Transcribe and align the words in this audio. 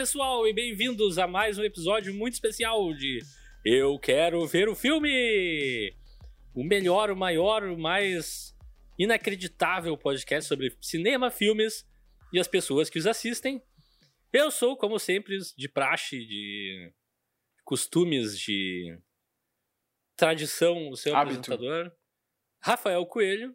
Olá, 0.00 0.06
pessoal, 0.06 0.48
e 0.48 0.52
bem-vindos 0.54 1.18
a 1.18 1.26
mais 1.26 1.58
um 1.58 1.62
episódio 1.62 2.14
muito 2.14 2.32
especial 2.32 2.94
de 2.94 3.18
Eu 3.62 3.98
Quero 3.98 4.46
Ver 4.46 4.66
o 4.66 4.74
Filme! 4.74 5.94
O 6.54 6.64
melhor, 6.64 7.10
o 7.10 7.16
maior, 7.16 7.64
o 7.64 7.76
mais 7.76 8.56
inacreditável 8.98 9.94
podcast 9.98 10.48
sobre 10.48 10.74
cinema, 10.80 11.30
filmes 11.30 11.86
e 12.32 12.40
as 12.40 12.48
pessoas 12.48 12.88
que 12.88 12.98
os 12.98 13.06
assistem. 13.06 13.62
Eu 14.32 14.50
sou, 14.50 14.74
como 14.74 14.98
sempre, 14.98 15.36
de 15.54 15.68
praxe, 15.68 16.18
de 16.18 16.90
costumes, 17.62 18.38
de 18.38 18.98
tradição, 20.16 20.88
o 20.88 20.96
seu 20.96 21.14
Hábito. 21.14 21.52
apresentador, 21.52 21.92
Rafael 22.58 23.04
Coelho, 23.04 23.54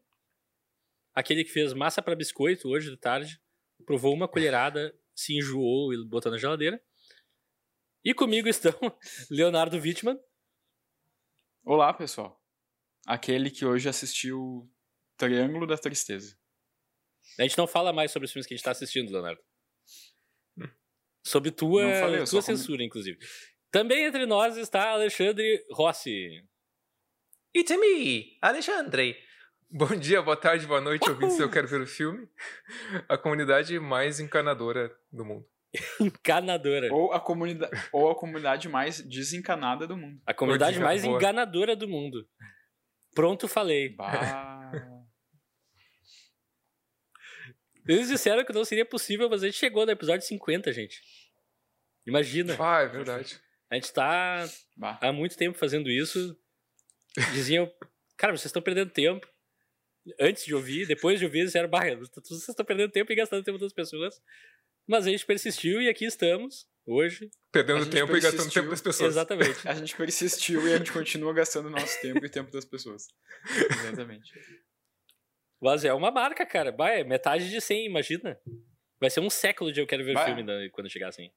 aquele 1.11 1.43
que 1.43 1.51
fez 1.51 1.73
massa 1.73 2.03
para 2.03 2.15
biscoito 2.15 2.69
hoje 2.69 2.91
de 2.91 2.97
tarde, 2.97 3.41
provou 3.83 4.13
uma 4.13 4.27
colherada, 4.27 4.95
se 5.15 5.35
enjoou 5.37 5.93
e 5.93 6.05
botou 6.05 6.31
na 6.31 6.37
geladeira. 6.37 6.81
E 8.03 8.13
comigo 8.13 8.47
estão 8.47 8.73
Leonardo 9.31 9.77
Wittmann, 9.77 10.19
Olá, 11.63 11.91
pessoal. 11.91 12.39
Aquele 13.07 13.49
que 13.49 13.65
hoje 13.65 13.89
assistiu 13.89 14.71
Triângulo 15.17 15.65
da 15.65 15.75
Tristeza. 15.77 16.37
A 17.39 17.41
gente 17.41 17.57
não 17.57 17.65
fala 17.65 17.91
mais 17.91 18.11
sobre 18.11 18.27
os 18.27 18.31
filmes 18.31 18.45
que 18.45 18.53
a 18.53 18.57
gente 18.57 18.63
tá 18.63 18.69
assistindo, 18.69 19.11
Leonardo. 19.11 19.41
Sobre 21.23 21.49
tua, 21.49 21.81
falei, 21.99 22.17
tua 22.23 22.27
comi- 22.29 22.43
censura, 22.43 22.83
inclusive. 22.83 23.17
Também 23.71 24.05
entre 24.05 24.27
nós 24.27 24.57
está 24.57 24.91
Alexandre 24.91 25.65
Rossi. 25.71 26.47
It's 27.55 27.75
me, 27.79 28.37
Alexandre. 28.43 29.17
Bom 29.77 29.93
dia, 29.93 30.21
boa 30.21 30.37
tarde, 30.37 30.65
boa 30.65 30.79
noite, 30.79 31.09
ouvintes. 31.09 31.37
Eu 31.37 31.51
quero 31.51 31.67
ver 31.67 31.81
o 31.81 31.85
filme. 31.85 32.29
A 33.09 33.17
comunidade 33.17 33.77
mais 33.77 34.21
encanadora 34.21 34.89
do 35.11 35.25
mundo. 35.25 35.45
Encanadora. 35.99 36.87
Ou 36.93 37.11
a, 37.11 37.19
comunidade, 37.19 37.89
ou 37.91 38.09
a 38.09 38.15
comunidade 38.15 38.69
mais 38.69 39.01
desencanada 39.01 39.85
do 39.85 39.97
mundo. 39.97 40.21
A 40.25 40.33
comunidade 40.33 40.79
mais 40.79 41.03
boa. 41.03 41.17
enganadora 41.17 41.75
do 41.75 41.89
mundo. 41.89 42.25
Pronto, 43.13 43.49
falei. 43.49 43.89
Bah. 43.89 44.71
Eles 47.85 48.07
disseram 48.07 48.45
que 48.45 48.53
não 48.53 48.63
seria 48.63 48.85
possível, 48.85 49.29
mas 49.29 49.43
a 49.43 49.47
gente 49.47 49.57
chegou 49.57 49.85
no 49.85 49.91
episódio 49.91 50.25
50, 50.25 50.71
gente. 50.71 51.01
Imagina. 52.05 52.55
Ah, 52.57 52.79
é 52.79 52.87
verdade. 52.87 53.41
A 53.69 53.75
gente 53.75 53.91
tá 53.91 54.47
bah. 54.77 54.97
há 55.01 55.11
muito 55.11 55.35
tempo 55.35 55.57
fazendo 55.57 55.89
isso. 55.89 56.33
Diziam, 57.33 57.69
cara, 58.15 58.31
vocês 58.31 58.45
estão 58.45 58.61
perdendo 58.61 58.89
tempo. 58.89 59.34
Antes 60.19 60.45
de 60.45 60.53
ouvir, 60.53 60.85
depois 60.85 61.19
de 61.19 61.25
ouvir, 61.25 61.39
eles 61.39 61.49
disseram, 61.49 61.67
bah, 61.69 61.81
vocês 61.95 62.47
estão 62.47 62.65
perdendo 62.65 62.91
tempo 62.91 63.11
e 63.11 63.15
gastando 63.15 63.43
tempo 63.43 63.57
das 63.57 63.73
pessoas. 63.73 64.21
Mas 64.87 65.07
a 65.07 65.09
gente 65.09 65.25
persistiu 65.25 65.81
e 65.81 65.89
aqui 65.89 66.05
estamos, 66.05 66.67
hoje. 66.85 67.29
Perdendo 67.51 67.89
tempo 67.89 68.15
e 68.15 68.19
gastando 68.19 68.51
tempo 68.51 68.69
das 68.69 68.81
pessoas. 68.81 69.13
Exatamente. 69.13 69.57
A 69.67 69.73
gente 69.73 69.95
persistiu 69.95 70.67
e 70.67 70.73
a 70.73 70.77
gente 70.77 70.91
continua 70.91 71.33
gastando 71.33 71.69
nosso 71.71 71.99
tempo 72.01 72.23
e 72.23 72.29
tempo 72.29 72.51
das 72.51 72.65
pessoas. 72.65 73.07
Exatamente. 73.81 74.31
Mas 75.59 75.83
é 75.83 75.91
uma 75.93 76.11
marca, 76.11 76.45
cara. 76.45 76.71
Bah, 76.71 76.91
é 76.91 77.03
metade 77.03 77.49
de 77.49 77.59
100, 77.59 77.87
imagina. 77.87 78.39
Vai 78.99 79.09
ser 79.09 79.21
um 79.21 79.29
século 79.29 79.71
de 79.71 79.79
eu 79.79 79.87
quero 79.87 80.05
ver 80.05 80.13
Vai. 80.13 80.25
filme 80.25 80.43
da- 80.43 80.69
quando 80.71 80.89
chegar 80.89 81.09
assim. 81.09 81.31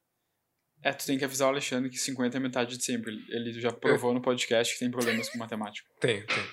É, 0.82 0.92
tu 0.92 1.06
tem 1.06 1.18
que 1.18 1.24
avisar 1.24 1.48
o 1.48 1.50
Alexandre 1.50 1.88
que 1.90 1.96
50 1.96 2.36
é 2.36 2.40
metade 2.40 2.76
de 2.76 2.84
sempre. 2.84 3.18
Ele 3.30 3.58
já 3.58 3.72
provou 3.72 4.12
no 4.12 4.20
podcast 4.20 4.74
que 4.74 4.80
tem 4.80 4.90
problemas 4.90 5.28
com 5.30 5.38
matemática. 5.38 5.88
Tem, 6.00 6.24
tem. 6.26 6.44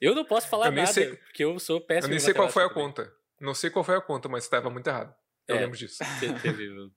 Eu 0.00 0.14
não 0.14 0.24
posso 0.24 0.48
falar 0.48 0.70
nada, 0.70 0.86
sei- 0.92 1.16
porque 1.16 1.44
eu 1.44 1.58
sou 1.58 1.80
péssimo 1.80 2.06
Eu 2.06 2.10
nem 2.10 2.16
em 2.16 2.20
sei 2.20 2.34
qual 2.34 2.48
foi 2.48 2.62
a 2.62 2.66
matemática 2.66 3.02
conta. 3.04 3.16
Não 3.40 3.54
sei 3.54 3.70
qual 3.70 3.84
foi 3.84 3.96
a 3.96 4.00
conta, 4.00 4.28
mas 4.28 4.44
estava 4.44 4.70
muito 4.70 4.86
errado. 4.86 5.14
Eu 5.48 5.56
É. 5.56 5.60
lembro 5.60 5.76
disso. 5.76 5.98
também. 5.98 6.34
Te- 6.38 6.42
teve- 6.42 6.90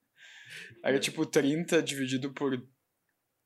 Aí, 0.84 1.00
tipo, 1.00 1.26
30 1.26 1.81
dividido 1.84 2.31
por, 2.34 2.53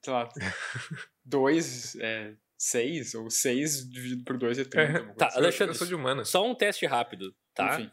sei 0.03 0.13
lá, 0.13 0.29
2 1.25 1.95
é 1.99 2.33
6, 2.57 3.15
ou 3.15 3.29
6 3.29 3.89
dividido 3.89 4.23
por 4.23 4.37
2 4.37 4.59
é 4.59 4.63
30. 4.65 4.99
É. 4.99 5.13
Tá, 5.15 5.27
assim. 5.27 5.37
Eu- 5.37 5.43
Alexandre, 5.43 5.73
Eu 5.73 5.77
sou 5.77 5.87
de 5.87 5.95
humanas. 5.95 6.29
Só 6.29 6.45
um 6.45 6.53
teste 6.55 6.85
rápido, 6.85 7.35
tá? 7.55 7.79
Enfim. 7.79 7.91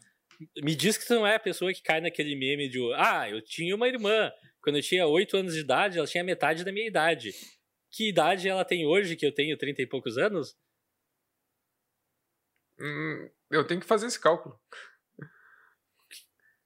Me 0.63 0.73
diz 0.75 0.97
que 0.97 1.05
tu 1.05 1.15
não 1.15 1.27
é 1.27 1.35
a 1.35 1.39
pessoa 1.39 1.73
que 1.73 1.81
cai 1.81 1.99
naquele 1.99 2.33
meme 2.35 2.69
de 2.69 2.79
ah, 2.95 3.29
eu 3.29 3.41
tinha 3.41 3.75
uma 3.75 3.87
irmã. 3.87 4.31
Quando 4.61 4.77
eu 4.77 4.81
tinha 4.81 5.05
8 5.05 5.35
anos 5.37 5.53
de 5.53 5.61
idade, 5.61 5.97
ela 5.97 6.07
tinha 6.07 6.23
metade 6.23 6.63
da 6.63 6.71
minha 6.71 6.87
idade. 6.87 7.31
Que 7.91 8.07
idade 8.09 8.47
ela 8.47 8.63
tem 8.63 8.85
hoje, 8.85 9.15
que 9.15 9.25
eu 9.25 9.33
tenho 9.33 9.57
30 9.57 9.81
e 9.81 9.87
poucos 9.87 10.17
anos? 10.17 10.55
Hum, 12.79 13.29
eu 13.51 13.65
tenho 13.65 13.81
que 13.81 13.87
fazer 13.87 14.07
esse 14.07 14.19
cálculo. 14.19 14.59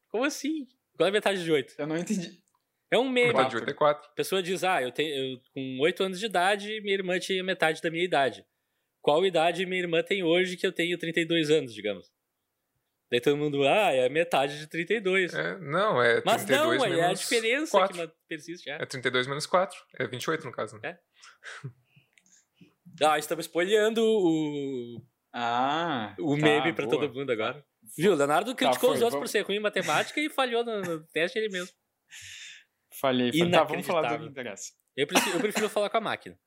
Como 0.09 0.23
assim? 0.23 0.67
Qual 0.95 1.07
é 1.07 1.09
a 1.09 1.13
metade 1.13 1.43
de 1.43 1.51
8? 1.51 1.73
Eu 1.77 1.87
não 1.87 1.97
entendi. 1.97 2.43
É 2.91 2.97
um 2.97 3.09
meme. 3.09 3.29
Metade 3.29 3.49
de 3.49 3.55
8 3.57 3.69
é 3.69 3.73
4. 3.73 4.09
A 4.09 4.13
pessoa 4.13 4.43
diz, 4.43 4.63
ah, 4.63 4.81
eu 4.81 4.91
tenho 4.91 5.33
eu, 5.33 5.41
com 5.53 5.79
8 5.81 6.03
anos 6.03 6.19
de 6.19 6.27
idade, 6.27 6.79
minha 6.81 6.93
irmã 6.93 7.17
tinha 7.19 7.43
metade 7.43 7.81
da 7.81 7.89
minha 7.89 8.03
idade. 8.03 8.45
Qual 9.01 9.25
idade 9.25 9.65
minha 9.65 9.81
irmã 9.81 10.03
tem 10.03 10.23
hoje 10.23 10.55
que 10.55 10.65
eu 10.65 10.71
tenho 10.71 10.97
32 10.97 11.49
anos, 11.49 11.73
digamos? 11.73 12.13
Daí 13.09 13.19
todo 13.19 13.37
mundo, 13.37 13.63
ah, 13.67 13.91
é 13.91 14.07
metade 14.09 14.59
de 14.59 14.67
32. 14.67 15.33
É, 15.33 15.57
não, 15.59 16.01
é 16.01 16.21
32 16.21 16.25
Mas 16.25 16.45
não, 16.49 16.69
menos 16.69 16.97
é 16.97 17.05
a 17.05 17.13
diferença 17.13 17.71
4. 17.71 18.07
que 18.07 18.13
persiste. 18.27 18.69
É. 18.69 18.81
É 18.81 18.85
32 18.85 19.27
menos 19.27 19.45
4. 19.45 19.77
É 19.99 20.07
28 20.07 20.45
no 20.45 20.51
caso. 20.51 20.79
Né? 20.81 20.97
Ah, 23.01 23.17
estamos 23.17 23.45
spoileando 23.45 24.03
o, 24.03 25.01
Ah. 25.33 26.13
o 26.19 26.35
tá, 26.37 26.41
meme 26.43 26.73
pra 26.73 26.85
boa. 26.85 27.01
todo 27.01 27.13
mundo 27.13 27.31
agora. 27.31 27.65
Viu, 27.97 28.13
Leonardo 28.13 28.53
criticou 28.55 28.89
foi, 28.89 28.97
os 28.97 29.01
outros 29.01 29.13
vamos- 29.13 29.29
por 29.29 29.31
ser 29.31 29.41
ruim 29.41 29.55
em 29.55 29.59
matemática 29.61 30.19
e 30.21 30.29
falhou 30.29 30.63
no, 30.63 30.81
no 30.81 31.03
teste 31.07 31.39
ele 31.39 31.49
mesmo. 31.49 31.73
Falhei. 33.01 33.31
falhei. 33.31 33.51
Tá, 33.51 33.63
vamos 33.63 33.85
falar 33.87 34.15
do 34.15 34.23
que 34.23 34.29
interessa. 34.29 34.71
Eu 34.95 35.07
prefiro, 35.07 35.35
eu 35.37 35.41
prefiro 35.41 35.67
falar 35.69 35.89
com 35.89 35.97
a 35.97 36.01
máquina. 36.01 36.37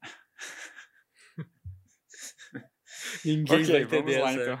Ninguém 3.24 3.62
vai 3.64 3.84
ok, 3.84 3.84
vamos 3.84 3.92
entender 3.92 4.20
lá 4.22 4.30
essa. 4.32 4.42
então. 4.42 4.60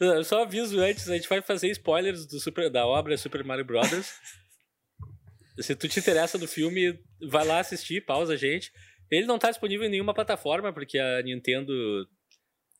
Eu 0.00 0.24
só 0.24 0.42
aviso 0.42 0.78
antes, 0.80 1.08
a 1.08 1.14
gente 1.16 1.28
vai 1.28 1.40
fazer 1.42 1.68
spoilers 1.70 2.26
do 2.26 2.38
Super- 2.40 2.70
da 2.70 2.86
obra 2.86 3.16
Super 3.16 3.44
Mario 3.44 3.64
Brothers. 3.64 4.12
Se 5.60 5.74
tu 5.74 5.88
te 5.88 5.98
interessa 5.98 6.38
do 6.38 6.46
filme, 6.46 6.96
vai 7.28 7.44
lá 7.44 7.58
assistir, 7.58 8.04
pausa 8.04 8.34
a 8.34 8.36
gente. 8.36 8.70
Ele 9.10 9.26
não 9.26 9.38
tá 9.38 9.50
disponível 9.50 9.86
em 9.86 9.90
nenhuma 9.90 10.14
plataforma, 10.14 10.72
porque 10.72 10.98
a 10.98 11.22
Nintendo 11.22 12.08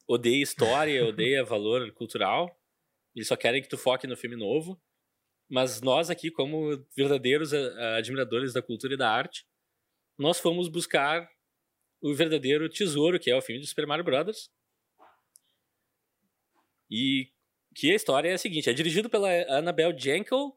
odeia 0.06 0.42
história, 0.42 1.04
odeia 1.08 1.44
valor 1.44 1.92
cultural. 1.92 2.54
Eles 3.14 3.28
só 3.28 3.36
querem 3.36 3.62
que 3.62 3.68
tu 3.68 3.78
foque 3.78 4.06
no 4.06 4.16
filme 4.16 4.36
novo. 4.36 4.80
Mas 5.50 5.80
nós 5.80 6.10
aqui, 6.10 6.30
como 6.30 6.84
verdadeiros 6.94 7.54
ah, 7.54 7.96
admiradores 7.96 8.52
da 8.52 8.60
cultura 8.60 8.94
e 8.94 8.98
da 8.98 9.10
arte, 9.10 9.46
nós 10.18 10.38
fomos 10.38 10.68
buscar 10.68 11.28
o 12.02 12.14
verdadeiro 12.14 12.68
tesouro, 12.68 13.18
que 13.18 13.30
é 13.30 13.36
o 13.36 13.40
filme 13.40 13.60
do 13.60 13.66
Super 13.66 13.86
Mario 13.86 14.04
Brothers. 14.04 14.50
E 16.90 17.30
que 17.74 17.90
a 17.92 17.94
história 17.94 18.28
é 18.28 18.34
a 18.34 18.38
seguinte: 18.38 18.68
é 18.68 18.72
dirigido 18.72 19.08
pela 19.08 19.28
Annabelle 19.48 19.98
Jankel 19.98 20.56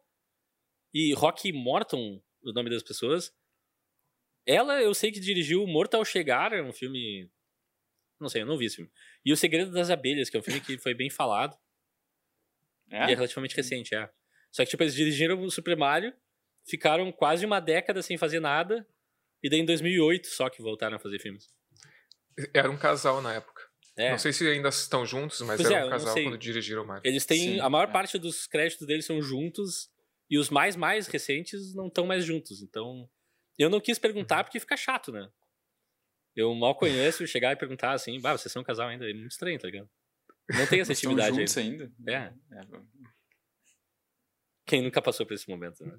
e 0.94 1.14
Rocky 1.14 1.54
Morton, 1.54 2.22
o 2.44 2.52
nome 2.52 2.70
das 2.70 2.84
pessoas. 2.84 3.34
Ela, 4.46 4.82
eu 4.82 4.94
sei 4.94 5.12
que 5.12 5.20
dirigiu 5.20 5.66
Mortal 5.68 6.04
Chegar, 6.04 6.54
é 6.54 6.62
um 6.62 6.74
filme. 6.74 7.30
Não 8.20 8.30
sei, 8.30 8.42
eu 8.42 8.46
não 8.46 8.58
vi 8.58 8.66
esse 8.66 8.78
filme. 8.78 8.92
E 9.26 9.32
O 9.32 9.38
Segredo 9.38 9.72
das 9.72 9.90
Abelhas, 9.90 10.30
que 10.30 10.38
é 10.38 10.40
um 10.40 10.44
filme 10.44 10.62
que 10.62 10.78
foi 10.78 10.94
bem 10.94 11.10
falado. 11.10 11.58
E 12.90 12.96
é 12.96 13.12
É? 13.12 13.16
relativamente 13.16 13.56
recente, 13.56 13.96
é. 13.96 14.10
Só 14.52 14.64
que, 14.64 14.70
tipo, 14.70 14.84
eles 14.84 14.94
dirigiram 14.94 15.42
o 15.42 15.50
Super 15.50 15.78
Mario, 15.78 16.14
ficaram 16.68 17.12
quase 17.12 17.46
uma 17.46 17.60
década 17.60 18.02
sem 18.02 18.18
fazer 18.18 18.40
nada, 18.40 18.86
e 19.42 19.50
daí 19.50 19.60
em 19.60 19.66
2008 19.66 20.28
só 20.28 20.50
que 20.50 20.62
voltaram 20.62 20.98
a 20.98 21.00
fazer 21.00 21.20
filmes. 21.20 21.48
Era 22.54 22.70
um 22.70 22.78
casal 22.78 23.22
na 23.22 23.34
época. 23.34 23.70
É. 23.98 24.12
Não 24.12 24.18
sei 24.18 24.32
se 24.34 24.48
ainda 24.48 24.70
estão 24.70 25.06
juntos, 25.06 25.42
mas 25.42 25.58
Pois 25.58 25.70
era 25.70 25.82
é, 25.82 25.86
um 25.86 25.90
casal 25.90 26.14
quando 26.16 26.38
dirigiram 26.38 26.84
o 26.84 26.88
Mario. 26.88 27.02
Eles 27.06 27.26
têm. 27.26 27.56
Sim, 27.56 27.60
a 27.60 27.70
maior 27.70 27.90
é. 27.90 27.92
parte 27.92 28.18
dos 28.18 28.48
créditos 28.48 28.88
deles 28.88 29.06
são 29.06 29.22
juntos, 29.22 29.90
e 30.30 30.38
os 30.38 30.50
mais, 30.50 30.76
mais 30.76 31.08
recentes 31.08 31.74
não 31.76 31.88
estão 31.88 32.06
mais 32.06 32.24
juntos. 32.24 32.62
Então, 32.62 33.10
eu 33.62 33.70
não 33.70 33.80
quis 33.80 34.00
perguntar 34.00 34.44
porque 34.44 34.60
fica 34.60 34.78
chato, 34.78 35.12
né? 35.12 35.30
Eu 36.36 36.54
mal 36.56 36.76
conheço, 36.76 37.28
chegar 37.28 37.52
e 37.52 37.56
perguntar 37.56 37.92
assim, 37.92 38.20
bah, 38.20 38.38
vocês 38.38 38.52
são 38.52 38.62
um 38.62 38.66
casal 38.66 38.88
ainda, 38.88 39.10
é 39.10 39.14
muito 39.14 39.32
estranho, 39.32 39.60
tá 39.60 39.68
ligado? 39.68 39.90
Não 40.50 40.66
tem 40.68 40.80
essa 40.82 40.94
intimidade 40.94 41.36
juntos 41.36 41.58
ainda. 41.58 41.92
ainda? 42.08 42.12
É. 42.12 42.58
É, 42.58 42.66
Quem 44.66 44.82
nunca 44.82 45.02
passou 45.02 45.26
por 45.26 45.34
esse 45.34 45.50
momento, 45.50 45.86
né? 45.86 45.98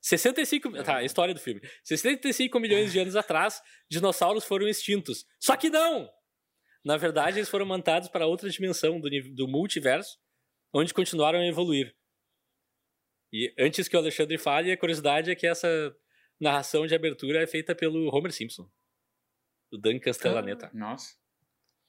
65. 0.00 0.82
Tá, 0.84 0.98
a 0.98 1.04
história 1.04 1.34
do 1.34 1.40
filme. 1.40 1.60
65 1.82 2.58
milhões 2.60 2.92
de 2.92 2.98
anos 2.98 3.16
atrás, 3.16 3.60
dinossauros 3.90 4.44
foram 4.44 4.68
extintos. 4.68 5.24
Só 5.40 5.56
que 5.56 5.68
não! 5.68 6.08
Na 6.84 6.96
verdade, 6.96 7.38
eles 7.38 7.48
foram 7.48 7.66
mandados 7.66 8.08
para 8.08 8.26
outra 8.26 8.48
dimensão 8.48 9.00
do, 9.00 9.10
do 9.34 9.48
multiverso, 9.48 10.16
onde 10.72 10.94
continuaram 10.94 11.40
a 11.40 11.46
evoluir. 11.46 11.94
E 13.32 13.52
antes 13.58 13.88
que 13.88 13.96
o 13.96 13.98
Alexandre 13.98 14.38
fale, 14.38 14.72
a 14.72 14.76
curiosidade 14.76 15.30
é 15.30 15.34
que 15.34 15.46
essa 15.46 15.94
narração 16.40 16.86
de 16.86 16.94
abertura 16.94 17.42
é 17.42 17.46
feita 17.46 17.74
pelo 17.74 18.14
Homer 18.14 18.32
Simpson. 18.32 18.68
O 19.72 19.76
Dan 19.78 19.98
Castellaneta. 19.98 20.70
Nossa. 20.72 21.14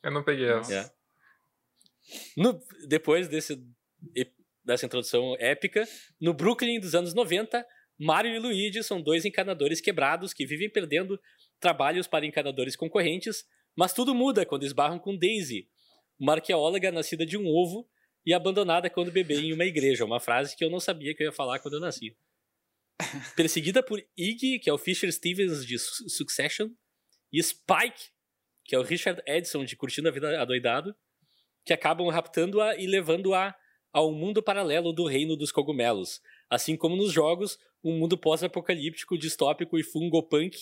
Eu 0.04 0.12
não 0.12 0.24
peguei 0.24 0.48
essa. 0.50 0.74
É. 0.74 0.92
No- 2.36 2.60
depois 2.88 3.28
desse. 3.28 3.62
dessa 4.64 4.86
introdução 4.86 5.36
épica, 5.40 5.88
no 6.20 6.34
Brooklyn 6.34 6.80
dos 6.80 6.94
anos 6.96 7.14
90, 7.14 7.66
Mario 7.98 8.34
e 8.36 8.40
Luigi 8.40 8.84
são 8.84 9.02
dois 9.02 9.26
encanadores 9.26 9.82
quebrados 9.82 10.34
que 10.34 10.46
vivem 10.46 10.70
perdendo 10.70 11.20
trabalhos 11.60 12.08
para 12.08 12.26
encanadores 12.26 12.76
concorrentes, 12.76 13.46
mas 13.76 13.94
tudo 13.94 14.14
muda 14.16 14.46
quando 14.46 14.64
esbarram 14.66 15.00
com 15.00 15.18
Daisy, 15.18 15.68
uma 16.20 16.34
arqueóloga 16.34 16.92
nascida 16.92 17.26
de 17.26 17.38
um 17.38 17.48
ovo 17.48 17.90
e 18.26 18.34
abandonada 18.34 18.90
quando 18.90 19.12
bebê 19.12 19.36
em 19.42 19.54
uma 19.54 19.66
igreja. 19.66 20.06
Uma 20.06 20.20
frase 20.20 20.56
que 20.56 20.64
eu 20.64 20.70
não 20.70 20.80
sabia 20.80 21.14
que 21.16 21.24
eu 21.24 21.28
ia 21.28 21.32
falar 21.34 21.60
quando 21.60 21.76
eu 21.76 21.80
nasci. 21.80 22.16
Perseguida 23.36 23.82
por 23.82 24.04
Iggy, 24.18 24.60
que 24.60 24.70
é 24.70 24.74
o 24.74 24.78
Fisher 24.78 25.12
Stevens 25.12 25.66
de 25.66 25.78
Succession, 25.80 26.70
e 27.32 27.42
Spike, 27.42 28.10
que 28.66 28.76
é 28.76 28.80
o 28.80 28.84
Richard 28.84 29.22
Edson 29.26 29.64
de 29.64 29.76
Curtindo 29.76 30.10
a 30.10 30.12
Vida 30.12 30.42
Adoidado, 30.42 30.96
que 31.66 31.74
acabam 31.74 32.08
raptando-a 32.10 32.76
e 32.76 32.88
levando-a 32.88 33.56
ao 33.92 34.12
mundo 34.12 34.44
paralelo 34.44 34.94
do 34.94 35.06
reino 35.06 35.36
dos 35.36 35.52
cogumelos. 35.52 36.22
Assim 36.50 36.76
como 36.76 36.96
nos 36.96 37.12
jogos, 37.12 37.58
um 37.84 37.98
mundo 37.98 38.18
pós-apocalíptico, 38.18 39.18
distópico 39.18 39.78
e 39.78 39.84
fungopunk, 39.84 40.58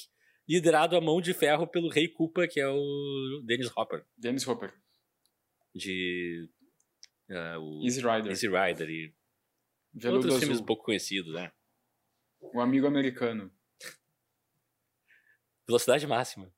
liderado 0.47 0.95
a 0.95 1.01
mão 1.01 1.19
de 1.19 1.33
ferro 1.33 1.67
pelo 1.67 1.89
Rei 1.89 2.07
Koopa, 2.07 2.47
que 2.47 2.59
é 2.59 2.67
o 2.67 3.41
Dennis 3.45 3.69
Hopper. 3.75 4.05
Dennis 4.17 4.47
Hopper. 4.47 4.73
De. 5.75 6.49
Uh, 7.29 7.85
Easy 7.85 8.01
Rider. 8.01 8.31
Easy 8.31 8.47
Rider 8.47 8.89
e 8.89 9.13
Veludo 9.93 10.17
outros 10.17 10.35
Azul. 10.35 10.39
filmes 10.39 10.61
pouco 10.61 10.83
conhecidos, 10.83 11.33
né? 11.33 11.51
O 12.41 12.59
amigo 12.59 12.87
americano. 12.87 13.51
Velocidade 15.67 16.07
máxima. 16.07 16.51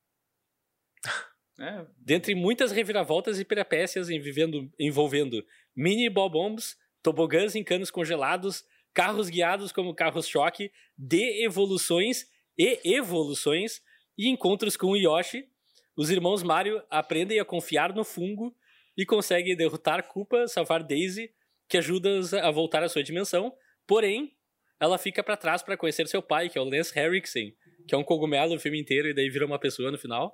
É, 1.60 1.86
Dentre 1.98 2.36
muitas 2.36 2.72
reviravoltas 2.72 3.40
e 3.40 3.44
peripécias 3.44 4.10
envolvendo, 4.10 4.72
envolvendo 4.80 5.46
mini 5.76 6.10
bombs, 6.10 6.78
tobogãs 7.02 7.56
em 7.56 7.64
canos 7.64 7.92
congelados, 7.92 8.64
carros 8.94 9.30
guiados 9.30 9.72
como 9.72 9.94
carros-choque, 9.94 10.72
de-evoluções 10.98 12.28
e 12.58 12.80
evoluções, 12.84 13.82
e 14.18 14.28
encontros 14.28 14.76
com 14.76 14.88
o 14.88 14.98
Yoshi, 14.98 15.48
os 15.96 16.10
irmãos 16.10 16.44
Mario 16.44 16.82
aprendem 16.90 17.40
a 17.40 17.46
confiar 17.46 17.94
no 17.94 18.04
fungo 18.04 18.56
e 18.98 19.06
conseguem 19.06 19.56
derrotar 19.56 20.08
Koopa, 20.08 20.48
salvar 20.48 20.84
Daisy, 20.84 21.34
que 21.70 21.78
ajuda 21.78 22.20
a 22.42 22.52
voltar 22.52 22.84
à 22.84 22.90
sua 22.90 23.04
dimensão, 23.04 23.54
porém, 23.88 24.36
ela 24.80 24.98
fica 24.98 25.24
para 25.24 25.36
trás 25.36 25.62
para 25.62 25.76
conhecer 25.78 26.08
seu 26.08 26.22
pai, 26.22 26.50
que 26.50 26.58
é 26.58 26.62
o 26.62 26.64
Lance 26.64 26.98
Henriksen, 26.98 27.56
que 27.88 27.94
é 27.94 27.98
um 27.98 28.04
cogumelo 28.04 28.56
o 28.56 28.60
filme 28.60 28.80
inteiro 28.80 29.10
e 29.10 29.14
daí 29.14 29.30
vira 29.30 29.46
uma 29.46 29.60
pessoa 29.60 29.92
no 29.92 29.98
final, 29.98 30.34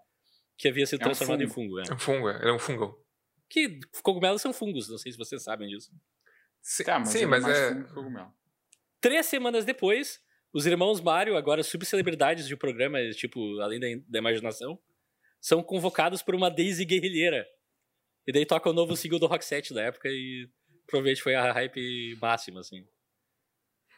que 0.57 0.67
havia 0.67 0.85
sido 0.85 1.01
É 1.01 1.05
um 1.05 1.07
transformado 1.07 1.43
em 1.43 1.47
fungo. 1.47 1.75
fungo. 1.75 1.79
É. 1.79 1.89
É 1.89 1.93
um 1.93 1.99
fungo, 1.99 2.29
é 2.29 2.53
um 2.53 2.59
fungo. 2.59 3.05
Que 3.49 3.79
cogumelos 4.03 4.41
são 4.41 4.53
fungos, 4.53 4.89
não 4.89 4.97
sei 4.97 5.11
se 5.11 5.17
vocês 5.17 5.43
sabem 5.43 5.67
disso. 5.67 5.91
Sim, 6.61 6.83
tá, 6.83 6.99
mas, 6.99 7.09
sim, 7.09 7.25
mas 7.25 7.47
é. 7.47 7.83
cogumelo. 7.93 8.33
Três 8.99 9.25
semanas 9.27 9.65
depois, 9.65 10.19
os 10.53 10.65
irmãos 10.65 10.99
Mario, 11.01 11.37
agora 11.37 11.61
subcelebridades 11.61 12.47
de 12.47 12.55
um 12.55 12.57
programa, 12.57 12.99
tipo, 13.11 13.59
além 13.59 13.79
da, 13.79 13.87
da 14.07 14.19
imaginação, 14.19 14.79
são 15.39 15.61
convocados 15.61 16.23
por 16.23 16.33
uma 16.33 16.49
Daisy 16.49 16.85
guerrilheira. 16.85 17.45
E 18.27 18.31
daí 18.31 18.45
toca 18.45 18.69
o 18.69 18.73
novo 18.73 18.95
single 18.95 19.19
do 19.19 19.27
Rock 19.27 19.45
7 19.45 19.73
da 19.73 19.83
época 19.83 20.09
e 20.09 20.49
provavelmente 20.87 21.21
foi 21.21 21.35
a 21.35 21.51
hype 21.51 22.17
máxima, 22.19 22.61
assim. 22.61 22.83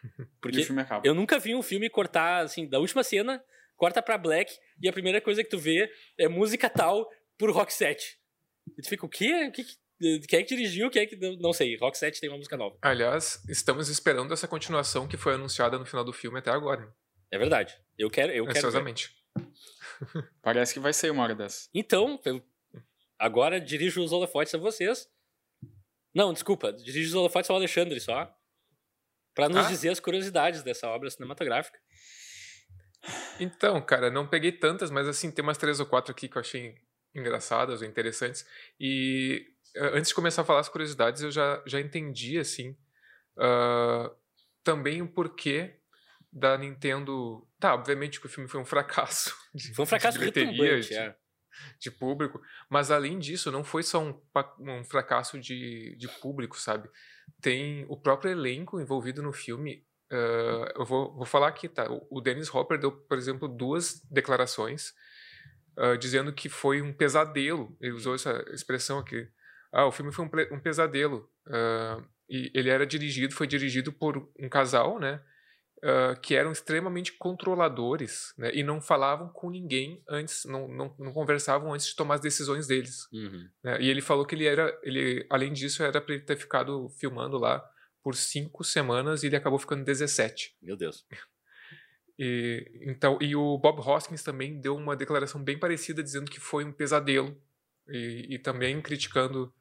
E 0.03 0.21
o 0.21 0.27
Porque 0.41 0.63
filme 0.63 0.81
acaba. 0.81 1.05
eu 1.07 1.13
nunca 1.13 1.39
vi 1.39 1.55
um 1.55 1.61
filme 1.63 1.89
cortar, 1.89 2.43
assim, 2.43 2.67
da 2.67 2.79
última 2.79 3.03
cena, 3.03 3.43
corta 3.75 4.01
pra 4.01 4.17
Black, 4.17 4.53
e 4.81 4.87
a 4.87 4.93
primeira 4.93 5.19
coisa 5.21 5.43
que 5.43 5.49
tu 5.49 5.57
vê 5.57 5.91
é 6.17 6.27
música 6.27 6.69
tal 6.69 7.09
por 7.37 7.51
Rock 7.51 7.73
7. 7.73 8.17
E 8.77 8.81
tu 8.81 8.89
fica, 8.89 9.05
o 9.05 9.09
quê? 9.09 9.47
O 9.47 9.51
que 9.51 9.63
que- 9.63 9.77
Quem 10.27 10.39
é 10.39 10.43
que 10.43 10.55
dirigiu? 10.55 10.89
Quem 10.91 11.01
é 11.01 11.05
que. 11.07 11.15
Não 11.37 11.51
sei. 11.51 11.75
Rock 11.77 11.97
7 11.97 12.19
tem 12.21 12.29
uma 12.29 12.37
música 12.37 12.55
nova. 12.55 12.77
Aliás, 12.83 13.43
estamos 13.49 13.89
esperando 13.89 14.31
essa 14.33 14.47
continuação 14.47 15.07
que 15.07 15.17
foi 15.17 15.33
anunciada 15.33 15.79
no 15.79 15.85
final 15.87 16.03
do 16.05 16.13
filme 16.13 16.37
até 16.37 16.51
agora. 16.51 16.93
É 17.31 17.37
verdade. 17.37 17.75
Eu 17.97 18.09
quero, 18.09 18.31
eu 18.31 18.45
quero. 18.45 18.57
Ansiosamente. 18.59 19.09
Parece 20.43 20.73
que 20.73 20.79
vai 20.79 20.93
ser 20.93 21.11
uma 21.11 21.23
hora 21.23 21.33
dessa. 21.35 21.67
Então, 21.73 22.19
agora 23.17 23.59
dirijo 23.59 24.03
os 24.03 24.11
holofotes 24.11 24.53
a 24.53 24.57
vocês. 24.59 25.07
Não, 26.13 26.31
desculpa, 26.33 26.71
dirijo 26.71 27.09
os 27.09 27.15
holofotes 27.15 27.49
ao 27.49 27.55
Alexandre 27.55 27.99
só. 27.99 28.31
Pra 29.37 29.47
nos 29.49 29.65
Ah. 29.65 29.69
dizer 29.69 29.89
as 29.89 29.99
curiosidades 29.99 30.63
dessa 30.63 30.87
obra 30.89 31.09
cinematográfica. 31.09 31.77
Então, 33.39 33.79
cara, 33.81 34.09
não 34.09 34.27
peguei 34.27 34.51
tantas, 34.51 34.89
mas 34.91 35.07
assim, 35.07 35.31
tem 35.31 35.43
umas 35.43 35.57
três 35.57 35.79
ou 35.79 35.85
quatro 35.85 36.11
aqui 36.11 36.27
que 36.27 36.37
eu 36.37 36.41
achei 36.41 36.75
engraçadas 37.15 37.81
ou 37.81 37.87
interessantes. 37.87 38.45
E 38.79 39.45
antes 39.93 40.09
de 40.09 40.15
começar 40.15 40.41
a 40.41 40.45
falar 40.45 40.59
as 40.59 40.69
curiosidades, 40.69 41.21
eu 41.21 41.31
já, 41.31 41.61
já 41.65 41.79
entendi, 41.79 42.37
assim, 42.39 42.75
ah, 43.37 44.11
também 44.63 45.01
o 45.01 45.07
porquê 45.07 45.79
da 46.33 46.57
Nintendo. 46.57 47.47
Tá, 47.59 47.73
obviamente 47.73 48.19
que 48.19 48.25
o 48.25 48.29
filme 48.29 48.49
foi 48.49 48.59
um 48.59 48.65
fracasso. 48.65 49.33
de- 49.53 49.73
Foi 49.73 49.83
um 49.83 49.87
fracasso 49.87 50.17
de 50.17 50.25
bilheteria, 50.25 50.51
retumbante, 50.75 50.89
de- 50.89 50.95
é. 50.95 51.15
de 51.79 51.91
público, 51.91 52.41
mas 52.69 52.91
além 52.91 53.17
disso, 53.19 53.51
não 53.51 53.63
foi 53.63 53.83
só 53.83 53.99
um, 54.03 54.19
um 54.59 54.83
fracasso 54.83 55.39
de, 55.39 55.95
de 55.97 56.07
público, 56.19 56.59
sabe? 56.59 56.89
Tem 57.41 57.85
o 57.89 57.97
próprio 57.97 58.31
elenco 58.31 58.79
envolvido 58.79 59.21
no 59.21 59.33
filme. 59.33 59.85
ah, 60.11 60.71
eu 60.75 60.85
vou, 60.85 61.13
vou 61.15 61.25
falar 61.25 61.47
aqui, 61.49 61.67
tá? 61.69 61.87
O, 62.09 62.21
Dennis 62.21 62.53
Hopper 62.53 62.79
deu, 62.79 62.91
por 62.91 63.17
exemplo, 63.17 63.47
duas 63.47 64.01
declarações 64.09 64.93
ah, 65.77 65.95
dizendo 65.95 66.33
que 66.33 66.49
foi 66.49 66.81
um 66.81 66.93
pesadelo. 66.93 67.75
Ele 67.81 67.93
usou 67.93 68.15
essa 68.15 68.43
expressão 68.51 68.99
aqui. 68.99 69.27
Ah, 69.71 69.85
o 69.85 69.91
filme 69.91 70.11
foi 70.11 70.25
um, 70.25 70.55
um 70.55 70.59
pesadelo. 70.59 71.29
ah, 71.47 72.03
e 72.29 72.51
ele 72.53 72.69
era 72.69 72.85
dirigido, 72.85 73.33
foi 73.33 73.47
dirigido 73.47 73.91
por 73.91 74.29
um 74.37 74.49
casal, 74.49 74.99
né? 74.99 75.21
Que 76.21 76.35
eram 76.35 76.51
extremamente 76.51 77.13
controladores 77.13 78.33
né, 78.37 78.51
e 78.53 78.63
não 78.63 78.81
falavam 78.81 79.29
com 79.29 79.49
ninguém 79.49 80.01
antes, 80.09 80.43
não, 80.45 80.67
não, 80.67 80.95
não 80.97 81.13
conversavam 81.13 81.73
antes 81.73 81.87
de 81.87 81.95
tomar 81.95 82.15
as 82.15 82.21
decisões 82.21 82.67
deles. 82.67 83.07
Uhum. 83.11 83.47
né. 83.63 83.81
E 83.81 83.89
ele 83.89 84.01
falou 84.01 84.25
que 84.25 84.35
ele 84.35 84.45
era, 84.45 84.77
ele, 84.83 85.25
além 85.29 85.53
disso, 85.53 85.83
era 85.83 86.01
para 86.01 86.15
ele 86.15 86.23
ter 86.23 86.35
ficado 86.35 86.89
filmando 86.89 87.37
lá 87.37 87.63
por 88.03 88.15
cinco 88.15 88.63
semanas 88.63 89.21
e 89.21 89.27
ele 89.27 89.35
acabou 89.35 89.59
ficando 89.59 89.83
17. 89.83 90.55
Meu 90.61 90.75
Deus. 90.75 91.05
E, 92.19 92.81
então, 92.81 93.19
e 93.21 93.35
o 93.35 93.57
Bob 93.59 93.79
Hoskins 93.79 94.23
também 94.23 94.59
deu 94.59 94.75
uma 94.75 94.95
declaração 94.95 95.43
bem 95.43 95.59
parecida, 95.59 96.01
dizendo 96.01 96.31
que 96.31 96.39
foi 96.39 96.65
um 96.65 96.71
pesadelo 96.71 97.39
e, 97.87 98.27
e 98.31 98.39
também 98.39 98.81
criticando 98.81 99.53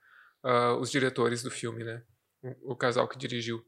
ah, 0.43 0.75
os 0.77 0.91
diretores 0.91 1.43
do 1.43 1.51
filme, 1.51 1.85
né? 1.85 2.03
O, 2.43 2.73
o 2.73 2.77
casal 2.77 3.07
que 3.09 3.19
dirigiu. 3.19 3.63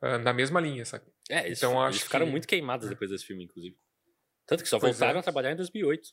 Ah, 0.00 0.18
na 0.18 0.32
mesma 0.32 0.60
linha, 0.60 0.84
sabe? 0.84 1.04
É, 1.30 1.46
eles, 1.46 1.58
Então, 1.58 1.72
eles 1.84 1.96
acho 1.96 2.04
ficaram 2.04 2.26
que- 2.26 2.32
muito 2.32 2.46
queimados 2.48 2.88
depois 2.88 3.10
desse 3.10 3.24
filme, 3.24 3.44
inclusive. 3.44 3.76
Tanto 4.46 4.62
que 4.62 4.68
só 4.68 4.78
Pois 4.78 4.92
voltaram 4.98 5.18
é. 5.18 5.20
a 5.20 5.22
trabalhar 5.22 5.52
em 5.52 5.56
2008. 5.56 6.10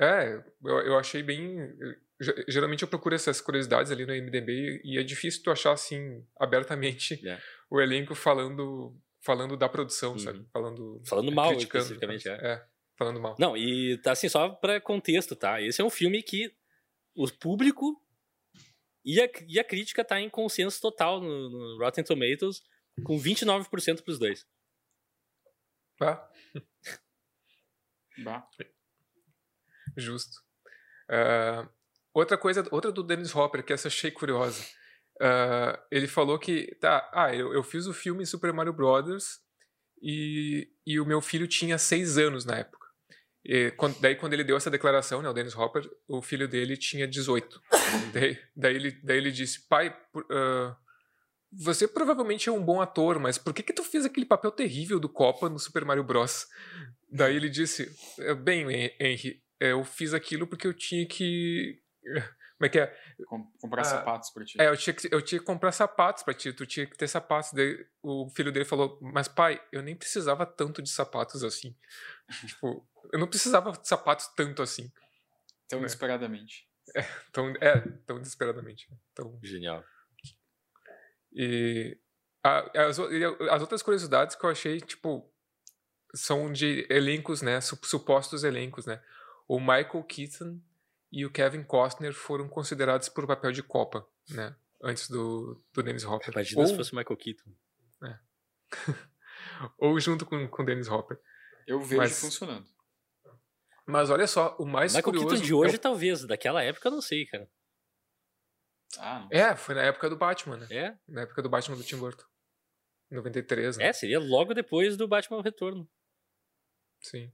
É, 0.00 0.42
eu, 0.64 0.78
eu 0.80 0.98
achei 0.98 1.22
bem. 1.22 1.56
ge- 2.20 2.44
Geralmente 2.48 2.82
eu 2.82 2.88
procuro 2.88 3.14
essas 3.14 3.40
curiosidades 3.40 3.90
ali 3.90 4.06
no 4.06 4.12
MDB 4.14 4.80
e 4.84 4.98
é 4.98 5.02
difícil 5.02 5.42
tu 5.42 5.50
achar 5.50 5.72
assim 5.72 6.24
abertamente 6.38 7.26
É. 7.26 7.40
o 7.70 7.80
elenco 7.80 8.14
falando 8.14 8.96
falando 9.20 9.56
da 9.56 9.68
produção, 9.68 10.12
Uhum. 10.12 10.18
sabe? 10.20 10.46
Falando 10.52 11.02
Falando 11.04 11.32
mal, 11.32 11.50
criticando, 11.50 11.82
especificamente, 11.84 12.24
caso. 12.24 12.44
é. 12.44 12.64
falando 12.96 13.20
mal. 13.20 13.36
Não, 13.38 13.56
e 13.56 13.98
tá 13.98 14.12
assim, 14.12 14.28
só 14.28 14.48
pra 14.48 14.80
contexto, 14.80 15.34
tá? 15.36 15.60
Esse 15.60 15.80
é 15.82 15.84
um 15.84 15.90
filme 15.90 16.22
que 16.22 16.52
o 17.16 17.28
público 17.32 18.00
e 19.04 19.20
a, 19.20 19.28
e 19.48 19.58
a 19.58 19.64
crítica 19.64 20.04
tá 20.04 20.20
em 20.20 20.30
consenso 20.30 20.80
total 20.80 21.20
no, 21.20 21.50
no 21.50 21.78
Rotten 21.78 22.04
Tomatoes, 22.04 22.62
com 23.02 23.18
29% 23.18 24.02
pros 24.02 24.18
dois. 24.18 24.46
Tá? 25.98 26.28
Bah. 28.24 28.46
Justo. 29.96 30.40
Ah, 31.10 31.68
outra 32.12 32.36
coisa, 32.36 32.66
outra 32.70 32.92
do 32.92 33.02
Dennis 33.02 33.34
Hopper, 33.34 33.64
que 33.64 33.72
essa 33.72 33.88
achei 33.88 34.10
curiosa. 34.10 34.64
Ah, 35.20 35.80
ele 35.90 36.06
falou 36.06 36.38
que, 36.38 36.74
tá, 36.80 37.08
ah, 37.12 37.34
eu, 37.34 37.52
eu 37.52 37.62
fiz 37.62 37.86
o 37.86 37.92
filme 37.94 38.24
Super 38.26 38.52
Mario 38.52 38.72
Brothers 38.72 39.40
e, 40.02 40.70
e 40.86 41.00
o 41.00 41.06
meu 41.06 41.20
filho 41.20 41.48
tinha 41.48 41.78
seis 41.78 42.18
anos 42.18 42.44
na 42.44 42.58
época. 42.58 42.86
E 43.44 43.70
quando- 43.72 43.98
daí, 44.00 44.14
quando 44.14 44.34
ele 44.34 44.44
deu 44.44 44.56
essa 44.56 44.70
declaração, 44.70 45.22
né, 45.22 45.28
o 45.28 45.32
Dennis 45.32 45.56
Hopper, 45.56 45.88
o 46.06 46.20
filho 46.22 46.46
dele 46.46 46.76
tinha 46.76 47.06
18. 47.08 47.60
daí, 48.12 48.38
daí, 48.54 48.74
ele, 48.76 48.90
daí 49.02 49.16
ele 49.16 49.32
disse, 49.32 49.66
pai, 49.68 49.90
por- 50.12 50.26
ah, 50.30 50.76
você 51.52 51.88
provavelmente 51.88 52.48
é 52.48 52.52
um 52.52 52.62
bom 52.64 52.80
ator, 52.80 53.18
mas 53.18 53.38
por 53.38 53.52
que 53.54 53.62
que 53.62 53.72
tu 53.72 53.82
fez 53.82 54.04
aquele 54.04 54.26
papel 54.26 54.50
terrível 54.50 55.00
do 55.00 55.08
Copa 55.08 55.48
no 55.48 55.58
Super 55.58 55.84
Mario 55.84 56.04
Bros? 56.04 56.46
Daí 57.10 57.36
ele 57.36 57.48
disse, 57.48 57.90
"É, 58.18 58.34
bem, 58.34 58.70
Hen- 58.70 58.94
Henry, 59.00 59.42
eu 59.58 59.82
fiz 59.84 60.12
aquilo 60.14 60.46
porque 60.46 60.66
eu 60.66 60.74
tinha 60.74 61.06
que... 61.06 61.80
Como 62.58 62.66
é 62.66 62.68
que 62.68 62.80
é? 62.80 62.86
Com- 63.28 63.52
comprar 63.60 63.82
Ah, 63.82 63.84
sapatos 63.84 64.30
pra 64.30 64.44
ti. 64.44 64.60
É, 64.60 64.66
eu 64.68 64.76
tinha, 64.76 64.92
que, 64.92 65.08
eu 65.14 65.22
tinha 65.22 65.38
que 65.38 65.44
comprar 65.44 65.70
sapatos 65.70 66.24
pra 66.24 66.34
ti, 66.34 66.52
tu 66.52 66.66
tinha 66.66 66.86
que 66.86 66.96
ter 66.98 67.06
sapatos. 67.06 67.52
Daí 67.52 67.86
o 68.02 68.28
filho 68.30 68.50
dele 68.50 68.64
falou, 68.64 68.98
mas 69.00 69.28
pai, 69.28 69.62
eu 69.70 69.80
nem 69.80 69.94
precisava 69.94 70.44
tanto 70.44 70.82
de 70.82 70.90
sapatos 70.90 71.44
assim. 71.44 71.76
tipo, 72.48 72.84
eu 73.12 73.18
não 73.20 73.28
precisava 73.28 73.70
de 73.70 73.86
sapatos 73.86 74.26
tanto 74.34 74.60
assim. 74.60 74.90
Tão 75.68 75.78
é. 75.78 75.82
desesperadamente. 75.82 76.66
Tão, 77.32 77.48
é, 77.60 77.80
tão 78.04 78.18
desesperadamente. 78.18 78.88
Então, 79.12 79.38
Genial. 79.40 79.84
E 81.32 81.98
a- 82.42 82.86
as, 82.86 82.98
as 82.98 83.60
outras 83.60 83.82
curiosidades 83.82 84.34
que 84.36 84.44
eu 84.44 84.50
achei, 84.50 84.80
tipo, 84.80 85.30
são 86.14 86.52
de 86.52 86.86
elencos, 86.90 87.42
né? 87.42 87.60
su- 87.60 87.78
Supostos 87.82 88.44
elencos, 88.44 88.86
né? 88.86 89.02
O 89.46 89.58
Michael 89.60 90.04
Keaton 90.04 90.60
e 91.12 91.24
o 91.24 91.30
Kevin 91.30 91.62
Costner 91.64 92.12
foram 92.12 92.48
considerados 92.48 93.08
por 93.08 93.26
papel 93.26 93.52
de 93.52 93.62
Copa, 93.62 94.06
né? 94.30 94.54
Antes 94.82 95.08
do, 95.08 95.62
do 95.72 95.82
Dennis 95.82 96.04
Hopper. 96.04 96.32
Imagina 96.32 96.60
ou, 96.60 96.66
se 96.66 96.76
fosse 96.76 96.92
o 96.92 96.96
Michael 96.96 97.16
Keaton. 97.16 97.50
ou 99.78 99.98
junto 99.98 100.24
com 100.26 100.36
o 100.36 100.64
Dennis 100.64 100.88
Hopper. 100.88 101.18
Eu 101.66 101.80
vejo 101.80 101.96
Mas- 102.02 102.20
funcionando. 102.20 102.66
Mas 103.86 104.10
olha 104.10 104.26
só, 104.26 104.54
o 104.58 104.66
mais 104.66 104.92
Michael 104.92 105.04
curioso... 105.04 105.28
Keaton 105.30 105.44
de 105.46 105.54
hoje, 105.54 105.78
talvez. 105.78 106.26
Daquela 106.26 106.62
época, 106.62 106.88
eu 106.88 106.92
não 106.92 107.00
sei, 107.00 107.24
cara. 107.24 107.48
Ah, 108.98 109.20
não. 109.20 109.28
É, 109.30 109.38
é, 109.50 109.56
foi 109.56 109.74
na 109.74 109.82
época 109.82 110.08
do 110.08 110.16
Batman, 110.16 110.56
né? 110.56 110.66
É? 110.70 110.98
Na 111.06 111.22
época 111.22 111.42
do 111.42 111.48
Batman 111.48 111.76
do 111.76 111.84
Tim 111.84 111.96
Burton. 111.96 112.24
93, 113.10 113.76
né? 113.76 113.86
É, 113.86 113.92
seria 113.92 114.18
logo 114.20 114.54
depois 114.54 114.96
do 114.96 115.06
Batman 115.08 115.42
Retorno. 115.42 115.88
Sim. 117.00 117.32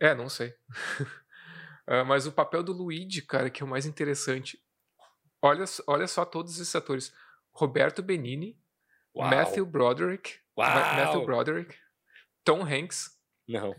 É, 0.00 0.14
não 0.14 0.28
sei. 0.28 0.54
Ah, 1.86 2.02
mas 2.02 2.26
o 2.26 2.32
papel 2.32 2.62
do 2.62 2.72
Luigi, 2.72 3.20
cara, 3.20 3.50
que 3.50 3.62
é 3.62 3.66
o 3.66 3.68
mais 3.68 3.84
interessante. 3.84 4.58
Olha, 5.42 5.66
olha 5.86 6.06
só 6.08 6.24
todos 6.24 6.54
esses 6.58 6.74
atores. 6.74 7.12
Roberto 7.52 8.02
Benini, 8.02 8.58
Uau. 9.14 9.28
Matthew 9.28 9.66
Broderick, 9.66 10.38
Uau. 10.56 10.66
Ma- 10.66 10.94
Matthew 10.94 11.26
Broderick, 11.26 11.78
Tom 12.42 12.62
Hanks, 12.62 13.20
Não. 13.46 13.76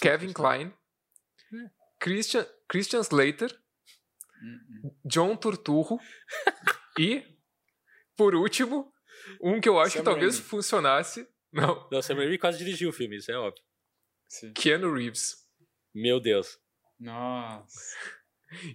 Kevin 0.00 0.32
Kline, 0.32 0.74
Christian, 2.00 2.44
Christian 2.68 3.00
Slater. 3.02 3.56
John 5.04 5.36
Turturro 5.36 5.98
e, 6.98 7.24
por 8.16 8.34
último, 8.34 8.92
um 9.42 9.60
que 9.60 9.68
eu 9.68 9.78
acho 9.78 9.94
Sam 9.94 10.00
que 10.00 10.04
talvez 10.04 10.34
Raimi. 10.34 10.48
funcionasse. 10.48 11.28
Não, 11.52 11.88
Não, 11.90 12.02
Sam 12.02 12.16
Raimi 12.16 12.38
quase 12.38 12.58
dirigiu 12.58 12.90
o 12.90 12.92
filme, 12.92 13.16
isso 13.16 13.30
é 13.30 13.38
óbvio. 13.38 13.62
Sim. 14.28 14.52
Keanu 14.52 14.92
Reeves. 14.92 15.36
Meu 15.94 16.20
Deus. 16.20 16.58
Nossa. 16.98 17.96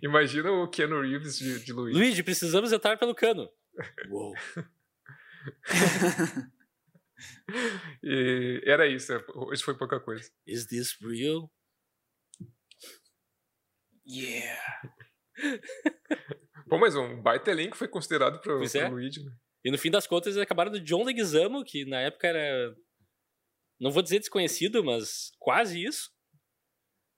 Imagina 0.01 0.51
o 0.51 0.67
Keanu 0.69 1.01
Reeves 1.01 1.37
de, 1.37 1.63
de 1.63 1.73
Luigi. 1.73 1.97
Luigi, 1.97 2.23
precisamos 2.23 2.71
entrar 2.71 2.97
pelo 2.97 3.15
cano. 3.15 3.49
Uou. 4.09 4.33
E 8.03 8.61
era 8.65 8.87
isso, 8.87 9.11
hoje 9.35 9.63
foi 9.63 9.77
pouca 9.77 9.99
coisa. 9.99 10.29
Is 10.45 10.65
this 10.67 10.97
real? 11.01 11.51
Yeah. 14.07 14.81
Bom, 16.67 16.77
mas 16.77 16.95
um 16.95 17.21
baita 17.21 17.51
elenco 17.51 17.75
foi 17.77 17.87
considerado 17.87 18.39
pro, 18.41 18.57
Pois 18.57 18.71
pro 18.71 18.81
é. 18.81 18.89
Luigi, 18.89 19.23
né? 19.23 19.31
E 19.65 19.71
no 19.71 19.77
fim 19.77 19.89
das 19.91 20.07
contas, 20.07 20.35
eles 20.35 20.43
acabaram 20.43 20.71
do 20.71 20.79
John 20.79 21.03
Leguizamo, 21.03 21.63
que 21.65 21.83
na 21.85 21.99
época 22.01 22.27
era. 22.27 22.75
Não 23.79 23.91
vou 23.91 24.01
dizer 24.03 24.19
desconhecido, 24.19 24.83
mas 24.83 25.31
quase 25.39 25.83
isso. 25.83 26.11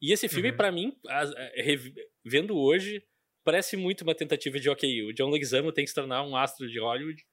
E 0.01 0.11
esse 0.11 0.27
filme, 0.27 0.49
Uhum. 0.51 0.57
pra 0.57 0.71
mim, 0.71 0.97
é, 1.07 1.61
rev- 1.61 1.93
vendo 2.25 2.57
hoje, 2.57 3.03
parece 3.43 3.77
muito 3.77 4.01
uma 4.01 4.15
tentativa 4.15 4.59
de, 4.59 4.69
ok, 4.69 5.03
o 5.03 5.13
John 5.13 5.29
Leguizamo 5.29 5.71
tem 5.71 5.83
que 5.83 5.89
se 5.89 5.95
tornar 5.95 6.23
um 6.23 6.35
astro 6.35 6.67
de 6.67 6.79
Hollywood. 6.79 7.23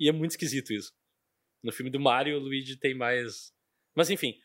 E 0.00 0.08
é 0.08 0.12
muito 0.12 0.30
esquisito 0.32 0.72
isso. 0.72 0.92
No 1.62 1.72
filme 1.72 1.90
do 1.90 1.98
Mario, 2.00 2.36
o 2.36 2.40
Luigi 2.40 2.76
tem 2.78 2.94
mais. 2.94 3.52
Mas 3.94 4.08
enfim. 4.10 4.38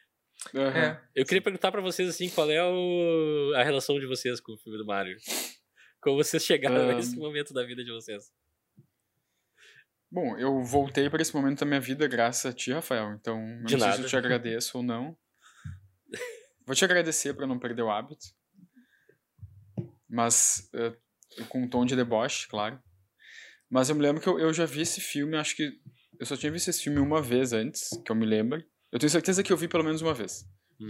É. 0.55 1.00
eu 1.13 1.25
queria 1.25 1.41
perguntar 1.41 1.71
pra 1.71 1.81
vocês 1.81 2.10
assim, 2.10 2.29
qual 2.29 2.50
é 2.50 2.63
o- 2.63 3.53
a 3.55 3.63
relação 3.63 4.00
de 4.00 4.05
vocês 4.07 4.39
com 4.41 4.53
o 4.53 4.57
filme 4.57 4.77
do 4.77 4.86
Mario? 4.86 5.17
Como 6.01 6.17
vocês 6.17 6.43
chegaram 6.43 6.96
nesse 6.96 7.15
momento 7.15 7.53
da 7.53 7.63
vida 7.63 7.84
de 7.84 7.91
vocês? 7.91 8.31
Bom, 10.12 10.38
eu 10.38 10.62
voltei 10.63 11.10
para 11.10 11.22
esse 11.22 11.34
momento 11.34 11.60
da 11.60 11.65
minha 11.65 11.79
vida 11.79 12.08
graças 12.08 12.46
a 12.46 12.53
ti, 12.53 12.74
Rafael. 12.74 13.13
Então, 13.13 13.39
eu 13.39 13.65
De 13.65 13.74
não 13.74 13.79
sei 13.79 13.79
se 13.79 13.86
nada. 13.86 14.01
eu 14.01 14.10
te 14.10 14.17
agradeço 14.17 14.77
ou 14.77 14.84
não. 14.84 15.17
Vou 16.65 16.75
te 16.75 16.84
agradecer 16.84 17.34
para 17.34 17.48
não 17.48 17.60
perder 17.60 17.84
o 17.84 17.89
hábito. 17.89 18.25
Mas 20.10 20.70
eh, 20.74 20.98
com 21.48 21.63
um 21.63 21.70
tom 21.70 21.86
de 21.86 21.96
deboche, 21.96 22.48
claro. 22.48 22.81
Mas 23.70 23.89
eu 23.89 23.96
me 23.96 24.01
lembro 24.01 24.22
que 24.22 24.27
eu, 24.27 24.38
eu 24.38 24.51
já 24.51 24.65
vi 24.65 24.81
esse 24.81 25.00
filme, 25.00 25.38
acho 25.38 25.55
que 25.55 25.72
eu 26.20 26.25
só 26.25 26.36
tinha 26.36 26.51
visto 26.51 26.67
esse 26.67 26.84
filme 26.84 27.00
uma 27.00 27.22
vez 27.22 27.53
antes, 27.53 27.89
que 28.03 28.12
eu 28.12 28.15
me 28.15 28.25
lembro. 28.25 28.62
Eu 28.91 29.00
tenho 29.00 29.10
certeza 29.10 29.41
que 29.41 29.53
eu 29.53 29.58
vi 29.58 29.67
pelo 29.70 29.84
menos 29.84 30.01
uma 30.01 30.13
vez. 30.13 30.46
Uhum. 30.79 30.89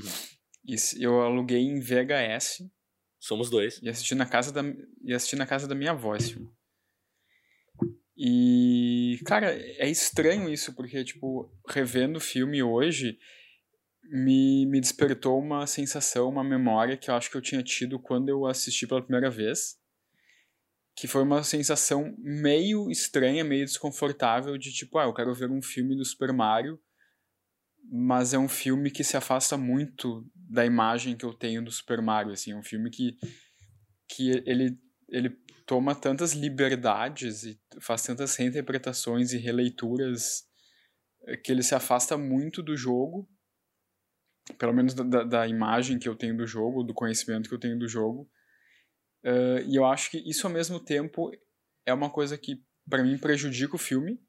Eu 0.99 1.21
aluguei 1.21 1.59
em 1.59 1.79
VHS 1.79 2.63
Somos 3.21 3.51
dois. 3.51 3.79
e 3.83 3.87
assisti 3.87 4.15
na 4.15 4.25
casa 4.25 4.51
da, 4.51 4.63
e 5.03 5.13
assisti 5.13 5.35
na 5.35 5.45
casa 5.45 5.67
da 5.67 5.75
minha 5.75 5.91
avó 5.91 6.15
esse 6.15 6.33
filme. 6.33 6.51
E, 8.17 9.19
cara, 9.25 9.53
é 9.53 9.87
estranho 9.87 10.49
isso, 10.49 10.73
porque, 10.73 11.03
tipo, 11.03 11.55
revendo 11.69 12.17
o 12.17 12.21
filme 12.21 12.63
hoje, 12.63 13.19
me, 14.03 14.65
me 14.65 14.81
despertou 14.81 15.39
uma 15.39 15.67
sensação, 15.67 16.29
uma 16.29 16.43
memória 16.43 16.97
que 16.97 17.11
eu 17.11 17.15
acho 17.15 17.29
que 17.29 17.37
eu 17.37 17.41
tinha 17.41 17.61
tido 17.61 17.99
quando 17.99 18.29
eu 18.29 18.47
assisti 18.47 18.87
pela 18.87 19.03
primeira 19.03 19.29
vez. 19.29 19.79
Que 20.95 21.07
foi 21.07 21.21
uma 21.21 21.43
sensação 21.43 22.15
meio 22.17 22.89
estranha, 22.89 23.43
meio 23.43 23.65
desconfortável, 23.65 24.57
de 24.57 24.73
tipo, 24.73 24.97
ah, 24.97 25.03
eu 25.03 25.13
quero 25.13 25.33
ver 25.35 25.51
um 25.51 25.61
filme 25.61 25.95
do 25.95 26.03
Super 26.03 26.33
Mario, 26.33 26.79
mas 27.91 28.33
é 28.33 28.39
um 28.39 28.49
filme 28.49 28.89
que 28.89 29.03
se 29.03 29.15
afasta 29.15 29.57
muito 29.57 30.25
da 30.51 30.65
imagem 30.65 31.15
que 31.15 31.25
eu 31.25 31.33
tenho 31.33 31.63
do 31.63 31.71
Super 31.71 32.01
Mario, 32.01 32.33
assim, 32.33 32.51
é 32.51 32.55
um 32.55 32.63
filme 32.63 32.89
que, 32.89 33.17
que 34.09 34.31
ele, 34.45 34.77
ele 35.09 35.29
toma 35.65 35.95
tantas 35.95 36.33
liberdades 36.33 37.43
e 37.43 37.59
faz 37.79 38.03
tantas 38.03 38.35
reinterpretações 38.35 39.31
e 39.33 39.37
releituras 39.37 40.43
eh, 41.27 41.37
que 41.37 41.51
ele 41.51 41.63
se 41.63 41.73
afasta 41.73 42.17
muito 42.17 42.61
do 42.61 42.75
jogo, 42.75 43.29
pelo 44.57 44.73
menos 44.73 44.93
da, 44.93 45.23
da, 45.23 45.47
imagem 45.47 45.97
que 45.97 46.09
eu 46.09 46.15
tenho 46.15 46.35
do 46.35 46.45
jogo, 46.45 46.83
do 46.83 46.93
conhecimento 46.93 47.47
que 47.47 47.55
eu 47.55 47.59
tenho 47.59 47.79
do 47.79 47.87
jogo, 47.87 48.29
Eh, 49.23 49.63
e 49.67 49.75
eu 49.75 49.85
acho 49.85 50.09
que 50.09 50.17
isso 50.17 50.47
ao 50.47 50.53
mesmo 50.53 50.79
tempo 50.79 51.31
é 51.85 51.93
uma 51.93 52.09
coisa 52.09 52.37
que 52.37 52.63
para 52.89 53.03
mim 53.03 53.17
prejudica 53.17 53.75
o 53.75 53.79
filme, 53.79 54.19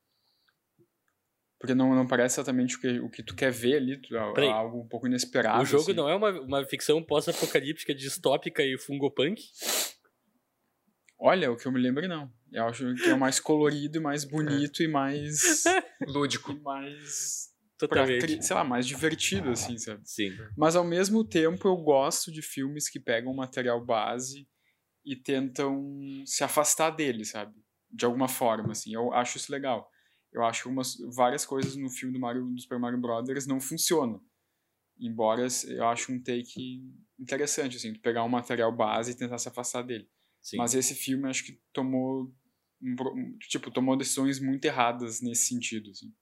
porque 1.62 1.76
não, 1.76 1.94
não 1.94 2.04
parece 2.08 2.40
exatamente 2.40 2.74
o 2.74 2.80
que, 2.80 2.98
o 2.98 3.08
que 3.08 3.22
tu 3.22 3.36
quer 3.36 3.52
ver 3.52 3.76
ali, 3.76 3.96
tu- 3.96 4.16
é 4.16 4.48
algo 4.50 4.80
um 4.80 4.88
pouco 4.88 5.06
inesperado. 5.06 5.62
O 5.62 5.64
jogo 5.64 5.84
assim. 5.84 5.92
não 5.92 6.08
é 6.08 6.16
uma, 6.16 6.30
uma 6.40 6.64
ficção 6.64 7.00
pós-apocalíptica 7.00 7.94
distópica 7.94 8.64
e 8.64 8.76
fungopunk? 8.76 9.40
Olha, 11.16 11.52
o 11.52 11.56
que 11.56 11.64
eu 11.64 11.70
me 11.70 11.78
lembro 11.80 12.08
não. 12.08 12.28
Eu 12.50 12.66
acho 12.66 12.92
que 12.96 13.08
é 13.08 13.14
mais 13.14 13.38
colorido 13.38 13.96
e 13.98 14.00
mais 14.00 14.24
bonito 14.24 14.82
e 14.82 14.88
mais. 14.88 15.62
Lúdico. 16.04 16.50
e 16.50 16.58
mais. 16.60 17.52
Totalmente. 17.78 18.42
sei 18.44 18.56
lá, 18.56 18.64
mais 18.64 18.84
divertido, 18.84 19.50
assim, 19.50 19.78
sabe? 19.78 20.00
Sim. 20.04 20.36
Mas 20.56 20.74
ao 20.74 20.82
mesmo 20.82 21.24
tempo 21.24 21.68
eu 21.68 21.76
gosto 21.76 22.32
de 22.32 22.42
filmes 22.42 22.88
que 22.88 22.98
pegam 22.98 23.32
material 23.32 23.80
base 23.84 24.48
e 25.04 25.14
tentam 25.14 25.94
se 26.26 26.42
afastar 26.42 26.90
dele, 26.90 27.24
sabe? 27.24 27.54
De 27.88 28.04
alguma 28.04 28.26
forma, 28.26 28.72
assim. 28.72 28.92
Eu 28.92 29.12
acho 29.12 29.36
isso 29.36 29.52
legal. 29.52 29.88
Eu 30.32 30.44
acho 30.44 30.68
umas, 30.68 30.96
várias 31.14 31.44
coisas 31.44 31.76
no 31.76 31.90
filme 31.90 32.14
do, 32.14 32.20
Mario, 32.20 32.46
do 32.46 32.60
Super 32.60 32.78
Mario 32.78 32.98
Brothers 33.00 33.46
não 33.46 33.60
funcionam. 33.60 34.24
Embora 34.98 35.46
eu 35.68 35.86
acho 35.88 36.12
um 36.12 36.22
take 36.22 36.82
interessante, 37.18 37.76
assim, 37.76 37.94
pegar 37.94 38.24
um 38.24 38.28
material 38.28 38.74
base 38.74 39.12
e 39.12 39.16
tentar 39.16 39.38
se 39.38 39.48
afastar 39.48 39.82
dele. 39.82 40.08
Sim. 40.40 40.56
Mas 40.56 40.74
esse 40.74 40.94
filme 40.94 41.28
acho 41.28 41.44
que 41.44 41.60
tomou 41.72 42.34
tipo 43.48 43.70
tomou 43.70 43.96
decisões 43.96 44.40
muito 44.40 44.64
erradas 44.64 45.20
nesse 45.20 45.46
sentido 45.46 45.90
assim. 45.90 46.12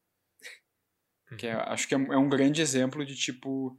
que 1.39 1.47
é- 1.47 1.53
acho 1.55 1.89
que 1.89 1.95
é, 1.95 1.97
um- 1.97 2.13
é 2.13 2.19
um 2.19 2.29
grande 2.29 2.61
exemplo 2.61 3.05
de 3.05 3.15
tipo 3.17 3.79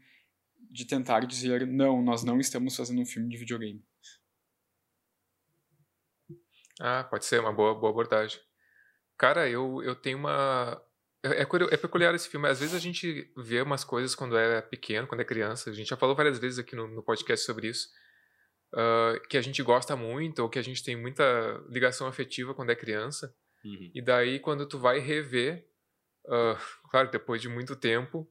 de 0.58 0.86
tentar 0.86 1.20
dizer 1.26 1.68
não 1.68 2.02
nós 2.02 2.24
não 2.24 2.40
estamos 2.40 2.76
fazendo 2.76 3.02
um 3.02 3.06
filme 3.06 3.30
de 3.30 3.38
videogame 3.38 3.86
Ah, 6.80 7.04
pode 7.04 7.26
ser 7.26 7.40
uma 7.40 7.54
boa, 7.54 7.76
boa 7.76 7.92
abordagem. 7.92 8.40
Cara, 9.22 9.48
eu, 9.48 9.84
eu 9.84 9.94
tenho 9.94 10.18
uma. 10.18 10.84
É, 11.24 11.44
é 11.44 11.48
é 11.70 11.78
peculiar 11.78 12.16
esse 12.16 12.28
filme. 12.28 12.48
Às 12.48 12.60
vezes 12.60 12.74
a 12.74 12.80
gente 12.80 13.32
vê 13.38 13.62
umas 13.62 13.84
coisas 13.84 14.16
quando 14.16 14.36
é 14.36 14.64
pequeno, 14.64 15.06
quando 15.06 15.22
é 15.22 15.24
criança. 15.24 15.70
A 15.70 15.74
gente 15.74 15.90
já 15.90 15.96
falou 15.96 16.16
várias 16.16 16.40
vezes 16.40 16.58
aqui 16.58 16.76
no, 16.76 16.88
no 16.88 17.04
podcast 17.04 17.46
sobre 17.46 17.68
isso. 17.68 17.88
ah, 18.74 19.22
que 19.30 19.38
a 19.38 19.42
gente 19.42 19.62
gosta 19.62 19.96
muito, 19.96 20.40
ou 20.40 20.50
que 20.50 20.58
a 20.58 20.62
gente 20.64 20.84
tem 20.84 20.96
muita 20.96 21.24
ligação 21.70 22.08
afetiva 22.08 22.56
quando 22.56 22.72
é 22.72 22.76
criança. 22.76 23.32
Uhum. 23.64 23.92
E 23.94 24.02
daí, 24.02 24.40
quando 24.40 24.66
tu 24.66 24.80
vai 24.80 24.98
rever, 24.98 25.68
ah, 26.28 26.60
claro, 26.90 27.12
depois 27.12 27.40
de 27.40 27.48
muito 27.48 27.76
tempo, 27.76 28.28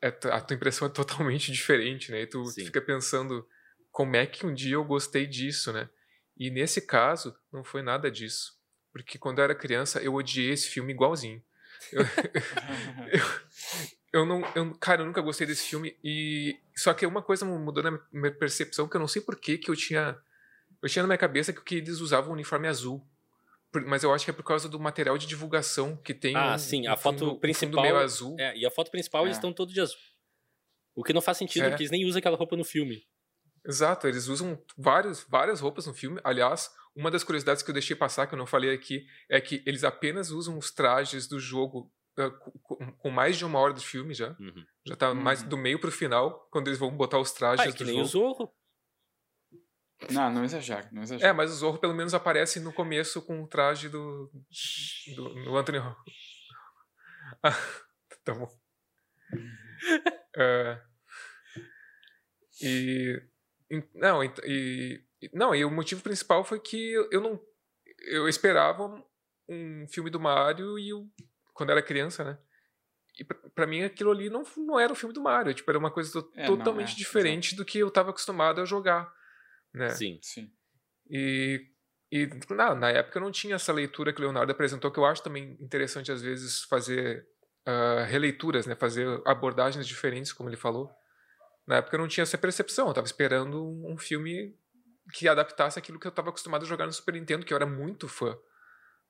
é 0.00 0.06
a 0.06 0.40
tua 0.40 0.54
impressão 0.54 0.86
é 0.86 0.90
totalmente 0.92 1.50
diferente, 1.50 2.12
né? 2.12 2.22
E 2.22 2.26
tu, 2.28 2.44
tu 2.44 2.50
Sim. 2.50 2.66
fica 2.66 2.80
pensando, 2.80 3.44
como 3.90 4.14
é 4.14 4.24
que 4.24 4.46
um 4.46 4.54
dia 4.54 4.74
eu 4.74 4.84
gostei 4.84 5.26
disso, 5.26 5.72
né? 5.72 5.90
E 6.36 6.48
nesse 6.48 6.80
caso, 6.86 7.36
não 7.52 7.64
foi 7.64 7.82
nada 7.82 8.08
disso. 8.08 8.55
Porque 8.96 9.18
quando 9.18 9.38
eu 9.38 9.44
era 9.44 9.54
criança, 9.54 10.00
eu 10.00 10.14
odiei 10.14 10.52
esse 10.52 10.68
filme 10.70 10.92
igualzinho. 10.92 11.42
Eu, 13.12 14.20
eu 14.20 14.26
não, 14.26 14.40
eu, 14.54 14.74
cara, 14.78 15.02
eu 15.02 15.06
nunca 15.06 15.20
gostei 15.20 15.46
desse 15.46 15.68
filme 15.68 15.96
e 16.02 16.58
só 16.74 16.94
que 16.94 17.04
uma 17.04 17.22
coisa 17.22 17.44
mudou 17.44 17.82
na 17.82 18.00
minha 18.10 18.32
percepção 18.32 18.88
que 18.88 18.96
eu 18.96 19.00
não 19.00 19.06
sei 19.06 19.20
por 19.20 19.36
que 19.36 19.58
que 19.58 19.70
eu 19.70 19.76
tinha 19.76 20.18
eu 20.82 20.88
tinha 20.88 21.02
na 21.02 21.06
minha 21.06 21.18
cabeça 21.18 21.52
que 21.52 21.76
eles 21.76 22.00
usavam 22.00 22.30
um 22.30 22.32
uniforme 22.32 22.66
azul 22.66 23.06
mas 23.86 24.02
eu 24.02 24.12
acho 24.12 24.24
que 24.24 24.30
é 24.30 24.34
por 24.34 24.42
causa 24.42 24.68
do 24.68 24.80
material 24.80 25.18
de 25.18 25.26
divulgação 25.26 25.96
que 25.98 26.14
tem. 26.14 26.34
Ah, 26.34 26.54
um, 26.54 26.58
sim, 26.58 26.88
um 26.88 26.92
a 26.92 26.96
foto 26.96 27.18
fundo, 27.18 27.38
principal. 27.40 27.68
Um 27.68 27.72
fundo 27.74 27.82
meio 27.82 27.98
azul. 27.98 28.36
É, 28.40 28.56
e 28.56 28.64
a 28.64 28.70
foto 28.70 28.90
principal 28.90 29.24
eles 29.24 29.36
É. 29.36 29.38
estão 29.38 29.52
todos 29.52 29.74
de 29.74 29.80
azul. 29.80 29.98
O 30.94 31.04
que 31.04 31.12
não 31.12 31.20
faz 31.20 31.36
sentido, 31.36 31.64
É. 31.66 31.68
porque 31.68 31.82
eles 31.82 31.90
nem 31.90 32.06
usam 32.06 32.18
aquela 32.18 32.38
roupa 32.38 32.56
no 32.56 32.64
filme. 32.64 33.06
Exato, 33.66 34.08
eles 34.08 34.28
usam 34.28 34.58
vários, 34.78 35.26
várias 35.28 35.60
roupas 35.60 35.86
no 35.86 35.92
filme. 35.92 36.18
Aliás, 36.24 36.70
uma 36.96 37.10
das 37.10 37.22
curiosidades 37.22 37.62
que 37.62 37.70
eu 37.70 37.74
deixei 37.74 37.94
passar, 37.94 38.26
que 38.26 38.34
eu 38.34 38.38
não 38.38 38.46
falei 38.46 38.72
aqui, 38.74 39.06
é 39.28 39.40
que 39.40 39.62
eles 39.66 39.84
apenas 39.84 40.30
usam 40.30 40.56
os 40.58 40.70
trajes 40.70 41.26
do 41.28 41.38
jogo 41.38 41.92
ah, 42.18 42.30
com, 42.62 42.92
com- 42.92 43.10
mais 43.10 43.36
de 43.36 43.44
uma 43.44 43.58
hora 43.58 43.74
do 43.74 43.80
filme 43.80 44.14
já. 44.14 44.30
Uhum. 44.40 44.64
Já 44.86 44.96
tá 44.96 45.10
Uhum. 45.10 45.14
mais 45.20 45.42
do 45.42 45.56
meio 45.56 45.78
pro 45.78 45.92
final, 45.92 46.48
quando 46.50 46.68
eles 46.68 46.78
vão 46.78 46.90
botar 46.96 47.18
os 47.18 47.30
trajes 47.32 47.66
Ah, 47.66 47.68
é 47.68 47.72
que 47.72 47.78
do 47.78 47.84
nem 47.84 47.94
jogo. 47.96 48.06
o 48.06 48.08
Zorro. 48.10 48.52
Não, 50.10 50.30
não 50.30 50.44
exagera, 50.44 50.88
não 50.92 51.02
É, 51.20 51.32
mas 51.32 51.50
o 51.50 51.54
Zorro 51.54 51.78
pelo 51.78 51.94
menos 51.94 52.12
aparece 52.14 52.60
no 52.60 52.72
começo 52.72 53.22
com 53.22 53.42
o 53.42 53.46
traje 53.48 53.88
do, 53.88 54.30
do, 55.14 55.34
do 55.44 55.56
Anthony. 55.56 55.78
Ah, 55.78 55.96
tá 58.24 58.34
bom. 58.34 58.48
É, 60.36 60.82
e, 62.62 63.22
e- 63.70 63.88
não, 63.94 64.22
e, 64.22 64.32
e- 64.44 65.05
não, 65.32 65.54
e 65.54 65.64
o 65.64 65.70
motivo 65.70 66.02
principal 66.02 66.44
foi 66.44 66.60
que 66.60 66.92
eu, 67.10 67.20
não 67.20 67.40
eu 68.08 68.28
esperava 68.28 69.02
um 69.48 69.86
filme 69.88 70.10
do 70.10 70.20
Mario 70.20 70.78
e 70.78 70.90
eu, 70.90 71.08
quando 71.54 71.70
era 71.70 71.82
criança, 71.82 72.24
né? 72.24 72.38
E 73.18 73.24
pra, 73.24 73.66
mim 73.66 73.82
aquilo 73.82 74.10
ali 74.10 74.28
não, 74.28 74.42
não 74.58 74.78
era 74.78 74.92
o 74.92 74.96
filme 74.96 75.14
do 75.14 75.22
Mario, 75.22 75.54
tipo, 75.54 75.70
era 75.70 75.78
uma 75.78 75.90
coisa 75.90 76.12
to- 76.12 76.30
É, 76.36 76.48
não, 76.48 76.56
totalmente 76.56 76.92
é, 76.92 76.96
diferente 76.96 77.56
do 77.56 77.64
que 77.64 77.78
eu 77.78 77.90
tava 77.90 78.10
acostumado 78.10 78.60
a 78.60 78.64
jogar, 78.66 79.10
né? 79.72 79.88
Sim. 79.90 80.18
Sim. 80.20 80.52
E, 81.08 81.66
e 82.12 82.28
na, 82.50 82.74
na 82.74 82.90
época 82.90 83.18
eu 83.18 83.22
não 83.22 83.30
tinha 83.30 83.54
essa 83.54 83.72
leitura 83.72 84.12
que 84.12 84.20
o 84.20 84.22
Leonardo 84.22 84.52
apresentou, 84.52 84.90
que 84.90 84.98
eu 84.98 85.06
acho 85.06 85.22
também 85.22 85.56
interessante 85.60 86.12
às 86.12 86.20
vezes 86.20 86.64
fazer 86.64 87.26
ah, 87.64 88.04
releituras, 88.04 88.66
né? 88.66 88.74
fazer 88.74 89.20
abordagens 89.24 89.86
diferentes, 89.86 90.32
como 90.32 90.48
ele 90.48 90.56
falou. 90.56 90.90
Na 91.66 91.76
época 91.76 91.96
eu 91.96 92.00
não 92.00 92.08
tinha 92.08 92.22
essa 92.22 92.38
percepção, 92.38 92.86
eu 92.86 92.90
estava 92.90 93.06
esperando 93.06 93.64
um, 93.66 93.92
um 93.92 93.98
filme 93.98 94.56
que 95.12 95.28
adaptasse 95.28 95.78
aquilo 95.78 95.98
que 95.98 96.06
eu 96.06 96.10
estava 96.10 96.30
acostumado 96.30 96.64
a 96.64 96.68
jogar 96.68 96.86
no 96.86 96.92
Super 96.92 97.14
Nintendo, 97.14 97.44
que 97.44 97.52
eu 97.52 97.56
era 97.56 97.66
muito 97.66 98.08
fã. 98.08 98.36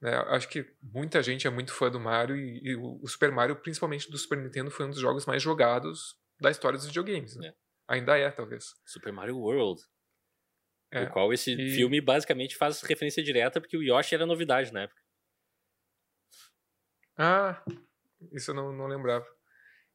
Né? 0.00 0.14
Acho 0.28 0.48
que 0.48 0.66
muita 0.82 1.22
gente 1.22 1.46
é 1.46 1.50
muito 1.50 1.72
fã 1.72 1.90
do 1.90 1.98
Mario 1.98 2.36
e, 2.36 2.60
e 2.62 2.76
o, 2.76 3.06
Super 3.06 3.32
Mario, 3.32 3.56
principalmente 3.56 4.10
do 4.10 4.18
Super 4.18 4.38
Nintendo, 4.38 4.70
foi 4.70 4.86
um 4.86 4.90
dos 4.90 5.00
jogos 5.00 5.24
mais 5.26 5.42
jogados 5.42 6.18
da 6.40 6.50
história 6.50 6.76
dos 6.78 6.86
videogames. 6.86 7.36
Né? 7.36 7.48
É. 7.48 7.54
Ainda 7.88 8.18
é, 8.18 8.30
talvez. 8.30 8.74
Super 8.84 9.12
Mario 9.12 9.38
World. 9.38 9.80
É. 10.92 11.04
O 11.04 11.10
qual 11.10 11.32
esse 11.32 11.52
E- 11.52 11.74
filme 11.74 12.00
basicamente 12.00 12.56
faz 12.56 12.82
referência 12.82 13.22
direta, 13.22 13.60
porque 13.60 13.76
o 13.76 13.82
Yoshi 13.82 14.14
era 14.14 14.26
novidade 14.26 14.72
na 14.72 14.82
época. 14.82 15.00
Ah, 17.18 17.64
isso 18.32 18.50
eu 18.50 18.54
não, 18.54 18.72
não 18.72 18.86
lembrava. 18.86 19.26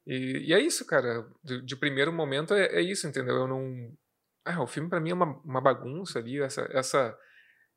E, 0.05 0.48
e 0.48 0.53
é 0.53 0.60
isso, 0.60 0.86
cara. 0.86 1.29
De, 1.43 1.62
de 1.63 1.75
primeiro 1.75 2.12
momento 2.12 2.53
é, 2.53 2.65
é 2.77 2.81
isso, 2.81 3.08
entendeu? 3.08 3.36
Eu 3.36 3.48
não. 3.48 3.96
Ah, 4.44 4.62
o 4.62 4.68
filme 4.68 4.90
pra 4.90 5.00
mim 5.00 5.12
é 5.12 5.14
uma, 5.14 5.40
uma 5.44 5.62
bagunça 5.62 6.20
ali, 6.20 6.42
essa, 6.42 6.68
essa, 6.72 7.18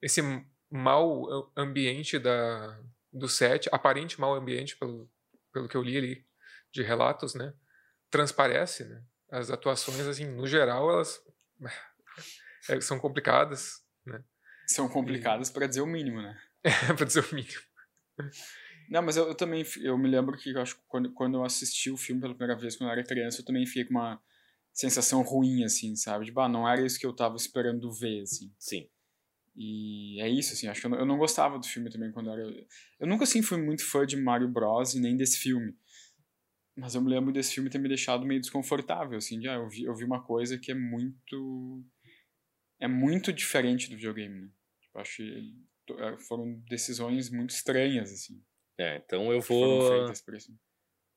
esse 0.00 0.22
mau 0.70 1.52
ambiente 1.56 2.18
da, 2.18 2.80
do 3.12 3.28
set, 3.28 3.68
aparente 3.70 4.20
mau 4.20 4.34
ambiente, 4.34 4.76
pelo, 4.76 5.10
pelo 5.52 5.68
que 5.68 5.76
eu 5.76 5.82
li 5.82 5.96
ali 5.96 6.26
de 6.72 6.82
relatos, 6.82 7.34
né? 7.34 7.54
Transparece, 8.10 8.84
né? 8.84 9.02
As 9.30 9.50
atuações, 9.50 10.06
assim, 10.06 10.26
no 10.26 10.46
geral, 10.46 10.90
elas 10.90 11.22
é, 12.68 12.80
são 12.80 12.98
complicadas, 12.98 13.82
né? 14.04 14.22
São 14.66 14.88
complicadas 14.88 15.50
pra 15.50 15.66
dizer 15.66 15.82
o 15.82 15.86
mínimo, 15.86 16.22
né? 16.22 16.40
pra 16.96 17.06
dizer 17.06 17.24
o 17.24 17.34
mínimo. 17.34 17.60
Não, 18.88 19.02
mas 19.02 19.16
eu, 19.16 19.28
eu 19.28 19.34
também, 19.34 19.64
eu 19.80 19.96
me 19.96 20.08
lembro 20.08 20.36
que 20.36 20.50
eu 20.50 20.60
acho 20.60 20.76
que 20.76 20.82
quando, 20.86 21.12
quando 21.12 21.36
eu 21.36 21.44
assisti 21.44 21.90
o 21.90 21.96
filme 21.96 22.20
pela 22.20 22.34
primeira 22.34 22.60
vez, 22.60 22.76
quando 22.76 22.88
eu 22.88 22.92
era 22.92 23.04
criança, 23.04 23.40
eu 23.40 23.44
também 23.44 23.66
fiquei 23.66 23.84
com 23.84 23.94
uma 23.94 24.20
sensação 24.74 25.22
ruim, 25.22 25.64
assim, 25.64 25.94
sabe? 25.94 26.26
De, 26.26 26.32
bah, 26.32 26.48
não 26.48 26.68
era 26.68 26.84
isso 26.84 26.98
que 26.98 27.06
eu 27.06 27.14
tava 27.14 27.36
esperando 27.36 27.90
ver, 27.92 28.22
assim. 28.22 28.52
Sim. 28.58 28.88
E 29.56 30.20
é 30.20 30.28
isso, 30.28 30.52
assim, 30.52 30.66
acho 30.66 30.80
que 30.80 30.86
eu 30.86 30.90
não, 30.90 30.98
eu 30.98 31.06
não 31.06 31.16
gostava 31.16 31.58
do 31.58 31.66
filme 31.66 31.88
também 31.88 32.10
quando 32.10 32.26
eu 32.26 32.32
era... 32.32 32.66
Eu 32.98 33.06
nunca, 33.06 33.22
assim, 33.22 33.40
fui 33.40 33.56
muito 33.56 33.84
fã 33.88 34.04
de 34.04 34.16
Mario 34.16 34.48
Bros 34.48 34.94
e 34.94 35.00
nem 35.00 35.16
desse 35.16 35.38
filme. 35.38 35.76
Mas 36.76 36.96
eu 36.96 37.00
me 37.00 37.08
lembro 37.08 37.32
desse 37.32 37.54
filme 37.54 37.70
ter 37.70 37.78
me 37.78 37.88
deixado 37.88 38.26
meio 38.26 38.40
desconfortável, 38.40 39.16
assim, 39.16 39.38
de, 39.38 39.48
ah, 39.48 39.54
eu 39.54 39.68
vi, 39.68 39.84
eu 39.84 39.94
vi 39.94 40.04
uma 40.04 40.22
coisa 40.22 40.58
que 40.58 40.72
é 40.72 40.74
muito... 40.74 41.84
É 42.80 42.88
muito 42.88 43.32
diferente 43.32 43.88
do 43.88 43.94
videogame, 43.94 44.40
né? 44.40 44.50
Tipo, 44.82 44.98
acho 44.98 45.16
que 45.18 45.54
eh, 45.90 46.18
foram 46.26 46.60
decisões 46.68 47.30
muito 47.30 47.50
estranhas, 47.50 48.12
assim, 48.12 48.42
É, 48.76 48.96
então 48.96 49.32
eu 49.32 49.40
que 49.40 49.46
foram 49.46 49.78
vou 49.78 49.90
feitas 49.90 50.20
por 50.20 50.34
isso. 50.34 50.52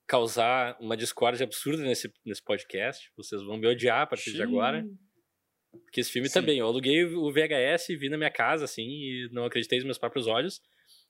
Causar 0.07 0.77
uma 0.79 0.95
discórdia 0.95 1.43
absurda 1.43 1.83
nesse, 1.83 2.11
nesse 2.25 2.41
podcast. 2.41 3.11
Vocês 3.17 3.41
vão 3.43 3.57
me 3.57 3.67
odiar 3.67 4.01
a 4.01 4.07
partir 4.07 4.31
de 4.31 4.41
agora. 4.41 4.85
Porque 5.83 5.99
esse 5.99 6.11
filme 6.11 6.27
Sim. 6.29 6.33
também, 6.39 6.59
eu 6.59 6.65
aluguei 6.65 7.03
o 7.03 7.31
VHS 7.31 7.89
e 7.89 7.95
vi 7.97 8.09
na 8.09 8.17
minha 8.17 8.31
casa, 8.31 8.65
assim, 8.65 8.83
e 8.87 9.29
não 9.31 9.45
acreditei 9.45 9.77
nos 9.79 9.85
meus 9.85 9.97
próprios 9.97 10.25
olhos. 10.25 10.61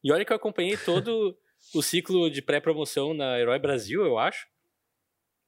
E 0.04 0.12
olha 0.12 0.26
que 0.26 0.32
eu 0.32 0.36
acompanhei 0.36 0.76
todo 0.84 1.38
o 1.74 1.82
ciclo 1.82 2.30
de 2.30 2.42
pré-promoção 2.42 3.14
na 3.14 3.40
Herói 3.40 3.60
Brasil, 3.60 4.04
eu 4.04 4.18
acho. 4.18 4.46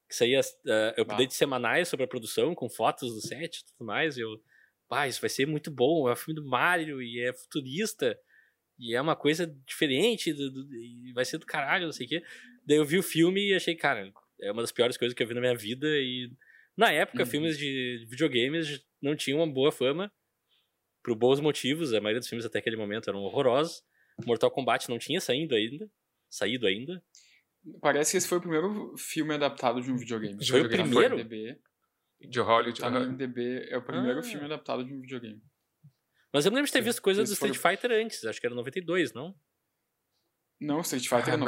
Que 0.07 0.15
saía 0.15 0.39
uh, 0.39 1.01
updates 1.01 1.37
semanais 1.37 1.87
sobre 1.87 2.03
a 2.05 2.07
produção, 2.07 2.55
com 2.55 2.69
fotos 2.69 3.13
do 3.13 3.21
set 3.21 3.57
e 3.57 3.65
tudo 3.65 3.85
mais. 3.85 4.17
E 4.17 4.21
eu, 4.21 4.29
pá, 4.87 5.07
isso 5.07 5.21
vai 5.21 5.29
ser 5.29 5.45
muito 5.45 5.69
bom, 5.69 6.07
é 6.07 6.13
um 6.13 6.15
filme 6.15 6.39
do 6.39 6.47
Mario 6.47 7.01
e 7.01 7.19
é 7.21 7.33
futurista. 7.33 8.17
E 8.77 8.95
é 8.95 9.01
uma 9.01 9.15
coisa 9.15 9.45
diferente, 9.67 10.31
do, 10.33 10.49
do- 10.51 10.75
e 10.75 11.11
vai 11.13 11.25
ser 11.25 11.37
do 11.37 11.45
caralho, 11.45 11.85
não 11.85 11.91
sei 11.91 12.05
o 12.05 12.09
quê. 12.09 12.23
Daí 12.69 12.77
eu 12.77 12.85
vi 12.85 12.99
o 12.99 13.03
filme 13.03 13.49
e 13.49 13.55
achei, 13.55 13.75
cara, 13.75 14.13
é 14.39 14.51
uma 14.51 14.61
das 14.61 14.71
piores 14.71 14.95
coisas 14.95 15.15
que 15.15 15.23
eu 15.23 15.27
vi 15.27 15.33
na 15.33 15.41
minha 15.41 15.55
vida. 15.55 15.87
E 15.87 16.31
na 16.77 16.91
época, 16.91 17.23
Uhum. 17.23 17.29
filmes 17.29 17.57
de 17.57 18.05
videogames 18.07 18.85
não 19.01 19.15
tinham 19.15 19.39
uma 19.39 19.51
boa 19.51 19.71
fama, 19.71 20.11
por 21.03 21.15
bons 21.15 21.39
motivos. 21.39 21.93
A 21.95 21.99
maioria 21.99 22.19
dos 22.19 22.29
filmes 22.29 22.45
até 22.45 22.59
aquele 22.59 22.77
momento 22.77 23.09
eram 23.09 23.21
horrorosos. 23.23 23.81
Mortal 24.23 24.51
Kombat 24.51 24.87
não 24.87 24.99
tinha 24.99 25.19
saído 25.19 25.55
ainda. 25.55 25.89
Saído 26.29 26.67
ainda. 26.67 27.03
Parece 27.81 28.11
que 28.11 28.17
esse 28.17 28.27
foi 28.27 28.37
o 28.37 28.41
primeiro 28.41 28.95
filme 28.97 29.33
adaptado 29.33 29.81
de 29.81 29.91
um 29.91 29.97
videogame. 29.97 30.37
De 30.37 30.51
Foi 30.51 30.61
o 30.61 30.69
primeiro? 30.69 31.17
De 32.21 32.39
Hollywood. 32.39 32.79
tá 32.79 32.89
no. 32.89 33.03
IMDb, 33.03 33.65
é 33.69 33.77
o 33.77 33.81
primeiro 33.81 34.19
Ah. 34.19 34.23
filme 34.23 34.45
adaptado 34.45 34.85
de 34.85 34.93
um 34.93 35.01
videogame. 35.01 35.41
Mas 36.31 36.45
eu 36.45 36.51
me 36.51 36.55
lembro 36.57 36.67
de 36.67 36.73
ter 36.73 36.81
visto 36.81 37.01
coisas 37.01 37.27
do 37.27 37.31
esse 37.33 37.39
foi 37.39 37.49
Street 37.49 37.75
Fighter 37.79 37.91
antes. 38.05 38.23
Acho 38.25 38.39
que 38.39 38.45
era 38.45 38.53
92, 38.55 39.11
não? 39.13 39.33
Não, 40.59 40.81
Street 40.81 41.07
Fighter 41.07 41.29
Ah, 41.29 41.33
é 41.33 41.37
não. 41.37 41.45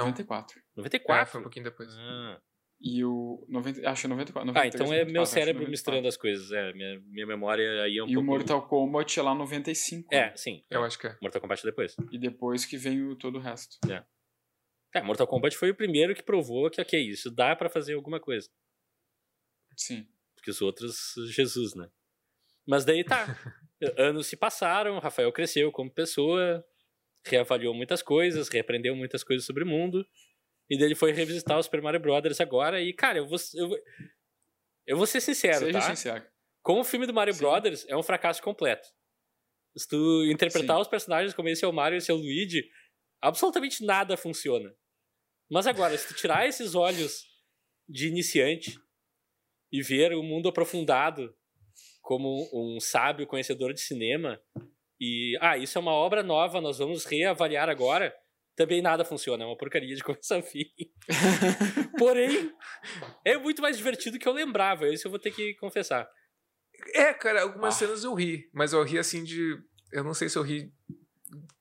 94. 0.81 1.13
É, 1.13 1.25
94? 1.25 1.31
foi 1.31 1.39
um 1.39 1.43
pouquinho 1.43 1.65
depois. 1.65 1.89
Ah. 1.97 2.41
E 2.83 3.05
o 3.05 3.45
90, 3.47 3.87
acho 3.89 4.01
que 4.01 4.07
é 4.07 4.09
94, 4.09 4.41
Ah, 4.41 4.53
93, 4.53 4.73
então 4.73 4.85
é 4.87 5.05
94, 5.05 5.13
meu 5.13 5.25
cérebro 5.25 5.61
94. 5.61 5.71
misturando 5.71 6.07
as 6.07 6.17
coisas. 6.17 6.51
É, 6.51 6.73
minha, 6.73 6.99
minha 7.07 7.27
memória 7.27 7.83
aí 7.83 7.97
é 7.97 8.03
um 8.03 8.07
E 8.07 8.17
o 8.17 8.21
pouco... 8.21 8.25
Mortal 8.25 8.67
Kombat 8.67 9.19
é 9.19 9.21
lá 9.23 9.35
95. 9.35 10.13
É, 10.13 10.35
sim. 10.35 10.63
Eu 10.69 10.83
acho 10.83 10.97
que 10.97 11.05
é. 11.05 11.15
Mortal 11.21 11.41
Kombat 11.41 11.63
depois. 11.63 11.95
E 12.11 12.17
depois 12.17 12.65
que 12.65 12.77
vem 12.77 13.03
o 13.03 13.15
todo 13.15 13.37
o 13.37 13.41
resto. 13.41 13.77
É, 14.95 15.01
Mortal 15.03 15.27
Kombat 15.27 15.55
foi 15.55 15.69
o 15.69 15.75
primeiro 15.75 16.15
que 16.15 16.23
provou 16.23 16.69
que, 16.71 16.81
ok, 16.81 16.99
isso 16.99 17.29
dá 17.29 17.55
pra 17.55 17.69
fazer 17.69 17.93
alguma 17.93 18.19
coisa. 18.19 18.49
Sim. 19.77 20.07
Porque 20.35 20.49
os 20.49 20.61
outros, 20.61 21.13
Jesus, 21.29 21.75
né? 21.75 21.87
Mas 22.67 22.83
daí 22.83 23.03
tá. 23.03 23.25
Anos 23.97 24.27
se 24.27 24.35
passaram, 24.35 24.99
Rafael 24.99 25.31
cresceu 25.31 25.71
como 25.71 25.91
pessoa, 25.91 26.63
reavaliou 27.25 27.73
muitas 27.73 28.01
coisas, 28.01 28.49
reaprendeu 28.49 28.95
muitas 28.95 29.23
coisas 29.23 29.45
sobre 29.45 29.63
o 29.63 29.67
mundo. 29.67 30.05
E 30.71 30.77
daí 30.77 30.88
ele 30.88 30.95
foi 30.95 31.12
revisitar 31.12 31.60
o 31.60 31.63
Super 31.63 31.81
Mario 31.81 31.99
Brothers 31.99 32.39
agora. 32.39 32.81
E, 32.81 32.93
cara, 32.93 33.17
eu 33.17 33.27
vou, 33.27 33.38
eu, 33.55 33.69
eu 34.88 34.95
vou 34.95 35.05
ser 35.05 35.19
sincero, 35.19 35.65
Seja 35.65 35.79
tá? 35.79 35.81
sincero. 35.93 36.25
Como 36.63 36.79
o 36.79 36.84
filme 36.86 37.05
do 37.05 37.13
Mario 37.13 37.34
Sim. 37.34 37.41
Brothers 37.41 37.86
é 37.89 37.97
um 37.97 38.01
fracasso 38.01 38.41
completo. 38.41 38.88
Se 39.75 39.86
tu 39.86 40.23
interpretar 40.31 40.77
Sim. 40.77 40.81
os 40.81 40.88
personagens 40.88 41.34
como 41.34 41.49
esse 41.49 41.65
é 41.65 41.67
o 41.67 41.73
Mario 41.73 41.95
e 41.95 41.97
esse 41.97 42.10
é 42.10 42.13
o 42.13 42.17
Luigi, 42.17 42.63
absolutamente 43.21 43.86
nada 43.86 44.15
funciona. 44.15 44.73
Mas 45.51 45.67
agora, 45.67 45.97
se 45.97 46.07
tu 46.07 46.13
tirar 46.13 46.47
esses 46.47 46.73
olhos 46.73 47.25
de 47.86 48.07
iniciante 48.07 48.79
e 49.73 49.81
ver 49.81 50.13
o 50.13 50.23
mundo 50.23 50.47
aprofundado 50.47 51.36
como 52.01 52.49
um 52.53 52.79
sábio 52.79 53.27
conhecedor 53.27 53.73
de 53.73 53.81
cinema 53.81 54.41
e, 55.01 55.38
ah, 55.41 55.57
isso 55.57 55.77
é 55.77 55.81
uma 55.81 55.91
obra 55.91 56.23
nova, 56.23 56.62
nós 56.62 56.77
vamos 56.77 57.03
reavaliar 57.03 57.67
agora, 57.67 58.15
também 58.55 58.81
nada 58.81 59.03
funciona, 59.05 59.43
é 59.43 59.47
uma 59.47 59.57
porcaria 59.57 59.95
de 59.95 60.03
começo 60.03 60.33
a 60.33 60.41
fim. 60.41 60.65
Porém, 61.97 62.51
é 63.25 63.37
muito 63.37 63.61
mais 63.61 63.77
divertido 63.77 64.17
que 64.19 64.27
eu 64.27 64.33
lembrava, 64.33 64.87
isso 64.87 65.07
eu 65.07 65.11
vou 65.11 65.19
ter 65.19 65.31
que 65.31 65.53
confessar. 65.55 66.07
É, 66.93 67.13
cara, 67.13 67.43
algumas 67.43 67.75
Ah. 67.75 67.77
cenas 67.79 68.03
eu 68.03 68.13
ri, 68.13 68.49
mas 68.53 68.73
eu 68.73 68.83
ri 68.83 68.97
assim 68.97 69.23
de. 69.23 69.57
Eu 69.91 70.03
não 70.03 70.13
sei 70.13 70.29
se 70.29 70.37
eu 70.37 70.41
ri 70.41 70.71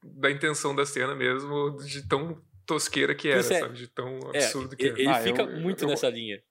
da 0.03 0.31
intenção 0.31 0.75
da 0.75 0.87
cena 0.87 1.15
mesmo, 1.15 1.77
de 1.79 2.07
tão 2.09 2.43
tosqueira 2.67 3.15
que 3.15 3.29
era, 3.29 3.41
é. 3.41 3.43
sabe? 3.43 3.75
De 3.77 3.89
tão 3.89 4.19
É, 4.33 4.39
absurdo 4.45 4.77
que 4.77 4.87
ele 4.87 5.03
era. 5.03 5.17
Ah, 5.17 5.23
fica 5.23 5.43
eu- 5.43 5.61
muito 5.61 5.85
eu- 5.85 5.89
nessa 5.89 6.09
linha. 6.09 6.43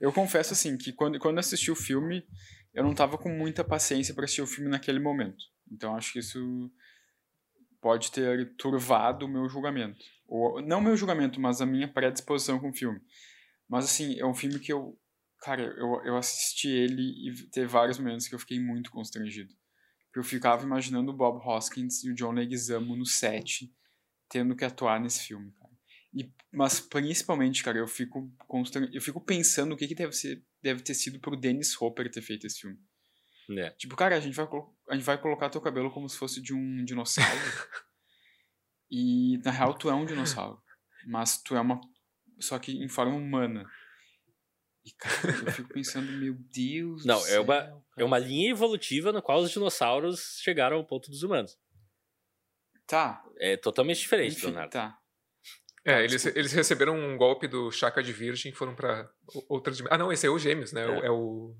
Eu 0.00 0.12
confesso 0.12 0.52
assim 0.52 0.76
que 0.76 0.92
quando, 0.92 1.18
quando 1.18 1.36
eu 1.36 1.40
assisti 1.40 1.70
o 1.70 1.76
filme, 1.76 2.26
eu 2.74 2.82
não 2.82 2.94
tava 2.94 3.16
com 3.18 3.28
muita 3.28 3.62
paciência 3.62 4.14
pra 4.14 4.24
assistir 4.24 4.42
o 4.42 4.46
filme 4.46 4.70
naquele 4.70 4.98
momento. 4.98 5.44
Então 5.70 5.94
acho 5.96 6.12
que 6.12 6.18
isso 6.18 6.70
pode 7.80 8.12
ter 8.12 8.54
turvado 8.56 9.26
o 9.26 9.28
meu 9.28 9.48
julgamento. 9.48 9.98
Ou, 10.26 10.62
não 10.62 10.80
meu 10.80 10.96
julgamento, 10.96 11.40
mas 11.40 11.60
a 11.60 11.66
minha 11.66 11.88
predisposição 11.88 12.58
com 12.60 12.70
o 12.70 12.74
filme. 12.74 13.00
Mas, 13.68 13.84
assim, 13.84 14.18
é 14.18 14.26
um 14.26 14.34
filme 14.34 14.58
que 14.58 14.72
eu. 14.72 14.98
Cara, 15.42 15.62
eu, 15.62 16.02
eu 16.04 16.16
assisti 16.16 16.68
ele 16.68 17.02
e 17.02 17.48
teve 17.50 17.66
vários 17.66 17.98
momentos 17.98 18.28
que 18.28 18.34
eu 18.34 18.38
fiquei 18.38 18.60
muito 18.60 18.90
constrangido. 18.90 19.54
Eu 20.14 20.22
ficava 20.22 20.64
imaginando 20.64 21.12
o 21.12 21.16
Bob 21.16 21.40
Hoskins 21.46 22.04
e 22.04 22.10
o 22.10 22.14
John 22.14 22.32
Leguizamo 22.32 22.96
no 22.96 23.06
set, 23.06 23.72
tendo 24.28 24.54
que 24.54 24.64
atuar 24.64 25.00
nesse 25.00 25.20
filme, 25.20 25.52
cara. 25.52 25.70
E, 26.12 26.30
mas, 26.52 26.80
principalmente, 26.80 27.62
cara, 27.62 27.78
eu 27.78 27.86
fico, 27.86 28.30
constran... 28.46 28.90
eu 28.92 29.00
fico 29.00 29.20
pensando 29.20 29.72
o 29.72 29.76
que, 29.76 29.86
que 29.86 29.94
deve, 29.94 30.12
ser, 30.12 30.44
deve 30.60 30.82
ter 30.82 30.94
sido 30.94 31.20
pro 31.20 31.36
Dennis 31.36 31.80
Hopper 31.80 32.10
ter 32.10 32.22
feito 32.22 32.46
esse 32.46 32.60
filme. 32.60 32.78
É. 33.58 33.70
Tipo, 33.70 33.96
cara, 33.96 34.16
a 34.16 34.20
gente 34.20 34.34
vai, 34.34 34.46
a 34.88 34.94
gente 34.94 35.04
vai 35.04 35.18
colocar 35.20 35.50
teu 35.50 35.60
cabelo 35.60 35.90
como 35.90 36.08
se 36.08 36.16
fosse 36.16 36.40
de 36.40 36.54
um 36.54 36.84
dinossauro. 36.84 37.30
e, 38.90 39.38
na 39.44 39.50
real, 39.50 39.74
tu 39.74 39.88
é 39.90 39.94
um 39.94 40.04
dinossauro. 40.06 40.60
Mas 41.06 41.40
tu 41.42 41.56
é 41.56 41.60
uma. 41.60 41.80
Só 42.38 42.58
que 42.58 42.72
em 42.72 42.88
forma 42.88 43.14
humana. 43.16 43.64
E, 44.84 44.92
cara, 44.92 45.28
eu 45.46 45.52
fico 45.52 45.68
pensando, 45.72 46.10
meu 46.12 46.34
Deus. 46.34 47.04
Não, 47.04 47.18
do 47.18 47.26
é 47.26 47.30
céu, 47.30 47.42
uma, 47.42 47.58
cara. 47.60 47.82
é 47.98 48.04
uma 48.04 48.18
linha 48.18 48.50
evolutiva 48.50 49.12
na 49.12 49.20
qual 49.20 49.40
os 49.40 49.50
dinossauros 49.50 50.38
chegaram 50.42 50.76
ao 50.78 50.86
ponto 50.86 51.10
dos 51.10 51.22
humanos. 51.22 51.58
Tá. 52.86 53.22
É 53.38 53.56
totalmente 53.56 54.00
diferente, 54.00 54.36
Enfim, 54.36 54.46
Leonardo. 54.46 54.72
tá. 54.72 54.96
É, 55.84 55.92
Tá, 55.94 56.02
eles, 56.02 56.26
eles 56.26 56.52
receberam 56.52 56.94
um 56.94 57.16
golpe 57.16 57.46
do 57.48 57.70
Chaka 57.70 58.02
de 58.02 58.12
Virgem 58.12 58.52
e 58.52 58.54
foram 58.54 58.74
pra 58.74 59.08
outra 59.48 59.72
dimensão. 59.72 59.94
Ah, 59.94 59.98
não, 59.98 60.12
esse 60.12 60.26
é 60.26 60.30
o 60.30 60.38
Gêmeos, 60.38 60.72
né? 60.72 60.82
É. 60.82 60.86
O- 60.88 61.04
É. 61.04 61.10
o. 61.10 61.56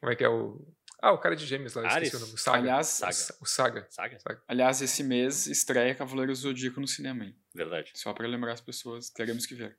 Como 0.00 0.12
é 0.12 0.16
que 0.16 0.24
é 0.24 0.28
o. 0.28 0.73
Ah, 1.06 1.12
o 1.12 1.18
cara 1.18 1.36
de 1.36 1.44
Gêmeos 1.44 1.74
lá, 1.74 1.82
eu 1.82 1.86
esqueci 1.88 2.06
Ares? 2.06 2.14
o 2.14 2.20
nome. 2.20 2.32
O 2.32 2.38
Saga. 2.38 2.58
Aliás, 2.58 2.86
Saga. 2.86 3.38
O 3.42 3.44
Saga. 3.46 3.86
Saga? 3.90 4.42
aliás, 4.48 4.80
esse 4.80 5.02
mês 5.04 5.46
estreia 5.46 5.94
Cavaleiros 5.94 6.40
do 6.40 6.48
Zodíaco 6.48 6.80
no 6.80 6.88
cinema, 6.88 7.26
hein? 7.26 7.36
Verdade. 7.54 7.92
Só 7.94 8.14
pra 8.14 8.26
lembrar 8.26 8.54
as 8.54 8.62
pessoas, 8.62 9.10
teremos 9.10 9.44
que 9.44 9.54
ver. 9.54 9.78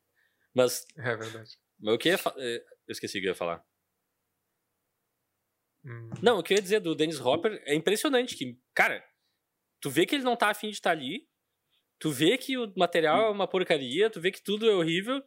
Mas, 0.54 0.86
É 0.96 1.16
verdade. 1.16 1.58
mas 1.80 1.96
o 1.96 1.98
que 1.98 2.10
eu 2.10 2.14
ia 2.14 2.20
é, 2.38 2.58
Eu 2.88 2.92
esqueci 2.92 3.18
o 3.18 3.22
que 3.22 3.28
eu 3.28 3.32
ia 3.32 3.36
falar. 3.36 3.66
Hum. 5.84 6.12
Não, 6.22 6.38
o 6.38 6.44
que 6.44 6.54
eu 6.54 6.58
ia 6.58 6.62
dizer 6.62 6.80
do 6.80 6.94
Dennis 6.94 7.20
Hopper 7.20 7.60
é 7.66 7.74
impressionante 7.74 8.36
que, 8.36 8.60
cara, 8.76 9.04
tu 9.82 9.90
vê 9.90 10.06
que 10.06 10.14
ele 10.14 10.24
não 10.24 10.36
tá 10.36 10.50
afim 10.52 10.70
de 10.70 10.76
estar 10.76 10.92
ali, 10.92 11.28
tu 12.00 12.12
vê 12.12 12.38
que 12.38 12.56
o 12.56 12.72
material 12.78 13.26
é 13.26 13.30
uma 13.32 13.48
porcaria, 13.48 14.12
tu 14.12 14.22
vê 14.22 14.32
que 14.32 14.44
tudo 14.44 14.70
é 14.70 14.76
horrível, 14.76 15.24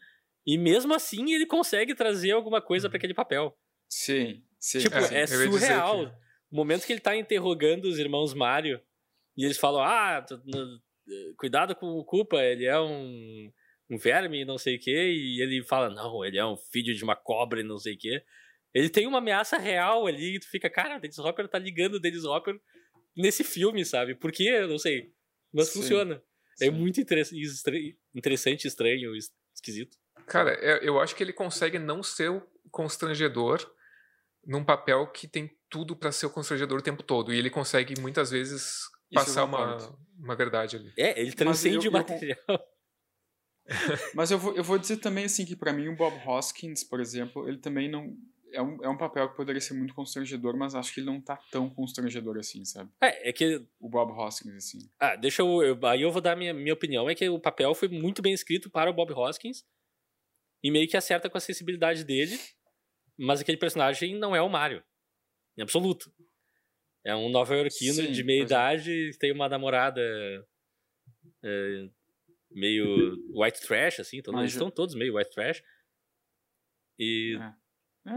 e 0.47 0.57
mesmo 0.57 0.95
assim 0.95 1.33
ele 1.33 1.45
consegue 1.47 1.93
trazer 1.93 2.31
alguma 2.31 2.63
coisa 2.63 2.89
pra 2.89 2.99
aquele 2.99 3.15
papel. 3.15 3.57
Sim, 3.89 4.45
sim. 4.59 4.79
Tipo, 4.81 4.97
é 4.97 5.25
dizer 5.25 5.51
surreal. 5.51 6.07
que- 6.07 6.13
O 6.51 6.57
momento 6.57 6.87
que 6.87 6.93
ele 6.93 7.01
tá 7.01 7.15
interrogando 7.17 7.85
os 7.87 7.99
irmãos 7.99 8.33
Mario 8.35 8.81
e 9.37 9.45
eles 9.45 9.59
falam: 9.59 9.83
Ah, 9.83 10.25
cuidado 11.37 11.75
com 11.75 11.87
o 11.87 12.05
Culpa, 12.05 12.43
ele 12.43 12.65
é 12.67 12.79
um, 12.81 13.53
um 13.91 13.97
verme, 13.99 14.45
não 14.45 14.59
sei 14.59 14.77
o 14.77 14.81
quê. 14.81 15.13
E 15.13 15.43
ele 15.43 15.63
fala: 15.63 15.91
Não, 15.91 16.25
ele 16.25 16.39
é 16.39 16.45
um 16.47 16.57
filho 16.57 16.95
de 16.95 17.05
uma 17.05 17.17
cobra 17.17 17.61
e 17.61 17.65
não 17.65 17.79
sei 17.79 17.95
o 17.95 17.99
quê. 17.99 18.23
Ele 18.75 18.89
tem 18.89 19.07
uma 19.07 19.19
ameaça 19.19 19.57
real 19.59 20.07
ali 20.07 20.37
e 20.37 20.41
tu 20.41 20.49
fica: 20.51 20.69
Cara, 20.71 20.99
Dennis 20.99 21.19
Hopper 21.19 21.49
tá 21.49 21.59
ligando 21.59 21.95
o 21.95 22.01
Dennis 22.01 22.25
Hopper 22.25 22.59
nesse 23.17 23.43
filme, 23.45 23.85
sabe? 23.85 24.15
Por 24.15 24.31
quê? 24.33 24.45
Eu 24.45 24.69
não 24.69 24.79
sei. 24.79 25.13
Mas 25.53 25.69
Sim, 25.69 25.81
funciona. 25.81 26.23
É 26.61 26.65
sim. 26.67 26.71
muito 26.71 27.01
interess- 27.01 27.33
estra- 27.33 27.77
interessante, 28.15 28.67
estranho, 28.67 29.15
es- 29.15 29.33
esquisito. 29.55 29.97
Cara, 30.27 30.53
é- 30.61 30.87
eu 30.87 31.01
acho 31.01 31.15
que 31.17 31.23
ele 31.23 31.33
consegue 31.33 31.79
não 31.79 32.03
ser 32.03 32.31
o 32.31 32.43
constrangedor 32.71 33.59
num 34.49 34.65
papel 34.65 35.07
que 35.13 35.29
tem 35.29 35.49
tudo 35.69 35.95
pra 35.95 36.11
ser 36.11 36.27
o 36.27 36.31
constrangedor 36.31 36.79
o 36.79 36.83
tempo 36.83 37.03
todo. 37.03 37.33
E 37.33 37.39
ele 37.39 37.51
consegue 37.51 38.01
muitas 38.01 38.31
vezes 38.31 38.63
Isso 38.63 38.91
eu 39.13 39.21
passar 39.21 39.45
uma, 39.45 39.77
uma 40.19 40.35
verdade 40.35 40.77
ali. 40.77 40.93
É, 40.99 41.21
ele 41.21 41.33
transcende 41.33 41.77
eu- 41.87 41.93
o 41.93 41.97
eu- 41.97 41.99
material. 42.01 42.39
Mas 44.15 44.31
eu 44.31 44.39
vou, 44.39 44.55
eu 44.57 44.65
vou 44.65 44.79
dizer 44.79 44.97
também 44.97 45.27
assim 45.27 45.45
que 45.45 45.55
pra 45.55 45.73
mim 45.73 45.89
o 45.89 45.95
Bob 45.97 46.17
Hoskins, 46.27 46.83
por 46.83 47.01
exemplo, 47.01 47.47
ele 47.47 47.59
também 47.59 47.91
não 47.91 48.17
é 48.51 48.63
um, 48.63 48.83
é 48.83 48.89
um 48.89 48.97
papel 48.97 49.29
que 49.29 49.37
poderia 49.37 49.61
ser 49.61 49.75
muito 49.75 49.93
constrangedor, 49.95 50.57
mas 50.57 50.75
acho 50.75 50.95
que 50.95 51.01
ele 51.01 51.07
não 51.07 51.21
tá 51.21 51.39
tão 51.51 51.69
constrangedor 51.69 52.39
assim, 52.39 52.65
sabe? 52.65 52.91
É, 53.03 53.29
é 53.29 53.33
que 53.35 53.63
O 53.79 53.91
Bob 53.91 54.11
Hoskins 54.13 54.55
assim. 54.55 54.91
Ah, 54.99 55.15
deixa 55.17 55.43
eu, 55.43 55.63
eu- 55.63 55.87
Aí 55.87 56.01
eu 56.01 56.11
vou 56.11 56.23
dar 56.23 56.35
minha, 56.35 56.55
minha 56.55 56.73
opinião. 56.73 57.11
É 57.11 57.15
que 57.15 57.29
o 57.29 57.39
papel 57.39 57.75
foi 57.75 57.89
muito 57.89 58.23
bem 58.23 58.33
escrito 58.33 58.71
para 58.71 58.89
o 58.91 58.95
Bob 58.95 59.13
Hoskins. 59.13 59.67
E 60.63 60.71
meio 60.71 60.89
que 60.89 60.97
acerta 60.97 61.29
com 61.29 61.37
a 61.37 61.41
sensibilidade 61.41 62.03
dele. 62.05 62.41
Mas 63.19 63.41
aquele 63.41 63.59
personagem 63.59 64.17
não 64.17 64.35
é 64.35 64.41
o 64.41 64.49
Mario. 64.49 64.83
Em 65.57 65.63
absoluto. 65.63 66.13
É 67.05 67.15
um 67.15 67.29
nova-iorquino 67.29 68.13
de 68.13 68.23
meia 68.23 68.43
é. 68.43 68.45
idade 68.45 69.11
que 69.13 69.19
tem 69.19 69.33
uma 69.33 69.49
namorada 69.49 70.01
é, 71.43 71.89
meio 72.51 73.17
white 73.35 73.61
trash, 73.61 74.01
assim. 74.01 74.23
Todos, 74.23 74.41
eles 74.41 74.53
estão 74.53 74.71
todos 74.71 74.95
meio 74.95 75.17
white 75.17 75.31
trash. 75.31 75.63
E, 76.99 77.39
É. 78.07 78.13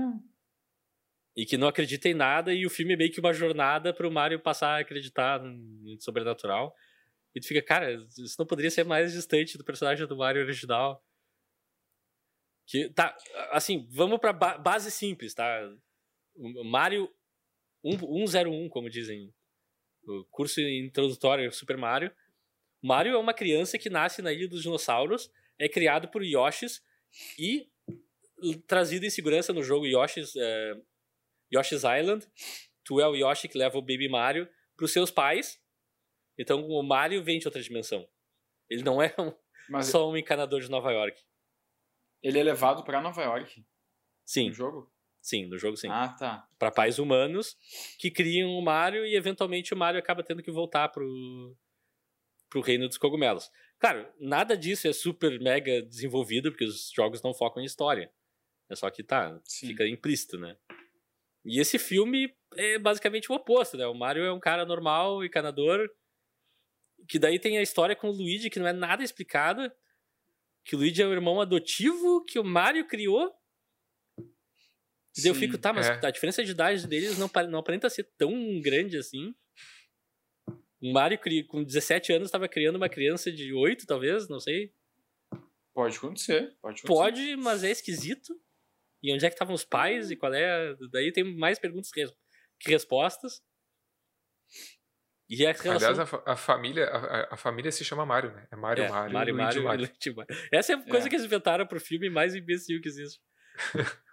e 1.36 1.46
que 1.46 1.58
não 1.58 1.68
acredita 1.68 2.10
em 2.10 2.14
nada. 2.14 2.54
E 2.54 2.66
o 2.66 2.70
filme 2.70 2.94
é 2.94 2.98
meio 2.98 3.12
que 3.12 3.20
uma 3.20 3.34
jornada 3.34 3.94
para 3.94 4.08
o 4.08 4.12
Mario 4.12 4.40
passar 4.40 4.78
a 4.78 4.80
acreditar 4.80 5.42
no 5.42 6.00
sobrenatural. 6.00 6.76
E 7.34 7.40
tu 7.40 7.48
fica, 7.48 7.62
cara, 7.62 7.94
isso 7.94 8.36
não 8.38 8.46
poderia 8.46 8.70
ser 8.70 8.84
mais 8.84 9.14
distante 9.14 9.58
do 9.58 9.64
personagem 9.64 10.06
do 10.06 10.18
Mario 10.18 10.44
original. 10.44 11.04
Que, 12.72 12.88
tá, 12.90 13.14
assim, 13.52 13.86
vamos 13.92 14.18
pra 14.18 14.32
ba- 14.32 14.58
base 14.58 14.90
simples, 14.90 15.34
tá? 15.34 15.70
Mario 16.64 17.14
1- 17.84 18.00
101, 18.30 18.70
como 18.70 18.90
dizem. 18.90 19.34
O 20.08 20.24
curso 20.32 20.62
introdutório 20.62 21.52
Super 21.52 21.76
Mario. 21.76 22.16
Mario 22.82 23.14
é 23.14 23.18
uma 23.18 23.34
criança 23.34 23.78
que 23.78 23.90
nasce 23.90 24.22
na 24.22 24.32
Ilha 24.32 24.48
dos 24.48 24.62
Dinossauros, 24.64 25.30
é 25.60 25.68
criado 25.68 26.08
por 26.08 26.24
Yoshis 26.24 26.82
e 27.38 27.70
trazido 28.66 29.06
em 29.06 29.10
segurança 29.10 29.52
no 29.52 29.62
jogo 29.62 29.86
Yoshi's, 29.86 30.34
eh, 30.38 30.74
Yoshi's 31.54 31.84
Island. 31.84 32.26
Tu 32.86 33.02
é 33.02 33.08
o 33.08 33.16
Yoshi 33.16 33.50
que 33.50 33.58
leva 33.58 33.78
o 33.78 33.82
Baby 33.82 34.08
Mario 34.08 34.48
pros 34.78 34.94
seus 34.94 35.12
pais. 35.12 35.62
Então 36.38 36.66
o 36.68 36.82
Mario 36.82 37.22
vem 37.22 37.38
de 37.38 37.48
outra 37.48 37.62
dimensão. 37.62 38.08
Ele 38.70 38.82
não 38.82 39.02
é 39.02 39.14
um- 39.20 39.34
Mas 39.70 39.88
só 39.88 40.10
um 40.10 40.16
encanador 40.18 40.62
de 40.62 40.72
Nova 40.72 40.92
York. 40.92 41.22
Ele 42.22 42.40
é 42.40 42.44
levado 42.44 42.84
pra 42.84 43.02
Nova 43.02 43.22
York 43.24 43.66
Sim, 44.26 44.48
no 44.50 44.54
jogo? 44.54 44.94
sim, 45.22 45.46
no 45.46 45.58
jogo 45.58 45.78
sim. 45.78 45.88
Ah, 45.90 46.10
tá. 46.10 46.48
Pra 46.58 46.72
pais 46.72 47.00
humanos 47.00 47.58
que 48.00 48.10
criam 48.10 48.50
o 48.52 48.62
Mario 48.62 49.06
e 49.06 49.16
eventualmente 49.16 49.74
o 49.74 49.78
Mario 49.78 50.00
acaba 50.00 50.24
tendo 50.24 50.42
que 50.44 50.52
voltar 50.52 50.90
pro, 50.90 51.56
pro 52.50 52.62
reino 52.62 52.88
dos 52.88 52.98
cogumelos. 52.98 53.50
Claro, 53.80 54.08
nada 54.20 54.56
disso 54.56 54.88
é 54.88 54.94
super 54.94 55.40
mega 55.40 55.82
desenvolvido, 55.82 56.52
porque 56.52 56.66
os 56.66 56.92
jogos 56.92 57.22
não 57.22 57.34
focam 57.34 57.62
em 57.62 57.66
história. 57.66 58.12
É 58.70 58.76
só 58.76 58.90
que 58.90 59.04
tá, 59.04 59.40
Sim. 59.44 59.68
fica 59.68 59.88
implícito, 59.88 60.38
né? 60.38 60.56
E 61.44 61.60
esse 61.60 61.80
filme 61.80 62.34
é 62.56 62.78
basicamente 62.78 63.32
o 63.32 63.36
oposto, 63.36 63.76
né? 63.76 63.88
O 63.88 63.94
Mario 63.96 64.24
é 64.24 64.32
um 64.32 64.40
cara 64.40 64.66
normal, 64.66 65.24
encanador, 65.26 65.90
que 67.08 67.18
daí 67.18 67.40
tem 67.40 67.58
a 67.58 67.62
história 67.62 67.96
com 67.96 68.08
o 68.10 68.12
Luigi, 68.12 68.50
que 68.50 68.60
não 68.60 68.68
é 68.68 68.74
nada 68.74 69.04
explicada, 69.04 69.76
que 70.64 70.76
o 70.76 70.80
Luigi 70.80 71.02
é 71.02 71.08
o 71.08 71.14
irmão 71.14 71.42
adotivo 71.42 72.24
que 72.26 72.40
o 72.40 72.44
Mario 72.44 72.88
criou, 72.88 73.34
daí 74.18 75.28
eu 75.28 75.34
Sim. 75.34 75.40
fico, 75.40 75.58
tá, 75.58 75.74
mas 75.74 75.88
é. 75.88 76.06
a 76.06 76.12
diferença 76.12 76.44
de 76.44 76.52
idade 76.52 76.88
deles 76.88 77.18
não, 77.18 77.30
não 77.50 77.60
aparenta 77.60 77.90
ser 77.90 78.10
tão 78.18 78.60
grande 78.62 78.98
assim. 78.98 79.34
O 80.82 80.92
Mario, 80.92 81.20
com 81.48 81.64
17 81.64 82.14
anos, 82.14 82.28
estava 82.28 82.48
criando 82.48 82.76
uma 82.76 82.90
criança 82.90 83.32
de 83.32 83.54
8, 83.54 83.86
talvez, 83.86 84.28
não 84.28 84.40
sei. 84.40 84.74
Pode 85.74 85.98
acontecer, 85.98 86.58
pode 86.62 86.80
acontecer. 86.80 86.88
Pode, 86.88 87.36
mas 87.38 87.64
é 87.64 87.72
esquisito. 87.72 88.34
E 89.04 89.14
onde 89.14 89.26
é 89.26 89.30
que 89.30 89.36
estavam 89.36 89.56
os 89.56 89.64
pais? 89.64 90.12
E 90.12 90.16
qual 90.16 90.34
é. 90.34 90.76
Daí 90.92 91.12
tem 91.12 91.24
mais 91.24 91.58
perguntas 91.58 91.92
que 91.92 92.06
respostas. 92.70 93.42
E 95.34 95.46
a 95.46 95.54
relação. 95.54 95.72
Aliás, 95.90 96.00
a, 96.00 96.06
fa- 96.06 96.24
a 96.26 96.36
família, 96.36 96.86
a, 96.88 97.34
a- 97.36 97.38
família 97.38 97.72
se 97.72 97.86
chama 97.86 98.06
Mario, 98.06 98.32
né? 98.34 98.48
É 98.52 98.56
Mario, 98.58 98.84
é, 98.84 98.90
Mario, 98.90 99.14
Mario, 99.14 99.34
Luigi, 99.34 99.46
Mario, 99.46 99.64
Mario. 99.64 99.86
Luigi, 99.88 100.14
Mario. 100.14 100.36
Essa 100.52 100.74
é 100.74 100.76
a 100.76 100.84
coisa 100.84 101.08
É. 101.08 101.10
que 101.10 101.16
eles 101.16 101.26
inventaram 101.26 101.66
pro 101.66 101.80
filme 101.80 102.10
mais 102.10 102.36
imbecil 102.36 102.82
que 102.82 102.90
existe. 102.90 103.22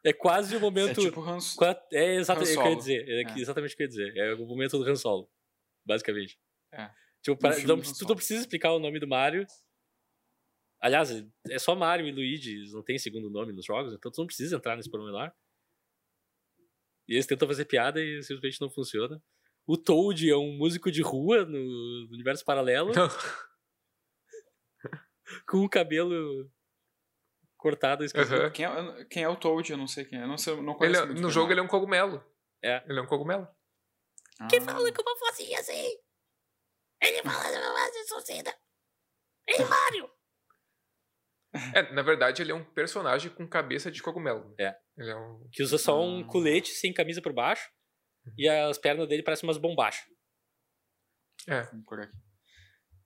É 0.04 0.12
quase 0.12 0.54
o 0.54 0.58
É 0.58 0.60
momento. 0.60 1.00
tipo 1.00 1.20
Hans... 1.20 1.54
Qua- 1.56 1.76
É 1.92 2.14
exatamente 2.14 2.56
o 2.56 2.62
que 2.62 2.66
eu 2.68 2.70
ia 2.70 2.76
dizer. 2.76 3.08
É, 3.08 3.22
É. 3.22 3.38
exatamente 3.40 3.74
o 3.74 3.76
que 3.76 3.82
eu 3.82 3.84
ia 3.86 3.88
dizer. 3.88 4.16
É 4.16 4.34
o 4.34 4.46
momento 4.46 4.78
do 4.78 4.84
Han 4.88 4.94
Solo. 4.94 5.28
Basicamente. 5.84 6.38
É. 6.72 6.88
Tipo, 7.20 7.36
para- 7.36 7.58
não, 7.64 7.80
tu 7.80 8.06
não 8.08 8.14
precisa 8.14 8.40
explicar 8.42 8.72
o 8.72 8.78
nome 8.78 9.00
do 9.00 9.08
Mario. 9.08 9.44
Aliás, 10.80 11.10
é 11.50 11.58
só 11.58 11.74
Mario 11.74 12.06
e 12.06 12.12
Luigi, 12.12 12.54
eles 12.58 12.72
não 12.72 12.84
tem 12.84 12.96
segundo 12.96 13.28
nome 13.28 13.52
nos 13.52 13.64
jogos, 13.66 13.92
então 13.92 14.12
tu 14.12 14.18
não 14.20 14.26
precisa 14.26 14.54
entrar 14.54 14.76
nesse 14.76 14.88
pormenor. 14.88 15.32
E 17.08 17.14
eles 17.14 17.26
tentam 17.26 17.48
fazer 17.48 17.64
piada 17.64 18.00
e 18.00 18.22
simplesmente 18.22 18.60
não 18.60 18.70
funciona. 18.70 19.20
O 19.68 19.76
Toad 19.76 20.28
é 20.30 20.36
um 20.36 20.56
músico 20.56 20.90
de 20.90 21.02
rua 21.02 21.44
no 21.44 21.58
no 22.08 22.14
universo 22.14 22.44
paralelo, 22.44 22.92
Não, 22.94 23.08
com 25.46 25.58
o 25.58 25.68
cabelo 25.68 26.50
cortado 27.56 28.04
esquisito. 28.04 28.34
aham. 28.34 28.50
Quem, 28.50 28.64
é, 28.64 29.04
quem 29.04 29.22
é 29.24 29.28
o 29.28 29.36
Toad? 29.36 29.70
Eu 29.70 29.78
não 29.78 29.86
sei 29.86 30.04
quem 30.04 30.18
é. 30.20 30.26
Não, 30.26 30.38
sei, 30.38 30.54
não 30.56 30.72
Ele 30.72 30.78
conheço 30.78 31.02
é- 31.02 31.06
muito 31.06 31.20
no 31.20 31.28
quem 31.28 31.34
jogo 31.34 31.52
ele 31.52 31.60
é 31.60 31.62
um 31.62 31.68
cogumelo. 31.68 32.24
É. 32.64 32.82
Ele 32.88 32.98
é 32.98 33.02
um 33.02 33.06
cogumelo. 33.06 33.46
Ah, 34.40 34.48
com 34.50 35.02
uma 35.02 35.18
vozinha 35.18 35.58
assim? 35.60 35.98
Ele 37.02 37.22
fala 37.22 37.50
da 37.50 37.60
mamãe 37.60 38.04
suicida. 38.06 38.54
Ele 39.46 39.62
é 39.62 39.66
Mario. 39.66 40.10
É, 41.74 41.92
na 41.92 42.02
verdade, 42.02 42.42
ele 42.42 42.52
é 42.52 42.54
um 42.54 42.64
personagem 42.64 43.30
com 43.32 43.48
cabeça 43.48 43.90
de 43.90 44.02
cogumelo. 44.02 44.54
É. 44.58 44.76
Ele 44.96 45.10
é 45.10 45.16
um. 45.16 45.48
Que 45.52 45.62
usa 45.62 45.78
só 45.78 46.00
um 46.00 46.20
Ah. 46.20 46.26
colete 46.28 46.72
sem 46.72 46.92
camisa 46.92 47.22
por 47.22 47.32
baixo. 47.32 47.68
E 48.36 48.48
as 48.48 48.78
pernas 48.78 49.08
dele 49.08 49.22
parecem 49.22 49.48
umas 49.48 49.58
bombachas. 49.58 50.04
É. 51.46 51.62
Vamos 51.62 51.86
aqui. 51.92 52.12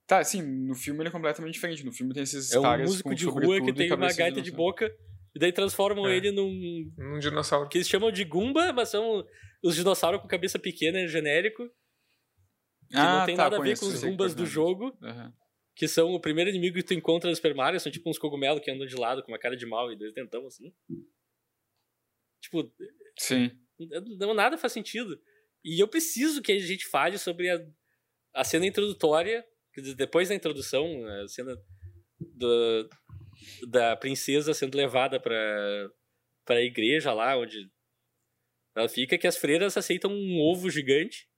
Tá, 0.05 0.19
assim, 0.19 0.41
no 0.41 0.75
filme 0.75 0.99
ele 1.01 1.09
é 1.09 1.11
completamente 1.11 1.53
diferente. 1.53 1.83
No 1.85 1.91
filme 1.93 2.13
tem 2.13 2.23
esses 2.23 2.51
É 2.51 2.59
um 2.59 2.63
caras 2.63 2.89
músico 2.89 3.09
com 3.09 3.15
de 3.15 3.25
rua 3.25 3.33
sobretudo 3.41 3.65
que 3.65 3.71
e 3.71 3.73
tem 3.73 3.87
uma 3.87 3.97
cabeça 3.97 4.17
gaita 4.17 4.41
de 4.41 4.51
dinossauro. 4.51 4.71
boca. 4.87 4.97
E 5.35 5.39
daí 5.39 5.51
transformam 5.53 6.07
É. 6.07 6.15
ele 6.17 6.31
num. 6.31 6.91
Um 6.97 7.19
dinossauro. 7.19 7.69
que 7.69 7.77
eles 7.77 7.87
chamam 7.89 8.11
de 8.11 8.23
Goomba, 8.23 8.73
mas 8.73 8.89
são 8.89 9.25
os 9.63 9.75
dinossauros 9.75 10.21
com 10.21 10.27
cabeça 10.27 10.59
pequena, 10.59 11.07
genérico. 11.07 11.67
Que 12.89 12.97
Ah, 12.97 13.19
não 13.19 13.25
tem 13.25 13.35
tá, 13.35 13.43
nada 13.43 13.55
a 13.55 13.59
ver 13.59 13.63
conheço, 13.63 13.81
com 13.81 13.87
os 13.87 13.93
sei 13.93 14.01
que 14.01 14.07
Goombas 14.09 14.35
do 14.35 14.43
personagem. 14.43 14.53
jogo. 14.53 14.97
Aham. 15.01 15.33
Que 15.75 15.87
são 15.87 16.11
o 16.13 16.19
primeiro 16.19 16.49
inimigo 16.51 16.75
que 16.75 16.83
tu 16.83 16.93
encontra 16.93 17.29
no 17.29 17.35
Super 17.35 17.55
Mario. 17.55 17.79
São 17.79 17.91
tipo 17.91 18.07
uns 18.09 18.19
cogumelos 18.19 18.61
que 18.61 18.69
andam 18.69 18.85
de 18.85 18.95
lado 18.95 19.23
com 19.23 19.31
uma 19.31 19.39
cara 19.39 19.55
de 19.57 19.65
mal 19.65 19.91
e 19.91 19.95
dois 19.97 20.13
dentão 20.13 20.45
assim. 20.45 20.71
Tipo, 22.41 22.71
Sim. 23.17 23.49
Não 24.19 24.33
nada 24.33 24.57
faz 24.57 24.73
sentido. 24.73 25.19
E 25.63 25.81
eu 25.81 25.87
preciso 25.87 26.41
que 26.41 26.51
a 26.51 26.59
gente 26.59 26.85
fale 26.87 27.17
sobre 27.17 27.49
a, 27.49 27.65
a 28.33 28.43
cena 28.43 28.65
introdutória, 28.65 29.45
depois 29.95 30.29
da 30.29 30.35
introdução, 30.35 30.85
a 31.07 31.27
cena 31.27 31.57
do, 32.19 32.89
da 33.69 33.95
princesa 33.95 34.53
sendo 34.53 34.77
levada 34.77 35.19
para 35.19 35.89
para 36.45 36.57
a 36.57 36.63
igreja 36.63 37.13
lá 37.13 37.37
onde 37.37 37.71
ela 38.75 38.89
fica, 38.89 39.17
que 39.17 39.27
as 39.27 39.37
freiras 39.37 39.77
aceitam 39.77 40.11
um 40.11 40.41
ovo 40.41 40.69
gigante. 40.69 41.29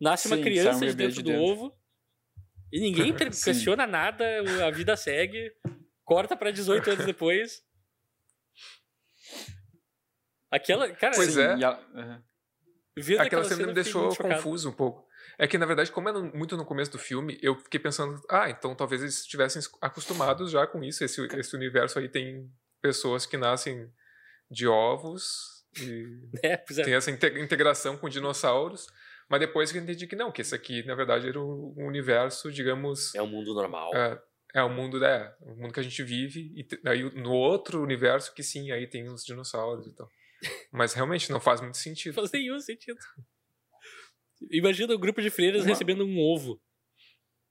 Nasce 0.00 0.28
uma 0.28 0.36
Sim, 0.36 0.42
criança 0.42 0.78
sai 0.78 0.88
um 0.88 0.90
de 0.90 0.96
dentro 0.96 1.14
de 1.16 1.22
do 1.22 1.30
dentro. 1.30 1.44
ovo. 1.44 1.76
E 2.72 2.80
ninguém 2.80 3.12
questiona 3.16 3.86
nada, 3.86 4.24
a 4.64 4.70
vida 4.70 4.96
segue. 4.96 5.50
Corta 6.04 6.36
para 6.36 6.50
18 6.50 6.90
anos 6.90 7.06
depois. 7.06 7.65
Aquela, 10.50 10.88
cara, 10.94 11.14
Pois 11.16 11.32
Sim, 11.34 11.40
é. 11.40 11.56
e 11.58 11.64
a- 11.64 11.80
aham. 11.94 12.22
vendo 12.98 13.20
Aquela 13.20 13.44
cena 13.44 13.56
me 13.56 13.62
eu 13.62 13.68
fiquei 13.68 13.82
deixou 13.82 14.16
confuso 14.16 14.70
um 14.70 14.72
pouco. 14.72 15.06
É 15.38 15.46
que, 15.46 15.58
na 15.58 15.66
verdade, 15.66 15.90
como 15.92 16.08
é 16.08 16.12
no- 16.12 16.32
muito 16.34 16.56
no 16.56 16.64
começo 16.64 16.92
do 16.92 16.98
filme, 16.98 17.38
eu 17.42 17.56
fiquei 17.58 17.78
pensando, 17.80 18.20
ah, 18.30 18.48
então 18.48 18.74
talvez 18.74 19.02
eles 19.02 19.18
estivessem 19.20 19.60
acostumados 19.82 20.50
já 20.50 20.66
com 20.66 20.82
isso. 20.82 21.04
Esse, 21.04 21.20
esse 21.36 21.54
universo 21.56 21.98
aí 21.98 22.08
tem 22.08 22.50
pessoas 22.80 23.26
que 23.26 23.36
nascem 23.36 23.90
de 24.50 24.66
ovos 24.66 25.64
e 25.80 26.06
É, 26.44 26.52
é. 26.52 26.56
tem 26.56 26.94
essa 26.94 27.10
inte- 27.10 27.38
integração 27.40 27.96
com 27.98 28.08
dinossauros. 28.08 28.86
Mas 29.28 29.40
depois 29.40 29.72
que 29.72 29.78
eu 29.78 29.82
entendi 29.82 30.06
que 30.06 30.14
não, 30.14 30.30
que 30.30 30.40
esse 30.40 30.54
aqui, 30.54 30.84
na 30.86 30.94
verdade, 30.94 31.28
era 31.28 31.40
um 31.40 31.74
um 31.76 31.86
universo, 31.86 32.50
digamos, 32.52 33.12
É 33.14 33.20
um 33.20 33.26
mundo 33.26 33.52
normal. 33.52 33.92
é, 33.94 34.22
é 34.54 34.62
o 34.62 34.70
mundo, 34.70 35.00
né, 35.00 35.34
o 35.40 35.56
mundo 35.56 35.72
que 35.74 35.80
a 35.80 35.82
gente 35.82 36.00
vive. 36.04 36.52
E 36.56 36.88
aí 36.88 37.02
no 37.20 37.32
outro 37.32 37.82
universo 37.82 38.32
que 38.32 38.42
sim, 38.44 38.70
aí 38.70 38.86
tem 38.86 39.08
os 39.08 39.24
dinossauros 39.24 39.86
e 39.88 39.94
tal. 39.96 40.08
Mas 40.72 40.92
realmente 40.94 41.30
não 41.30 41.40
faz 41.40 41.60
muito 41.60 41.74
Não 41.74 41.80
sentido. 41.82 42.14
faz 42.14 42.30
nenhum 42.32 42.58
sentido. 42.60 42.98
Imagina 44.50 44.94
um 44.94 44.98
grupo 45.00 45.22
de 45.22 45.30
freiras 45.30 45.62
Uma- 45.62 45.68
recebendo 45.68 46.04
um 46.04 46.18
ovo. 46.18 46.60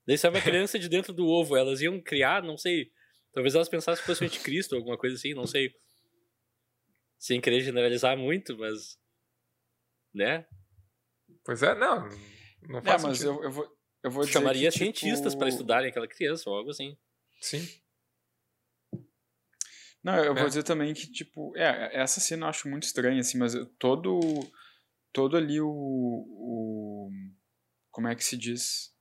Daí 0.08 0.18
sai 0.18 0.30
uma 0.30 0.42
criança 0.68 0.78
de 0.78 0.88
dentro 0.88 1.14
do 1.14 1.26
ovo. 1.26 1.56
Elas 1.58 1.82
iam 1.82 2.00
criar, 2.02 2.44
não 2.44 2.58
sei. 2.58 2.92
Talvez 3.34 3.56
elas 3.56 3.68
pensassem 3.68 4.02
que 4.02 4.08
fosse 4.08 4.24
o 4.24 4.28
anticristo 4.28 4.76
ou 4.76 4.80
alguma 4.80 4.98
coisa 4.98 5.16
assim, 5.16 5.34
não 5.34 5.48
sei. 5.48 5.72
Sem 7.18 7.42
querer 7.42 7.62
generalizar 7.62 8.16
muito, 8.18 8.58
mas. 8.58 8.98
Né? 10.14 10.46
Pois 11.44 11.62
é, 11.64 11.74
não. 11.76 12.08
Não 12.70 12.80
É, 12.80 12.84
faz 12.84 13.04
mas 13.04 13.18
sentido. 13.18 13.38
eu, 13.40 13.44
eu 13.46 13.52
vou, 13.52 13.78
eu 14.04 14.12
vou 14.12 14.22
dizer 14.24 14.34
Chamaria 14.34 14.72
que, 14.72 14.78
cientistas 14.78 15.34
tipo, 15.34 15.40
pra 15.40 15.50
estudarem 15.50 15.90
aquela 15.90 16.08
criança 16.08 16.50
ou 16.50 16.56
algo 16.56 16.70
assim. 16.70 16.96
Sim. 17.42 17.68
Não, 20.06 20.16
eu 20.24 20.34
É. 20.38 20.40
vou 20.40 20.48
dizer 20.48 20.62
também 20.62 20.94
que, 20.94 21.12
tipo, 21.12 21.52
é, 21.58 21.90
essa 22.00 22.20
cena 22.20 22.46
eu 22.46 22.50
acho 22.50 22.70
muito 22.70 22.84
estranha, 22.84 23.20
assim, 23.20 23.40
mas 23.40 23.54
todo, 23.80 24.20
todo 25.12 25.36
ali 25.36 25.60
o, 25.60 25.68
o. 25.68 27.10
Como 27.90 28.08
é 28.08 28.14
que 28.16 28.24
se 28.24 28.38
diz? 28.38 28.94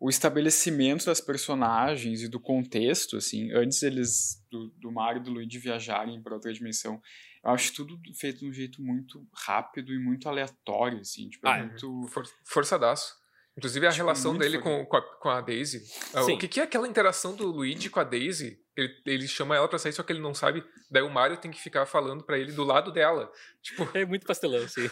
O 0.00 0.08
estabelecimento 0.08 1.04
das 1.06 1.20
personagens 1.20 2.22
e 2.22 2.28
do 2.28 2.40
contexto, 2.40 3.16
assim, 3.18 3.52
antes 3.52 3.82
eles, 3.84 4.44
do, 4.50 4.68
do 4.80 4.90
Mario 4.90 5.20
e 5.20 5.24
do 5.24 5.30
Luigi 5.30 5.58
viajarem 5.58 6.20
para 6.20 6.34
outra 6.34 6.52
dimensão, 6.52 7.00
eu 7.44 7.50
acho 7.52 7.72
tudo 7.74 7.96
feito 8.18 8.40
de 8.40 8.48
um 8.48 8.52
jeito 8.52 8.82
muito 8.82 9.24
rápido 9.32 9.92
e 9.94 9.98
muito 10.02 10.28
aleatório, 10.28 10.98
assim, 11.00 11.28
tipo, 11.28 11.46
é 11.46 11.50
Ah, 11.52 11.58
é. 11.58 11.62
muito. 11.66 12.08
For, 12.08 12.24
forçadaço. 12.46 13.14
Inclusive 13.60 13.86
a 13.86 13.90
Tipo, 13.90 14.02
relação 14.02 14.36
dele 14.38 14.58
com, 14.58 14.86
com, 14.86 14.96
a, 14.96 15.02
com 15.18 15.28
a 15.28 15.40
Daisy. 15.42 15.82
Ah, 16.14 16.22
Sim. 16.22 16.32
O 16.34 16.38
que, 16.38 16.48
que 16.48 16.60
é 16.60 16.62
aquela 16.62 16.88
interação 16.88 17.36
do 17.36 17.46
Luigi 17.46 17.90
com 17.90 18.00
a 18.00 18.04
Daisy? 18.04 18.58
Ele, 18.76 18.94
ele 19.04 19.28
chama 19.28 19.54
ela 19.54 19.68
pra 19.68 19.78
sair, 19.78 19.92
só 19.92 20.02
que 20.02 20.12
ele 20.12 20.20
não 20.22 20.32
sabe. 20.32 20.64
Daí 20.90 21.02
o 21.02 21.10
Mario 21.10 21.36
tem 21.36 21.50
que 21.50 21.60
ficar 21.60 21.84
falando 21.84 22.24
pra 22.24 22.38
ele 22.38 22.52
do 22.52 22.64
lado 22.64 22.90
dela. 22.90 23.30
Tipo, 23.62 23.86
É 23.96 24.04
muito 24.06 24.26
pastelão, 24.26 24.64
assim. 24.64 24.88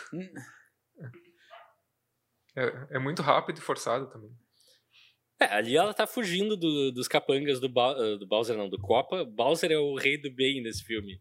é, 2.57 2.97
é 2.97 2.99
muito 2.99 3.23
rápido 3.23 3.59
e 3.59 3.63
forçado 3.63 4.09
também. 4.11 4.31
É, 5.41 5.45
ali 5.47 5.77
ela 5.77 5.95
tá 5.95 6.07
fugindo 6.07 6.57
do- 6.57 6.91
dos 6.93 7.07
capangas 7.07 7.61
do, 7.61 7.69
Ba- 7.69 7.95
eh, 7.97 8.17
do 8.19 8.27
Bowser, 8.27 8.57
não, 8.57 8.69
do 8.69 8.79
Copa. 8.79 9.25
Bowser 9.25 9.71
é 9.71 9.79
o 9.79 9.95
rei 9.97 10.21
do 10.21 10.31
bem 10.35 10.61
nesse 10.63 10.83
filme, 10.85 11.21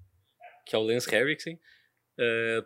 que 0.66 0.76
é 0.76 0.80
o 0.80 0.82
Lance 0.84 1.14
Henriksen. 1.16 1.60
Eh, 2.20 2.66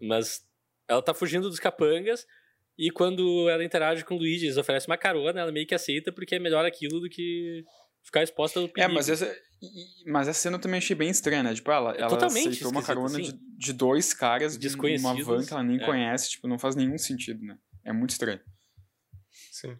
mas 0.00 0.44
ela 0.88 1.00
tá 1.00 1.14
fugindo 1.14 1.48
dos 1.48 1.60
capangas 1.60 2.26
e 2.78 2.90
quando 2.90 3.48
ela 3.48 3.64
interage 3.64 4.04
com 4.04 4.14
o 4.14 4.18
Luigi, 4.18 4.46
eles 4.46 4.56
oferecem 4.56 4.90
uma 4.90 4.98
carona, 4.98 5.40
ela 5.40 5.52
meio 5.52 5.66
que 5.66 5.74
aceita 5.74 6.12
porque 6.12 6.34
é 6.34 6.38
melhor 6.38 6.64
aquilo 6.64 7.00
do 7.00 7.08
que 7.08 7.64
ficar 8.02 8.22
exposta 8.22 8.60
ao 8.60 8.66
É, 8.66 8.68
perigo. 8.68 8.94
mas 8.94 9.08
essa, 9.08 9.36
mas 10.06 10.28
essa 10.28 10.40
cena 10.40 10.56
eu 10.56 10.60
também 10.60 10.78
achei 10.78 10.94
bem 10.94 11.10
estranha, 11.10 11.42
né? 11.42 11.54
Tipo, 11.54 11.70
ela, 11.70 11.92
ela 11.92 12.08
totalmente 12.08 12.48
aceitou 12.48 12.70
uma 12.70 12.82
carona 12.82 13.18
assim. 13.18 13.22
de, 13.22 13.38
de 13.58 13.72
dois 13.72 14.12
caras 14.12 14.56
de 14.58 14.68
uma 14.98 15.14
van 15.24 15.44
que 15.44 15.52
ela 15.52 15.62
nem 15.62 15.80
é. 15.80 15.84
conhece, 15.84 16.30
tipo, 16.30 16.46
não 16.46 16.58
faz 16.58 16.76
nenhum 16.76 16.98
sentido, 16.98 17.44
né? 17.44 17.58
É 17.84 17.92
muito 17.92 18.10
estranho. 18.10 18.40
Sim. 19.50 19.76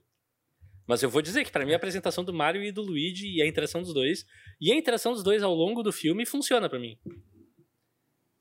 Mas 0.86 1.02
eu 1.02 1.10
vou 1.10 1.20
dizer 1.20 1.44
que 1.44 1.50
pra 1.50 1.66
mim 1.66 1.72
a 1.72 1.76
apresentação 1.76 2.24
do 2.24 2.32
Mario 2.32 2.62
e 2.62 2.70
do 2.70 2.80
Luigi 2.80 3.26
e 3.26 3.42
a 3.42 3.46
interação 3.46 3.82
dos 3.82 3.92
dois, 3.92 4.24
e 4.60 4.72
a 4.72 4.76
interação 4.76 5.12
dos 5.12 5.22
dois 5.22 5.42
ao 5.42 5.52
longo 5.54 5.82
do 5.82 5.92
filme 5.92 6.24
funciona 6.24 6.68
pra 6.68 6.78
mim. 6.78 6.96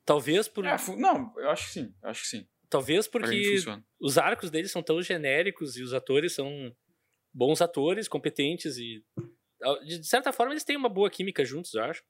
Talvez 0.04 0.46
por 0.46 0.64
É, 0.64 0.76
não, 0.96 1.32
eu 1.36 1.50
acho 1.50 1.66
que 1.66 1.72
sim, 1.72 1.94
eu 2.02 2.08
acho 2.08 2.22
que 2.22 2.28
sim. 2.28 2.46
Talvez 2.68 3.06
porque 3.06 3.56
os 4.00 4.18
arcos 4.18 4.50
deles 4.50 4.70
são 4.70 4.82
tão 4.82 5.00
genéricos 5.02 5.76
e 5.76 5.82
os 5.82 5.92
atores 5.92 6.32
são 6.32 6.74
bons 7.32 7.60
atores, 7.60 8.08
competentes 8.08 8.76
e 8.78 9.04
de 9.84 10.06
certa 10.06 10.32
forma 10.32 10.52
eles 10.52 10.64
têm 10.64 10.76
uma 10.76 10.88
boa 10.88 11.10
química 11.10 11.44
juntos, 11.44 11.74
eu 11.74 11.84
acho. 11.84 12.02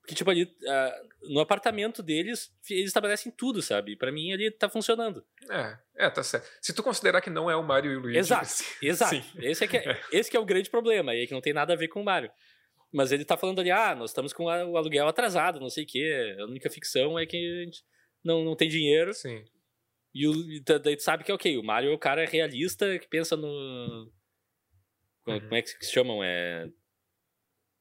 Porque 0.00 0.14
tipo 0.14 0.30
ali 0.30 0.50
ah, 0.66 1.02
no 1.24 1.40
apartamento 1.40 2.02
deles 2.02 2.50
eles 2.70 2.86
estabelecem 2.86 3.30
tudo, 3.30 3.60
sabe? 3.60 3.94
Pra 3.94 4.10
mim 4.10 4.32
ali 4.32 4.50
tá 4.50 4.68
funcionando. 4.68 5.24
É, 5.50 5.78
é, 6.06 6.10
tá 6.10 6.22
certo. 6.22 6.48
Se 6.62 6.72
tu 6.72 6.82
considerar 6.82 7.20
que 7.20 7.28
não 7.28 7.50
é 7.50 7.54
o 7.54 7.62
Mario 7.62 7.92
e 7.92 7.96
o 7.96 8.00
Luigi. 8.00 8.18
Exato, 8.18 8.48
exato. 8.82 9.14
Sim. 9.14 9.24
Esse, 9.38 9.64
é 9.64 9.68
que 9.68 9.76
é, 9.76 10.00
esse 10.10 10.30
que 10.30 10.36
é 10.36 10.40
o 10.40 10.46
grande 10.46 10.70
problema, 10.70 11.14
e 11.14 11.20
aí 11.20 11.26
que 11.26 11.34
não 11.34 11.42
tem 11.42 11.52
nada 11.52 11.74
a 11.74 11.76
ver 11.76 11.88
com 11.88 12.00
o 12.00 12.04
Mario. 12.04 12.30
Mas 12.90 13.12
ele 13.12 13.24
tá 13.24 13.36
falando 13.36 13.60
ali, 13.60 13.70
ah, 13.70 13.94
nós 13.94 14.10
estamos 14.10 14.32
com 14.32 14.44
o 14.44 14.76
aluguel 14.76 15.06
atrasado, 15.06 15.60
não 15.60 15.68
sei 15.68 15.84
o 15.84 15.86
quê. 15.86 16.36
A 16.40 16.44
única 16.44 16.70
ficção 16.70 17.18
é 17.18 17.26
que 17.26 17.36
a 17.36 17.64
gente 17.64 17.84
não, 18.24 18.44
não 18.44 18.56
tem 18.56 18.68
dinheiro. 18.68 19.12
Sim. 19.14 19.44
E, 20.14 20.26
o, 20.26 20.32
e 20.52 20.60
da- 20.60 20.78
daí 20.78 20.96
tu 20.96 21.02
sabe 21.02 21.22
que, 21.24 21.32
ok, 21.32 21.56
o 21.58 21.62
Mario 21.62 21.90
é 21.90 21.94
o 21.94 21.98
cara 21.98 22.24
realista 22.26 22.98
que 22.98 23.06
pensa 23.08 23.36
no. 23.36 24.12
Como, 25.24 25.38
Uhum. 25.38 25.54
é 25.54 25.62
que 25.62 25.68
se 25.68 25.92
chamam? 25.92 26.24
É. 26.24 26.68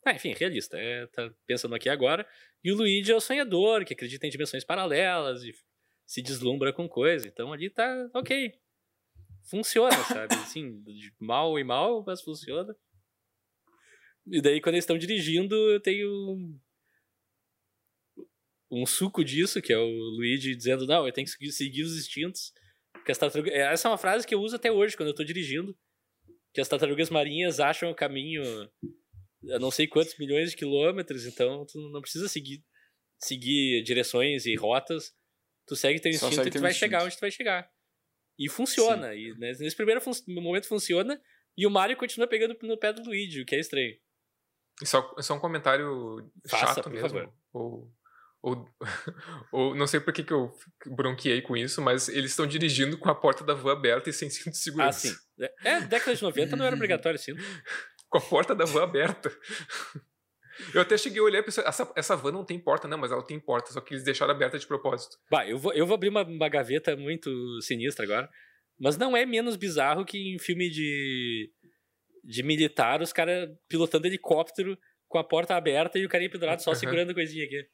Ah, 0.06 0.14
enfim, 0.14 0.34
realista. 0.34 0.78
É, 0.78 1.06
tá 1.08 1.30
pensando 1.46 1.76
aqui 1.76 1.90
agora. 1.90 2.28
E 2.64 2.72
o 2.72 2.76
Luigi 2.76 3.12
é 3.12 3.16
o 3.16 3.20
sonhador, 3.22 3.86
que 3.86 3.94
acredita 3.94 4.26
em 4.26 4.30
dimensões 4.30 4.64
paralelas 4.64 5.44
e 5.44 5.54
se 6.06 6.22
deslumbra 6.22 6.72
com 6.74 6.88
coisa. 6.88 7.28
Então 7.28 7.52
ali 7.54 7.70
tá 7.70 8.10
ok. 8.14 8.54
Funciona, 9.50 9.96
sabe? 10.04 10.34
Assim, 10.58 10.82
de 10.84 11.14
mal 11.20 11.58
e 11.58 11.64
mal, 11.64 12.04
mas 12.06 12.22
funciona. 12.22 12.76
E 14.30 14.42
daí, 14.42 14.60
quando 14.60 14.76
eles 14.76 14.84
estão 14.84 14.98
dirigindo, 14.98 15.80
tem 15.80 16.06
um, 16.06 16.60
um 18.72 18.86
suco 18.86 19.24
disso, 19.24 19.62
que 19.62 19.72
é 19.74 19.78
o 19.78 19.88
Luigi 19.88 20.56
dizendo: 20.56 20.86
Não, 20.86 21.06
eu 21.06 21.14
tenho 21.14 21.26
que 21.28 21.52
seguir, 21.52 21.84
os 21.84 21.98
instintos. 21.98 22.52
Que 23.06 23.12
as 23.12 23.18
tartarugas... 23.18 23.54
Essa 23.54 23.88
é 23.88 23.92
uma 23.92 23.98
frase 23.98 24.28
que 24.28 24.36
eu 24.36 24.42
uso 24.42 24.56
até 24.56 24.72
hoje 24.72 24.98
quando 24.98 25.10
eu 25.10 25.16
tô 25.16 25.24
dirigindo. 25.24 25.78
Que 26.54 26.60
as 26.60 26.68
tartarugas 26.68 27.10
marinhas 27.10 27.60
acham 27.60 27.90
o 27.90 27.96
caminho 27.96 28.42
a 29.52 29.60
não 29.60 29.72
sei 29.72 29.88
quantos 29.88 30.18
milhões 30.18 30.52
de 30.52 30.58
quilômetros, 30.58 31.26
então 31.26 31.66
tu 31.66 31.80
não 31.92 32.02
precisa 32.02 32.28
seguir, 32.28 32.64
seguir 33.20 33.84
direções 33.84 34.46
e 34.46 34.56
rotas. 34.56 35.14
Tu 35.68 35.76
segue 35.76 36.00
teu 36.00 36.12
instinto 36.12 36.36
segue 36.36 36.50
e 36.50 36.52
tu 36.52 36.60
vai 36.60 36.72
instinto. 36.72 36.80
chegar 36.80 37.04
onde 37.06 37.16
tu 37.16 37.20
vai 37.22 37.32
chegar. 37.32 37.70
E 38.40 38.50
funciona. 38.50 39.14
E 39.16 39.34
nesse 39.38 39.76
primeiro 39.76 40.02
fun- 40.02 40.12
momento 40.28 40.68
funciona. 40.68 41.22
E 41.56 41.66
o 41.66 41.72
Mario 41.72 41.98
continua 41.98 42.28
pegando 42.28 42.58
no 42.62 42.78
pé 42.78 42.94
do 42.94 43.04
Luigi, 43.04 43.42
o 43.42 43.46
que 43.46 43.56
é 43.56 43.60
estranho. 43.60 43.96
Só, 44.84 45.16
só 45.22 45.36
um 45.36 45.40
comentário 45.40 46.32
Faça, 46.48 46.68
chato 46.76 46.84
por 46.84 46.92
mesmo. 46.94 47.10
favor. 47.10 47.34
O, 47.54 47.92
Ou, 48.48 48.66
ou 49.52 49.76
não 49.76 49.86
sei 49.86 50.00
por 50.00 50.14
que, 50.14 50.24
que 50.24 50.32
eu 50.32 50.52
bronqueei 50.86 51.42
com 51.42 51.58
isso, 51.58 51.82
mas 51.82 52.08
eles 52.08 52.32
estão 52.32 52.48
dirigindo 52.48 52.98
com 52.98 53.10
a 53.10 53.16
porta 53.16 53.44
da 53.44 53.54
van 53.54 53.74
aberta 53.74 54.10
e 54.10 54.14
sem 54.14 54.30
cinto 54.32 54.52
de 54.52 54.58
segurança. 54.58 55.08
Ah, 55.08 55.12
sim. 55.12 55.48
É, 55.64 55.82
década 55.82 56.16
de 56.16 56.24
90 56.24 56.56
não 56.56 56.66
era 56.66 56.76
obrigatório 56.76 57.20
cinto. 57.20 57.44
com 58.10 58.18
a 58.18 58.22
porta 58.22 58.56
da 58.56 58.64
van 58.64 58.84
aberta. 58.84 59.30
Eu 60.74 60.82
até 60.82 60.98
cheguei 60.98 61.20
a 61.20 61.24
olhar 61.24 61.40
e 61.40 61.44
pensei, 61.44 61.64
essa, 61.64 61.92
essa 61.96 62.16
van 62.16 62.32
não 62.32 62.46
tem 62.46 62.58
porta, 62.58 62.88
não, 62.88 62.98
mas 62.98 63.12
ela 63.12 63.22
tem 63.22 63.40
porta, 63.40 63.72
só 63.72 63.82
que 63.82 63.94
eles 63.94 64.04
deixaram 64.04 64.32
aberta 64.32 64.58
de 64.58 64.66
propósito. 64.66 65.18
Bah, 65.30 65.46
eu 65.46 65.60
vou, 65.60 65.74
eu 65.74 65.86
vou 65.86 65.96
abrir 65.96 66.10
uma, 66.10 66.24
uma 66.24 66.50
gaveta 66.50 66.96
muito 66.96 67.62
sinistra 67.62 68.06
agora. 68.06 68.30
Mas 68.80 68.98
não 68.98 69.16
é 69.18 69.26
menos 69.26 69.56
bizarro 69.56 70.06
que 70.06 70.18
em 70.18 70.40
filme 70.40 70.70
de, 70.70 71.52
de 72.24 72.44
militar, 72.44 73.02
os 73.02 73.12
caras 73.12 73.50
pilotando 73.68 74.08
helicóptero 74.08 74.78
com 75.08 75.18
a 75.18 75.24
porta 75.24 75.56
aberta 75.56 75.98
e 75.98 76.06
o 76.06 76.10
cara 76.10 76.30
pendurado 76.30 76.60
só 76.60 76.74
segurando 76.74 77.12
a 77.12 77.14
coisinha 77.14 77.46
aqui. 77.46 77.68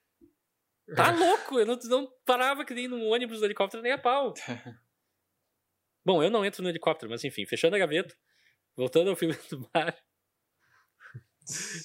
Tá 0.96 1.12
louco! 1.12 1.60
Eu 1.60 1.66
não, 1.66 1.80
não 1.84 2.14
parava 2.26 2.66
que 2.66 2.74
nem 2.74 2.88
no 2.88 3.04
ônibus 3.06 3.40
do 3.40 3.46
helicóptero 3.46 3.82
nem 3.82 3.92
a 3.92 3.98
pau. 3.98 4.34
Bom, 6.06 6.22
eu 6.22 6.30
não 6.30 6.44
entro 6.44 6.62
no 6.62 6.70
helicóptero, 6.70 7.10
mas 7.10 7.24
enfim, 7.24 7.46
fechando 7.46 7.76
a 7.76 7.80
gaveta, 7.80 8.14
voltando 8.76 9.10
ao 9.10 9.16
filme 9.16 9.36
do 9.50 9.70
mar. 9.74 9.96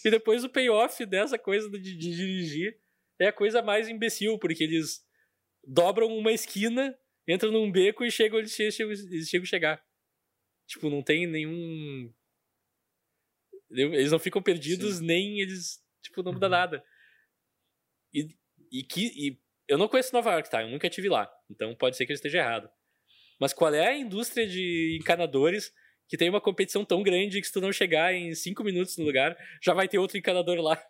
E 0.05 0.09
depois 0.09 0.45
o 0.45 0.49
payoff 0.49 1.05
dessa 1.05 1.37
coisa 1.37 1.69
de, 1.69 1.81
de 1.81 1.97
dirigir 2.15 2.81
é 3.19 3.27
a 3.27 3.33
coisa 3.33 3.61
mais 3.61 3.89
imbecil, 3.89 4.39
porque 4.39 4.63
eles 4.63 5.05
dobram 5.67 6.17
uma 6.17 6.31
esquina, 6.31 6.97
entram 7.27 7.51
num 7.51 7.71
beco 7.71 8.05
e 8.05 8.11
chegam, 8.11 8.39
eles 8.39 8.53
chegam, 8.53 8.93
eles 8.93 9.29
chegam 9.29 9.43
a 9.43 9.49
chegar. 9.49 9.85
Tipo, 10.65 10.89
não 10.89 11.03
tem 11.03 11.27
nenhum. 11.27 12.13
Eles 13.71 14.13
não 14.13 14.19
ficam 14.19 14.41
perdidos, 14.41 14.99
Sim. 14.99 15.07
nem 15.07 15.41
eles. 15.41 15.83
Tipo, 16.03 16.23
não 16.23 16.33
muda 16.33 16.47
uhum. 16.47 16.51
nada. 16.51 16.85
E, 18.15 18.29
e 18.71 18.83
que. 18.83 19.07
E 19.17 19.39
eu 19.67 19.79
não 19.79 19.89
conheço 19.89 20.15
Nova 20.15 20.33
York, 20.33 20.51
tá? 20.51 20.63
Eu 20.63 20.69
nunca 20.69 20.87
estive 20.87 21.09
lá. 21.09 21.31
Então 21.51 21.75
pode 21.75 21.97
ser 21.97 22.07
que 22.07 22.13
eu 22.13 22.15
esteja 22.15 22.39
errado. 22.39 22.69
Mas 23.41 23.53
qual 23.53 23.73
é 23.73 23.89
a 23.89 23.97
indústria 23.97 24.47
de 24.47 24.99
encanadores 25.01 25.73
que 26.09 26.17
tem 26.17 26.31
uma 26.31 26.41
competição 26.41 26.85
tão 26.85 27.03
grande 27.03 27.41
que 27.41 27.47
se 27.47 27.53
tu 27.53 27.61
não 27.61 27.71
chegar 27.71 28.15
em 28.15 28.35
cinco 28.35 28.65
minutos 28.65 28.97
no 28.97 29.05
lugar, 29.05 29.37
já 29.63 29.75
vai 29.75 29.87
ter 29.87 29.99
outro 29.99 30.17
encanador 30.17 30.59
lá. 30.61 30.83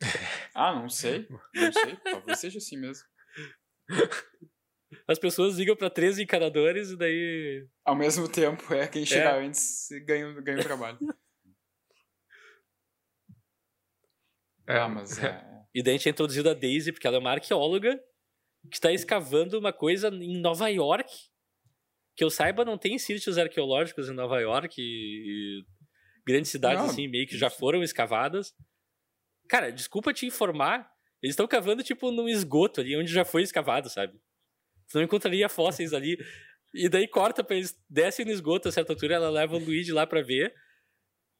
Ah, 0.54 0.74
não 0.74 0.86
sei. 0.90 1.26
Não 1.54 1.72
sei. 1.72 1.96
Talvez 2.04 2.38
seja 2.40 2.58
assim 2.58 2.76
mesmo. 2.76 3.04
As 5.08 5.18
pessoas 5.18 5.56
ligam 5.56 5.74
para 5.74 5.88
13 5.88 6.24
encanadores 6.24 6.90
e 6.90 6.96
daí. 6.98 7.66
Ao 7.82 7.96
mesmo 7.96 8.28
tempo, 8.28 8.74
é 8.74 8.86
quem 8.86 9.06
chegar 9.06 9.40
é. 9.40 9.46
antes 9.46 9.88
ganha, 10.04 10.30
ganha 10.42 10.58
o 10.58 10.62
trabalho. 10.62 10.98
É, 14.66 14.86
mas 14.86 15.22
é. 15.22 15.50
E 15.74 15.82
daí 15.82 15.94
a 15.94 15.96
gente 15.96 16.08
é 16.08 16.10
introduzido 16.10 16.50
a 16.50 16.54
Daisy, 16.54 16.92
porque 16.92 17.06
ela 17.06 17.16
é 17.16 17.18
uma 17.18 17.30
arqueóloga 17.30 17.98
que 18.70 18.76
está 18.76 18.92
escavando 18.92 19.58
uma 19.58 19.72
coisa 19.72 20.08
em 20.08 20.38
Nova 20.38 20.68
York 20.68 21.10
que 22.14 22.22
eu 22.22 22.30
saiba, 22.30 22.64
não 22.64 22.76
tem 22.76 22.98
sítios 22.98 23.38
arqueológicos 23.38 24.08
em 24.08 24.14
Nova 24.14 24.38
York 24.40 24.80
e, 24.80 24.84
e 24.84 25.64
grandes 26.26 26.50
cidades, 26.50 26.82
não, 26.82 26.90
assim, 26.90 27.08
meio 27.08 27.26
que 27.26 27.38
já 27.38 27.48
foram 27.48 27.82
escavadas. 27.82 28.54
Cara, 29.48 29.70
desculpa 29.70 30.12
te 30.12 30.26
informar, 30.26 30.90
eles 31.22 31.32
estão 31.32 31.46
cavando, 31.46 31.82
tipo, 31.82 32.10
num 32.10 32.28
esgoto 32.28 32.80
ali, 32.80 32.96
onde 32.96 33.12
já 33.12 33.24
foi 33.24 33.42
escavado, 33.42 33.88
sabe? 33.88 34.20
Você 34.86 34.98
não 34.98 35.04
encontraria 35.04 35.48
fósseis 35.48 35.92
ali. 35.92 36.18
E 36.74 36.88
daí 36.88 37.06
corta 37.06 37.42
pra 37.42 37.56
eles, 37.56 37.76
descem 37.88 38.24
no 38.24 38.32
esgoto 38.32 38.68
a 38.68 38.72
certa 38.72 38.92
altura, 38.92 39.14
ela 39.14 39.30
leva 39.30 39.56
o 39.56 39.58
Luigi 39.58 39.92
lá 39.92 40.06
pra 40.06 40.22
ver. 40.22 40.54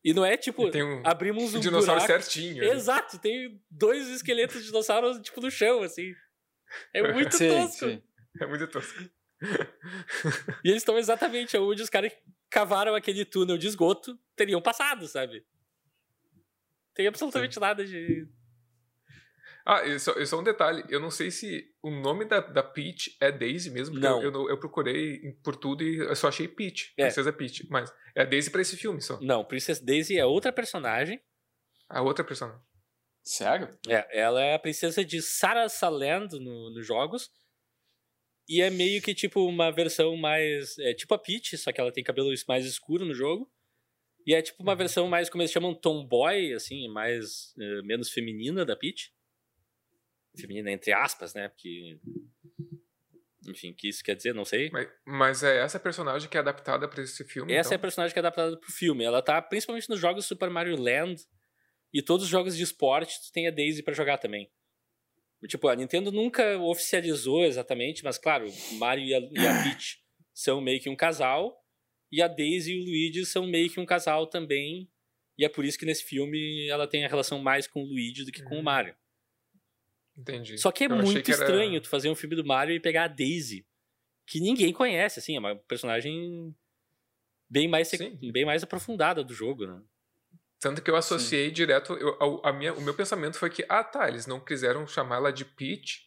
E 0.05 0.13
não 0.13 0.25
é 0.25 0.37
tipo, 0.37 0.67
um 0.67 1.03
abrimos 1.05 1.55
um, 1.55 1.61
dinossauro 1.61 2.01
buraco. 2.01 2.23
certinho. 2.25 2.65
Exato, 2.65 3.19
tem 3.19 3.61
dois 3.71 4.09
esqueletos 4.09 4.61
de 4.61 4.67
dinossauros, 4.67 5.21
tipo, 5.21 5.41
no 5.41 5.51
chão, 5.51 5.83
assim. 5.83 6.13
É 6.93 7.03
muito 7.13 7.37
sim, 7.37 7.49
tosco. 7.49 7.87
Sim. 7.89 8.03
É 8.41 8.47
muito 8.47 8.67
tosco 8.67 9.11
e 10.65 10.69
eles 10.69 10.83
estão 10.83 10.97
exatamente 10.99 11.57
onde 11.57 11.83
os 11.83 11.91
caras 11.91 12.13
cavaram 12.49 12.95
aquele 12.95 13.25
túnel 13.25 13.59
de 13.59 13.67
esgoto 13.67 14.19
teriam 14.37 14.63
passado, 14.63 15.07
sabe? 15.09 15.45
Tem 16.95 17.07
absolutamente 17.07 17.55
Sim. 17.55 17.61
nada 17.61 17.85
de. 17.85 18.29
Ah, 19.65 19.87
e 19.87 19.99
só, 19.99 20.13
só, 20.25 20.41
um 20.41 20.43
detalhe. 20.43 20.85
Eu 20.89 20.99
não 20.99 21.11
sei 21.11 21.31
se 21.31 21.73
o 21.83 21.91
nome 21.91 22.25
da, 22.25 22.41
da 22.41 22.63
Peach 22.63 23.17
é 23.21 23.31
Daisy 23.31 23.71
mesmo. 23.71 23.95
Porque 23.95 24.07
não. 24.07 24.23
Eu, 24.23 24.33
eu, 24.33 24.51
eu, 24.51 24.59
procurei 24.59 25.33
por 25.45 25.55
tudo 25.55 25.85
e 25.85 25.99
eu 25.99 26.17
só 26.17 26.29
achei 26.29 26.49
Peach. 26.49 26.93
É. 26.97 27.05
Princesa 27.05 27.33
Peach. 27.33 27.67
Mas 27.71 27.93
é 28.15 28.23
a 28.23 28.25
Daisy 28.25 28.51
pra 28.51 28.63
esse 28.63 28.77
filme 28.77 29.01
só. 29.01 29.21
Não, 29.21 29.45
Princesa 29.45 29.85
Daisy 29.85 30.19
é 30.19 30.27
outra 30.27 30.53
personagem. 30.53 31.21
A 31.89 32.03
outra 32.03 32.25
personagem. 32.25 32.61
Sério? 33.23 33.69
É, 33.89 34.21
ela 34.21 34.43
é 34.43 34.55
a 34.55 34.59
princesa 34.59 35.05
de 35.05 35.23
Sarasaland 35.23 36.41
nos 36.41 36.75
no 36.75 36.83
jogos. 36.83 37.31
E 38.49 38.61
é 38.61 38.69
meio 38.69 39.01
que 39.01 39.15
tipo 39.15 39.47
uma 39.47 39.71
versão 39.71 40.17
mais. 40.17 40.77
É 40.79 40.93
tipo 40.93 41.15
a 41.15 41.19
Peach, 41.19 41.57
só 41.57 41.73
que 41.73 41.81
ela 41.81 41.93
tem 41.93 42.03
cabelo 42.03 42.31
mais 42.49 42.67
escuro 42.67 43.05
no 43.05 43.15
jogo. 43.15 43.51
E 44.27 44.35
é 44.35 44.43
tipo 44.43 44.63
uma 44.63 44.73
uhum. 44.73 44.79
versão 44.79 45.09
mais, 45.09 45.29
como 45.29 45.43
eles 45.43 45.53
chamam, 45.53 45.75
tomboy, 45.75 46.53
assim, 46.53 46.89
mais. 46.89 47.55
É, 47.59 47.83
menos 47.83 48.11
feminina 48.11 48.65
da 48.65 48.77
Peach. 48.77 49.13
Feminina 50.39 50.71
entre 50.71 50.93
aspas, 50.93 51.35
né? 51.35 51.49
Porque. 51.49 51.99
Enfim, 53.49 53.75
que 53.75 53.89
isso 53.89 54.05
quer 54.05 54.15
dizer, 54.15 54.33
não 54.33 54.45
sei. 54.45 54.71
Mas, 54.71 54.89
mas 55.05 55.43
é 55.43 55.59
essa 55.59 55.81
personagem 55.81 56.29
que 56.29 56.37
é 56.37 56.41
adaptada 56.41 56.87
para 56.89 57.03
esse 57.03 57.25
filme? 57.25 57.53
Essa 57.53 57.71
então? 57.71 57.73
é 57.73 57.77
a 57.77 57.81
personagem 57.81 58.13
que 58.13 58.19
é 58.19 58.21
adaptada 58.21 58.57
pro 58.57 58.71
filme. 58.71 59.05
Ela 59.05 59.21
tá 59.21 59.43
principalmente 59.43 59.89
nos 59.89 59.99
jogos 59.99 60.27
Super 60.27 60.49
Mario 60.49 60.81
Land 60.81 61.23
e 61.93 62.01
todos 62.01 62.25
os 62.25 62.31
jogos 62.31 62.57
de 62.57 62.63
esporte, 62.63 63.21
tu 63.21 63.33
tem 63.33 63.47
a 63.47 63.51
Daisy 63.51 63.83
para 63.83 63.93
jogar 63.93 64.19
também. 64.19 64.51
Tipo, 65.47 65.69
a 65.69 65.77
Nintendo 65.77 66.11
nunca 66.11 66.57
oficializou 66.59 67.45
exatamente, 67.45 68.05
mas 68.05 68.17
claro, 68.17 68.47
Mario 68.79 69.05
e 69.05 69.15
a, 69.15 69.19
e 69.19 69.47
a 69.47 69.63
Peach 69.65 69.99
são 70.33 70.61
meio 70.61 70.81
que 70.81 70.89
um 70.89 70.97
casal, 70.97 71.61
e 72.11 72.23
a 72.23 72.29
Daisy 72.29 72.73
e 72.73 72.81
o 72.81 72.85
Luigi 72.85 73.27
são 73.27 73.47
meio 73.47 73.69
que 73.69 73.81
um 73.81 73.87
casal 73.87 74.27
também, 74.27 74.89
e 75.37 75.45
é 75.45 75.49
por 75.49 75.65
isso 75.65 75.79
que 75.79 75.85
nesse 75.85 76.05
filme 76.05 76.69
ela 76.69 76.87
tem 76.87 77.05
a 77.05 77.09
relação 77.09 77.41
mais 77.41 77.67
com 77.67 77.83
o 77.83 77.87
Luigi 77.87 78.25
do 78.25 78.31
que 78.31 78.43
com 78.43 78.55
o 78.55 78.59
uhum. 78.59 78.63
Mario. 78.63 78.95
Entendi. 80.17 80.59
Só 80.59 80.71
que 80.71 80.85
é 80.85 80.87
Eu 80.87 80.97
muito 80.97 81.23
que 81.23 81.31
estranho 81.31 81.81
tu 81.81 81.89
fazer 81.89 82.11
um 82.11 82.15
filme 82.15 82.37
do 82.37 82.45
Mario 82.45 82.75
e 82.75 82.81
pegar 82.81 83.05
a 83.05 83.09
Daisy, 83.09 83.67
que 84.27 84.41
ninguém 84.41 84.73
conhece, 84.73 85.19
assim, 85.19 85.37
é 85.37 85.39
uma 85.39 85.57
personagem 85.57 86.55
bem 87.49 87.69
mais, 87.69 87.91
bem 88.33 88.45
mais 88.45 88.63
aprofundada 88.63 89.23
do 89.23 89.35
jogo, 89.35 89.67
né? 89.67 89.83
Tanto 90.59 90.81
que 90.81 90.91
eu 90.91 90.97
associei 90.97 91.49
Sim. 91.49 91.55
direto. 91.55 91.93
Eu, 91.95 92.41
a, 92.45 92.51
a 92.51 92.53
minha, 92.53 92.73
o 92.73 92.81
meu 92.81 92.95
pensamento 92.95 93.37
foi 93.37 93.51
que, 93.51 93.65
ah, 93.69 93.83
tá, 93.83 94.09
eles 94.09 94.27
não 94.27 94.39
quiseram 94.39 94.87
chamar 94.87 95.17
ela 95.17 95.33
de 95.33 95.45
Peach, 95.45 96.03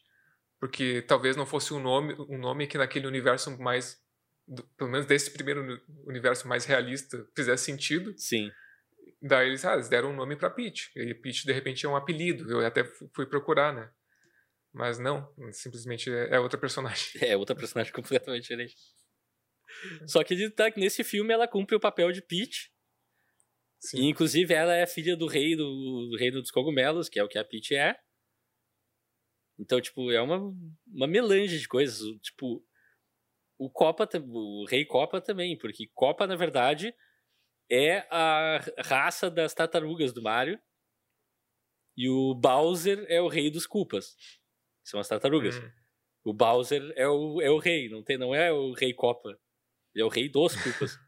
porque 0.59 1.01
talvez 1.01 1.35
não 1.35 1.45
fosse 1.45 1.73
um 1.73 1.79
nome, 1.79 2.15
um 2.29 2.37
nome 2.37 2.65
que 2.65 2.77
naquele 2.77 3.05
universo 3.05 3.51
mais. 3.59 4.01
Do, 4.47 4.63
pelo 4.77 4.89
menos 4.89 5.05
desse 5.05 5.31
primeiro 5.31 5.81
universo 6.05 6.47
mais 6.47 6.65
realista 6.65 7.27
fizesse 7.35 7.65
sentido. 7.65 8.13
Sim. 8.17 8.49
Daí 9.27 9.47
eles, 9.47 9.65
ah, 9.65 9.73
eles 9.73 9.89
deram 9.89 10.11
um 10.11 10.15
nome 10.15 10.35
pra 10.35 10.49
Peach. 10.49 10.91
E 10.95 11.13
Peach, 11.13 11.45
de 11.45 11.53
repente, 11.53 11.85
é 11.85 11.89
um 11.89 11.95
apelido. 11.95 12.49
Eu 12.51 12.65
até 12.65 12.83
fui 13.13 13.25
procurar, 13.25 13.73
né? 13.73 13.89
Mas 14.73 14.99
não, 14.99 15.33
simplesmente 15.51 16.11
é, 16.11 16.35
é 16.35 16.39
outra 16.39 16.59
personagem. 16.59 17.05
É, 17.21 17.35
outra 17.35 17.55
personagem 17.55 17.91
completamente 17.93 18.43
diferente. 18.43 18.75
Só 20.07 20.23
que 20.23 20.49
tá, 20.51 20.71
nesse 20.77 21.03
filme 21.03 21.33
ela 21.33 21.47
cumpre 21.47 21.75
o 21.75 21.79
papel 21.79 22.11
de 22.11 22.21
Peach 22.21 22.71
Sim. 23.85 23.99
E, 23.99 24.05
inclusive, 24.09 24.53
ela 24.53 24.73
é 24.75 24.87
filha 24.87 25.15
do 25.15 25.27
rei 25.27 25.55
do, 25.55 26.09
do 26.09 26.17
reino 26.17 26.41
dos 26.41 26.49
cogumelos, 26.49 27.07
que 27.07 27.19
é 27.19 27.23
o 27.23 27.27
que 27.27 27.37
a 27.37 27.45
Peach 27.45 27.75
é. 27.75 27.95
Então, 29.59 29.79
tipo, 29.79 30.11
é 30.11 30.19
uma, 30.21 30.39
uma 30.87 31.07
melange 31.07 31.59
de 31.59 31.67
coisas. 31.67 31.99
Tipo, 32.21 32.65
o 33.59 33.69
Copa, 33.69 34.09
o 34.27 34.65
rei 34.67 34.85
Copa 34.85 35.21
também, 35.21 35.57
porque 35.57 35.89
Copa, 35.93 36.25
na 36.25 36.35
verdade, 36.35 36.93
é 37.69 38.07
a 38.09 38.59
raça 38.83 39.29
das 39.29 39.53
tartarugas 39.53 40.13
do 40.13 40.21
Mario. 40.21 40.59
E 41.97 42.09
o 42.09 42.33
Bowser 42.35 43.05
é 43.07 43.21
o 43.21 43.27
rei 43.27 43.49
dos 43.49 43.65
Culpas. 43.65 44.15
São 44.83 44.99
as 44.99 45.07
tartarugas. 45.07 45.57
Uhum. 45.57 45.71
O 46.25 46.33
Bowser 46.33 46.93
é 46.95 47.07
o, 47.07 47.41
é 47.41 47.49
o 47.49 47.57
rei, 47.57 47.87
não, 47.87 48.03
tem, 48.03 48.17
não 48.17 48.33
é 48.35 48.51
o 48.51 48.73
rei 48.73 48.93
Copa. 48.93 49.29
Ele 49.93 50.03
é 50.03 50.05
o 50.05 50.09
rei 50.09 50.27
dos 50.29 50.55
Culpas. 50.61 50.97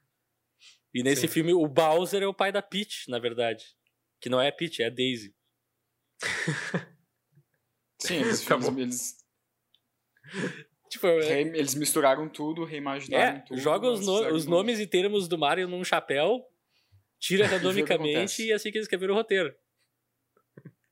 E 0.93 1.03
nesse 1.03 1.23
Sim. 1.23 1.27
filme, 1.27 1.53
o 1.53 1.67
Bowser 1.67 2.23
é 2.23 2.27
o 2.27 2.33
pai 2.33 2.51
da 2.51 2.61
Peach, 2.61 3.07
na 3.11 3.19
verdade. 3.19 3.77
Que 4.19 4.29
não 4.29 4.41
é 4.41 4.47
a 4.47 4.51
Peach, 4.51 4.81
é 4.81 4.87
a 4.87 4.89
Daisy. 4.89 5.35
Sim, 8.01 8.15
eles, 8.15 8.43
tá 8.43 8.55
eles, 8.55 9.17
tipo, 10.89 11.07
é 11.07 11.41
eles 11.41 11.75
misturaram 11.75 12.27
tudo, 12.27 12.63
reimaginaram 12.63 13.37
é, 13.37 13.39
tudo. 13.39 13.59
Joga 13.59 13.89
os, 13.89 14.05
no, 14.05 14.33
os 14.33 14.45
nomes 14.45 14.79
e 14.79 14.87
termos 14.87 15.27
do 15.27 15.37
Mario 15.37 15.67
num 15.67 15.83
chapéu, 15.83 16.43
tira 17.19 17.45
randomicamente 17.47 18.43
e 18.43 18.53
assim 18.53 18.71
que 18.71 18.77
eles 18.77 18.85
escreveram 18.85 19.13
o 19.13 19.17
roteiro. 19.17 19.53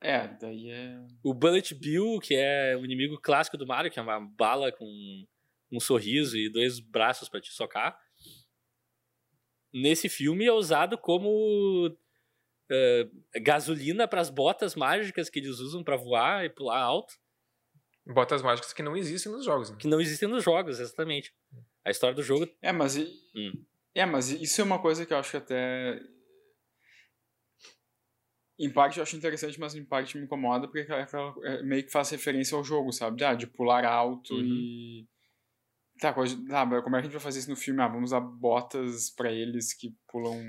É, 0.02 0.28
daí 0.40 0.70
é. 0.70 0.98
O 1.24 1.34
Bullet 1.34 1.74
Bill, 1.74 2.20
que 2.22 2.36
é 2.36 2.78
o 2.78 2.86
inimigo 2.86 3.20
clássico 3.20 3.58
do 3.58 3.66
Mario, 3.66 3.90
que 3.90 4.00
é 4.00 4.02
uma 4.02 4.20
bala 4.20 4.72
com 4.72 4.86
um 5.72 5.80
sorriso 5.80 6.38
e 6.38 6.50
dois 6.50 6.80
braços 6.80 7.28
para 7.28 7.42
te 7.42 7.52
socar 7.52 7.98
nesse 9.76 10.08
filme 10.08 10.46
é 10.46 10.54
usado 10.54 10.98
como 10.98 11.88
uh, 11.90 13.42
gasolina 13.42 14.08
para 14.08 14.22
as 14.22 14.30
botas 14.30 14.74
mágicas 14.74 15.30
que 15.30 15.40
eles 15.40 15.60
usam 15.60 15.84
para 15.84 15.98
voar 15.98 16.46
e 16.46 16.50
pular 16.50 16.80
alto. 16.80 17.14
Botas 18.06 18.42
mágicas 18.42 18.72
que 18.72 18.84
não 18.84 18.96
existem 18.96 19.32
nos 19.32 19.44
jogos. 19.46 19.72
Né? 19.72 19.78
Que 19.80 19.88
não 19.88 20.00
existem 20.00 20.30
nos 20.30 20.44
jogos, 20.44 20.80
exatamente. 20.80 21.34
A 21.84 21.90
história 21.92 22.16
do 22.16 22.22
jogo. 22.24 22.48
É, 22.62 22.72
mas. 22.72 22.96
Hum. 22.98 23.64
É, 23.94 24.06
mas 24.06 24.30
isso 24.30 24.62
é 24.62 24.64
uma 24.64 24.80
coisa 24.80 25.06
que 25.06 25.14
eu 25.14 25.18
acho 25.18 25.32
que 25.32 25.38
até. 25.38 26.00
Em 28.58 28.70
parte 28.72 28.98
eu 28.98 29.04
acho 29.04 29.18
interessante, 29.18 29.60
mas 29.60 29.76
em 29.76 29.84
parte 29.84 30.18
me 30.18 30.24
incomoda, 30.24 30.68
porque 30.68 30.90
é 30.92 31.02
aquela, 31.02 31.34
é, 31.44 31.62
meio 31.64 31.84
que 31.84 31.92
faz 31.92 32.10
referência 32.10 32.56
ao 32.56 32.64
jogo, 32.64 32.92
sabe? 32.94 33.24
Ah, 33.24 33.34
de 33.34 33.48
pular 33.48 33.84
alto 33.86 34.34
Uhum. 34.34 34.44
e. 34.44 35.08
Tá, 36.00 36.14
coisa, 36.14 36.38
tá, 36.48 36.66
como 36.82 36.96
é 36.96 37.00
que 37.00 37.08
a 37.08 37.10
gente 37.10 37.14
vai 37.14 37.22
fazer 37.22 37.40
isso 37.40 37.50
no 37.50 37.56
filme? 37.56 37.82
Ah, 37.82 37.88
vamos 37.88 38.10
usar 38.12 38.20
botas 38.20 39.10
pra 39.10 39.32
eles 39.32 39.74
que 39.74 39.96
pulam. 40.08 40.42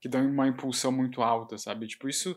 que 0.00 0.08
dão 0.08 0.26
uma 0.28 0.48
impulsão 0.48 0.90
muito 0.90 1.22
alta, 1.22 1.56
sabe? 1.56 1.86
Tipo, 1.86 2.08
isso 2.08 2.36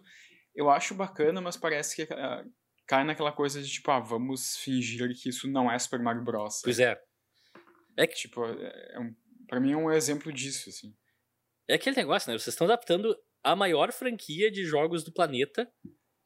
eu 0.56 0.70
acho 0.70 0.94
bacana, 0.94 1.42
mas 1.42 1.58
parece 1.58 1.96
que 1.96 2.14
ah, 2.14 2.46
cai 2.88 3.04
naquela 3.04 3.32
coisa 3.32 3.62
de 3.62 3.70
tipo, 3.70 3.90
ah, 3.92 4.00
vamos 4.00 4.58
fingir 4.58 5.10
que 5.22 5.30
isso 5.30 5.48
não 5.50 5.72
é 5.72 5.78
Super 5.80 6.00
Mario 6.00 6.24
Bros. 6.24 6.62
Pois 6.64 6.80
é. 6.80 6.98
É 7.98 8.06
que, 8.06 8.16
Tipo, 8.16 8.46
é 8.46 9.00
um, 9.00 9.16
pra 9.48 9.60
mim 9.60 9.72
é 9.72 9.78
um 9.78 9.92
exemplo 9.92 10.32
disso, 10.32 10.70
assim. 10.70 10.94
é 11.68 11.76
aquele 11.76 11.96
negócio, 11.96 12.30
né? 12.32 12.38
Vocês 12.38 12.54
estão 12.54 12.66
adaptando 12.66 13.16
a 13.44 13.56
maior 13.56 13.92
franquia 13.92 14.52
de 14.52 14.64
jogos 14.66 15.04
do 15.04 15.14
planeta, 15.14 15.68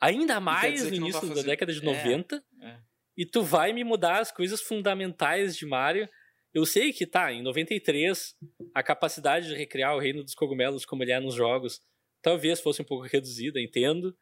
ainda 0.01 0.39
mais 0.39 0.83
no 0.83 0.89
tá 0.89 0.95
início 0.95 1.21
da 1.21 1.27
fazendo- 1.27 1.45
década 1.45 1.71
de 1.73 1.79
É, 1.79 1.83
90, 1.83 2.43
é. 2.61 2.79
e 3.17 3.25
tu 3.25 3.43
vai 3.43 3.71
me 3.73 3.83
mudar 3.83 4.19
as 4.19 4.31
coisas 4.31 4.61
fundamentais 4.61 5.55
de 5.55 5.65
Mario. 5.65 6.09
Eu 6.53 6.65
sei 6.65 6.91
que 6.91 7.05
tá, 7.05 7.31
em 7.31 7.43
93, 7.43 8.33
a 8.73 8.81
capacidade 8.81 9.47
de 9.49 9.53
recriar 9.55 9.95
o 9.95 9.99
reino 9.99 10.23
dos 10.23 10.33
cogumelos 10.33 10.85
como 10.85 11.03
ele 11.03 11.11
é 11.11 11.19
nos 11.19 11.35
jogos 11.35 11.79
talvez 12.21 12.59
fosse 12.59 12.81
um 12.81 12.85
pouco 12.85 13.05
reduzida, 13.05 13.61
entendo. 13.61 14.13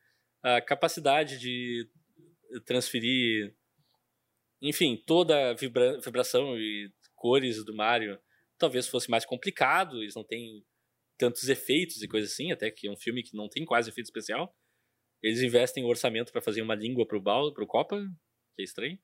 A 0.44 0.62
capacidade 0.62 1.40
de 1.40 1.90
transferir, 2.66 3.56
enfim, 4.62 5.02
toda 5.06 5.52
a 5.52 5.54
vibra- 5.54 6.00
vibração 6.00 6.58
e 6.58 6.92
cores 7.16 7.64
do 7.64 7.76
Mario 7.76 8.20
talvez 8.58 8.88
fosse 8.88 9.10
mais 9.10 9.26
complicado, 9.26 10.02
eles 10.02 10.16
não 10.16 10.24
têm 10.24 10.66
tantos 11.18 11.48
efeitos 11.48 12.02
e 12.02 12.08
coisas 12.08 12.32
assim, 12.32 12.52
até 12.52 12.72
que 12.72 12.88
é 12.88 12.92
um 12.92 12.98
filme 12.98 13.24
que 13.24 13.36
não 13.36 13.48
tem 13.50 13.66
quase 13.66 13.90
efeito 13.90 14.08
especial. 14.08 14.56
Eles 15.22 15.42
investem 15.42 15.84
o 15.84 15.88
orçamento 15.88 16.32
para 16.32 16.42
fazer 16.42 16.62
uma 16.62 16.76
língua 16.76 17.08
pro 17.08 17.22
Bal, 17.22 17.54
pro 17.54 17.66
Copa, 17.68 18.00
que 18.56 18.62
é 18.62 18.64
estranho. 18.64 19.00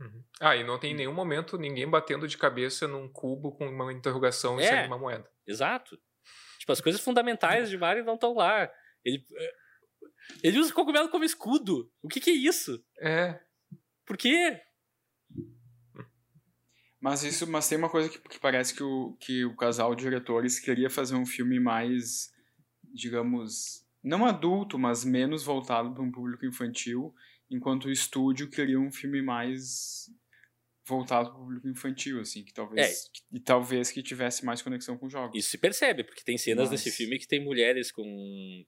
Uhum. 0.00 0.24
Ah, 0.40 0.56
e 0.56 0.64
não 0.64 0.78
tem 0.78 0.92
em 0.92 0.96
nenhum 0.96 1.14
momento 1.14 1.56
ninguém 1.56 1.88
batendo 1.88 2.26
de 2.26 2.36
cabeça 2.36 2.88
num 2.88 3.08
cubo 3.10 3.52
com 3.52 3.68
uma 3.68 3.92
interrogação 3.92 4.58
e 4.60 4.64
É. 4.64 4.68
saindo 4.68 4.86
uma 4.88 4.98
moeda. 4.98 5.30
Exato. 5.46 5.98
Tipo, 6.58 6.72
as 6.72 6.80
coisas 6.80 7.00
fundamentais 7.00 7.70
de 7.70 7.76
Mario 7.78 8.04
não 8.04 8.14
estão 8.14 8.34
lá. 8.34 8.70
Ele, 9.04 9.24
ele 10.42 10.58
usa 10.58 10.70
o 10.70 10.74
cogumelo 10.74 11.08
como 11.08 11.24
escudo. 11.24 11.90
O 12.02 12.08
que, 12.08 12.20
que 12.20 12.30
é 12.30 12.34
isso? 12.34 12.82
É. 13.00 13.40
Por 14.04 14.16
quê? 14.16 14.60
Mas 17.00 17.22
isso, 17.22 17.46
mas 17.46 17.68
tem 17.68 17.76
uma 17.76 17.90
coisa 17.90 18.08
que, 18.08 18.18
que 18.18 18.38
parece 18.38 18.74
que 18.74 18.82
o, 18.82 19.14
que 19.20 19.44
o 19.44 19.54
casal 19.56 19.94
de 19.94 20.04
diretores 20.04 20.58
queria 20.58 20.88
fazer 20.88 21.14
um 21.14 21.26
filme 21.26 21.60
mais, 21.60 22.32
digamos, 22.82 23.84
não 24.02 24.24
adulto, 24.24 24.78
mas 24.78 25.04
menos 25.04 25.44
voltado 25.44 25.92
para 25.92 26.02
um 26.02 26.10
público 26.10 26.46
infantil, 26.46 27.14
enquanto 27.50 27.86
o 27.86 27.90
estúdio 27.90 28.48
queria 28.48 28.80
um 28.80 28.90
filme 28.90 29.20
mais 29.20 30.10
voltado 30.86 31.30
para 31.30 31.38
o 31.38 31.42
público 31.44 31.68
infantil, 31.68 32.20
assim, 32.20 32.42
que 32.42 32.52
talvez 32.52 33.10
e 33.30 33.40
talvez 33.40 33.90
que 33.90 34.02
tivesse 34.02 34.44
mais 34.44 34.62
conexão 34.62 34.96
com 34.96 35.08
jogos. 35.08 35.38
Isso 35.38 35.50
se 35.50 35.58
percebe, 35.58 36.04
porque 36.04 36.22
tem 36.24 36.38
cenas 36.38 36.70
Mas- 36.70 36.84
nesse 36.84 36.90
filme 36.90 37.18
que 37.18 37.26
tem 37.28 37.42
mulheres 37.42 37.90
com 37.92 38.64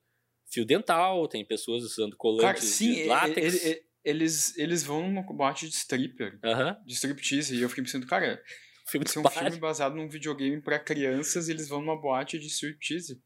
fio 0.50 0.64
dental, 0.64 1.26
tem 1.28 1.44
pessoas 1.44 1.82
usando 1.84 2.16
colantes 2.16 2.42
Cara, 2.42 2.60
sim, 2.60 2.92
de 2.94 3.04
látex. 3.04 3.64
e- 3.64 3.70
e- 3.72 3.86
eles 4.04 4.56
eles 4.56 4.84
vão 4.84 5.02
numa 5.10 5.22
boate 5.22 5.68
de 5.68 5.74
stripper, 5.74 6.38
Aham. 6.44 6.76
de 6.86 6.94
striptease, 6.94 7.56
e 7.56 7.62
eu 7.62 7.68
fiquei 7.68 7.82
pensando, 7.84 8.06
cara, 8.06 8.42
Filme 8.88 9.04
Esse 9.04 9.14
de 9.14 9.18
é 9.18 9.20
um 9.20 9.24
Mario. 9.24 9.40
filme 9.40 9.58
baseado 9.58 9.96
num 9.96 10.08
videogame 10.08 10.62
pra 10.62 10.78
crianças 10.78 11.48
e 11.48 11.50
eles 11.50 11.68
vão 11.68 11.80
numa 11.80 12.00
boate 12.00 12.38
de 12.38 12.46
striptease. 12.46 13.20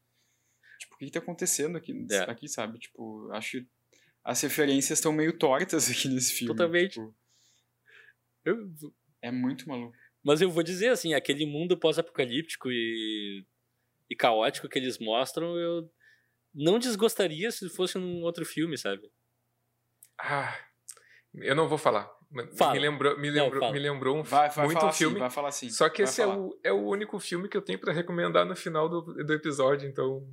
Tipo, 0.79 0.95
o 0.95 0.97
que, 0.97 1.05
que 1.05 1.11
tá 1.11 1.19
acontecendo 1.19 1.77
aqui, 1.77 1.93
É. 2.09 2.21
aqui, 2.31 2.47
sabe? 2.47 2.79
Tipo, 2.79 3.29
acho 3.31 3.51
que 3.59 3.67
as 4.23 4.41
referências 4.41 4.97
estão 4.97 5.13
meio 5.13 5.37
tortas 5.37 5.87
aqui 5.91 6.07
nesse 6.07 6.33
filme. 6.33 6.55
Totalmente. 6.55 6.93
tipo, 6.93 7.15
Eu- 8.43 8.71
é 9.21 9.29
muito 9.31 9.69
maluco. 9.69 9.95
Mas 10.23 10.41
eu 10.41 10.49
vou 10.49 10.63
dizer 10.63 10.87
assim, 10.89 11.13
aquele 11.13 11.45
mundo 11.45 11.77
pós-apocalíptico 11.77 12.71
e, 12.71 13.45
e 14.09 14.15
caótico 14.15 14.67
que 14.67 14.79
eles 14.79 14.97
mostram, 14.97 15.55
eu 15.59 15.87
não 16.53 16.79
desgostaria 16.79 17.51
se 17.51 17.69
fosse 17.69 17.97
num 17.97 18.21
outro 18.23 18.45
filme, 18.45 18.77
sabe? 18.77 19.11
Ah, 20.19 20.57
eu 21.35 21.55
não 21.55 21.67
vou 21.67 21.77
falar. 21.77 22.09
Fala. 22.57 22.73
Me 22.73 22.79
lembrou, 22.79 23.17
me 23.17 23.29
Não, 23.29 23.43
lembrou, 23.43 23.59
fala. 23.59 23.73
me 23.73 23.79
lembrou 23.79 24.17
um, 24.17 24.23
Vai, 24.23 24.49
vai 24.49 24.65
muito 24.65 24.79
falar 24.79 24.91
um 24.91 24.93
filme. 24.93 25.15
assim, 25.15 25.19
vai 25.19 25.29
falar 25.29 25.49
assim. 25.49 25.69
Só 25.69 25.89
que 25.89 26.03
vai 26.03 26.09
esse 26.09 26.21
é 26.21 26.27
o, 26.27 26.57
é 26.63 26.71
o 26.71 26.81
único 26.87 27.19
filme 27.19 27.49
que 27.49 27.57
eu 27.57 27.61
tenho 27.61 27.77
pra 27.77 27.91
recomendar 27.91 28.45
no 28.45 28.55
final 28.55 28.87
do, 28.87 29.01
do 29.01 29.33
episódio, 29.33 29.87
então. 29.87 30.25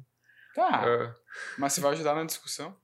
Tá, 0.55 0.85
ah, 0.85 1.15
mas 1.57 1.73
você 1.73 1.81
vai 1.81 1.93
ajudar 1.93 2.15
na 2.15 2.25
discussão? 2.25 2.77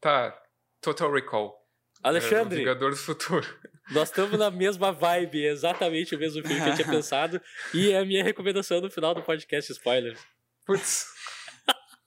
tá. 0.00 0.40
Total 0.80 1.10
Recall. 1.12 1.56
É, 2.04 2.08
Alexandre, 2.08 2.58
Vingador 2.58 2.90
do 2.90 2.96
Futuro. 2.96 3.46
nós 3.90 4.08
estamos 4.08 4.38
na 4.38 4.50
mesma 4.50 4.92
vibe, 4.92 5.44
é 5.44 5.50
exatamente 5.50 6.14
o 6.14 6.18
mesmo 6.18 6.46
filme 6.46 6.62
que 6.62 6.68
eu 6.68 6.74
tinha 6.76 6.86
pensado, 6.90 7.40
e 7.74 7.90
é 7.90 7.98
a 7.98 8.04
minha 8.04 8.22
recomendação 8.22 8.80
no 8.80 8.90
final 8.90 9.12
do 9.14 9.22
podcast 9.22 9.72
Spoilers. 9.72 10.20
Putz. 10.64 11.06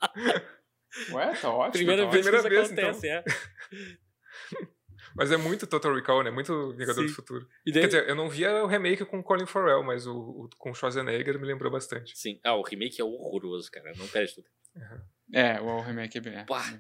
Ué, 1.14 1.34
tá 1.36 1.50
ótimo. 1.50 1.72
Primeira 1.74 2.04
tá 2.06 2.10
vez 2.10 2.26
ótimo. 2.28 2.42
que 2.42 2.48
Primeira 2.50 2.62
isso 2.62 2.72
vez, 2.76 2.82
acontece, 2.88 3.08
é. 3.08 3.24
Mas 5.16 5.32
é 5.32 5.38
muito 5.38 5.66
Total 5.68 5.94
Recall, 5.94 6.24
né? 6.24 6.32
Muito 6.32 6.72
Vingador 6.74 7.04
Sim. 7.04 7.08
do 7.08 7.14
Futuro. 7.14 7.48
E 7.66 7.72
daí- 7.72 7.82
Quer 7.82 7.88
dizer, 7.88 8.10
eu 8.10 8.16
não 8.16 8.30
via 8.30 8.64
o 8.64 8.68
remake 8.68 9.04
com 9.06 9.24
Colin 9.24 9.46
Farrell, 9.46 9.84
mas 9.84 10.06
o, 10.06 10.14
o 10.18 10.50
com 10.58 10.74
Schwarzenegger 10.74 11.40
me 11.40 11.46
lembrou 11.48 11.72
bastante. 11.72 12.18
Sim. 12.18 12.40
Ah, 12.44 12.56
o 12.56 12.62
remake 12.62 13.02
é 13.02 13.04
horroroso, 13.04 13.72
cara. 13.72 13.92
Não 13.98 14.08
perde 14.08 14.36
tudo. 14.36 14.48
É, 15.34 15.60
o 15.60 15.82
remake 15.82 16.18
é 16.18 16.22
bem. 16.22 16.36
é. 16.36 16.44
Pá. 16.46 16.80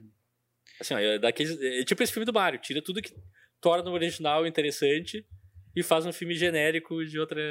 Assim, 0.79 0.93
ó, 0.93 0.99
é 0.99 1.17
daqueles, 1.19 1.59
é 1.61 1.83
tipo 1.83 2.01
esse 2.03 2.13
filme 2.13 2.25
do 2.25 2.33
Mario. 2.33 2.59
Tira 2.59 2.81
tudo 2.81 3.01
que 3.01 3.13
torna 3.59 3.89
o 3.89 3.93
original 3.93 4.45
interessante 4.47 5.25
e 5.75 5.83
faz 5.83 6.05
um 6.05 6.13
filme 6.13 6.35
genérico 6.35 7.03
de 7.05 7.19
outra. 7.19 7.41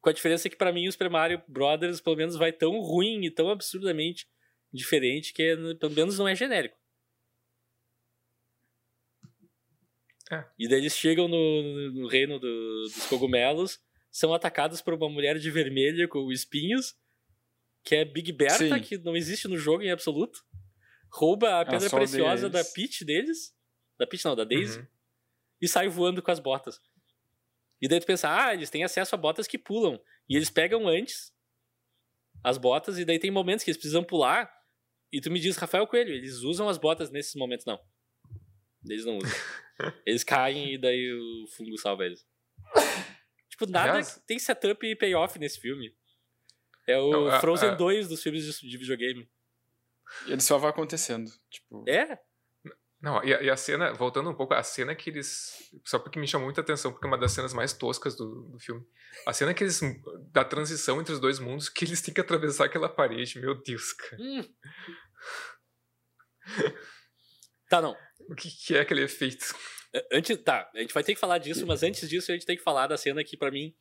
Com 0.00 0.10
a 0.10 0.12
diferença 0.12 0.48
que, 0.48 0.56
pra 0.56 0.72
mim, 0.72 0.86
o 0.86 0.92
Super 0.92 1.10
Mario 1.10 1.42
Brothers, 1.48 2.00
pelo 2.00 2.14
menos, 2.16 2.36
vai 2.36 2.52
tão 2.52 2.78
ruim 2.80 3.24
e 3.24 3.30
tão 3.30 3.48
absurdamente 3.50 4.28
diferente 4.72 5.32
que, 5.32 5.42
é- 5.42 5.74
pelo 5.74 5.92
menos, 5.94 6.18
não 6.18 6.28
é 6.28 6.34
genérico. 6.34 6.76
É. 10.30 10.44
E 10.58 10.68
daí 10.68 10.78
eles 10.80 10.94
chegam 10.96 11.26
no, 11.26 11.92
no 11.92 12.06
reino 12.08 12.38
do- 12.38 12.82
dos 12.82 13.06
cogumelos, 13.06 13.80
são 14.10 14.34
atacados 14.34 14.82
por 14.82 14.92
uma 14.94 15.08
mulher 15.08 15.38
de 15.38 15.50
vermelho 15.50 16.08
com 16.08 16.30
espinhos, 16.30 16.94
que 17.82 17.94
é 17.94 18.04
Big 18.04 18.30
Bertha, 18.32 18.76
Sim. 18.76 18.80
que 18.82 18.98
não 18.98 19.16
existe 19.16 19.48
no 19.48 19.56
jogo 19.56 19.82
em 19.82 19.90
absoluto. 19.90 20.44
Rouba 21.10 21.60
a 21.60 21.64
pedra 21.64 21.88
preciosa 21.88 22.50
deles. 22.50 22.66
da 22.66 22.72
Peach 22.74 23.04
deles. 23.04 23.56
Da 23.98 24.06
Peach 24.06 24.24
não, 24.26 24.36
da 24.36 24.44
Daisy. 24.44 24.80
Uhum. 24.80 24.86
E 25.62 25.66
sai 25.68 25.88
voando 25.88 26.22
com 26.22 26.30
as 26.30 26.38
botas. 26.38 26.78
E 27.80 27.88
daí 27.88 27.98
tu 28.00 28.06
pensa, 28.06 28.28
ah, 28.28 28.52
eles 28.52 28.68
têm 28.68 28.84
acesso 28.84 29.14
a 29.14 29.18
botas 29.18 29.46
que 29.46 29.56
pulam. 29.56 29.98
E 30.28 30.36
eles 30.36 30.50
pegam 30.50 30.86
antes 30.86 31.32
as 32.44 32.58
botas, 32.58 32.98
e 32.98 33.04
daí 33.04 33.18
tem 33.18 33.30
momentos 33.30 33.64
que 33.64 33.70
eles 33.70 33.78
precisam 33.78 34.04
pular. 34.04 34.52
E 35.12 35.20
tu 35.20 35.30
me 35.30 35.40
diz, 35.40 35.56
Rafael 35.56 35.86
Coelho, 35.86 36.12
eles 36.12 36.38
usam 36.42 36.68
as 36.68 36.76
botas 36.78 37.10
nesses 37.10 37.34
momentos, 37.34 37.64
não. 37.66 37.78
Eles 38.88 39.04
não 39.04 39.16
usam. 39.18 39.30
eles 40.06 40.22
caem 40.24 40.74
e 40.74 40.78
daí 40.78 41.12
o 41.12 41.46
fungo 41.56 41.76
salva 41.78 42.04
eles. 42.04 42.26
Tipo, 43.50 43.66
nada 43.72 44.00
tem 44.26 44.38
setup 44.38 44.86
e 44.86 44.94
payoff 44.94 45.36
nesse 45.38 45.58
filme. 45.60 45.92
É 46.86 46.96
o 46.96 47.10
Não, 47.10 47.26
a- 47.28 47.40
Frozen 47.40 47.70
a- 47.70 47.74
2 47.74 48.08
dos 48.08 48.22
filmes 48.22 48.44
de, 48.44 48.68
de 48.68 48.78
videogame. 48.78 49.28
Ele 50.26 50.40
só 50.40 50.56
vai 50.58 50.70
acontecendo. 50.70 51.28
Tipo, 51.50 51.84
É? 51.88 52.18
Não, 53.00 53.22
e 53.24 53.32
a, 53.32 53.42
e 53.42 53.50
a 53.50 53.56
cena, 53.56 53.92
voltando 53.92 54.28
um 54.28 54.34
pouco, 54.34 54.54
a 54.54 54.62
cena 54.62 54.94
que 54.94 55.08
eles. 55.10 55.70
Só 55.84 56.00
porque 56.00 56.18
me 56.18 56.26
chamou 56.26 56.46
muita 56.46 56.60
atenção, 56.60 56.90
porque 56.90 57.06
é 57.06 57.10
uma 57.10 57.18
das 57.18 57.30
cenas 57.30 57.54
mais 57.54 57.72
toscas 57.72 58.16
do, 58.16 58.48
do 58.50 58.58
filme. 58.58 58.84
A 59.24 59.32
cena 59.32 59.54
que 59.54 59.62
eles. 59.62 59.80
da 60.32 60.44
transição 60.44 61.00
entre 61.00 61.12
os 61.12 61.20
dois 61.20 61.38
mundos, 61.38 61.68
que 61.68 61.84
eles 61.84 62.02
têm 62.02 62.12
que 62.12 62.20
atravessar 62.20 62.64
aquela 62.64 62.88
parede. 62.88 63.40
Meu 63.40 63.54
Deus, 63.62 63.92
cara. 63.92 64.16
Hum. 64.20 64.44
tá, 67.70 67.80
não. 67.80 67.96
O 68.28 68.34
que, 68.34 68.50
que 68.50 68.76
é 68.76 68.80
aquele 68.80 69.02
efeito? 69.02 69.54
Antes, 70.12 70.36
tá, 70.42 70.68
a 70.74 70.80
gente 70.80 70.92
vai 70.92 71.02
ter 71.02 71.14
que 71.14 71.20
falar 71.20 71.38
disso, 71.38 71.66
mas 71.66 71.82
antes 71.82 72.08
disso 72.08 72.30
a 72.30 72.34
gente 72.34 72.44
tem 72.44 72.56
que 72.56 72.62
falar 72.62 72.86
da 72.88 72.96
cena 72.96 73.24
que 73.24 73.36
pra 73.36 73.50
mim. 73.50 73.74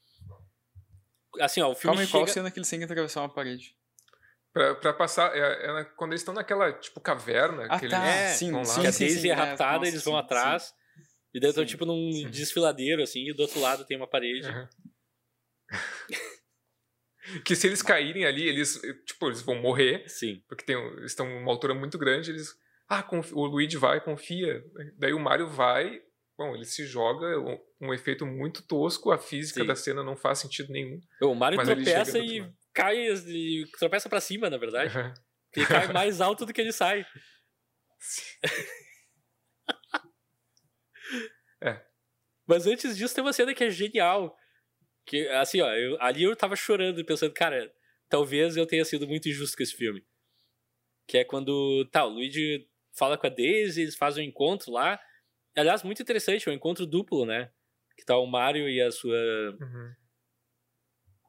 Assim, 1.39 1.61
ó, 1.61 1.71
o 1.71 1.75
filme 1.75 1.95
calma 1.95 2.01
aí, 2.01 2.07
chega... 2.07 2.19
qual 2.19 2.27
cena 2.27 2.51
que 2.51 2.59
eles 2.59 2.69
têm 2.69 2.79
que 2.79 2.85
atravessar 2.85 3.21
uma 3.21 3.33
parede? 3.33 3.76
Pra, 4.75 4.93
passar. 4.93 5.35
É, 5.35 5.79
é 5.81 5.83
quando 5.95 6.11
eles 6.11 6.21
estão 6.21 6.33
naquela, 6.33 6.71
tipo, 6.73 6.99
caverna. 6.99 7.65
Ah, 7.69 7.79
que 7.79 7.87
tá. 7.87 7.97
eles 7.97 8.09
É, 8.09 8.27
sim, 8.33 8.51
vão 8.51 8.59
lá. 8.61 8.65
sim, 8.65 8.81
que 8.81 8.87
a 8.87 8.91
sim, 8.91 9.09
sim, 9.09 9.27
é 9.29 9.31
é, 9.31 9.33
raptada, 9.33 9.77
nossa, 9.79 9.87
eles 9.89 10.03
vão 10.03 10.13
sim, 10.13 10.19
atrás. 10.19 10.73
E 11.33 11.39
daí 11.39 11.49
estão 11.49 11.65
tipo 11.65 11.85
num 11.85 12.11
Sim. 12.11 12.29
desfiladeiro, 12.29 13.03
assim, 13.03 13.27
e 13.29 13.33
do 13.33 13.41
outro 13.41 13.59
lado 13.59 13.85
tem 13.85 13.95
uma 13.97 14.07
parede. 14.07 14.47
Aham. 14.47 14.69
que 17.45 17.55
se 17.55 17.67
eles 17.67 17.81
caírem 17.81 18.25
ali, 18.25 18.47
eles. 18.47 18.79
Tipo, 19.05 19.27
eles 19.27 19.41
vão 19.41 19.55
morrer. 19.55 20.07
Sim. 20.07 20.41
Porque 20.47 20.63
tem, 20.65 20.75
eles 20.97 21.11
estão 21.11 21.27
uma 21.37 21.51
altura 21.51 21.73
muito 21.73 21.97
grande. 21.97 22.31
Eles. 22.31 22.55
Ah, 22.89 23.03
confi- 23.03 23.33
o 23.33 23.45
Luigi 23.45 23.77
vai, 23.77 23.99
confia. 24.01 24.63
Daí 24.97 25.13
o 25.13 25.19
Mario 25.19 25.47
vai 25.49 26.01
bom, 26.37 26.53
ele 26.53 26.65
se 26.65 26.85
joga, 26.85 27.39
um, 27.39 27.57
um 27.81 27.93
efeito 27.93 28.25
muito 28.25 28.61
tosco, 28.61 29.11
a 29.11 29.17
física 29.17 29.61
Sim. 29.61 29.65
da 29.67 29.75
cena 29.75 30.03
não 30.03 30.15
faz 30.15 30.39
sentido 30.39 30.71
nenhum. 30.71 31.01
O 31.23 31.33
Mario 31.33 31.57
Mas 31.57 31.67
ele 31.67 31.83
tropeça 31.83 32.19
e. 32.19 32.47
cai 32.77 32.97
e 33.09 33.65
tropeça 33.79 34.07
pra 34.07 34.21
cima, 34.21 34.49
na 34.49 34.57
verdade. 34.57 34.95
Aham. 34.95 35.13
Ele 35.55 35.65
cai 35.65 35.91
mais 35.91 36.21
alto 36.21 36.45
do 36.45 36.53
que 36.53 36.61
ele 36.61 36.71
sai. 36.71 37.05
É. 41.61 41.81
Mas 42.47 42.67
antes 42.67 42.95
disso 42.97 43.13
tem 43.15 43.23
uma 43.23 43.33
cena 43.33 43.53
que 43.53 43.63
é 43.63 43.69
genial. 43.69 44.37
Que, 45.05 45.27
assim, 45.29 45.61
ó, 45.61 45.73
eu- 45.73 46.01
ali 46.01 46.23
eu 46.23 46.35
tava 46.35 46.55
chorando, 46.55 47.03
pensando, 47.05 47.33
cara, 47.33 47.73
talvez 48.09 48.55
eu 48.57 48.65
tenha 48.65 48.83
sido 48.85 49.07
muito 49.07 49.27
injusto 49.29 49.55
com 49.57 49.63
esse 49.63 49.75
filme. 49.75 50.05
Que 51.07 51.19
é 51.19 51.23
quando, 51.25 51.85
tá, 51.91 52.05
o 52.05 52.09
Luigi 52.09 52.67
fala 52.97 53.17
com 53.17 53.27
a 53.27 53.29
Daisy, 53.29 53.81
eles 53.81 53.95
fazem 53.95 54.25
um 54.25 54.29
encontro 54.29 54.71
lá. 54.71 54.99
Aliás, 55.55 55.81
muito 55.83 56.01
interessante, 56.01 56.47
é 56.47 56.51
um 56.51 56.55
encontro 56.55 56.85
duplo, 56.85 57.25
né? 57.25 57.51
Que 57.97 58.05
tá 58.05 58.17
o 58.17 58.27
Mario 58.27 58.69
e 58.69 58.81
a 58.81 58.91
sua, 58.91 59.15
Uhum. 59.59 59.93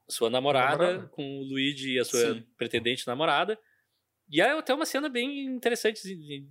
Sua 0.08 0.30
namorada, 0.30 0.86
Namorada. 0.86 1.08
com 1.08 1.38
o 1.38 1.42
Luigi 1.42 1.94
e 1.94 1.98
a 1.98 2.04
sua 2.04 2.34
Sim. 2.34 2.46
pretendente 2.56 3.06
namorada. 3.06 3.58
E 4.30 4.40
é 4.40 4.50
até 4.50 4.74
uma 4.74 4.86
cena 4.86 5.08
bem 5.08 5.44
interessante, 5.46 6.00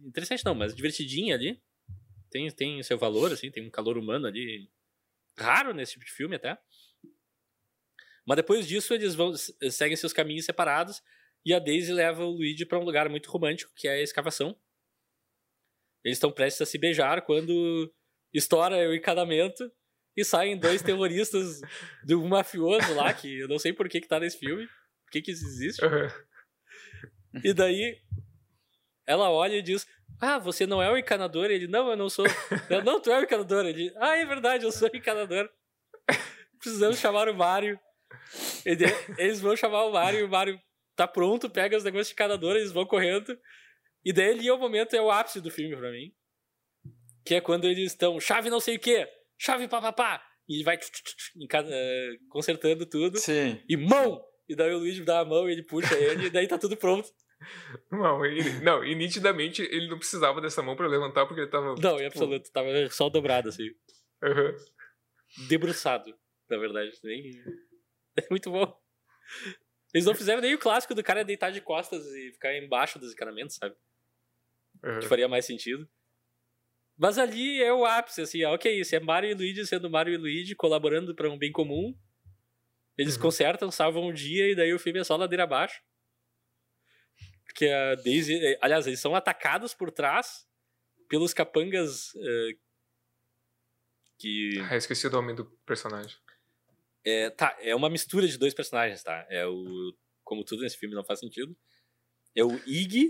interessante 0.05 0.43
não, 0.45 0.55
mas 0.55 0.75
divertidinha 0.75 1.35
ali. 1.35 1.61
Tem, 2.29 2.49
tem 2.51 2.83
seu 2.83 2.97
valor, 2.97 3.31
assim, 3.31 3.49
tem 3.49 3.65
um 3.65 3.69
calor 3.69 3.97
humano 3.97 4.27
ali 4.27 4.69
raro 5.37 5.73
nesse 5.73 5.93
tipo 5.93 6.05
de 6.05 6.11
filme 6.11 6.35
até. 6.35 6.57
Mas 8.25 8.35
depois 8.35 8.67
disso 8.67 8.93
eles 8.93 9.15
vão 9.15 9.33
seguem 9.35 9.95
seus 9.95 10.11
caminhos 10.11 10.45
separados 10.45 11.01
e 11.45 11.53
a 11.53 11.59
Daisy 11.59 11.93
leva 11.93 12.25
o 12.25 12.31
Luigi 12.31 12.65
para 12.65 12.79
um 12.79 12.83
lugar 12.83 13.07
muito 13.07 13.29
romântico, 13.31 13.71
que 13.75 13.87
é 13.87 13.91
a 13.93 14.01
escavação. 14.01 14.59
Eles 16.03 16.17
estão 16.17 16.31
prestes 16.31 16.61
a 16.61 16.65
se 16.65 16.77
beijar 16.77 17.21
quando 17.21 17.93
estoura 18.33 18.89
o 18.89 18.93
encanamento 18.95 19.71
e 20.17 20.25
saem 20.25 20.57
dois 20.57 20.81
terroristas 20.81 21.61
de 22.03 22.15
um 22.15 22.27
mafioso 22.27 22.95
lá, 22.95 23.13
que 23.13 23.41
eu 23.41 23.47
não 23.47 23.59
sei 23.59 23.71
por 23.71 23.87
que, 23.87 24.01
que 24.01 24.07
tá 24.07 24.19
nesse 24.19 24.39
filme, 24.39 24.65
por 24.65 25.11
que, 25.11 25.21
que 25.21 25.31
isso 25.31 25.45
existe. 25.45 25.85
Aham. 25.85 26.11
E 27.43 27.53
daí 27.53 28.01
ela 29.05 29.29
olha 29.29 29.55
e 29.55 29.61
diz: 29.61 29.87
Ah, 30.19 30.39
você 30.39 30.65
não 30.65 30.81
é 30.81 30.91
o 30.91 30.97
encanador? 30.97 31.51
Ele, 31.51 31.67
não, 31.67 31.91
eu 31.91 31.95
não 31.95 32.09
sou. 32.09 32.25
Eu, 32.67 32.83
não, 32.83 32.99
tu 32.99 33.11
é 33.11 33.19
o 33.19 33.23
encanador. 33.23 33.65
Ele, 33.65 33.93
ah, 33.97 34.17
é 34.17 34.25
verdade, 34.25 34.65
eu 34.65 34.71
sou 34.71 34.89
o 34.91 34.97
encanador. 34.97 35.47
Precisamos 36.59 36.97
chamar 36.97 37.29
o 37.29 37.35
Mario. 37.35 37.79
Eles 39.17 39.39
vão 39.39 39.55
chamar 39.55 39.83
o 39.83 39.91
Mario 39.91 40.25
o 40.25 40.29
Mario 40.29 40.59
tá 40.95 41.07
pronto, 41.07 41.49
pega 41.49 41.77
os 41.77 41.83
negócios 41.83 42.07
de 42.07 42.13
encanador, 42.13 42.55
eles 42.55 42.71
vão 42.71 42.85
correndo. 42.85 43.37
E 44.03 44.11
daí 44.11 44.31
ali 44.31 44.47
é 44.47 44.53
o 44.53 44.57
momento, 44.57 44.95
é 44.95 45.01
o 45.01 45.11
ápice 45.11 45.39
do 45.39 45.51
filme 45.51 45.75
pra 45.75 45.91
mim. 45.91 46.11
Que 47.23 47.35
é 47.35 47.41
quando 47.41 47.65
eles 47.65 47.91
estão, 47.91 48.19
chave 48.19 48.49
não 48.49 48.59
sei 48.59 48.77
o 48.77 48.79
quê, 48.79 49.07
chave 49.37 49.67
papapá. 49.67 50.21
E 50.47 50.55
ele 50.55 50.63
vai 50.63 50.77
eh, 50.77 52.11
consertando 52.29 52.85
tudo. 52.85 53.17
Sim. 53.17 53.61
E 53.67 53.75
mão! 53.75 54.23
E 54.47 54.55
daí 54.55 54.73
o 54.73 54.77
Luigi 54.77 55.03
dá 55.03 55.19
a 55.19 55.25
mão, 55.25 55.49
ele 55.49 55.61
puxa 55.61 55.93
ele, 55.97 56.27
e 56.27 56.29
daí 56.29 56.47
tá 56.47 56.57
tudo 56.57 56.77
pronto. 56.77 57.09
Não, 57.91 58.25
ele, 58.25 58.49
não, 58.61 58.83
e 58.83 58.95
nitidamente 58.95 59.61
ele 59.61 59.87
não 59.87 59.99
precisava 59.99 60.41
dessa 60.41 60.63
mão 60.63 60.75
pra 60.75 60.87
levantar 60.87 61.27
porque 61.27 61.41
ele 61.41 61.51
tava. 61.51 61.75
Não, 61.75 61.99
em 61.99 62.07
absoluto, 62.07 62.51
tava 62.51 62.69
só 62.89 63.09
dobrado, 63.09 63.49
assim. 63.49 63.69
Aham. 64.23 64.55
Debruçado, 65.47 66.17
na 66.49 66.57
verdade. 66.57 66.91
Nem... 67.03 67.31
É 68.19 68.25
muito 68.31 68.49
bom. 68.49 68.75
Eles 69.93 70.07
não 70.07 70.15
fizeram 70.15 70.41
nem 70.41 70.55
o 70.55 70.57
clássico 70.57 70.95
do 70.95 71.03
cara 71.03 71.23
deitar 71.23 71.51
de 71.51 71.61
costas 71.61 72.03
e 72.07 72.31
ficar 72.31 72.57
embaixo 72.57 72.97
dos 72.97 73.13
encanamentos, 73.13 73.57
sabe? 73.57 73.75
aham. 74.83 74.99
Que 74.99 75.07
faria 75.07 75.27
mais 75.27 75.45
sentido. 75.45 75.87
Mas 76.97 77.17
ali 77.19 77.61
é 77.61 77.71
o 77.71 77.85
ápice, 77.85 78.21
assim, 78.21 78.43
ó, 78.43 78.55
ok, 78.55 78.79
isso 78.79 78.95
é 78.95 78.99
Mario 78.99 79.29
e 79.29 79.33
Luigi 79.35 79.65
sendo 79.67 79.89
Mario 79.89 80.15
e 80.15 80.17
Luigi 80.17 80.55
colaborando 80.55 81.13
pra 81.13 81.29
um 81.29 81.37
bem 81.37 81.51
comum. 81.51 81.95
Eles 82.97 83.15
Uhum. 83.15 83.21
consertam, 83.21 83.69
salvam 83.69 84.07
o 84.07 84.13
dia 84.13 84.49
e 84.49 84.55
daí 84.55 84.73
o 84.73 84.79
filme 84.79 84.99
é 84.99 85.03
só 85.03 85.15
ladeira 85.15 85.43
abaixo. 85.43 85.79
Porque 87.45 87.67
a 87.67 87.95
Daisy. 87.95 88.33
eh, 88.35 88.57
Aliás, 88.61 88.87
eles 88.87 88.99
são 88.99 89.13
atacados 89.15 89.73
por 89.75 89.91
trás 89.91 90.47
pelos 91.07 91.33
capangas 91.33 92.13
eh, 92.15 92.57
que. 94.17 94.59
Ah, 94.69 94.75
esqueci 94.75 95.05
o 95.07 95.11
nome 95.11 95.33
do 95.33 95.45
personagem. 95.65 96.17
É, 97.05 97.29
tá, 97.29 97.55
é 97.61 97.75
uma 97.75 97.89
mistura 97.89 98.27
de 98.27 98.37
dois 98.37 98.53
personagens, 98.53 99.03
tá? 99.03 99.25
É 99.29 99.45
o. 99.45 99.95
Como 100.23 100.43
tudo 100.43 100.63
nesse 100.63 100.77
filme 100.77 100.95
não 100.95 101.03
faz 101.05 101.19
sentido. 101.19 101.55
É 102.35 102.43
o 102.43 102.55
Iggy, 102.67 103.07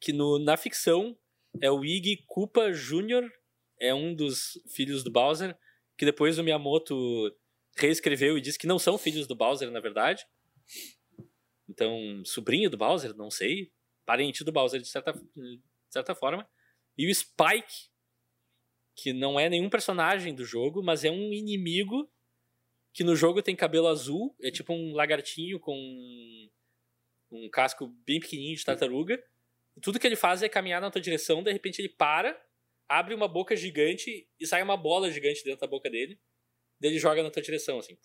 que 0.00 0.12
no, 0.12 0.38
na 0.38 0.56
ficção 0.56 1.16
é 1.60 1.70
o 1.70 1.84
Iggy 1.84 2.24
Koopa 2.26 2.72
Jr., 2.72 3.30
é 3.78 3.94
um 3.94 4.14
dos 4.14 4.58
filhos 4.74 5.02
do 5.02 5.10
Bowser, 5.10 5.56
que 5.96 6.04
depois 6.04 6.38
o 6.38 6.44
Miyamoto 6.44 7.34
reescreveu 7.76 8.38
e 8.38 8.40
disse 8.40 8.58
que 8.58 8.66
não 8.66 8.78
são 8.78 8.96
filhos 8.96 9.26
do 9.26 9.34
Bowser, 9.34 9.70
na 9.70 9.80
verdade. 9.80 10.26
Então, 11.68 12.22
sobrinho 12.24 12.70
do 12.70 12.76
Bowser, 12.76 13.14
não 13.14 13.30
sei. 13.30 13.70
Parente 14.04 14.44
do 14.44 14.52
Bowser, 14.52 14.80
de 14.80 14.88
certa, 14.88 15.12
de 15.12 15.60
certa 15.90 16.14
forma. 16.14 16.48
E 16.96 17.10
o 17.10 17.14
Spike, 17.14 17.90
que 18.94 19.12
não 19.12 19.38
é 19.38 19.48
nenhum 19.48 19.68
personagem 19.68 20.34
do 20.34 20.44
jogo, 20.44 20.82
mas 20.82 21.04
é 21.04 21.10
um 21.10 21.32
inimigo 21.32 22.10
que 22.94 23.04
no 23.04 23.14
jogo 23.14 23.42
tem 23.42 23.54
cabelo 23.54 23.88
azul, 23.88 24.34
é 24.40 24.50
tipo 24.50 24.72
um 24.72 24.94
lagartinho 24.94 25.60
com 25.60 25.76
um 27.30 27.50
casco 27.50 27.88
bem 28.06 28.20
pequenininho 28.20 28.56
de 28.56 28.64
tartaruga. 28.64 29.22
Tudo 29.82 29.98
que 29.98 30.06
ele 30.06 30.16
faz 30.16 30.42
é 30.42 30.48
caminhar 30.48 30.80
na 30.80 30.90
tua 30.90 31.00
direção, 31.00 31.42
de 31.42 31.52
repente 31.52 31.80
ele 31.80 31.88
para, 31.88 32.40
abre 32.88 33.14
uma 33.14 33.28
boca 33.28 33.54
gigante 33.54 34.28
e 34.38 34.46
sai 34.46 34.62
uma 34.62 34.76
bola 34.76 35.10
gigante 35.10 35.44
dentro 35.44 35.60
da 35.60 35.66
boca 35.66 35.90
dele. 35.90 36.18
Daí 36.80 36.90
ele 36.92 36.98
joga 36.98 37.22
na 37.22 37.30
tua 37.30 37.42
direção, 37.42 37.78
assim. 37.78 37.98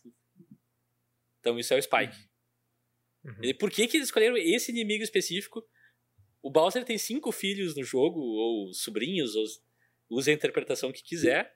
Então 1.40 1.58
isso 1.58 1.74
é 1.74 1.78
o 1.78 1.82
Spike. 1.82 2.16
Uhum. 3.24 3.44
E 3.44 3.54
por 3.54 3.70
que, 3.70 3.88
que 3.88 3.98
eles 3.98 4.08
escolheram 4.08 4.38
esse 4.38 4.72
inimigo 4.72 5.04
específico? 5.04 5.66
O 6.42 6.50
Bowser 6.50 6.84
tem 6.84 6.98
cinco 6.98 7.32
filhos 7.32 7.76
no 7.76 7.84
jogo, 7.84 8.20
ou 8.20 8.74
sobrinhos, 8.74 9.36
ou 9.36 9.46
usa 10.10 10.32
a 10.32 10.34
interpretação 10.34 10.92
que 10.92 11.04
quiser. 11.04 11.56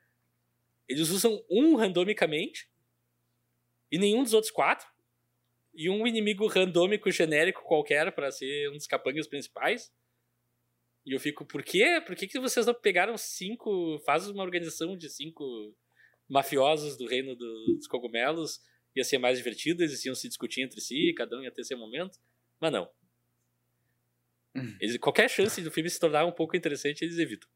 Eles 0.87 1.09
usam 1.09 1.43
um 1.49 1.75
randomicamente 1.75 2.69
e 3.91 3.97
nenhum 3.97 4.23
dos 4.23 4.33
outros 4.33 4.51
quatro. 4.51 4.87
E 5.73 5.89
um 5.89 6.07
inimigo 6.07 6.47
randômico 6.47 7.11
genérico 7.11 7.63
qualquer 7.63 8.11
para 8.11 8.31
ser 8.31 8.69
um 8.69 8.73
dos 8.73 8.87
capangas 8.87 9.27
principais. 9.27 9.91
E 11.05 11.13
eu 11.13 11.19
fico, 11.19 11.45
por 11.45 11.61
quê? 11.63 12.01
Por 12.05 12.15
que, 12.15 12.27
que 12.27 12.39
vocês 12.39 12.65
não 12.65 12.73
pegaram 12.73 13.17
cinco. 13.17 13.99
Faz 14.05 14.27
uma 14.27 14.43
organização 14.43 14.97
de 14.97 15.09
cinco 15.09 15.43
mafiosos 16.27 16.97
do 16.97 17.05
reino 17.05 17.35
do- 17.35 17.75
dos 17.75 17.87
cogumelos? 17.87 18.59
Ia 18.95 19.03
ser 19.03 19.17
mais 19.17 19.37
divertido, 19.37 19.83
eles 19.83 20.03
iam 20.05 20.15
se 20.15 20.27
discutir 20.27 20.61
entre 20.61 20.81
si, 20.81 21.13
cada 21.15 21.37
um 21.37 21.43
ia 21.43 21.51
ter 21.51 21.63
seu 21.63 21.77
momento. 21.77 22.17
Mas 22.59 22.71
não. 22.71 22.89
Hum. 24.55 24.77
Eles, 24.79 24.97
qualquer 24.97 25.29
chance 25.29 25.61
do 25.61 25.69
filme 25.69 25.89
se 25.89 25.99
tornar 25.99 26.25
um 26.25 26.31
pouco 26.31 26.55
interessante, 26.55 27.03
eles 27.03 27.17
evitam. 27.19 27.49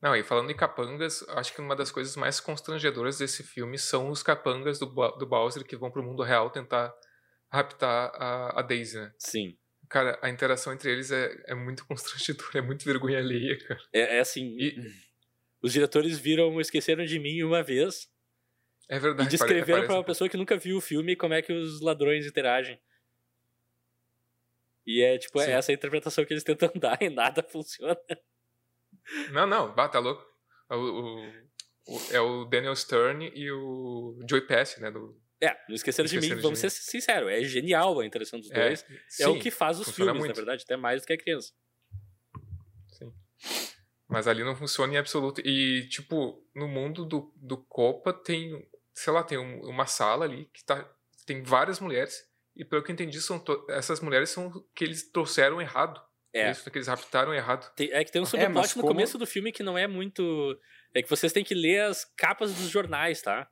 Não, 0.00 0.14
e 0.14 0.22
falando 0.22 0.50
em 0.50 0.56
capangas, 0.56 1.24
acho 1.30 1.52
que 1.52 1.60
uma 1.60 1.74
das 1.74 1.90
coisas 1.90 2.14
mais 2.14 2.38
constrangedoras 2.38 3.18
desse 3.18 3.42
filme 3.42 3.76
são 3.78 4.10
os 4.10 4.22
capangas 4.22 4.78
do, 4.78 4.86
do 4.86 5.26
Bowser 5.26 5.64
que 5.64 5.76
vão 5.76 5.90
pro 5.90 6.02
mundo 6.02 6.22
real 6.22 6.50
tentar 6.50 6.94
raptar 7.50 8.10
a, 8.14 8.60
a 8.60 8.62
Daisy, 8.62 8.96
né? 8.96 9.12
Sim. 9.18 9.56
Cara, 9.88 10.18
a 10.22 10.28
interação 10.28 10.72
entre 10.72 10.90
eles 10.92 11.10
é, 11.10 11.42
é 11.46 11.54
muito 11.54 11.84
constrangedora, 11.88 12.58
é 12.58 12.60
muito 12.60 12.84
vergonha 12.84 13.18
alheia, 13.18 13.58
cara. 13.66 13.80
É, 13.92 14.16
é 14.16 14.20
assim. 14.20 14.56
E 14.58 14.76
Os 15.62 15.72
diretores 15.72 16.18
viram 16.18 16.60
Esqueceram 16.60 17.04
de 17.04 17.18
Mim 17.18 17.42
uma 17.42 17.62
vez 17.62 18.08
é 18.88 18.96
e 18.96 19.00
verdade. 19.00 19.28
descreveram 19.30 19.66
parece- 19.80 19.86
pra 19.86 19.96
uma 19.96 20.04
pessoa 20.04 20.28
que 20.28 20.36
nunca 20.36 20.56
viu 20.56 20.76
o 20.78 20.80
filme 20.80 21.14
como 21.16 21.34
é 21.34 21.42
que 21.42 21.52
os 21.52 21.80
ladrões 21.80 22.26
interagem. 22.26 22.80
E 24.86 25.02
é 25.02 25.18
tipo, 25.18 25.38
Sim. 25.40 25.50
é 25.50 25.52
essa 25.52 25.70
a 25.70 25.74
interpretação 25.74 26.24
que 26.24 26.32
eles 26.32 26.44
tentam 26.44 26.70
dar 26.76 27.00
e 27.02 27.10
nada 27.10 27.42
funciona. 27.42 27.98
Não, 29.32 29.46
não, 29.46 29.74
bah, 29.74 29.88
tá 29.88 29.98
louco. 29.98 30.24
O, 30.70 30.74
o- 30.76 31.28
o- 31.88 32.00
é 32.12 32.20
o 32.20 32.44
Daniel 32.46 32.74
Stern 32.76 33.30
e 33.34 33.50
o 33.50 34.18
Joey 34.28 34.42
Pesci, 34.46 34.80
né? 34.80 34.90
Do, 34.90 35.18
É, 35.40 35.56
não 35.68 35.74
esqueceram 35.76 36.08
de 36.08 36.16
mim, 36.16 36.28
de 36.28 36.34
vamos 36.36 36.62
Mim. 36.62 36.68
ser 36.68 36.70
sinceros, 36.70 37.30
é 37.30 37.42
genial 37.44 38.00
a 38.00 38.04
interação 38.06 38.40
dos 38.40 38.50
é, 38.50 38.54
dois. 38.54 38.84
sim, 39.08 39.22
é 39.22 39.28
o 39.28 39.38
que 39.38 39.50
faz 39.50 39.78
os 39.78 39.88
filmes, 39.90 40.14
muito. 40.16 40.28
na 40.28 40.34
verdade, 40.34 40.64
até 40.64 40.76
mais 40.76 41.02
do 41.02 41.06
que 41.06 41.12
a 41.12 41.18
criança. 41.18 41.52
Sim. 42.88 43.12
Mas 44.08 44.26
ali 44.26 44.42
não 44.42 44.56
funciona 44.56 44.94
em 44.94 44.96
absoluto. 44.96 45.40
E, 45.44 45.86
tipo, 45.88 46.44
no 46.54 46.66
mundo 46.66 47.04
do, 47.04 47.32
do 47.36 47.56
Copa 47.56 48.12
tem, 48.12 48.68
sei 48.94 49.12
lá, 49.12 49.22
tem 49.22 49.38
um- 49.38 49.60
uma 49.68 49.86
sala 49.86 50.24
ali 50.24 50.46
que 50.52 50.64
tá, 50.64 50.88
tem 51.26 51.42
várias 51.42 51.78
mulheres. 51.78 52.26
E 52.56 52.64
pelo 52.64 52.82
que 52.82 52.90
eu 52.90 52.94
entendi, 52.94 53.20
são 53.20 53.42
essas 53.68 54.00
mulheres 54.00 54.30
são 54.30 54.50
que 54.74 54.82
eles 54.82 55.08
trouxeram 55.10 55.60
errado. 55.60 56.00
É. 56.34 56.50
Isso, 56.50 56.68
que 56.70 56.76
eles 56.78 56.88
raptaram 56.88 57.32
errado. 57.32 57.72
Tem- 57.74 57.92
é 57.92 58.04
que 58.04 58.10
tem 58.10 58.20
um 58.20 58.24
mas 58.24 58.30
subplot 58.30 58.68
no 58.76 58.82
como- 58.82 58.94
começo 58.94 59.16
do 59.18 59.26
filme 59.26 59.52
que 59.52 59.62
não 59.62 59.78
é 59.78 59.86
muito. 59.86 60.58
É 60.94 61.02
que 61.02 61.08
vocês 61.08 61.32
têm 61.32 61.44
que 61.44 61.54
ler 61.54 61.82
as 61.82 62.04
capas 62.16 62.52
dos 62.54 62.68
jornais, 62.68 63.22
tá? 63.22 63.48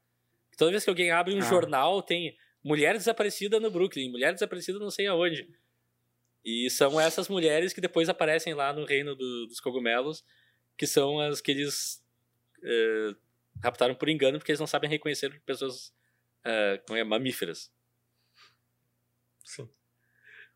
Toda 0.57 0.71
vez 0.71 0.85
que 0.85 0.91
alguém 0.91 1.11
abre 1.11 1.35
um 1.35 1.39
Ah. 1.39 1.43
jornal, 1.43 2.03
tem 2.03 2.37
mulher 2.65 2.97
desaparecida 2.97 3.61
no 3.61 3.71
Brooklyn, 3.71 4.11
mulher 4.11 4.33
desaparecida 4.33 4.79
não 4.79 4.91
sei 4.91 5.07
aonde. 5.07 5.49
E 6.45 6.71
são 6.71 7.01
essas 7.01 7.29
mulheres 7.29 7.73
que 7.73 7.81
depois 7.81 8.09
aparecem 8.09 8.55
lá 8.55 8.73
no 8.73 8.85
reino 8.85 9.15
do- 9.15 9.47
dos 9.47 9.61
cogumelos, 9.61 10.25
que 10.77 10.87
são 10.87 11.21
as 11.21 11.41
que 11.41 11.51
eles 11.51 12.03
uh, 12.59 13.17
raptaram 13.63 13.95
por 13.95 14.09
engano 14.09 14.39
porque 14.39 14.53
eles 14.53 14.61
não 14.61 14.67
sabem 14.67 14.89
reconhecer 14.89 15.41
pessoas 15.45 15.89
uh, 16.45 16.83
como 16.87 16.99
é, 16.99 17.05
mamíferas. 17.05 17.71
Sim. 19.45 19.69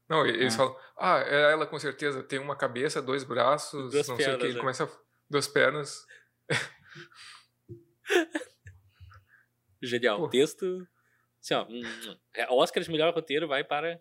Não, 0.09 0.26
eles 0.26 0.55
ah. 0.55 0.57
falam, 0.57 0.76
ah, 0.98 1.24
é 1.26 1.53
ela 1.53 1.66
com 1.66 1.78
certeza 1.78 2.22
tem 2.22 2.38
uma 2.38 2.57
cabeça, 2.57 3.01
dois 3.01 3.22
braços, 3.22 3.92
duas 3.92 4.09
não 4.09 4.16
pernas, 4.16 4.24
sei 4.24 4.34
o 4.34 4.38
que, 4.38 4.44
ele 4.46 4.55
né? 4.55 4.61
começa 4.61 4.84
a... 4.84 4.88
duas 5.28 5.46
pernas. 5.46 6.07
Genial. 9.82 10.18
Pô. 10.18 10.28
Texto. 10.28 10.86
Assim, 11.40 11.54
ó, 11.54 11.66
hum. 11.68 11.82
É, 12.34 12.50
Oscar 12.50 12.82
de 12.82 12.90
melhor 12.90 13.14
roteiro 13.14 13.48
vai 13.48 13.64
para. 13.64 14.00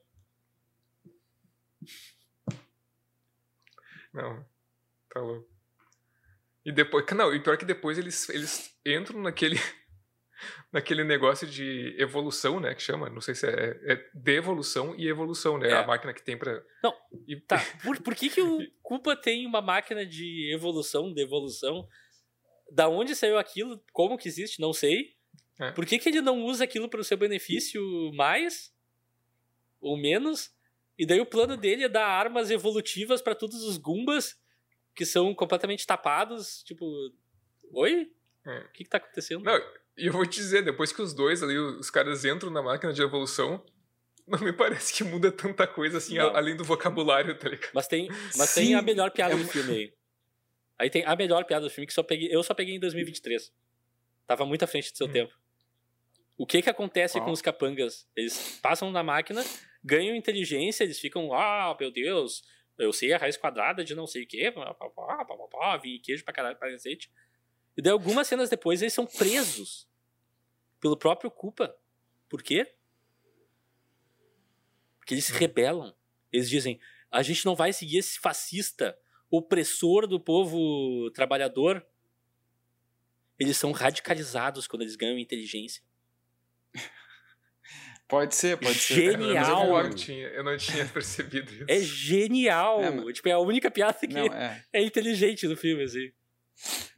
Não. 4.14 4.46
Tá 5.10 5.22
louco. 5.22 5.50
E 6.66 6.72
depois. 6.72 7.06
Não, 7.16 7.34
e 7.34 7.40
pior 7.40 7.58
que 7.58 7.66
depois 7.66 7.98
eles, 7.98 8.30
eles 8.30 8.78
entram 8.86 9.22
naquele. 9.22 9.56
naquele 10.72 11.04
negócio 11.04 11.48
de 11.48 11.96
evolução, 11.98 12.60
né? 12.60 12.76
Que 12.76 12.82
chama. 12.82 13.10
Não 13.10 13.22
sei 13.22 13.36
se 13.36 13.48
é, 13.48 13.80
é 13.86 14.10
devolução 14.14 14.96
e 14.98 15.08
evolução, 15.08 15.58
né? 15.58 15.70
É. 15.70 15.74
A 15.74 15.88
máquina 15.88 16.14
que 16.14 16.24
tem 16.24 16.38
pra. 16.38 16.62
Não. 16.84 16.94
E... 17.28 17.40
Tá. 17.42 17.58
Por, 17.84 18.02
por 18.02 18.16
que, 18.16 18.30
que 18.30 18.42
o 18.42 18.60
Culpa 18.82 19.16
tem 19.16 19.46
uma 19.46 19.62
máquina 19.62 20.06
de 20.06 20.54
evolução, 20.54 21.14
devolução? 21.14 21.88
Da 22.72 22.88
onde 22.88 23.16
saiu 23.16 23.38
aquilo? 23.38 23.84
Como 23.92 24.18
que 24.18 24.28
existe? 24.28 24.62
Não 24.62 24.74
sei. 24.74 25.18
É. 25.60 25.72
Por 25.72 25.86
que, 25.86 26.00
que 26.00 26.10
ele 26.10 26.22
não 26.22 26.44
usa 26.44 26.64
aquilo 26.64 26.88
para 26.88 27.02
o 27.02 27.04
seu 27.04 27.18
benefício 27.18 27.82
mais? 28.14 28.74
Ou 29.82 29.98
menos? 29.98 30.52
E 30.98 31.06
daí 31.06 31.20
o 31.20 31.26
plano 31.26 31.58
dele 31.58 31.84
é 31.84 31.90
dar 31.90 32.08
armas 32.08 32.50
evolutivas 32.50 33.22
para 33.22 33.36
todos 33.36 33.64
os 33.64 33.78
Gumbas 33.78 34.40
que 34.96 35.06
são 35.06 35.34
completamente 35.34 35.86
tapados. 35.86 36.64
Tipo, 36.64 36.86
oi? 37.72 38.12
É. 38.46 38.60
O 38.60 38.72
que, 38.72 38.84
que 38.84 38.90
tá 38.90 38.98
acontecendo? 38.98 39.44
Não, 39.44 39.58
e 39.98 40.08
eu 40.08 40.14
vou 40.14 40.26
te 40.26 40.38
dizer, 40.38 40.64
depois 40.64 40.92
que 40.92 41.02
os 41.02 41.14
dois 41.14 41.44
ali, 41.44 41.58
os 41.58 41.90
caras 41.90 42.26
entram 42.26 42.50
na 42.50 42.62
máquina 42.62 42.92
de 42.92 43.02
evolução, 43.02 43.64
não 44.28 44.40
me 44.40 44.54
parece 44.54 44.94
que 44.94 45.04
muda 45.04 45.32
tanta 45.32 45.68
coisa 45.68 45.98
assim, 45.98 46.18
não. 46.18 46.36
além 46.36 46.56
do 46.56 46.64
vocabulário, 46.64 47.38
tá 47.38 47.50
ligado? 47.50 47.72
Mas 47.74 47.88
tem, 47.88 48.10
mas 48.36 48.54
tem 48.54 48.76
a 48.76 48.82
melhor 48.82 49.12
piada 49.12 49.36
é... 49.36 49.38
do 49.38 49.46
filme 49.46 49.74
aí. 49.74 49.94
Aí 50.78 50.90
tem 50.90 51.04
a 51.06 51.16
melhor 51.16 51.44
piada 51.44 51.66
do 51.66 51.70
filme 51.70 51.86
que 51.86 51.94
só 51.94 52.04
peguei, 52.04 52.34
eu 52.34 52.42
só 52.42 52.54
peguei 52.54 52.76
em 52.76 52.80
2023. 52.80 53.52
Tava 54.26 54.46
muito 54.46 54.64
à 54.64 54.68
frente 54.68 54.92
do 54.92 54.98
seu 54.98 55.08
hum. 55.08 55.12
tempo. 55.12 55.34
O 56.40 56.46
que 56.46 56.62
que 56.62 56.70
acontece 56.70 57.20
com 57.20 57.32
os 57.32 57.42
capangas? 57.42 58.08
Eles 58.16 58.62
passam 58.64 58.90
na 58.92 59.04
máquina, 59.04 59.44
ganham 59.84 60.16
inteligência, 60.16 60.86
eles 60.86 60.98
ficam, 60.98 61.34
ah, 61.34 61.76
meu 61.78 61.92
Deus, 61.92 62.46
eu 62.78 62.94
sei 62.94 63.12
a 63.12 63.18
raiz 63.18 63.36
quadrada 63.36 63.84
de 63.84 63.94
não 63.94 64.08
sei 64.08 64.24
o 64.24 64.28
quê, 64.28 64.50
vinho 65.84 66.02
queijo 66.02 66.24
pra 66.24 66.34
caralho, 66.34 66.56
pra 66.56 66.72
cacete. 66.72 67.12
E 67.76 67.82
daí 67.82 67.92
algumas 67.92 68.26
cenas 68.26 68.50
depois 68.50 68.82
eles 68.82 68.94
são 68.94 69.06
presos 69.06 69.86
pelo 70.80 70.96
próprio 70.96 71.30
culpa. 71.30 71.76
Por 72.30 72.42
quê? 72.42 72.74
Porque 74.98 75.16
eles 75.16 75.26
se 75.26 75.34
hum. 75.34 75.38
rebelam. 75.40 75.94
Eles 76.32 76.50
dizem, 76.50 76.80
a 77.12 77.22
gente 77.22 77.46
não 77.46 77.54
vai 77.54 77.74
seguir 77.74 77.98
esse 77.98 78.18
fascista 78.18 78.98
opressor 79.30 80.08
do 80.08 80.22
povo 80.22 81.12
trabalhador. 81.12 81.86
Eles 83.38 83.58
são 83.58 83.74
radicalizados 83.74 84.68
quando 84.68 84.84
eles 84.84 84.96
ganham 84.96 85.20
inteligência. 85.20 85.84
Pode 88.10 88.34
ser, 88.34 88.58
pode 88.58 88.80
ser. 88.80 88.96
Genial! 88.96 89.68
Eu 89.68 89.84
não, 89.84 89.90
tinha, 89.92 90.28
eu 90.30 90.44
não 90.44 90.58
tinha 90.58 90.84
percebido 90.90 91.54
isso. 91.54 91.66
É 91.68 91.80
genial! 91.80 92.84
É, 92.84 92.90
mas... 92.90 93.14
Tipo, 93.14 93.30
é 93.30 93.34
a 93.34 93.40
única 93.40 93.70
piada 93.70 94.00
que 94.00 94.08
não, 94.08 94.26
é. 94.26 94.66
é. 94.74 94.82
inteligente 94.82 95.48
no 95.48 95.56
filme, 95.56 95.84
assim. 95.84 96.12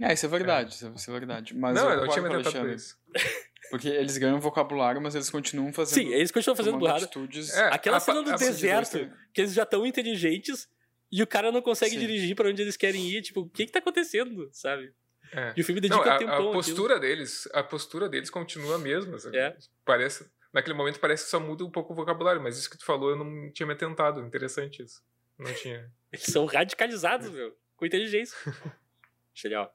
É, 0.02 0.14
isso 0.14 0.26
é 0.26 0.30
verdade, 0.30 0.74
é. 0.74 0.90
isso 0.96 1.12
é 1.12 1.14
verdade. 1.14 1.54
Mas 1.54 1.76
não, 1.76 1.90
eu, 1.90 2.00
eu 2.00 2.06
não 2.06 2.08
tinha 2.08 2.24
me 2.24 2.42
tentado 2.42 2.72
isso. 2.72 2.98
Porque 3.70 3.90
eles 3.90 4.18
ganham 4.18 4.40
vocabulário, 4.40 5.02
mas 5.02 5.14
eles 5.14 5.30
continuam 5.30 5.72
fazendo. 5.74 5.96
Sim, 5.96 6.14
eles 6.14 6.32
continuam 6.32 6.56
fazendo 6.56 6.78
burrada. 6.78 7.10
É, 7.56 7.62
Aquela 7.74 7.98
a, 7.98 8.00
cena 8.00 8.22
do 8.22 8.34
deserto, 8.36 9.12
que 9.34 9.42
eles 9.42 9.54
já 9.54 9.64
estão 9.64 9.86
inteligentes 9.86 10.68
e 11.12 11.22
o 11.22 11.28
cara 11.28 11.52
não 11.52 11.62
consegue 11.62 11.92
Sim. 11.92 12.00
dirigir 12.00 12.36
para 12.36 12.50
onde 12.50 12.62
eles 12.62 12.76
querem 12.76 13.06
ir. 13.10 13.22
Tipo, 13.22 13.42
o 13.42 13.50
que 13.50 13.66
que 13.66 13.72
tá 13.72 13.80
acontecendo, 13.80 14.50
sabe? 14.52 14.94
É. 15.34 15.54
E 15.56 15.62
o 15.62 15.64
filme 15.64 15.80
dedica 15.80 16.04
não, 16.04 16.12
a, 16.12 16.18
tempão. 16.18 16.50
A 16.50 16.54
postura 16.54 17.00
deles, 17.00 17.48
a 17.54 17.64
postura 17.64 18.10
deles 18.10 18.30
continua 18.30 18.76
a 18.76 18.80
mesma. 18.80 19.18
Sabe? 19.20 19.38
É. 19.38 19.56
Parece, 19.86 20.30
naquele 20.54 20.76
momento 20.76 21.00
parece 21.00 21.24
que 21.26 21.30
só 21.30 21.40
muda 21.40 21.64
um 21.64 21.72
pouco 21.72 21.94
o 21.94 21.96
vocabulário, 21.96 22.42
mas 22.42 22.58
isso 22.58 22.70
que 22.70 22.78
tu 22.78 22.86
falou 22.86 23.12
eu 23.12 23.16
não 23.16 23.52
tinha 23.52 23.66
me 23.66 23.74
atentado. 23.74 24.22
Interessante 24.22 24.82
isso. 24.84 25.04
Não 25.38 25.54
tinha. 25.54 25.92
Eles 26.12 26.26
são 26.26 26.46
radicalizados, 26.46 27.30
meu, 27.30 27.58
com 27.76 27.86
inteligência. 27.86 28.38
Genial. 29.34 29.74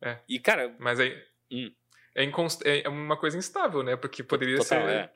É. 0.00 0.18
E, 0.28 0.38
cara. 0.38 0.74
Mas 0.78 1.00
aí. 1.00 1.16
Hum. 1.50 1.72
É, 2.14 2.24
inconst... 2.24 2.62
é 2.64 2.88
uma 2.88 3.16
coisa 3.16 3.36
instável, 3.36 3.82
né? 3.82 3.94
Porque 3.96 4.22
poderia 4.22 4.56
Total, 4.56 4.86
ser. 4.86 4.90
É. 4.90 5.12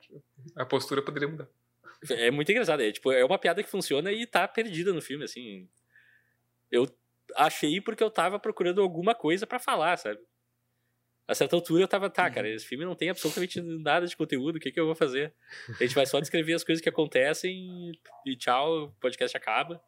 A 0.55 0.65
postura 0.65 1.01
poderia 1.01 1.27
mudar. 1.27 1.47
É 2.09 2.29
muito 2.31 2.51
engraçado. 2.51 2.81
É, 2.81 2.91
tipo, 2.91 3.11
é 3.11 3.23
uma 3.23 3.39
piada 3.39 3.63
que 3.63 3.69
funciona 3.69 4.11
e 4.11 4.25
tá 4.25 4.47
perdida 4.47 4.91
no 4.93 5.01
filme, 5.01 5.23
assim. 5.23 5.67
Eu 6.71 6.87
achei 7.35 7.79
porque 7.79 8.03
eu 8.03 8.09
tava 8.09 8.39
procurando 8.39 8.81
alguma 8.81 9.15
coisa 9.15 9.47
para 9.47 9.59
falar, 9.59 9.97
sabe? 9.97 10.19
A 11.31 11.35
certa 11.35 11.55
altura 11.55 11.83
eu 11.83 11.87
tava, 11.87 12.09
tá, 12.09 12.29
cara, 12.29 12.45
uhum. 12.45 12.53
esse 12.53 12.65
filme 12.65 12.83
não 12.83 12.93
tem 12.93 13.09
absolutamente 13.09 13.61
nada 13.61 14.05
de 14.05 14.17
conteúdo, 14.17 14.57
o 14.57 14.59
que, 14.59 14.69
que 14.69 14.77
eu 14.77 14.85
vou 14.85 14.93
fazer? 14.93 15.33
A 15.79 15.83
gente 15.83 15.95
vai 15.95 16.05
só 16.05 16.19
descrever 16.19 16.53
as 16.53 16.61
coisas 16.61 16.83
que 16.83 16.89
acontecem 16.89 17.93
e 18.25 18.35
tchau, 18.35 18.83
o 18.83 18.91
podcast 18.99 19.37
acaba. 19.37 19.81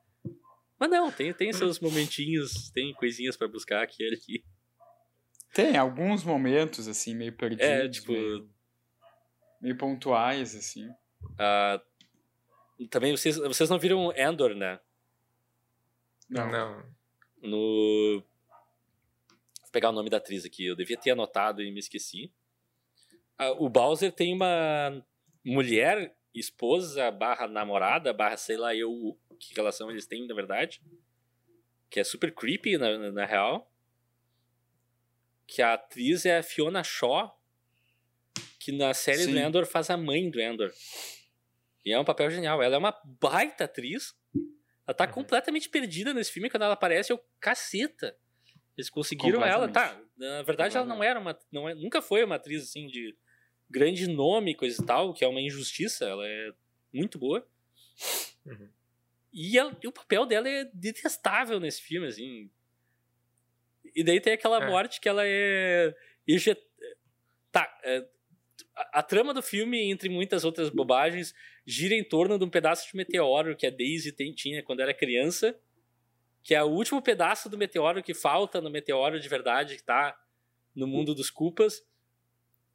Mas 0.80 0.90
não, 0.90 1.12
tem, 1.12 1.34
tem 1.34 1.52
seus 1.52 1.82
momentinhos, 1.82 2.72
tem 2.72 2.94
coisinhas 2.94 3.36
para 3.36 3.50
buscar 3.50 3.84
aqui 3.84 4.04
e 4.04 4.14
aqui. 4.14 4.46
Tem 5.54 5.76
alguns 5.76 6.24
momentos, 6.24 6.88
assim, 6.88 7.14
meio 7.14 7.34
perdidos. 7.34 7.66
É, 7.66 7.90
tipo. 7.90 8.14
Meio, 8.14 8.50
meio 9.62 9.78
pontuais, 9.78 10.56
assim. 10.56 10.88
Uh, 10.88 12.88
também 12.88 13.16
vocês, 13.16 13.36
vocês 13.36 13.70
não 13.70 13.78
viram 13.78 14.14
Endor, 14.16 14.56
né? 14.56 14.80
Não. 16.30 16.50
não. 16.50 16.86
No. 17.42 18.24
Vou 19.74 19.82
pegar 19.82 19.90
o 19.90 19.94
nome 19.94 20.10
da 20.10 20.18
atriz 20.18 20.46
aqui. 20.46 20.66
Eu 20.66 20.76
devia 20.76 20.98
ter 20.98 21.12
anotado 21.12 21.62
e 21.62 21.72
me 21.72 21.80
esqueci. 21.80 22.32
Uh, 23.42 23.66
o 23.66 23.70
Bowser 23.70 24.12
tem 24.12 24.34
uma 24.34 25.04
mulher, 25.44 26.16
esposa, 26.34 27.10
barra 27.12 27.48
namorada, 27.48 28.14
barra 28.14 28.38
sei 28.38 28.58
lá 28.58 28.76
eu 28.76 29.18
que 29.40 29.56
relação 29.56 29.90
eles 29.90 30.06
têm, 30.06 30.28
na 30.28 30.36
verdade. 30.36 30.82
Que 31.90 32.00
é 32.00 32.04
super 32.04 32.34
creepy, 32.34 32.78
na, 32.78 33.12
na 33.12 33.26
real 33.26 33.70
que 35.48 35.62
a 35.62 35.74
atriz 35.74 36.26
é 36.26 36.38
a 36.38 36.44
Fiona 36.44 36.84
Shaw, 36.84 37.40
que 38.60 38.72
na 38.72 38.94
série 38.94 39.26
Sim. 39.26 39.32
do 39.32 39.38
Endor 39.38 39.66
faz 39.66 39.90
a 39.90 39.98
mãe 39.98 40.30
do 40.30 40.42
Endor. 40.42 40.72
E 41.86 41.92
é 41.92 42.00
um 42.00 42.06
papel 42.06 42.32
genial. 42.32 42.62
Ela 42.62 42.76
é 42.76 42.78
uma 42.78 42.98
baita 43.20 43.66
atriz. 43.66 44.16
Ela 44.88 44.96
tá 44.96 45.06
uhum. 45.06 45.12
completamente 45.12 45.70
perdida 45.70 46.14
nesse 46.14 46.32
filme. 46.32 46.50
Quando 46.50 46.64
ela 46.64 46.74
aparece, 46.74 47.12
eu 47.12 47.24
caceta. 47.40 48.18
Eles 48.78 48.90
conseguiram 48.90 49.44
ela. 49.44 49.68
Tá, 49.68 50.00
na 50.18 50.42
verdade 50.42 50.76
ela 50.76 50.86
não 50.86 51.04
era 51.04 51.20
uma. 51.20 51.38
Não 51.52 51.70
é, 51.70 51.76
nunca 51.76 52.02
foi 52.02 52.24
uma 52.24 52.36
atriz 52.36 52.64
assim 52.64 52.88
de 52.88 53.16
grande 53.70 54.08
nome, 54.08 54.56
coisa 54.56 54.82
e 54.82 54.86
tal, 54.86 55.14
que 55.14 55.24
é 55.24 55.28
uma 55.28 55.42
injustiça. 55.42 56.06
Ela 56.06 56.28
é 56.28 56.52
muito 56.92 57.18
boa. 57.20 57.48
Uhum. 58.46 58.70
E, 59.34 59.58
ela, 59.58 59.76
e, 59.82 59.88
o 59.88 59.92
papel 59.92 60.26
dela 60.26 60.48
é 60.48 60.70
detestável 60.74 61.60
nesse 61.60 61.82
filme, 61.82 62.08
assim. 62.08 62.50
E 63.96 64.04
daí 64.04 64.22
tem 64.22 64.34
aquela 64.34 64.64
é. 64.64 64.68
morte 64.68 65.02
que 65.02 65.10
ela 65.10 65.24
é. 65.26 65.94
Tá. 67.52 67.80
É... 67.84 68.06
A, 68.76 69.00
a, 69.00 69.04
trama 69.04 69.34
do 69.34 69.42
filme, 69.42 69.92
entre 69.92 70.10
muitas 70.10 70.44
outras 70.44 70.70
bobagens, 70.70 71.34
gira 71.66 71.94
em 71.94 72.04
torno 72.04 72.38
de 72.38 72.46
um 72.46 72.50
pedaço 72.50 72.88
de 72.88 72.96
meteoro 72.96 73.56
que 73.56 73.68
a 73.68 73.70
Daisy 73.70 74.12
tem, 74.12 74.34
tinha 74.34 74.64
quando 74.64 74.82
era 74.82 74.94
criança. 74.94 75.60
Que 76.44 76.54
é 76.54 76.64
o 76.64 76.68
último 76.68 77.02
pedaço 77.02 77.50
do 77.50 77.58
meteoro 77.58 78.04
que 78.04 78.14
falta 78.14 78.60
no 78.60 78.70
meteoro 78.70 79.20
de 79.20 79.30
verdade, 79.30 79.78
que 79.78 79.84
tá 79.84 80.16
no 80.76 80.86
mundo 80.86 81.16
dos 81.16 81.30
culpas. 81.30 81.82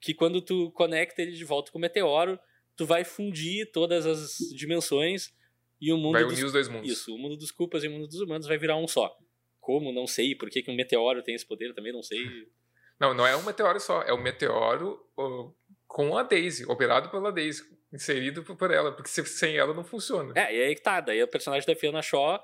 Que 0.00 0.14
quando 0.14 0.40
tu 0.40 0.70
conecta 0.72 1.20
ele 1.20 1.32
de 1.32 1.44
volta 1.44 1.70
com 1.70 1.78
o 1.78 1.80
meteoro, 1.80 2.38
tu 2.76 2.86
vai 2.86 3.04
fundir 3.04 3.70
todas 3.72 4.06
as 4.06 4.38
dimensões 4.56 5.34
e 5.80 5.92
o 5.92 5.98
mundo. 5.98 6.12
Vai 6.12 6.24
unir 6.24 6.36
dos... 6.36 6.44
os 6.44 6.52
dois 6.52 6.68
mundos. 6.68 6.90
Isso, 6.90 7.14
o 7.14 7.18
mundo 7.18 7.36
dos 7.36 7.50
culpas 7.50 7.84
e 7.84 7.88
o 7.88 7.90
mundo 7.90 8.06
dos 8.06 8.20
humanos 8.20 8.46
vai 8.46 8.56
virar 8.56 8.76
um 8.76 8.88
só. 8.88 9.14
Como? 9.60 9.92
Não 9.92 10.06
sei. 10.06 10.34
Por 10.34 10.48
que, 10.48 10.62
que 10.62 10.70
um 10.70 10.76
meteoro 10.76 11.22
tem 11.22 11.34
esse 11.34 11.46
poder? 11.46 11.74
Também 11.74 11.92
não 11.92 12.02
sei. 12.02 12.18
Não, 13.00 13.14
não 13.14 13.24
é 13.24 13.36
um 13.36 13.44
meteoro 13.44 13.78
só. 13.78 14.02
É 14.02 14.12
um 14.12 14.20
meteoro 14.20 14.98
uh, 15.16 15.54
com 15.86 16.18
a 16.18 16.24
Daisy, 16.24 16.64
operado 16.66 17.08
pela 17.10 17.30
Daisy, 17.30 17.62
inserido 17.92 18.42
por 18.42 18.72
ela, 18.72 18.90
porque 18.90 19.08
sem 19.08 19.56
ela 19.56 19.72
não 19.72 19.84
funciona. 19.84 20.32
É, 20.34 20.52
e 20.52 20.62
aí 20.64 20.74
que 20.74 20.82
tá. 20.82 21.00
Daí 21.00 21.22
o 21.22 21.28
personagem 21.28 21.64
da 21.64 21.76
Fiona 21.76 22.02
Shaw, 22.02 22.42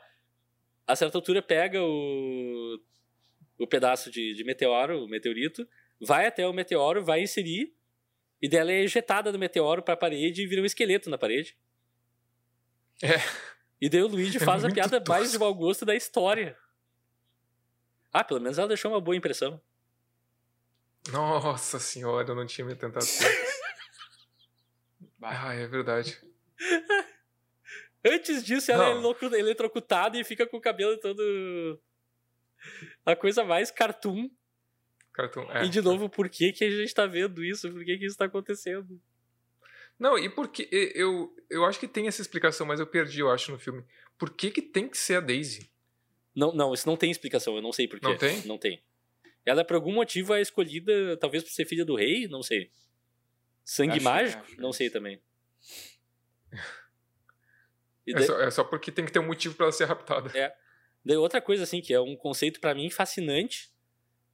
a 0.87 0.97
certa 0.97 1.19
altura, 1.19 1.43
pega 1.43 1.83
o, 1.83 2.79
o 3.59 3.67
pedaço 3.67 4.11
de, 4.11 4.35
de 4.35 4.45
meteoro, 4.45 5.05
o 5.05 5.09
meteorito, 5.09 5.67
vai 6.01 6.27
até 6.27 6.47
o 6.47 6.53
meteoro, 6.53 7.05
vai 7.05 7.23
inserir, 7.23 7.75
e 8.41 8.49
dela 8.49 8.71
é 8.71 8.83
ejetada 8.83 9.33
do 9.33 9.39
meteoro 9.39 9.83
pra 9.83 9.97
parede 9.97 10.43
e 10.43 10.47
vira 10.47 10.61
um 10.61 10.67
esqueleto 10.67 11.09
na 11.09 11.17
parede. 11.17 11.57
É. 13.03 13.17
E 13.81 13.89
daí 13.89 14.03
o 14.03 14.09
Luigi 14.09 14.39
faz 14.39 14.65
é 14.65 14.69
a 14.69 14.71
piada 14.71 15.01
tosco. 15.01 15.11
mais 15.11 15.33
de 15.33 15.39
mau 15.39 15.55
gosto 15.55 15.85
da 15.85 15.95
história. 15.95 16.57
Ah, 18.13 18.23
pelo 18.23 18.41
menos 18.41 18.59
ela 18.59 18.69
deixou 18.69 18.91
uma 18.91 19.01
boa 19.01 19.17
impressão. 19.17 19.61
Nossa 21.11 21.79
senhora, 21.79 22.29
eu 22.29 22.35
não 22.35 22.47
tinha 22.47 22.65
me 22.65 22.75
tentado. 22.75 23.05
ah, 25.23 25.55
é 25.55 25.67
verdade. 25.67 26.19
Antes 28.05 28.45
disso, 28.45 28.71
ela 28.71 28.89
é 28.91 29.39
eletrocutada 29.39 30.19
e 30.19 30.25
fica 30.25 30.47
com 30.47 30.59
o 30.59 30.61
cabelo 30.61 30.97
todo. 30.99 31.81
A 33.05 33.17
coisa 33.17 33.45
mais 33.45 33.71
cartoon. 33.71 34.29
Cartoon, 35.13 35.51
é. 35.53 35.65
E 35.65 35.69
de 35.69 35.81
novo, 35.81 36.09
por 36.09 36.29
que, 36.29 36.53
que 36.53 36.65
a 36.65 36.71
gente 36.71 36.93
tá 36.95 37.07
vendo 37.07 37.43
isso? 37.45 37.71
Por 37.71 37.85
que, 37.85 37.97
que 37.99 38.05
isso 38.07 38.17
tá 38.19 38.25
acontecendo? 38.27 39.01
Não, 39.99 40.19
e 40.19 40.29
por 40.29 40.49
que. 40.49 40.69
e- 40.73 40.93
Eu, 40.95 41.35
eu 41.49 41.65
acho 41.65 41.79
que 41.79 41.87
tem 41.89 42.07
essa 42.09 42.21
explicação, 42.21 42.67
mas 42.67 42.81
eu 42.81 42.87
perdi, 42.87 43.21
eu 43.21 43.31
acho, 43.31 43.53
no 43.53 43.59
filme. 43.59 43.85
Por 44.19 44.31
que, 44.31 44.51
que 44.51 44.61
tem 44.61 44.89
que 44.89 44.99
ser 44.99 45.17
a 45.17 45.21
Daisy? 45.21 45.71
Não, 46.35 46.53
não, 46.53 46.75
isso 46.75 46.87
não 46.89 46.97
tem 46.97 47.11
explicação, 47.11 47.55
eu 47.57 47.63
não 47.63 47.73
sei 47.73 47.87
porquê. 47.87 48.07
Não 48.07 48.17
tem? 48.19 48.43
Não 48.47 48.59
tem. 48.59 48.83
Ela, 49.47 49.65
por 49.65 49.77
algum 49.77 49.93
motivo, 49.93 50.35
é 50.35 50.41
escolhida, 50.41 51.17
talvez 51.17 51.45
por 51.45 51.51
ser 51.51 51.65
filha 51.65 51.85
do 51.85 51.95
rei, 51.95 52.27
não 52.27 52.43
sei. 52.43 52.71
Sangue 53.65 53.93
Acho- 53.97 54.05
mágico? 54.05 54.43
acho 54.43 54.61
não 54.61 54.71
isso. 54.71 54.79
sei 54.79 54.91
também. 54.91 55.21
É 58.07 58.13
daí, 58.15 58.27
só, 58.27 58.41
é 58.41 58.51
só 58.51 58.65
porque 58.65 58.93
tem 58.93 59.05
que 59.05 59.13
ter 59.13 59.19
um 59.19 59.27
motivo 59.27 59.55
pra 59.55 59.67
ela 59.67 59.73
ser 59.73 59.85
raptada. 59.87 60.31
daí 61.05 61.17
outra 61.17 61.41
coisa, 61.41 61.63
assim, 61.63 61.81
que 61.81 61.93
é 61.93 62.01
um 62.01 62.17
conceito 62.17 62.61
pra 62.61 62.75
mim 62.75 62.91
fascinante 62.91 63.71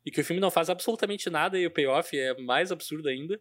e 0.04 0.10
que 0.10 0.20
o 0.20 0.24
filme 0.24 0.40
não 0.40 0.50
faz 0.50 0.70
absolutamente 0.70 1.28
nada 1.30 1.58
e 1.58 1.66
o 1.66 1.70
payoff 1.70 2.16
é 2.18 2.34
mais 2.40 2.72
absurdo 2.72 3.08
ainda, 3.08 3.40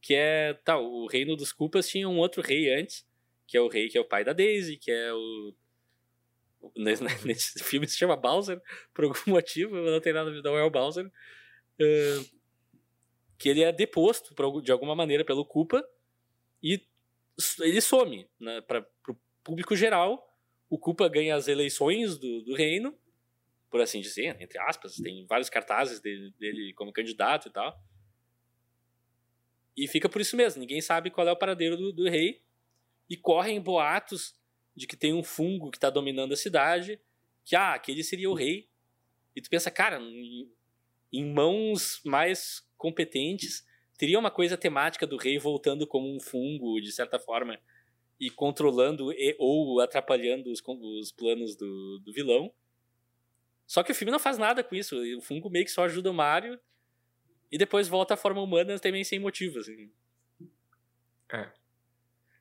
que 0.00 0.14
é, 0.14 0.54
tá, 0.64 0.78
o 0.78 1.06
reino 1.06 1.36
dos 1.36 1.52
culpas 1.52 1.88
tinha 1.88 2.08
um 2.08 2.18
outro 2.18 2.42
rei 2.42 2.74
antes, 2.74 3.06
que 3.46 3.56
é 3.56 3.60
o 3.60 3.68
rei 3.68 3.88
que 3.88 3.98
é 3.98 4.00
o 4.00 4.08
pai 4.08 4.24
da 4.24 4.32
Daisy, 4.32 4.76
que 4.76 4.90
é 4.90 5.12
o... 5.12 5.54
Nesse, 6.76 7.02
nesse 7.26 7.64
filme 7.64 7.88
se 7.88 7.96
chama 7.96 8.16
Bowser, 8.16 8.60
por 8.92 9.04
algum 9.04 9.18
motivo, 9.26 9.76
não 9.76 10.00
tem 10.00 10.12
nada 10.12 10.30
a 10.30 10.32
ver, 10.32 10.42
não 10.42 10.56
é 10.56 10.62
o 10.62 10.70
Bowser. 10.70 11.10
eh, 11.78 12.24
que 13.40 13.48
ele 13.48 13.62
é 13.62 13.72
deposto 13.72 14.34
de 14.60 14.70
alguma 14.70 14.94
maneira 14.94 15.24
pelo 15.24 15.46
culpa 15.46 15.82
e 16.62 16.86
ele 17.60 17.80
some 17.80 18.28
né, 18.38 18.60
para 18.60 18.86
público 19.42 19.76
geral. 19.76 20.26
O 20.68 20.78
culpa 20.78 21.08
ganha 21.08 21.34
as 21.34 21.48
eleições 21.48 22.16
do, 22.16 22.42
do 22.42 22.54
reino, 22.54 22.96
por 23.70 23.80
assim 23.80 24.00
dizer, 24.00 24.40
entre 24.40 24.58
aspas, 24.58 24.96
tem 24.96 25.26
vários 25.26 25.50
cartazes 25.50 26.00
dele, 26.00 26.32
dele 26.38 26.72
como 26.74 26.92
candidato 26.92 27.48
e 27.48 27.52
tal. 27.52 27.82
E 29.76 29.88
fica 29.88 30.08
por 30.08 30.20
isso 30.20 30.36
mesmo, 30.36 30.60
ninguém 30.60 30.80
sabe 30.80 31.10
qual 31.10 31.26
é 31.26 31.32
o 31.32 31.36
paradeiro 31.36 31.76
do, 31.76 31.92
do 31.92 32.08
rei. 32.08 32.42
E 33.08 33.16
correm 33.16 33.60
boatos 33.60 34.36
de 34.76 34.86
que 34.86 34.96
tem 34.96 35.12
um 35.12 35.22
fungo 35.22 35.70
que 35.70 35.76
está 35.76 35.90
dominando 35.90 36.32
a 36.32 36.36
cidade, 36.36 37.00
que 37.44 37.56
ah, 37.56 37.74
aquele 37.74 38.04
seria 38.04 38.30
o 38.30 38.34
rei. 38.34 38.68
E 39.34 39.40
tu 39.40 39.50
pensa, 39.50 39.70
cara, 39.70 40.00
em, 40.00 40.52
em 41.12 41.32
mãos 41.32 42.00
mais 42.04 42.64
competentes, 42.76 43.66
teria 43.98 44.18
uma 44.18 44.30
coisa 44.30 44.56
temática 44.56 45.06
do 45.06 45.16
rei 45.16 45.38
voltando 45.38 45.86
como 45.86 46.14
um 46.14 46.20
fungo, 46.20 46.80
de 46.80 46.92
certa 46.92 47.18
forma, 47.18 47.60
e 48.20 48.30
controlando 48.30 49.10
e, 49.12 49.34
ou 49.38 49.80
atrapalhando 49.80 50.50
os, 50.52 50.62
os 50.66 51.10
planos 51.10 51.56
do, 51.56 51.98
do 52.04 52.12
vilão. 52.12 52.52
Só 53.66 53.82
que 53.82 53.92
o 53.92 53.94
filme 53.94 54.12
não 54.12 54.18
faz 54.18 54.36
nada 54.36 54.62
com 54.62 54.74
isso. 54.74 54.96
O 55.16 55.20
fungo 55.22 55.48
meio 55.48 55.64
que 55.64 55.70
só 55.70 55.84
ajuda 55.84 56.10
o 56.10 56.14
Mario 56.14 56.60
e 57.50 57.56
depois 57.56 57.88
volta 57.88 58.14
à 58.14 58.16
forma 58.16 58.42
humana 58.42 58.78
também 58.78 59.02
sem 59.04 59.18
motivo, 59.18 59.58
assim. 59.60 59.90
É. 61.32 61.48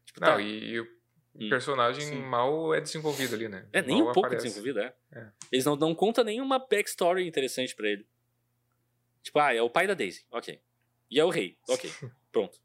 Tipo, 0.06 0.20
Não, 0.22 0.28
tá. 0.36 0.42
e, 0.42 0.72
e 0.72 0.80
o 0.80 1.00
Hum. 1.36 1.48
personagem 1.48 2.02
Sim. 2.02 2.22
mal 2.24 2.74
é 2.74 2.82
desenvolvido 2.82 3.36
ali, 3.36 3.48
né? 3.48 3.66
É, 3.72 3.82
nem 3.84 4.00
Mal 4.02 4.10
um 4.10 4.14
pouco 4.14 4.26
aparece. 4.28 4.48
desenvolvido, 4.48 4.80
é. 4.80 4.94
É. 5.14 5.30
Eles 5.52 5.64
não, 5.64 5.76
não 5.76 5.94
contam 5.94 6.24
nenhuma 6.24 6.58
backstory 6.58 7.26
interessante 7.26 7.76
pra 7.76 7.88
ele. 7.88 8.06
Tipo, 9.22 9.38
ah, 9.40 9.54
é 9.54 9.62
o 9.62 9.70
pai 9.70 9.86
da 9.86 9.94
Daisy, 9.94 10.26
ok. 10.32 10.60
E 11.10 11.20
é 11.20 11.24
o 11.24 11.30
rei, 11.30 11.56
ok. 11.70 11.90
Pronto. 12.32 12.60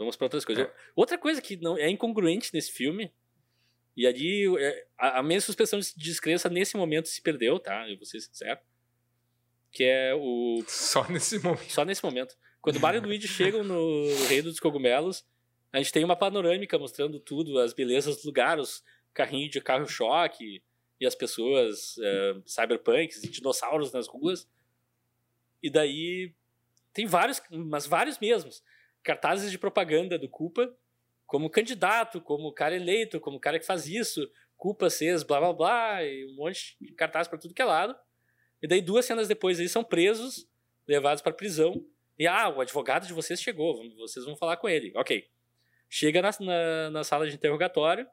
Vamos 0.00 0.16
pra 0.16 0.24
outras 0.24 0.46
coisas. 0.46 0.66
É. 0.66 0.74
Outra 0.96 1.18
coisa 1.18 1.42
que 1.42 1.58
não 1.58 1.76
é 1.76 1.86
incongruente 1.90 2.54
nesse 2.54 2.72
filme, 2.72 3.12
e 3.94 4.06
ali 4.06 4.46
é, 4.58 4.86
a, 4.96 5.18
a 5.18 5.22
minha 5.22 5.38
suspensão 5.42 5.78
de 5.78 5.92
descrença 5.94 6.48
nesse 6.48 6.74
momento 6.74 7.06
se 7.06 7.20
perdeu, 7.20 7.60
tá? 7.60 7.86
Eu 7.86 7.98
vou 7.98 8.06
ser 8.06 8.18
sincero. 8.20 8.58
Que 9.70 9.84
é 9.84 10.14
o 10.14 10.64
Só 10.66 11.06
nesse 11.06 11.38
momento. 11.38 11.70
só 11.70 11.84
nesse 11.84 12.02
momento. 12.02 12.34
Quando 12.62 12.76
o 12.76 12.80
Mario 12.80 13.02
e 13.02 13.04
o 13.04 13.06
Luigi 13.08 13.28
chegam 13.28 13.62
no 13.62 14.06
Reino 14.26 14.44
dos 14.44 14.58
Cogumelos, 14.58 15.22
a 15.70 15.76
gente 15.76 15.92
tem 15.92 16.02
uma 16.02 16.16
panorâmica 16.16 16.78
mostrando 16.78 17.20
tudo, 17.20 17.58
as 17.58 17.74
belezas 17.74 18.22
do 18.22 18.26
lugar, 18.26 18.58
os 18.58 18.82
carrinhos 19.12 19.50
de 19.50 19.60
carro-choque 19.60 20.62
e 20.98 21.06
as 21.06 21.14
pessoas 21.14 21.96
eh, 22.02 22.36
cyberpunks 22.46 23.22
e 23.22 23.28
dinossauros 23.28 23.92
nas 23.92 24.08
ruas. 24.08 24.48
E 25.62 25.70
daí 25.70 26.34
tem 26.92 27.04
vários, 27.04 27.42
mas 27.50 27.86
vários 27.86 28.18
mesmos, 28.18 28.62
cartazes 29.02 29.50
de 29.50 29.58
propaganda 29.58 30.18
do 30.18 30.28
Culpa, 30.28 30.74
como 31.26 31.48
candidato, 31.48 32.20
como 32.20 32.52
cara 32.52 32.74
eleito, 32.74 33.20
como 33.20 33.38
cara 33.38 33.58
que 33.58 33.66
faz 33.66 33.86
isso, 33.86 34.28
Culpa 34.56 34.90
CES, 34.90 35.22
blá 35.22 35.40
blá 35.40 35.52
blá, 35.52 36.04
e 36.04 36.26
um 36.26 36.34
monte 36.34 36.76
de 36.80 36.92
cartaz 36.92 37.26
para 37.26 37.38
tudo 37.38 37.54
que 37.54 37.62
é 37.62 37.64
lado. 37.64 37.96
E 38.62 38.68
daí 38.68 38.82
duas 38.82 39.06
cenas 39.06 39.26
depois 39.26 39.58
eles 39.58 39.72
são 39.72 39.82
presos, 39.82 40.46
levados 40.86 41.22
para 41.22 41.32
prisão. 41.32 41.86
E 42.18 42.26
ah, 42.26 42.48
o 42.50 42.60
advogado 42.60 43.06
de 43.06 43.14
vocês 43.14 43.40
chegou, 43.40 43.82
vocês 43.96 44.26
vão 44.26 44.36
falar 44.36 44.58
com 44.58 44.68
ele. 44.68 44.92
Ok. 44.94 45.26
Chega 45.88 46.20
na, 46.20 46.30
na, 46.40 46.90
na 46.90 47.04
sala 47.04 47.26
de 47.26 47.34
interrogatório, 47.34 48.06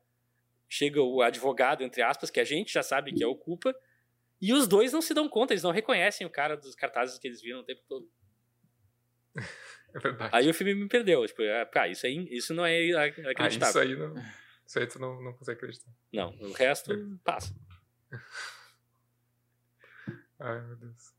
chega 0.70 1.02
o 1.02 1.22
advogado, 1.22 1.84
entre 1.84 2.02
aspas, 2.02 2.30
que 2.30 2.40
a 2.40 2.46
gente 2.46 2.74
já 2.74 2.82
sabe 2.82 3.14
que 3.14 3.24
é 3.24 3.28
o 3.28 3.36
culpa, 3.36 3.76
e 4.42 4.54
os 4.54 4.68
dois 4.68 4.94
não 4.94 5.02
se 5.02 5.14
dão 5.14 5.28
conta, 5.28 5.54
eles 5.54 5.64
não 5.64 5.72
reconhecem 5.72 6.26
o 6.26 6.30
cara 6.30 6.56
dos 6.56 6.76
cartazes 6.76 7.18
que 7.18 7.28
eles 7.28 7.42
viram 7.42 7.60
o 7.60 7.64
tempo 7.64 7.82
todo. 7.88 8.10
É 9.98 10.00
verdade. 10.00 10.36
Aí 10.36 10.50
o 10.50 10.54
filme 10.54 10.76
me 10.76 10.88
perdeu. 10.88 11.26
Tipo, 11.26 11.42
ah, 11.44 11.66
pá, 11.66 11.88
isso, 11.88 12.06
aí, 12.06 12.28
isso 12.32 12.54
não 12.54 12.66
é 12.66 12.92
Ah, 12.94 13.06
acreditável. 13.32 13.68
isso 13.70 13.80
aí 13.80 13.96
não. 13.96 14.16
Isso 14.66 14.80
aí 14.80 14.88
tu 14.88 15.00
não, 15.00 15.22
não 15.22 15.34
consegue 15.34 15.58
acreditar. 15.58 15.92
Não, 16.14 16.30
o 16.40 16.52
resto 16.54 17.20
passa. 17.24 17.54
Ai, 20.40 20.62
meu 20.62 20.76
Deus. 20.76 21.14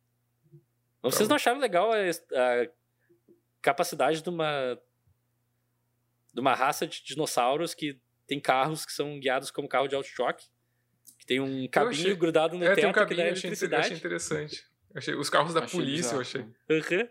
Vocês 1.03 1.29
não 1.29 1.37
acharam 1.37 1.59
legal 1.59 1.91
a, 1.93 1.97
a 1.97 2.69
capacidade 3.63 4.23
de 4.23 4.29
uma 4.29 4.79
de 6.35 6.41
uma 6.41 6.55
raça 6.55 6.87
de 6.87 7.03
dinossauros 7.03 7.75
que 7.75 7.99
tem 8.27 8.39
carros 8.39 8.85
que 8.85 8.93
são 8.93 9.19
guiados 9.19 9.51
como 9.51 9.69
carro 9.69 9.89
de 9.89 9.95
auto-choque? 9.95 10.47
Que 11.19 11.27
tem 11.27 11.41
um 11.41 11.67
cabinho 11.69 11.93
achei- 12.03 12.15
grudado 12.17 12.57
no 12.57 12.65
é, 12.65 12.75
tem 12.75 12.77
teto 12.85 12.89
um 12.91 12.93
cabinho, 12.93 13.09
que 13.09 13.23
dá 13.23 13.29
eu 13.29 13.33
achei, 13.33 13.49
eu 13.49 13.51
eletricidade. 13.51 13.85
achei 13.87 13.97
interessante. 13.97 14.65
Eu 14.95 14.99
achei, 14.99 15.15
os 15.15 15.31
carros 15.31 15.55
da 15.55 15.65
Achei 15.65 15.79
polícia, 15.81 16.15
eu 16.15 16.19
bizarro. 16.19 16.45
achei. 16.69 16.99
Aham. 16.99 17.09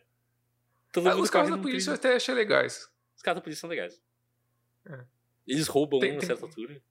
Todo 1.03 1.09
Ah, 1.09 1.15
os 1.15 1.29
carros 1.29 1.49
da 1.51 1.57
polícia 1.57 1.91
eu 1.91 1.95
até 1.95 2.15
achei 2.15 2.33
legais. 2.33 2.89
Os 3.15 3.21
carros 3.21 3.37
da 3.39 3.43
polícia 3.43 3.61
são 3.61 3.69
legais. 3.69 4.01
É. 4.85 4.99
Eles 5.45 5.67
roubam 5.67 5.99
Tem- 5.99 6.13
um 6.13 6.17
a 6.17 6.19
tem- 6.19 6.27
certa 6.27 6.45
altura. 6.45 6.81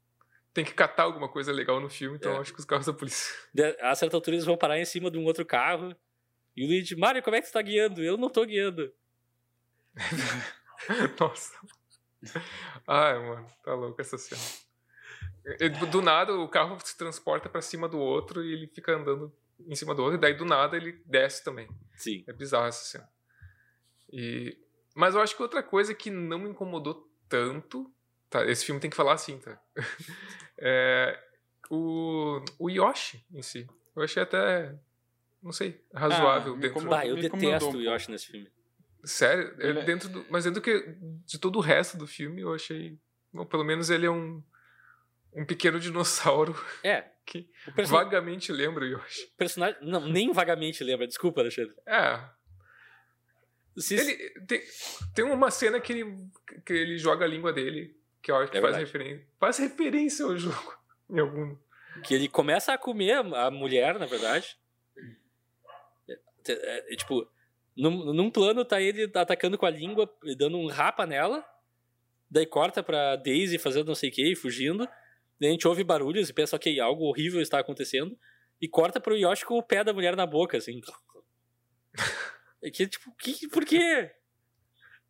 Tem 0.55 0.65
que 0.65 0.73
catar 0.73 1.03
alguma 1.03 1.29
coisa 1.29 1.53
legal 1.53 1.81
no 1.81 1.91
filme, 1.91 2.17
então 2.17 2.33
É. 2.33 2.37
eu 2.37 2.41
acho 2.41 2.53
que 2.53 2.59
os 2.61 2.65
carros 2.65 2.87
da 2.87 2.93
polícia. 2.93 3.35
De- 3.53 3.77
A 3.81 3.95
certa 3.95 4.17
altura 4.17 4.37
eles 4.37 4.47
vão 4.47 4.57
parar 4.57 4.79
em 4.79 4.85
cima 4.85 5.11
de 5.11 5.19
um 5.19 5.25
outro 5.25 5.45
carro. 5.45 5.95
E 6.57 6.65
o 6.65 6.69
Luigi, 6.69 6.97
Mario, 6.97 7.23
como 7.23 7.37
é 7.37 7.41
que 7.41 7.47
você 7.47 7.53
tá 7.53 7.61
guiando? 7.63 8.03
Eu 8.03 8.17
não 8.17 8.31
tô 8.31 8.45
guiando. 8.47 8.93
Nossa. 11.21 11.53
Ai, 12.87 13.19
mano, 13.19 13.47
tá 13.63 13.75
louco 13.75 14.01
essa 14.01 14.17
cena. 14.19 14.41
Do 15.91 16.01
nada 16.03 16.33
o 16.35 16.49
carro 16.49 16.79
se 16.85 16.97
transporta 16.97 17.49
pra 17.49 17.61
cima 17.63 17.89
do 17.89 17.99
outro 17.99 18.43
e 18.45 18.53
ele 18.53 18.67
fica 18.67 18.93
andando 18.97 19.33
em 19.67 19.75
cima 19.75 19.95
do 19.95 20.03
outro, 20.03 20.19
e 20.19 20.21
daí 20.21 20.35
do 20.35 20.45
nada 20.45 20.77
ele 20.77 21.01
desce 21.07 21.43
também. 21.45 21.69
Sim. 21.95 22.25
É 22.27 22.33
bizarro 22.33 22.67
essa 22.67 22.85
cena. 22.85 23.09
E... 24.13 24.57
Mas 24.95 25.15
eu 25.15 25.21
acho 25.21 25.37
que 25.37 25.43
outra 25.43 25.63
coisa 25.63 25.95
que 25.95 26.11
não 26.11 26.39
me 26.39 26.49
incomodou 26.51 27.09
tanto. 27.29 27.93
Tá, 28.31 28.45
esse 28.47 28.65
filme 28.65 28.81
tem 28.81 28.91
que 28.91 28.97
falar 28.97 29.13
assim, 29.15 29.39
tá? 29.39 29.61
É 30.59 31.23
o, 31.71 32.43
o 32.59 32.71
Yoshi 32.71 33.25
em 33.33 33.43
si. 33.43 33.67
Eu 33.95 34.03
achei 34.03 34.23
até. 34.23 34.75
Não 35.43 35.53
sei, 35.53 35.85
razoável. 35.95 36.55
me 36.57 36.63
dentro. 36.63 36.89
Bah, 36.89 37.07
eu 37.07 37.17
detesto 37.17 37.77
o. 37.77 37.81
Yoshi 37.83 38.11
nesse 38.11 38.27
filme. 38.29 38.51
Sério, 39.05 39.55
é 39.61 39.69
Ele 39.69 39.81
é- 39.81 39.85
dentro 39.85 40.09
do, 40.09 40.25
mas 40.31 40.45
dentro 40.45 40.61
que, 40.63 40.97
de 41.27 41.39
todo 41.39 41.57
o 41.57 41.61
resto 41.61 41.97
do 41.97 42.07
filme, 42.07 42.41
eu 42.43 42.55
achei. 42.55 42.99
Bom, 43.33 43.45
pelo 43.45 43.65
menos 43.65 43.91
ele 43.91 44.07
é 44.07 44.11
um, 44.11 44.43
um 45.35 45.45
pequeno 45.45 45.79
dinossauro 45.79 46.57
É. 46.83 47.03
que 47.27 47.49
O 47.69 47.73
perso- 47.73 47.93
vagamente 47.93 48.51
lembra 48.51 48.85
o 48.85 48.89
Yoshi. 48.89 49.27
personagem. 49.37 49.77
Não, 49.83 50.01
nem 50.09 50.33
vagamente 50.33 50.83
lembra. 50.83 51.07
Desculpa, 51.07 51.41
Alexandre. 51.43 51.75
É, 51.87 52.19
Se- 53.79 53.95
Ele, 53.95 54.31
tem, 54.47 54.63
tem 55.15 55.25
uma 55.25 55.51
cena 55.51 55.81
que 55.81 55.93
ele, 55.93 56.19
que 56.65 56.73
ele 56.73 56.99
joga 56.99 57.25
a 57.25 57.29
língua 57.29 57.53
dele, 57.53 57.95
que 58.23 58.31
eu 58.31 58.37
acho 58.37 58.51
que 58.51 58.59
É 58.59 58.61
faz, 58.61 58.77
referência, 58.77 59.27
faz 59.39 59.59
referência 59.59 60.25
ao 60.25 60.37
jogo. 60.37 60.77
Em 61.11 61.19
algum. 61.21 61.57
Que 62.05 62.15
ele 62.15 62.29
começa 62.29 62.73
a 62.73 62.79
comer 62.79 63.13
a 63.15 63.51
mulher, 63.51 63.99
na 63.99 64.07
verdade. 64.07 64.57
É, 66.09 66.13
é, 66.49 66.93
é, 66.93 66.97
tipo, 66.97 67.27
num, 67.77 68.13
num 68.13 68.31
plano 68.31 68.65
tá 68.65 68.81
ele 68.81 69.11
atacando 69.15 69.57
com 69.59 69.67
a 69.67 69.71
língua, 69.71 70.13
e 70.25 70.35
dando 70.37 70.57
um 70.59 70.67
rapa 70.69 71.07
nela. 71.07 71.45
Daí 72.31 72.45
corta 72.47 72.83
pra 72.83 73.17
Daisy 73.17 73.57
fazendo 73.59 73.87
não 73.89 73.95
sei 73.95 74.11
o 74.11 74.13
que, 74.13 74.35
fugindo. 74.35 74.87
Daí 75.41 75.49
a 75.49 75.53
gente 75.53 75.69
ouve 75.69 75.85
barulhos 75.85 76.29
e 76.29 76.33
pensa, 76.33 76.57
ok, 76.57 76.81
algo 76.81 77.05
horrível 77.05 77.41
está 77.41 77.59
acontecendo. 77.61 78.19
e 78.61 78.67
corta 78.69 78.99
pro 78.99 79.17
Yoshi 79.17 79.45
com 79.45 79.59
o 79.59 79.63
pé 79.63 79.85
da 79.85 79.93
mulher 79.93 80.17
na 80.17 80.27
boca, 80.27 80.57
assim. 80.57 80.81
É 82.63 82.71
que, 82.71 82.87
tipo, 82.87 83.15
que, 83.17 83.49
por 83.49 83.65
quê? 83.65 84.11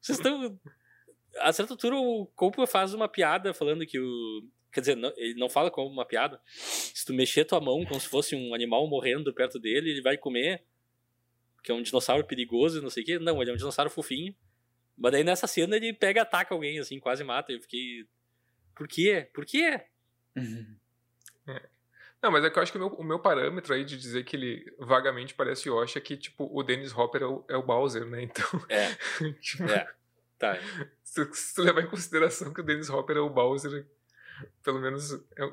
Vocês 0.01 0.19
estão. 0.19 0.59
A 1.39 1.53
certa 1.53 1.75
altura, 1.75 1.97
o 1.97 2.27
Koopa 2.35 2.67
faz 2.67 2.95
uma 2.95 3.09
piada 3.09 3.53
falando 3.53 3.87
que 3.87 3.99
o. 3.99 4.49
Quer 4.73 4.81
dizer, 4.81 4.97
não, 4.97 5.13
ele 5.17 5.39
não 5.39 5.49
fala 5.49 5.71
como 5.71 5.89
uma 5.91 6.05
piada. 6.05 6.41
Se 6.47 7.05
tu 7.07 7.15
mexer 7.15 7.45
tua 7.45 7.61
mão 7.61 7.85
como 7.87 8.01
se 8.01 8.09
fosse 8.09 8.37
um 8.37 8.55
animal 8.55 8.87
morrendo 8.89 9.33
perto 9.33 9.59
dele, 9.59 9.91
ele 9.91 10.03
vai 10.03 10.19
comer. 10.19 10.65
Que 11.63 11.73
é 11.73 11.75
um 11.75 11.83
dinossauro 11.83 12.25
perigoso 12.25 12.83
não 12.83 12.91
sei 12.91 13.03
o 13.03 13.07
quê. 13.07 13.19
Não, 13.19 13.41
ele 13.41 13.51
é 13.51 13.55
um 13.55 13.57
dinossauro 13.57 13.91
fofinho. 13.91 14.35
Mas 14.97 15.13
daí 15.13 15.25
nessa 15.25 15.47
cena 15.47 15.77
ele 15.77 15.93
pega 15.93 16.23
ataca 16.23 16.55
alguém, 16.55 16.79
assim, 16.79 17.01
quase 17.01 17.25
mata. 17.25 17.53
Eu 17.53 17.61
fiquei. 17.61 18.07
Por 18.75 18.87
quê? 18.87 19.29
Por 19.33 19.45
quê? 19.45 19.83
Uhum. 20.37 20.77
Não, 22.23 22.31
mas 22.31 22.45
é 22.45 22.51
que 22.51 22.59
eu 22.59 22.63
acho 22.63 22.73
que 22.73 22.79
o 22.79 22.81
meu, 22.81 22.89
o 22.99 23.05
meu 23.05 23.19
parâmetro 23.21 23.73
aí 23.75 23.85
de 23.85 23.97
dizer 23.97 24.25
que 24.25 24.37
ele 24.37 24.65
vagamente 24.79 25.35
parece 25.35 25.69
Yoshi 25.69 25.99
é 25.99 26.01
que, 26.01 26.17
tipo, 26.17 26.49
o 26.53 26.63
Dennis 26.63 26.93
Hopper 26.97 27.23
é 27.23 27.27
o, 27.27 27.45
é 27.49 27.57
o 27.57 27.63
Bowser, 27.63 28.05
né? 28.07 28.23
Então. 28.23 28.45
É. 28.69 28.95
tipo, 29.41 29.65
É. 29.65 29.87
Tá. 30.39 30.59
se, 31.05 31.25
tu- 31.27 31.35
se 31.35 31.55
tu 31.55 31.63
levar 31.63 31.83
em 31.83 31.87
consideração 31.89 32.53
que 32.53 32.61
o 32.61 32.65
Dennis 32.65 32.91
Hopper 32.91 33.17
é 33.17 33.21
o 33.21 33.31
Bowser, 33.31 33.87
pelo 34.63 34.81
menos 34.81 35.13
é- 35.37 35.53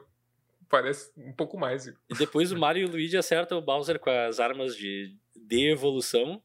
parece 0.70 1.12
um 1.18 1.32
pouco 1.34 1.58
mais. 1.58 1.86
E 1.88 1.94
depois 2.18 2.52
o 2.52 2.58
Mario 2.58 2.84
e 2.84 2.86
o 2.86 2.92
Luigi 2.92 3.16
acertam 3.18 3.58
o 3.60 3.62
Bowser 3.62 4.00
com 4.00 4.10
as 4.10 4.40
armas 4.40 4.76
de 4.76 5.16
de-evolução. 5.36 6.42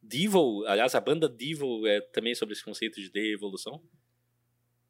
Devil, 0.00 0.64
aliás, 0.66 0.94
a 0.94 1.00
banda 1.00 1.28
Devil 1.28 1.86
é 1.86 2.00
também 2.00 2.34
sobre 2.34 2.54
esse 2.54 2.64
conceito 2.64 3.00
de 3.00 3.10
de-evolução. 3.10 3.82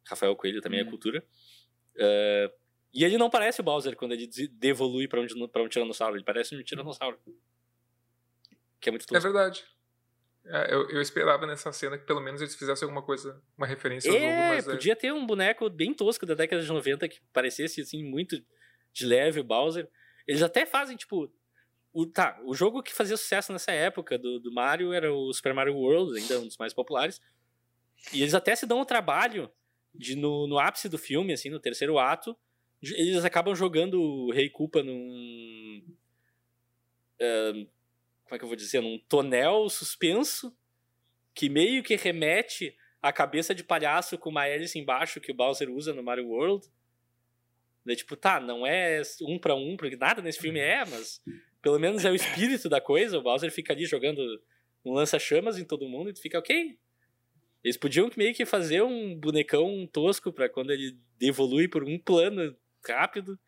Rafael 0.07 0.35
Coelho 0.37 0.61
também 0.61 0.81
é 0.81 0.85
Hum. 0.85 0.91
cultura. 0.91 1.25
É, 1.97 2.53
e 2.93 3.05
ele 3.05 3.17
não 3.19 3.31
parece 3.31 3.61
o 3.61 3.65
Bowser 3.65 3.97
quando 3.97 4.13
ele 4.13 4.27
de- 4.27 4.49
devolui 4.49 5.09
pra 5.09 5.21
um, 5.21 5.27
dino- 5.27 5.49
pra 5.49 5.63
um 5.63 5.69
tiranossauro. 5.69 6.17
Ele 6.17 6.25
parece 6.25 6.55
um 6.55 6.63
tiranossauro. 6.63 7.19
Que 8.81 8.89
é 8.89 8.93
muito 8.93 9.05
É 9.05 9.07
tosco. 9.07 9.23
verdade. 9.23 9.65
É, 10.45 10.75
eu, 10.75 10.91
eu 10.91 11.01
esperava 11.01 11.47
nessa 11.47 11.71
cena 11.73 11.97
que 11.97 12.05
pelo 12.05 12.21
menos 12.21 12.41
eles 12.41 12.55
fizessem 12.57 12.85
alguma 12.85 13.03
coisa, 13.03 13.41
uma 13.57 13.67
referência 13.67 14.11
ao 14.11 14.15
jogo, 14.19 14.27
É, 14.29 14.49
mas 14.49 14.67
é- 14.67 14.73
podia 14.73 14.97
ter 14.97 15.13
um 15.13 15.25
boneco 15.25 15.71
bem 15.71 15.95
tosco 15.95 16.27
da 16.27 16.35
década 16.35 16.61
de 16.63 16.69
90 16.69 17.09
que 17.09 17.21
parecesse 17.33 17.81
assim 17.81 18.03
muito 18.03 18.43
de 18.93 19.07
leve 19.07 19.39
o 19.41 19.45
Bowser. 19.45 19.89
Eles 20.27 20.43
até 20.43 20.67
fazem, 20.67 20.97
tipo. 20.97 21.33
O, 21.95 22.07
tá, 22.07 22.41
o 22.45 22.55
jogo 22.55 22.83
que 22.83 22.93
fazia 22.93 23.17
sucesso 23.19 23.53
nessa 23.53 23.71
época 23.71 24.17
do, 24.19 24.41
do 24.41 24.51
Mario 24.51 24.95
era 24.95 25.13
o 25.13 25.31
Super 25.33 25.53
Mario 25.53 25.75
World, 25.77 26.19
ainda 26.19 26.41
um 26.41 26.47
dos 26.47 26.57
mais 26.57 26.73
populares. 26.73 27.21
E 28.15 28.23
eles 28.23 28.33
até 28.35 28.57
se 28.57 28.65
dão 28.67 28.81
o 28.81 28.85
trabalho 28.87 29.53
de, 29.95 30.17
no, 30.17 30.47
no 30.49 30.59
ápice 30.59 30.89
do 30.89 30.97
filme, 30.97 31.35
assim, 31.35 31.51
no 31.51 31.61
terceiro 31.61 31.99
ato, 31.99 32.35
eles 32.83 33.25
acabam 33.25 33.55
jogando 33.55 34.01
o 34.01 34.33
Rei 34.33 34.51
Koopa 34.51 34.83
num. 34.83 35.83
eh, 37.21 37.67
como 38.25 38.37
é 38.37 38.39
que 38.39 38.45
eu 38.45 38.49
vou 38.49 38.57
dizer? 38.57 38.81
Num 38.81 38.99
tonel 39.09 39.69
suspenso 39.69 40.57
que 41.35 41.49
meio 41.49 41.83
que 41.83 41.97
remete 41.97 42.77
à 43.01 43.13
cabeça 43.13 43.55
de 43.55 43.65
palhaço 43.65 44.19
com 44.19 44.31
uma 44.31 44.47
hélice 44.47 44.79
embaixo 44.79 45.21
que 45.21 45.31
o 45.33 45.35
Bowser 45.35 45.71
usa 45.71 45.93
no 45.93 46.03
Mario 46.03 46.29
World. 46.29 46.67
Daí, 47.85 47.97
tipo, 47.97 48.17
tá, 48.17 48.39
não 48.41 48.67
é 48.67 49.03
um 49.23 49.39
pra 49.39 49.55
um, 49.55 49.77
porque 49.77 49.97
nada 49.97 50.23
nesse 50.23 50.39
filme 50.39 50.61
é, 50.61 50.85
mas 50.85 51.21
pelo 51.61 51.79
menos 51.79 52.05
é 52.05 52.11
o 52.11 52.15
espírito 52.15 52.69
da 52.69 52.81
coisa. 52.81 53.19
O 53.19 53.23
Bowser 53.23 53.51
fica 53.51 53.73
ali 53.73 53.85
jogando 53.85 54.21
um 54.85 54.93
lança-chamas 54.93 55.59
em 55.59 55.65
todo 55.65 55.89
mundo 55.89 56.11
e 56.11 56.13
tu 56.13 56.21
fica, 56.21 56.39
ok. 56.39 56.79
Eles 57.63 57.77
podiam 57.77 58.11
meio 58.17 58.35
que 58.35 58.45
fazer 58.45 58.83
um 58.83 59.15
bonecão 59.15 59.87
tosco 59.93 60.33
pra 60.33 60.49
quando 60.49 60.73
ele 60.73 60.99
evolui 61.21 61.69
por 61.69 61.85
um 61.85 61.99
plano 61.99 62.57
rápido. 62.87 63.39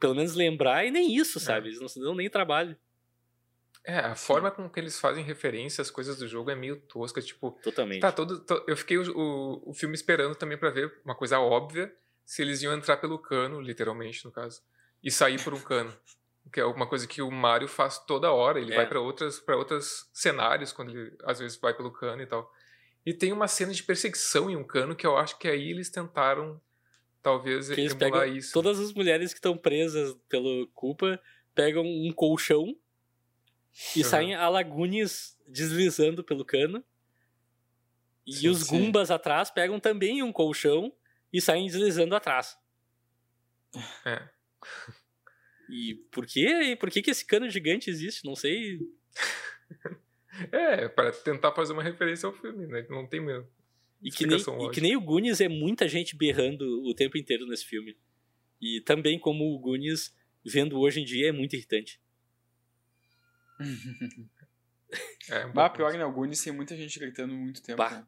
Pelo 0.00 0.14
menos 0.14 0.34
lembrar, 0.34 0.86
e 0.86 0.90
nem 0.90 1.14
isso, 1.14 1.38
sabe? 1.38 1.68
Eles 1.68 1.80
não 1.80 1.88
se 1.88 2.00
dão 2.00 2.14
nem 2.14 2.30
trabalho. 2.30 2.76
É, 3.84 3.98
a 3.98 4.14
forma 4.16 4.50
com 4.50 4.68
que 4.68 4.80
eles 4.80 4.98
fazem 4.98 5.22
referência 5.22 5.80
às 5.82 5.90
coisas 5.90 6.18
do 6.18 6.26
jogo 6.26 6.50
é 6.50 6.56
meio 6.56 6.80
tosca, 6.80 7.20
tipo, 7.22 7.52
Totalmente. 7.62 8.00
tá 8.00 8.10
todo, 8.10 8.40
to- 8.40 8.64
eu 8.66 8.76
fiquei 8.76 8.98
o, 8.98 9.16
o, 9.16 9.70
o 9.70 9.74
filme 9.74 9.94
esperando 9.94 10.34
também 10.34 10.58
pra 10.58 10.70
ver 10.70 10.92
uma 11.04 11.14
coisa 11.14 11.38
óbvia, 11.38 11.94
se 12.24 12.42
eles 12.42 12.62
iam 12.62 12.74
entrar 12.74 12.96
pelo 12.96 13.16
cano, 13.18 13.60
literalmente 13.60 14.24
no 14.24 14.32
caso, 14.32 14.60
e 15.04 15.10
sair 15.10 15.40
por 15.44 15.54
um 15.54 15.60
cano, 15.60 15.94
que 16.52 16.58
é 16.58 16.64
uma 16.64 16.86
coisa 16.88 17.06
que 17.06 17.22
o 17.22 17.30
Mario 17.30 17.68
faz 17.68 17.98
toda 17.98 18.32
hora, 18.32 18.58
ele 18.58 18.72
É. 18.72 18.76
vai 18.76 18.88
pra 18.88 18.98
outras 18.98 19.38
para 19.38 19.56
outros 19.56 20.08
cenários 20.12 20.72
quando 20.72 20.90
ele 20.90 21.16
às 21.22 21.38
vezes 21.38 21.56
vai 21.56 21.72
pelo 21.74 21.92
cano 21.92 22.22
e 22.22 22.26
tal. 22.26 22.50
E 23.04 23.14
tem 23.14 23.30
uma 23.30 23.46
cena 23.46 23.72
de 23.72 23.84
perseguição 23.84 24.50
em 24.50 24.56
um 24.56 24.64
cano 24.64 24.96
que 24.96 25.06
eu 25.06 25.16
acho 25.16 25.38
que 25.38 25.46
aí 25.46 25.70
eles 25.70 25.90
tentaram 25.90 26.60
talvez 27.26 27.68
que 27.68 27.80
eles 27.80 27.92
pegam 27.92 28.24
isso. 28.24 28.52
todas 28.52 28.78
as 28.78 28.92
mulheres 28.92 29.32
que 29.32 29.38
estão 29.38 29.58
presas 29.58 30.14
pelo 30.28 30.68
culpa 30.68 31.20
pegam 31.56 31.84
um 31.84 32.12
colchão 32.12 32.76
e 33.96 34.02
Uhum. 34.02 34.04
saem 34.08 34.34
alagunes 34.36 35.36
deslizando 35.48 36.22
pelo 36.22 36.44
cano 36.44 36.84
e 38.24 38.32
Sim, 38.32 38.48
os 38.48 38.60
sim. 38.60 38.78
gumbas 38.78 39.10
atrás 39.10 39.50
pegam 39.50 39.80
também 39.80 40.22
um 40.22 40.32
colchão 40.32 40.92
e 41.32 41.40
saem 41.40 41.66
deslizando 41.66 42.14
atrás 42.14 42.56
É. 44.04 44.28
e 45.68 45.94
por 46.12 46.24
quê 46.26 46.48
e 46.70 46.76
por 46.76 46.90
que 46.90 47.02
que 47.02 47.10
esse 47.10 47.24
cano 47.26 47.50
gigante 47.50 47.90
existe 47.90 48.24
não 48.24 48.36
sei 48.36 48.78
É, 50.52 50.86
para 50.88 51.10
tentar 51.12 51.50
fazer 51.52 51.72
uma 51.72 51.82
referência 51.82 52.26
ao 52.26 52.32
filme, 52.34 52.66
né? 52.66 52.86
Não 52.90 53.06
tem 53.06 53.20
mesmo. 53.20 53.48
E 54.02 54.10
que, 54.10 54.26
nem, 54.26 54.38
e 54.38 54.70
que 54.70 54.80
nem 54.80 54.96
o 54.96 55.00
Goonies 55.00 55.40
é 55.40 55.48
muita 55.48 55.88
gente 55.88 56.16
berrando 56.16 56.82
o 56.84 56.94
tempo 56.94 57.16
inteiro 57.16 57.46
nesse 57.46 57.64
filme 57.64 57.96
e 58.60 58.80
também 58.80 59.18
como 59.18 59.44
o 59.54 59.58
Goonies 59.58 60.14
vendo 60.44 60.78
hoje 60.78 61.00
em 61.00 61.04
dia 61.04 61.28
é 61.28 61.32
muito 61.32 61.56
irritante 61.56 62.00
É, 65.28 65.44
um 65.46 65.52
Bah, 65.52 65.68
pior 65.68 65.90
que 65.90 65.98
no 65.98 66.12
Goonies 66.12 66.42
tem 66.42 66.52
muita 66.52 66.76
gente 66.76 66.98
gritando 66.98 67.34
muito 67.34 67.62
tempo. 67.62 67.78
Bah. 67.78 67.90
né? 67.90 68.06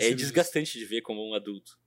É 0.00 0.12
desgastante 0.12 0.78
de 0.78 0.84
ver 0.84 1.00
como 1.00 1.26
um 1.26 1.34
adulto. 1.34 1.78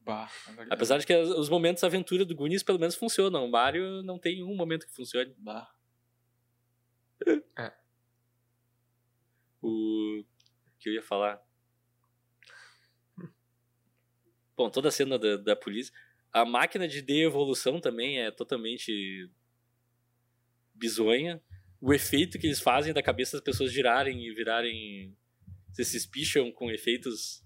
Bah, 0.00 0.28
é. 0.58 0.66
Apesar 0.68 0.98
de 0.98 1.06
que 1.06 1.14
os 1.16 1.48
momentos 1.48 1.80
de 1.80 1.86
aventura 1.86 2.24
do 2.24 2.34
Goonies 2.34 2.62
pelo 2.62 2.78
menos 2.78 2.96
funcionam. 2.96 3.44
O 3.44 3.50
Mario 3.50 4.02
não 4.02 4.18
tem 4.18 4.42
um 4.42 4.56
momento 4.56 4.86
que 4.86 4.92
funcione. 4.92 5.34
Bah. 5.38 5.72
O 9.64 10.24
que 10.80 10.88
eu 10.88 10.94
ia 10.94 11.02
falar? 11.02 11.40
Bom, 14.62 14.70
toda 14.70 14.90
a 14.90 14.92
cena 14.92 15.18
da, 15.18 15.36
da 15.36 15.56
polícia. 15.56 15.92
A 16.32 16.44
máquina 16.44 16.86
de 16.86 17.02
de-evolução 17.02 17.80
também 17.80 18.20
é 18.20 18.30
totalmente 18.30 19.28
bizonha. 20.72 21.42
O 21.80 21.92
efeito 21.92 22.38
que 22.38 22.46
eles 22.46 22.60
fazem 22.60 22.92
da 22.92 23.02
cabeça 23.02 23.36
das 23.36 23.44
pessoas 23.44 23.72
girarem 23.72 24.24
e 24.24 24.32
virarem. 24.32 25.16
Vocês 25.72 25.88
se 25.88 25.96
espicham 25.96 26.52
com 26.52 26.70
efeitos 26.70 27.42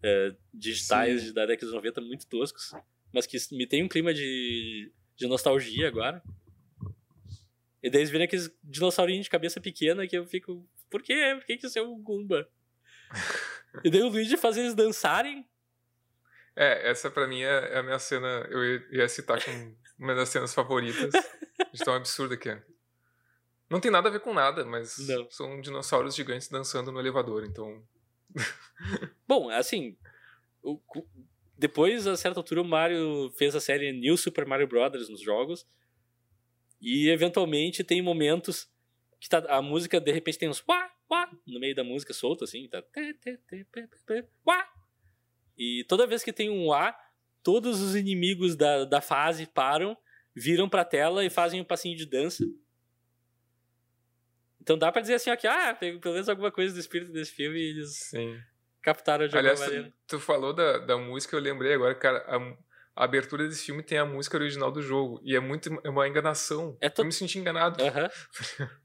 é, 0.00 0.32
digitais 0.52 1.22
Sim. 1.22 1.32
da 1.32 1.44
década 1.44 1.66
de 1.66 1.76
90 1.76 2.00
muito 2.02 2.28
toscos. 2.28 2.70
Mas 3.12 3.26
que 3.26 3.36
me 3.50 3.66
tem 3.66 3.82
um 3.82 3.88
clima 3.88 4.14
de, 4.14 4.92
de 5.16 5.26
nostalgia 5.26 5.88
agora. 5.88 6.22
E 7.82 7.90
daí 7.90 8.02
eles 8.02 8.10
viram 8.10 8.26
aqueles 8.26 8.48
dinossaurinhos 8.62 9.24
de 9.24 9.30
cabeça 9.30 9.60
pequena 9.60 10.06
que 10.06 10.16
eu 10.16 10.24
fico. 10.24 10.64
Por 10.88 11.02
quê? 11.02 11.34
Por 11.36 11.46
que, 11.46 11.56
que 11.56 11.66
isso 11.66 11.80
é 11.80 11.82
um 11.82 12.00
Goomba? 12.00 12.48
e 13.82 13.90
daí 13.90 14.02
o 14.02 14.08
Luigi 14.08 14.36
faz 14.36 14.56
eles 14.56 14.72
dançarem. 14.72 15.44
É, 16.56 16.90
essa 16.90 17.10
pra 17.10 17.26
mim 17.26 17.42
é, 17.42 17.74
é 17.74 17.78
a 17.78 17.82
minha 17.82 17.98
cena. 17.98 18.46
Eu 18.50 18.64
ia, 18.92 19.08
citar 19.08 19.42
como 19.44 19.76
uma 19.98 20.14
das 20.14 20.28
cenas 20.28 20.54
favoritas. 20.54 21.12
De 21.72 21.84
tão 21.84 21.94
absurda 21.94 22.36
que 22.36 22.48
é. 22.48 22.62
Não 23.68 23.80
tem 23.80 23.90
nada 23.90 24.08
a 24.08 24.12
ver 24.12 24.20
com 24.20 24.32
nada, 24.34 24.64
mas 24.64 24.98
Não. 25.08 25.28
são 25.30 25.60
dinossauros 25.60 26.14
gigantes 26.14 26.48
dançando 26.48 26.92
no 26.92 27.00
elevador, 27.00 27.44
então. 27.44 27.82
Bom, 29.26 29.48
assim. 29.50 29.96
o- 30.62 30.80
depois, 31.56 32.06
a 32.06 32.16
certa 32.16 32.40
altura, 32.40 32.62
o 32.62 32.64
Mario 32.64 33.30
fez 33.38 33.54
a 33.54 33.60
série 33.60 33.92
New 33.92 34.16
Super 34.16 34.44
Mario 34.46 34.66
Bros. 34.66 35.08
nos 35.08 35.20
jogos. 35.20 35.66
E 36.80 37.08
eventualmente 37.08 37.82
tem 37.84 38.02
momentos 38.02 38.68
que 39.20 39.28
tá, 39.28 39.38
a 39.48 39.62
música 39.62 40.00
de 40.00 40.12
repente 40.12 40.36
tem 40.38 40.48
uns 40.48 40.62
uá, 40.68 40.90
uá, 41.10 41.30
no 41.46 41.58
meio 41.58 41.74
da 41.74 41.82
música 41.84 42.12
solto, 42.12 42.44
assim. 42.44 42.68
Tá, 42.68 42.82
uá. 44.46 44.73
E 45.56 45.84
toda 45.88 46.06
vez 46.06 46.22
que 46.22 46.32
tem 46.32 46.50
um 46.50 46.66
uá, 46.68 46.96
todos 47.42 47.80
os 47.80 47.94
inimigos 47.94 48.56
da, 48.56 48.84
da 48.84 49.00
fase 49.00 49.46
param, 49.46 49.96
viram 50.34 50.68
pra 50.68 50.84
tela 50.84 51.24
e 51.24 51.30
fazem 51.30 51.60
um 51.60 51.64
passinho 51.64 51.96
de 51.96 52.06
dança. 52.06 52.44
Então 54.60 54.78
dá 54.78 54.90
pra 54.90 55.00
dizer 55.02 55.14
assim, 55.14 55.30
ó, 55.30 55.36
que 55.36 55.46
ah, 55.46 55.74
tem 55.74 55.98
pelo 56.00 56.14
menos 56.14 56.28
alguma 56.28 56.50
coisa 56.50 56.72
do 56.74 56.80
espírito 56.80 57.12
desse 57.12 57.32
filme 57.32 57.58
e 57.58 57.70
eles 57.70 57.96
Sim. 57.96 58.40
captaram 58.80 59.28
de 59.28 59.36
alguma 59.36 59.52
Aliás, 59.52 59.60
maneira. 59.60 59.90
tu, 60.06 60.16
tu 60.16 60.20
falou 60.20 60.52
da, 60.54 60.78
da 60.78 60.96
música, 60.96 61.36
eu 61.36 61.40
lembrei 61.40 61.74
agora, 61.74 61.94
cara, 61.94 62.18
a, 62.26 63.02
a 63.02 63.04
abertura 63.04 63.46
desse 63.46 63.66
filme 63.66 63.82
tem 63.82 63.98
a 63.98 64.06
música 64.06 64.36
original 64.38 64.72
do 64.72 64.80
jogo. 64.80 65.20
E 65.22 65.36
é 65.36 65.40
muito 65.40 65.68
é 65.84 65.90
uma 65.90 66.08
enganação. 66.08 66.78
É 66.80 66.88
to- 66.88 67.02
Eu 67.02 67.06
me 67.06 67.12
senti 67.12 67.38
enganado. 67.38 67.82
Aham. 67.82 68.08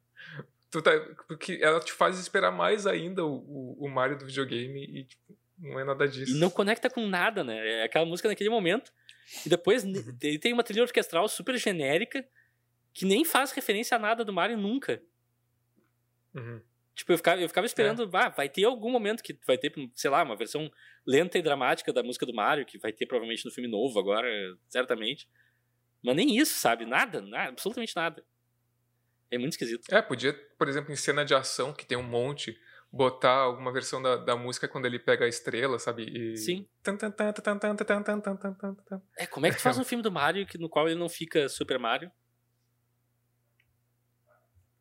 Tu 0.72 0.84
tá, 0.84 0.92
porque 1.28 1.58
ela 1.64 1.80
te 1.80 1.92
faz 1.92 2.20
esperar 2.20 2.52
mais 2.52 2.86
ainda 2.86 3.26
o, 3.26 3.38
o, 3.38 3.86
o 3.86 3.90
Mario 3.90 4.20
do 4.20 4.26
videogame 4.28 4.84
e 4.86 5.04
tipo, 5.04 5.36
Não 5.60 5.80
é 5.80 5.84
nada 5.84 6.08
disso. 6.08 6.36
E 6.36 6.40
não 6.40 6.50
conecta 6.50 6.90
com 6.90 7.06
nada, 7.08 7.44
né? 7.44 7.82
É 7.82 7.84
aquela 7.84 8.06
música 8.06 8.30
naquele 8.30 8.50
momento. 8.50 8.92
E 9.46 9.50
depois 9.50 9.84
Uhum. 9.84 10.18
ele 10.22 10.40
tem 10.40 10.54
uma 10.54 10.64
trilha 10.64 10.84
orquestral 10.84 11.28
super 11.28 11.58
genérica 11.58 12.26
que 12.94 13.06
nem 13.06 13.24
faz 13.26 13.52
referência 13.52 13.96
a 13.96 14.00
nada 14.00 14.24
do 14.26 14.34
Mario 14.34 14.58
nunca. 14.58 15.02
Uhum. 16.34 16.62
Tipo, 16.96 17.14
eu 17.14 17.18
ficava, 17.18 17.42
eu 17.42 17.48
ficava 17.48 17.66
É. 17.66 17.68
esperando, 17.68 18.10
ah, 18.14 18.30
vai 18.30 18.50
ter 18.50 18.64
algum 18.66 18.90
momento 18.92 19.24
que 19.24 19.38
vai 19.48 19.58
ter, 19.58 19.72
sei 19.96 20.10
lá, 20.10 20.22
uma 20.24 20.36
versão 20.36 20.70
lenta 21.06 21.38
e 21.38 21.42
dramática 21.42 21.94
da 21.94 22.04
música 22.04 22.26
do 22.26 22.34
Mario, 22.34 22.66
que 22.66 22.78
vai 22.78 22.92
ter 22.92 23.06
provavelmente 23.06 23.46
no 23.46 23.52
filme 23.52 23.70
novo 23.70 23.98
agora, 24.00 24.28
certamente. 24.68 25.30
Mas 26.04 26.16
nem 26.16 26.36
isso, 26.38 26.56
sabe? 26.60 26.86
Nada, 26.86 27.22
nada 27.22 27.50
absolutamente 27.50 27.96
nada. 27.96 28.24
É 29.32 29.38
muito 29.38 29.54
esquisito. 29.54 29.94
É, 29.94 30.02
podia, 30.02 30.34
por 30.58 30.68
exemplo, 30.68 30.92
em 30.92 30.96
cena 30.96 31.24
de 31.24 31.34
ação, 31.36 31.72
que 31.72 31.86
tem 31.86 31.98
um 31.98 32.04
monte, 32.04 32.60
botar 32.92 33.36
alguma 33.36 33.72
versão 33.72 34.02
da, 34.02 34.16
da 34.16 34.36
música 34.36 34.68
quando 34.68 34.86
ele 34.86 34.98
pega 34.98 35.26
a 35.26 35.28
estrela, 35.28 35.78
sabe? 35.78 36.04
E... 36.04 36.38
Sim. 36.38 36.68
É, 39.18 39.28
como 39.28 39.46
é 39.46 39.52
que 39.52 39.58
tu 39.58 39.62
faz 39.62 39.78
um 39.78 39.84
filme 39.84 40.04
do 40.04 40.12
Mario 40.12 40.46
que, 40.48 40.58
no 40.58 40.70
qual 40.70 40.88
ele 40.88 41.00
não 41.00 41.10
fica 41.10 41.48
Super 41.48 41.78
Mario? 41.78 42.12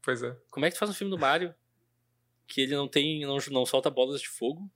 Pois 0.02 0.22
é. 0.22 0.34
Como 0.50 0.64
é 0.64 0.70
que 0.70 0.76
tu 0.76 0.78
faz 0.78 0.90
um 0.90 0.94
filme 0.94 1.10
do 1.10 1.20
Mario 1.20 1.54
que 2.46 2.62
ele 2.62 2.74
não 2.74 2.88
tem, 2.88 3.20
não, 3.26 3.36
não 3.50 3.66
solta 3.66 3.90
bolas 3.90 4.20
de 4.22 4.28
fogo? 4.28 4.70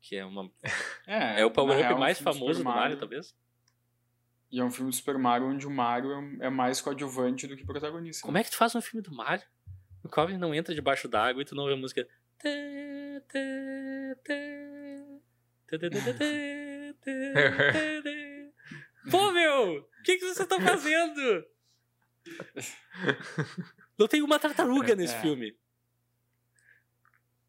Que 0.00 0.16
é 0.16 0.24
uma. 0.24 0.50
É, 1.06 1.42
é 1.42 1.44
o 1.44 1.50
power-up 1.50 1.92
é 1.92 1.94
um 1.94 1.98
mais 1.98 2.18
famoso 2.18 2.60
do 2.60 2.64
Mario, 2.64 2.80
Mario, 2.80 2.98
talvez. 2.98 3.36
E 4.50 4.60
é 4.60 4.64
um 4.64 4.70
filme 4.70 4.90
do 4.90 4.96
Super 4.96 5.18
Mario 5.18 5.48
onde 5.48 5.66
o 5.66 5.70
Mario 5.70 6.10
é 6.40 6.48
mais 6.48 6.80
coadjuvante 6.80 7.46
do 7.46 7.54
que 7.54 7.66
protagonista. 7.66 8.22
Como 8.22 8.32
né? 8.32 8.40
é 8.40 8.44
que 8.44 8.50
tu 8.50 8.56
faz 8.56 8.74
um 8.74 8.80
filme 8.80 9.02
do 9.02 9.14
Mario? 9.14 9.44
Qual 10.10 10.28
ele 10.28 10.38
não 10.38 10.54
entra 10.54 10.74
debaixo 10.74 11.08
d'água 11.08 11.42
e 11.42 11.44
tu 11.44 11.54
não 11.54 11.66
vê 11.66 11.72
a 11.72 11.76
música. 11.76 12.06
Pô, 19.10 19.32
meu! 19.32 19.78
O 19.78 20.02
que, 20.04 20.18
que 20.18 20.24
você 20.26 20.46
tá 20.46 20.60
fazendo? 20.60 21.44
Não 23.98 24.06
tem 24.06 24.22
uma 24.22 24.38
tartaruga 24.38 24.94
nesse 24.94 25.14
É. 25.14 25.20
filme. 25.20 25.56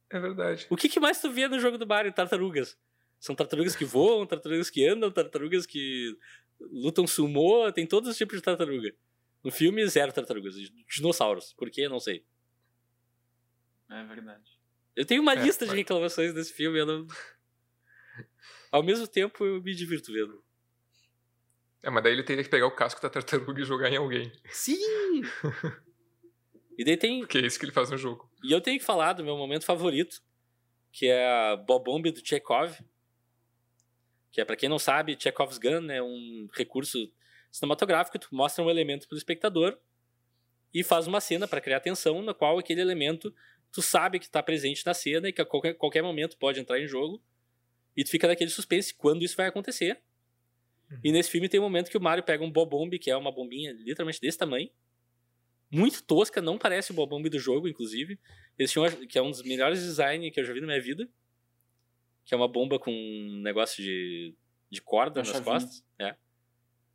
É 0.10 0.20
verdade. 0.20 0.66
O 0.70 0.76
que, 0.76 0.90
que 0.90 1.00
mais 1.00 1.22
tu 1.22 1.30
vê 1.32 1.48
no 1.48 1.60
jogo 1.60 1.78
do 1.78 1.86
Mario? 1.86 2.12
Tartarugas. 2.12 2.78
São 3.20 3.36
tartarugas 3.36 3.76
que 3.76 3.86
voam, 3.86 4.26
tartarugas 4.26 4.70
que 4.70 4.88
andam, 4.88 5.12
tartarugas 5.12 5.66
que 5.66 6.18
lutam 6.60 7.06
sumô, 7.06 7.72
tem 7.72 7.86
todos 7.86 8.10
os 8.10 8.18
tipos 8.18 8.38
de 8.38 8.44
tartaruga. 8.44 8.94
No 9.44 9.52
filme, 9.52 9.86
zero 9.88 10.12
tartarugas. 10.12 10.56
Dinossauros. 10.90 11.54
Por 11.54 11.70
quê? 11.70 11.88
Não 11.88 12.00
sei. 12.00 12.26
É 13.90 14.04
verdade. 14.04 14.44
Eu 14.96 15.06
tenho 15.06 15.22
uma 15.22 15.34
É, 15.34 15.44
lista 15.44 15.66
de 15.66 15.76
reclamações 15.76 16.34
desse 16.34 16.54
filme. 16.54 16.80
Eu 16.80 16.86
não... 16.86 17.08
Ao 18.72 18.84
mesmo 18.84 19.08
tempo, 19.08 19.46
eu 19.46 19.62
me 19.62 19.74
divirto 19.74 20.14
vendo. 20.14 20.44
É, 21.82 21.90
mas 21.90 22.04
daí 22.04 22.14
ele 22.14 22.24
teria 22.24 22.44
que 22.44 22.50
pegar 22.50 22.68
o 22.68 22.76
casco 22.76 23.02
da 23.02 23.10
tartaruga 23.10 23.62
e 23.62 23.66
jogar 23.66 23.90
em 23.90 23.98
alguém. 23.98 24.32
Sim! 24.52 25.22
e 26.78 26.84
daí 26.84 26.98
tem. 26.98 27.22
Porque 27.22 27.38
é 27.38 27.46
isso 27.46 27.58
que 27.58 27.66
ele 27.66 27.72
faz 27.72 27.90
no 27.90 27.98
jogo. 27.98 28.30
E 28.44 28.52
eu 28.52 28.62
tenho 28.62 28.78
que 28.78 28.86
falar 28.86 29.14
do 29.14 29.24
meu 29.24 29.38
momento 29.38 29.66
favorito, 29.66 30.22
que 30.92 31.08
é 31.08 31.26
a 31.26 31.56
Bobomb 31.56 32.12
do 32.12 32.26
Chekhov. 32.26 32.78
Que 34.32 34.42
é, 34.42 34.46
pra 34.46 34.56
quem 34.56 34.70
não 34.70 34.78
sabe, 34.78 35.18
Chekhov's 35.20 35.58
Gun 35.58 35.90
é 35.90 36.04
um 36.04 36.48
recurso 36.54 37.12
cinematográfico, 37.52 38.20
tu 38.20 38.28
mostra 38.32 38.64
um 38.64 38.70
elemento 38.70 39.08
pro 39.08 39.18
espectador 39.18 39.76
e 40.72 40.84
faz 40.84 41.08
uma 41.08 41.20
cena 41.20 41.48
para 41.48 41.60
criar 41.60 41.80
tensão, 41.80 42.22
na 42.22 42.34
qual 42.34 42.60
aquele 42.60 42.82
elemento 42.82 43.34
tu 43.72 43.82
sabe 43.82 44.20
que 44.20 44.26
está 44.26 44.42
presente 44.42 44.86
na 44.86 44.94
cena 44.94 45.30
e 45.30 45.34
que 45.34 45.42
a 45.42 45.46
qualquer, 45.46 45.74
qualquer 45.76 46.02
momento 46.02 46.38
pode 46.38 46.60
entrar 46.60 46.80
em 46.80 46.88
jogo. 46.88 47.22
E 47.96 48.04
tu 48.04 48.10
fica 48.10 48.28
naquele 48.28 48.50
suspense 48.50 48.94
quando 48.94 49.24
isso 49.24 49.36
vai 49.36 49.48
acontecer. 49.48 50.02
E 51.04 51.12
nesse 51.12 51.30
filme 51.30 51.48
tem 51.48 51.60
um 51.60 51.64
momento 51.64 51.90
que 51.90 51.98
o 51.98 52.02
Mario 52.02 52.24
pega 52.24 52.44
um 52.44 52.52
Bobomb, 52.52 52.98
que 52.98 53.12
é 53.12 53.16
uma 53.16 53.32
bombinha 53.32 53.72
literalmente 53.74 54.20
desse 54.20 54.38
tamanho. 54.38 54.70
Muito 55.72 56.02
tosca, 56.04 56.42
não 56.42 56.58
parece 56.58 56.92
o 56.92 56.96
Bobomb 56.96 57.30
do 57.30 57.38
jogo, 57.38 57.68
inclusive. 57.68 58.20
Eles 58.58 58.72
tinham, 58.72 58.90
que 59.06 59.18
é 59.20 59.22
um 59.22 59.30
dos 59.30 59.44
melhores 59.44 59.80
designs 59.80 60.34
que 60.34 60.40
eu 60.40 60.44
já 60.44 60.52
vi 60.52 60.62
na 60.62 60.68
minha 60.68 60.82
vida. 60.82 61.08
Que 62.26 62.34
é 62.34 62.38
uma 62.38 62.48
bomba 62.48 62.80
com 62.80 62.92
um 62.92 63.42
negócio 63.44 63.84
de, 63.84 64.34
de 64.70 64.82
corda 64.82 65.20
Uma 65.20 65.26
nas 65.26 65.28
chavinha. 65.28 65.54
costas. 65.54 65.86
É. 66.00 66.16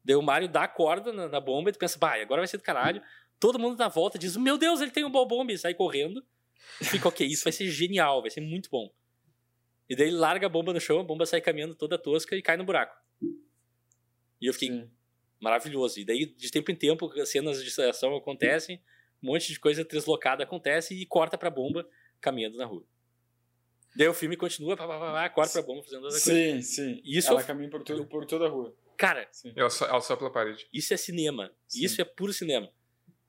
Daí 0.05 0.17
o 0.17 0.23
Mario 0.23 0.49
dá 0.49 0.65
a 0.65 0.69
corda 0.69 1.13
na, 1.13 1.29
na 1.29 1.41
bomba 1.41 1.71
e 1.71 1.73
tu 1.73 1.79
pensa, 1.79 1.99
bah, 1.99 2.21
agora 2.21 2.41
vai 2.41 2.49
ser 2.49 2.57
do 2.57 2.65
caralho. 2.65 3.01
Todo 3.39 3.59
mundo 3.59 3.79
na 3.79 3.89
volta 3.89 4.19
diz, 4.19 4.37
meu 4.37 4.59
Deus, 4.59 4.81
ele 4.81 4.91
tem 4.91 5.05
um 5.05 5.11
Bobomb, 5.11 5.53
e 5.53 5.59
sai 5.59 5.75
correndo. 5.75 6.25
Fica, 6.83 7.09
ok, 7.09 7.27
isso 7.27 7.45
vai 7.45 7.53
ser 7.53 7.69
genial, 7.71 8.21
vai 8.21 8.31
ser 8.31 8.41
muito 8.41 8.69
bom. 8.71 8.93
E 9.89 9.95
daí 9.95 10.09
ele 10.09 10.17
larga 10.17 10.47
a 10.47 10.49
bomba 10.49 10.73
no 10.73 10.81
chão, 10.81 11.01
a 11.01 11.05
bomba 11.05 11.27
sai 11.27 11.41
caminhando 11.41 11.75
toda 11.75 11.99
tosca 11.99 12.35
e 12.37 12.43
cai 12.43 12.57
no 12.57 12.65
buraco. 12.65 12.97
E 14.41 14.47
eu 14.47 14.53
fiquei, 14.53 14.69
Sim. 14.71 14.91
maravilhoso. 15.41 16.01
E 16.01 16.05
daí, 16.05 16.27
de 16.27 16.51
tempo 16.51 16.71
em 16.71 16.77
tempo, 16.77 17.11
as 17.21 17.29
cenas 17.31 17.63
de 17.63 17.83
ação 17.83 18.15
acontecem, 18.17 18.83
um 19.23 19.29
monte 19.29 19.53
de 19.53 19.59
coisa 19.61 19.85
deslocada 19.85 20.43
acontece 20.45 20.95
e 20.95 21.07
corta 21.07 21.37
pra 21.39 21.51
bomba 21.51 21.89
caminhando 22.21 22.57
na 22.59 22.65
rua. 22.67 22.85
Daí 23.97 24.09
o 24.09 24.15
filme 24.15 24.37
continua, 24.37 24.77
pá, 24.77 24.89
pá, 24.89 24.99
pá, 24.99 25.13
pá, 25.13 25.31
corta 25.31 25.53
pra 25.53 25.63
bomba 25.63 25.83
fazendo 25.83 26.05
outra 26.05 26.21
coisa. 26.21 26.33
Sim, 26.35 26.63
sim. 26.63 27.01
Isso 27.05 27.29
Ela 27.31 27.41
eu- 27.43 27.47
caminha 27.47 27.71
por, 27.71 27.83
todo, 27.85 28.05
por 28.07 28.27
toda 28.27 28.47
a 28.47 28.49
rua. 28.49 28.77
Cara, 28.97 29.29
Sim. 29.33 29.53
Ela 29.57 29.71
só, 29.71 29.87
ela 29.87 30.01
só 30.01 30.15
pela 30.17 30.31
parede. 30.33 30.67
isso 30.73 30.95
é 30.95 30.97
cinema. 30.97 31.53
Sim. 31.67 31.85
Isso 31.85 32.01
é 32.01 32.05
puro 32.05 32.33
cinema. 32.33 32.71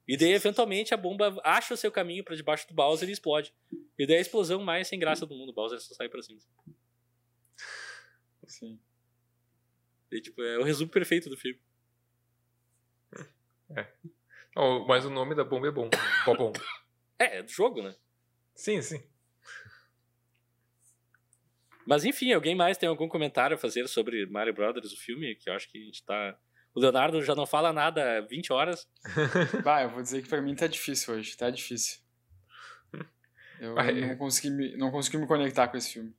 E 0.08 0.16
daí, 0.16 0.34
eventualmente, 0.34 0.93
a 0.93 0.97
bomba 0.97 1.36
acha 1.43 1.74
o 1.74 1.78
seu 1.78 1.91
caminho 1.91 2.24
pra 2.24 2.36
debaixo 2.36 2.68
do 2.68 2.74
Bowser 2.74 3.10
e 3.10 3.12
explode. 3.12 3.53
E 3.97 4.06
daí 4.06 4.18
a 4.18 4.22
explosão 4.22 4.62
mais 4.64 4.88
sem 4.88 4.99
graça 4.99 5.26
do 5.26 5.36
mundo. 5.36 5.49
O 5.49 5.53
Bowser 5.53 5.80
só 5.80 5.95
sai 5.95 6.08
pra 6.10 6.22
cima. 6.22 6.39
Sim. 8.45 8.80
E, 10.12 10.22
tipo, 10.22 10.41
é 10.43 10.60
o 10.60 10.64
resumo 10.64 10.91
perfeito 10.91 11.30
do 11.30 11.38
filme. 11.38 11.60
Oh, 14.56 14.86
mas 14.88 15.03
o 15.06 15.10
nome 15.10 15.36
da 15.36 15.43
bomba 15.43 15.68
é 15.68 15.72
bom. 15.72 15.89
Bobom. 16.26 16.53
É, 17.18 17.38
é 17.38 17.43
do 17.43 17.49
jogo, 17.49 17.82
né? 17.82 17.95
sim, 18.53 18.82
sim. 18.82 19.01
Mas 21.88 22.03
enfim, 22.03 22.34
alguém 22.34 22.53
mais 22.53 22.78
tem 22.78 22.89
algum 22.89 23.08
comentário 23.08 23.56
a 23.56 23.58
fazer 23.58 23.88
sobre 23.88 24.26
Mario 24.26 24.53
Brothers, 24.53 24.91
o 24.91 24.97
filme? 24.97 25.34
Que 25.36 25.49
eu 25.49 25.53
acho 25.53 25.72
que 25.72 25.78
a 25.78 25.86
gente 25.86 26.03
tá. 26.03 26.38
O 26.76 26.80
Leonardo 26.82 27.21
já 27.23 27.34
não 27.34 27.45
fala 27.45 27.71
nada 27.71 28.17
há 28.17 28.21
20 28.21 28.51
horas. 28.51 28.86
Bah, 29.63 29.82
eu 29.84 29.89
vou 29.89 30.01
dizer 30.01 30.21
que 30.21 30.28
pra 30.30 30.41
mim 30.41 30.53
tá 30.53 30.67
difícil 30.67 31.13
hoje, 31.13 31.36
tá 31.38 31.49
difícil. 31.49 31.99
Eu 33.59 33.80
Ah, 33.80 33.86
é. 33.86 34.07
não, 34.09 34.17
consegui 34.17 34.49
me, 34.49 34.76
não 34.76 34.91
consegui 34.91 35.17
me 35.17 35.26
conectar 35.26 35.67
com 35.69 35.78
esse 35.78 35.93
filme. 35.93 36.13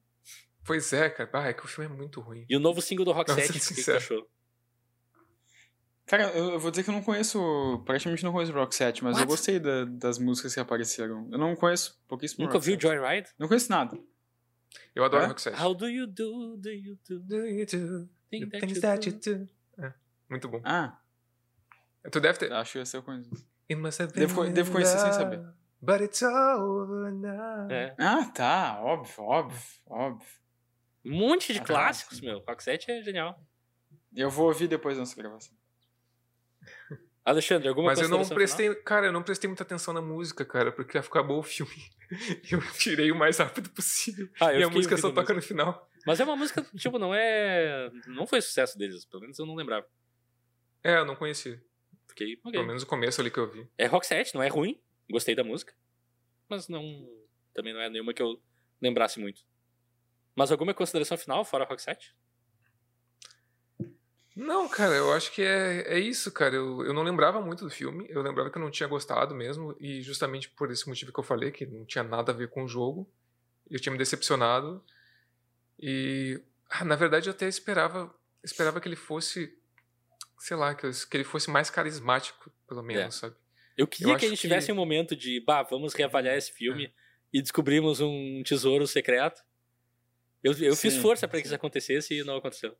Pois 0.64 0.92
é, 0.94 1.10
cara. 1.10 1.28
Ah, 1.34 1.48
é 1.48 1.52
que 1.52 1.64
o 1.64 1.68
filme 1.68 1.92
é 1.92 1.96
muito 1.96 2.20
ruim. 2.20 2.46
E 2.48 2.56
o 2.56 2.60
novo 2.60 2.80
single 2.80 3.04
do 3.04 3.12
Rock 3.12 3.28
Não, 3.30 3.36
7, 3.36 3.50
o 3.50 3.52
que, 3.52 3.60
sincero. 3.60 3.98
achou? 3.98 4.26
Cara, 6.06 6.22
eu, 6.30 6.52
eu 6.52 6.58
vou 6.60 6.70
dizer 6.70 6.84
que 6.84 6.90
eu 6.90 6.94
não 6.94 7.02
conheço, 7.02 7.82
praticamente 7.84 8.24
não 8.24 8.32
conheço 8.32 8.52
Rock 8.52 8.74
7, 8.74 9.02
mas 9.04 9.16
eu 9.16 9.20
What? 9.22 9.28
gostei 9.28 9.58
da- 9.58 9.84
das 9.84 10.18
músicas 10.18 10.54
que 10.54 10.60
apareceram. 10.60 11.28
Eu 11.32 11.38
não 11.38 11.54
conheço 11.56 12.00
pouquíssimo 12.08 12.44
Nunca 12.44 12.54
Rock 12.58 12.64
viu 12.64 12.80
7. 12.80 12.82
Joyride? 12.82 13.28
Não 13.38 13.48
conheço 13.48 13.70
nada. 13.70 13.98
Eu 14.94 15.04
adoro 15.04 15.24
É? 15.24 15.26
Rock 15.26 15.42
7. 15.42 15.60
How 15.60 15.74
do 15.74 15.88
you 15.88 16.06
do, 16.06 16.56
do 16.56 16.70
you 16.70 16.96
do, 17.08 17.18
do 17.20 17.46
you 17.46 17.66
do 17.66 18.08
things 18.30 18.76
you 18.76 18.80
that 18.80 19.10
do? 19.10 19.16
you 19.30 19.38
do? 19.44 19.48
É, 20.28 20.30
muito 20.32 20.48
bom. 20.48 20.60
Ah, 20.64 20.98
Tu 22.10 22.20
deve 22.20 22.38
ter. 22.38 22.52
acho 22.52 22.82
que 22.84 22.96
eu 22.96 23.02
conheço. 23.02 23.30
It 23.68 23.80
must 23.80 24.00
have 24.02 24.12
Devo 24.12 24.48
devo 24.48 24.72
conhecer 24.72 24.98
sem 24.98 25.12
saber. 25.12 25.44
But 25.80 26.00
it's 26.00 26.22
over 26.22 27.12
now. 27.12 27.70
É. 27.70 27.94
Ah, 27.98 28.24
tá, 28.26 28.80
óbvio, 28.80 29.24
óbvio, 29.24 29.60
óbvio. 29.86 30.28
Um 31.04 31.18
monte 31.18 31.52
de 31.52 31.60
Ah, 31.60 31.64
clássicos, 31.64 32.20
meu. 32.20 32.40
Rock 32.40 32.62
7 32.62 32.90
é 32.90 33.02
genial. 33.02 33.40
Eu 34.14 34.30
vou 34.30 34.46
ouvir 34.46 34.66
depois 34.68 34.96
da 34.96 35.00
nossa 35.00 35.14
gravação. 35.16 35.54
Alexandre, 37.24 37.68
alguma 37.68 37.88
Mas 37.88 38.00
eu 38.00 38.08
não 38.08 38.26
prestei, 38.26 38.72
cara, 38.76 39.06
eu 39.06 39.12
não 39.12 39.22
prestei 39.22 39.48
muita 39.48 39.64
atenção 39.64 39.92
na 39.92 40.00
música, 40.00 40.44
cara, 40.44 40.70
porque 40.70 40.96
acabou 40.96 41.40
o 41.40 41.42
filme. 41.42 41.72
Eu 42.48 42.60
tirei 42.74 43.10
o 43.10 43.16
mais 43.16 43.38
rápido 43.38 43.68
possível. 43.70 44.28
final? 44.28 44.48
Ah, 44.48 44.54
e 44.54 44.62
a 44.62 44.70
música 44.70 44.96
só 44.96 45.10
toca 45.10 45.34
no 45.34 45.42
final. 45.42 45.90
Mas 46.06 46.20
é 46.20 46.24
uma 46.24 46.36
música, 46.36 46.64
tipo, 46.76 47.00
não 47.00 47.12
é. 47.12 47.90
Não 48.06 48.28
foi 48.28 48.40
sucesso 48.40 48.78
deles, 48.78 49.04
pelo 49.04 49.22
menos 49.22 49.36
eu 49.40 49.44
não 49.44 49.56
lembrava. 49.56 49.84
É, 50.86 50.98
eu 50.98 51.04
não 51.04 51.16
conheci. 51.16 51.60
Fiquei, 52.06 52.34
ok. 52.34 52.52
Pelo 52.52 52.66
menos 52.66 52.84
o 52.84 52.86
começo 52.86 53.20
ali 53.20 53.28
que 53.28 53.38
eu 53.38 53.50
vi. 53.50 53.68
É 53.76 53.86
Rock 53.86 54.06
7, 54.06 54.36
não 54.36 54.42
é 54.42 54.46
ruim. 54.46 54.80
Gostei 55.10 55.34
da 55.34 55.42
música. 55.42 55.74
Mas 56.48 56.68
não. 56.68 57.08
Também 57.52 57.74
não 57.74 57.80
é 57.80 57.90
nenhuma 57.90 58.14
que 58.14 58.22
eu 58.22 58.40
lembrasse 58.80 59.18
muito. 59.18 59.42
Mas 60.36 60.52
alguma 60.52 60.72
consideração 60.72 61.18
final 61.18 61.44
fora 61.44 61.64
Rock 61.64 61.82
7? 61.82 62.14
Não, 64.36 64.68
cara, 64.68 64.94
eu 64.94 65.12
acho 65.12 65.32
que 65.32 65.42
é, 65.42 65.94
é 65.94 65.98
isso, 65.98 66.30
cara. 66.30 66.54
Eu, 66.54 66.84
eu 66.84 66.94
não 66.94 67.02
lembrava 67.02 67.40
muito 67.40 67.64
do 67.64 67.70
filme. 67.70 68.06
Eu 68.08 68.22
lembrava 68.22 68.48
que 68.48 68.58
eu 68.58 68.62
não 68.62 68.70
tinha 68.70 68.88
gostado 68.88 69.34
mesmo. 69.34 69.74
E 69.80 70.02
justamente 70.02 70.48
por 70.50 70.70
esse 70.70 70.88
motivo 70.88 71.12
que 71.12 71.18
eu 71.18 71.24
falei, 71.24 71.50
que 71.50 71.66
não 71.66 71.84
tinha 71.84 72.04
nada 72.04 72.30
a 72.30 72.34
ver 72.34 72.48
com 72.48 72.62
o 72.62 72.68
jogo. 72.68 73.10
Eu 73.68 73.80
tinha 73.80 73.90
me 73.90 73.98
decepcionado. 73.98 74.84
E, 75.80 76.40
ah, 76.70 76.84
na 76.84 76.94
verdade, 76.94 77.28
eu 77.28 77.32
até 77.32 77.48
esperava, 77.48 78.14
esperava 78.44 78.80
que 78.80 78.86
ele 78.86 78.94
fosse, 78.94 79.58
sei 80.38 80.56
lá, 80.56 80.74
que, 80.74 80.86
eu- 80.86 80.90
que 81.10 81.16
ele 81.16 81.24
fosse 81.24 81.50
mais 81.50 81.70
carismático, 81.70 82.50
pelo 82.68 82.82
menos, 82.82 83.14
sabe? 83.16 83.34
Eu 83.76 83.86
queria 83.86 84.12
Eu 84.14 84.18
que 84.18 84.24
a 84.26 84.28
gente 84.28 84.40
tivesse 84.40 84.66
que- 84.66 84.72
um 84.72 84.76
momento 84.76 85.14
de, 85.14 85.40
bah, 85.40 85.62
vamos 85.62 85.92
reavaliar 85.94 86.36
esse 86.36 86.52
filme 86.52 86.92
e 87.32 87.42
descobrimos 87.42 88.00
um 88.00 88.42
tesouro 88.44 88.86
secreto. 88.86 89.42
Eu, 90.42 90.52
eu 90.54 90.76
fiz 90.76 90.96
força 90.96 91.26
pra 91.28 91.40
que 91.40 91.46
isso 91.46 91.54
acontecesse 91.54 92.14
e 92.14 92.24
não 92.24 92.36
aconteceu. 92.36 92.76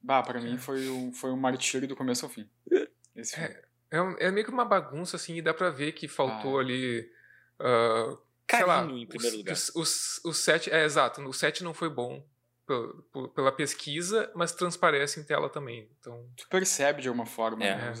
Bah, 0.00 0.22
pra 0.22 0.40
mim 0.40 0.56
foi 0.58 0.88
um, 0.88 1.12
foi 1.12 1.30
um 1.30 1.36
martírio 1.36 1.86
do 1.88 1.96
começo 1.96 2.24
ao 2.24 2.30
fim. 2.30 2.48
Esse 3.16 3.34
filme. 3.34 3.56
É, 3.90 4.00
um- 4.00 4.16
é 4.18 4.30
meio 4.30 4.46
que 4.46 4.52
uma 4.52 4.64
bagunça, 4.64 5.16
assim, 5.16 5.36
e 5.36 5.42
dá 5.42 5.52
pra 5.52 5.70
ver 5.70 5.92
que 5.92 6.06
faltou 6.08 6.58
Ah. 6.58 6.60
ali. 6.60 7.10
ah, 7.58 8.16
sei 8.50 8.64
lá, 8.64 8.80
Carinho, 8.82 8.98
em 9.02 9.06
primeiro 9.06 9.34
os- 9.34 9.38
lugar. 9.38 9.52
Os, 9.54 9.70
os, 9.74 10.20
o 10.24 10.32
set, 10.32 10.70
é 10.70 10.84
exato, 10.84 11.20
o 11.22 11.32
set 11.32 11.62
não 11.64 11.74
foi 11.74 11.90
bom 11.90 12.24
pel- 12.68 13.02
pel- 13.12 13.28
pela 13.30 13.50
pesquisa, 13.50 14.30
mas 14.36 14.52
transparece 14.52 15.18
em 15.18 15.24
tela 15.24 15.48
também. 15.48 15.88
Então, 15.98 16.30
Tu 16.36 16.46
percebe 16.48 17.02
de 17.02 17.08
alguma 17.08 17.26
forma, 17.26 17.64
É. 17.64 17.74
né, 17.76 17.92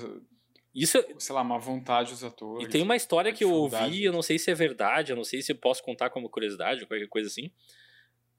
Isso, 0.74 1.02
sei 1.18 1.34
lá, 1.34 1.40
uma 1.42 1.58
vontade 1.58 2.10
dos 2.10 2.22
atores. 2.22 2.68
E 2.68 2.70
tem 2.70 2.82
uma 2.82 2.94
história 2.94 3.32
que 3.32 3.42
eu 3.42 3.50
ouvi, 3.50 4.04
eu 4.04 4.12
não 4.12 4.22
sei 4.22 4.38
se 4.38 4.50
é 4.50 4.54
verdade, 4.54 5.10
eu 5.10 5.16
não 5.16 5.24
sei 5.24 5.42
se 5.42 5.50
eu 5.50 5.56
posso 5.56 5.82
contar 5.82 6.10
como 6.10 6.28
curiosidade 6.30 6.82
ou 6.82 6.86
qualquer 6.86 7.08
coisa 7.08 7.26
assim, 7.26 7.50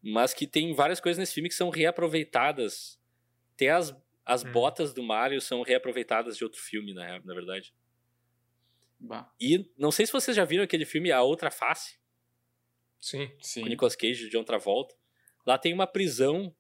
mas 0.02 0.34
que 0.34 0.48
tem 0.48 0.74
várias 0.74 1.02
coisas 1.02 1.18
nesse 1.18 1.34
filme 1.34 1.50
que 1.50 1.56
são 1.56 1.70
reaproveitadas. 1.70 2.98
Até 3.56 3.72
as, 3.72 3.94
as 4.26 4.46
Hum. 4.46 4.52
botas 4.54 4.94
do 4.94 5.04
Mario 5.04 5.42
são 5.42 5.64
reaproveitadas 5.64 6.38
de 6.38 6.44
outro 6.46 6.62
filme, 6.62 6.94
na, 6.94 7.06
rea- 7.06 7.22
na 7.26 7.34
verdade. 7.34 7.74
Bah, 9.00 9.30
E 9.40 9.70
não 9.78 9.92
sei 9.92 10.06
se 10.06 10.12
vocês 10.14 10.36
já 10.38 10.46
viram 10.46 10.64
aquele 10.64 10.86
filme 10.86 11.12
A 11.12 11.22
Outra 11.22 11.50
Face, 11.52 11.98
sim. 13.02 13.30
sim. 13.42 13.62
com 13.62 13.66
o 13.66 13.70
Nicolas 13.70 13.96
Cage 13.98 14.28
e 14.28 14.30
John 14.30 14.44
Travolta. 14.46 14.96
Lá 15.46 15.58
tem 15.58 15.74
uma 15.74 15.88
prisão 15.88 16.56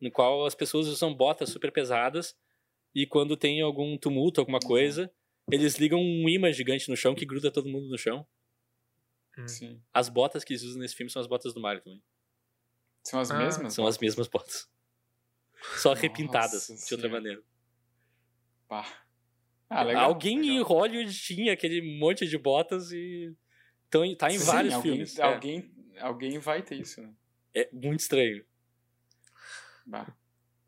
no 0.00 0.10
qual 0.10 0.46
as 0.46 0.54
pessoas 0.54 0.86
usam 0.88 1.14
botas 1.14 1.50
super 1.50 1.72
pesadas 1.72 2.36
e 2.94 3.06
quando 3.06 3.36
tem 3.36 3.60
algum 3.62 3.96
tumulto, 3.98 4.40
alguma 4.40 4.60
coisa, 4.60 5.12
eles 5.50 5.76
ligam 5.76 6.00
um 6.00 6.28
imã 6.28 6.52
gigante 6.52 6.88
no 6.88 6.96
chão 6.96 7.14
que 7.14 7.26
gruda 7.26 7.50
todo 7.50 7.68
mundo 7.68 7.88
no 7.88 7.98
chão. 7.98 8.26
Sim. 9.46 9.82
As 9.92 10.08
botas 10.08 10.44
que 10.44 10.52
eles 10.52 10.62
usam 10.62 10.80
nesse 10.80 10.94
filme 10.94 11.10
são 11.10 11.20
as 11.20 11.26
botas 11.28 11.54
do 11.54 11.60
Mario 11.60 11.82
também. 11.82 12.02
São 13.04 13.20
as 13.20 13.30
Ah, 13.30 13.38
mesmas? 13.38 13.74
São 13.74 13.86
as 13.86 13.98
mesmas 13.98 14.28
botas. 14.28 14.68
Só 15.76 15.90
Nossa 15.90 16.02
repintadas, 16.02 16.66
de 16.66 16.94
outra 16.94 17.08
Senhora. 17.08 17.08
maneira. 17.08 17.42
Pá. 18.68 18.84
Ah, 19.68 19.82
legal. 19.82 20.04
Alguém 20.06 20.38
em 20.38 20.50
legal. 20.54 20.64
Hollywood 20.64 21.12
tinha 21.14 21.52
aquele 21.52 21.98
monte 21.98 22.26
de 22.26 22.38
botas 22.38 22.90
e. 22.92 23.34
Então, 23.88 24.02
tá 24.16 24.30
em 24.32 24.38
Sim, 24.38 24.44
vários 24.44 24.74
alguém, 24.74 24.92
filmes. 24.92 25.18
É. 25.18 25.22
Alguém, 25.22 25.70
alguém 26.00 26.38
vai 26.38 26.62
ter 26.62 26.76
isso, 26.76 27.00
né? 27.02 27.14
É, 27.54 27.68
muito 27.72 28.00
estranho. 28.00 28.44
Bah. 29.86 30.14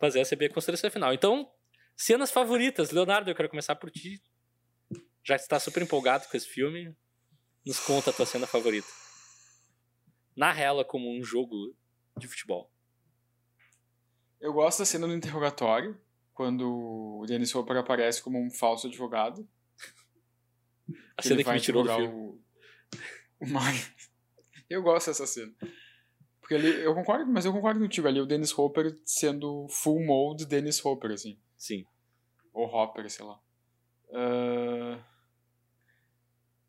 Mas 0.01 0.17
essa 0.17 0.35
é 0.35 0.37
a 0.37 0.39
minha 0.39 0.51
consideração 0.51 0.91
final. 0.91 1.13
Então, 1.13 1.51
cenas 1.97 2.31
favoritas. 2.31 2.91
Leonardo, 2.91 3.31
eu 3.31 3.35
quero 3.35 3.49
começar 3.49 3.77
por 3.77 3.91
ti. 3.91 4.23
Já 5.23 5.37
que 5.37 5.43
você 5.43 5.49
tá 5.49 5.61
super 5.61 5.83
empolgado 5.83 6.27
com 6.29 6.37
esse 6.37 6.49
filme, 6.49 6.97
nos 7.65 7.79
conta 7.81 8.11
a 8.11 8.13
tua 8.13 8.25
cena 8.25 8.47
favorita. 8.47 8.89
Narra 10.35 10.63
ela 10.63 10.85
como 10.85 11.15
um 11.15 11.23
jogo 11.23 11.77
de 12.17 12.27
futebol. 12.27 12.73
Eu 14.41 14.55
gosto 14.55 14.79
da 14.79 14.87
cena 14.87 15.07
do 15.07 15.15
interrogatório, 15.15 16.01
quando 16.33 17.21
o 17.21 17.27
Dennis 17.27 17.55
Hopper 17.55 17.77
aparece 17.77 18.23
como 18.23 18.43
um 18.43 18.51
falso 18.51 18.87
advogado. 18.87 19.47
A 21.15 21.23
cena 21.23 21.45
que 21.45 21.51
me 21.51 21.61
tirou 21.61 21.83
do 21.83 21.95
filme. 21.95 22.09
O, 22.09 22.43
o 23.41 23.47
Mario. 23.47 23.85
Eu 24.69 24.83
gosto 24.83 25.09
dessa 25.09 25.27
cena. 25.27 25.55
Porque 26.51 26.67
ele, 26.67 26.85
eu 26.85 26.93
concordo, 26.97 27.31
mas 27.31 27.45
eu 27.45 27.53
concordo 27.53 27.79
contigo 27.79 28.09
ali, 28.09 28.21
o 28.21 28.27
Dennis 28.27 28.59
Hopper 28.59 28.99
sendo 29.05 29.69
full 29.69 30.05
mode 30.05 30.45
Dennis 30.45 30.85
Hopper, 30.85 31.13
assim. 31.13 31.39
Sim. 31.57 31.87
Ou 32.53 32.67
Hopper, 32.67 33.09
sei 33.09 33.25
lá. 33.25 33.39
Ah, 34.13 34.99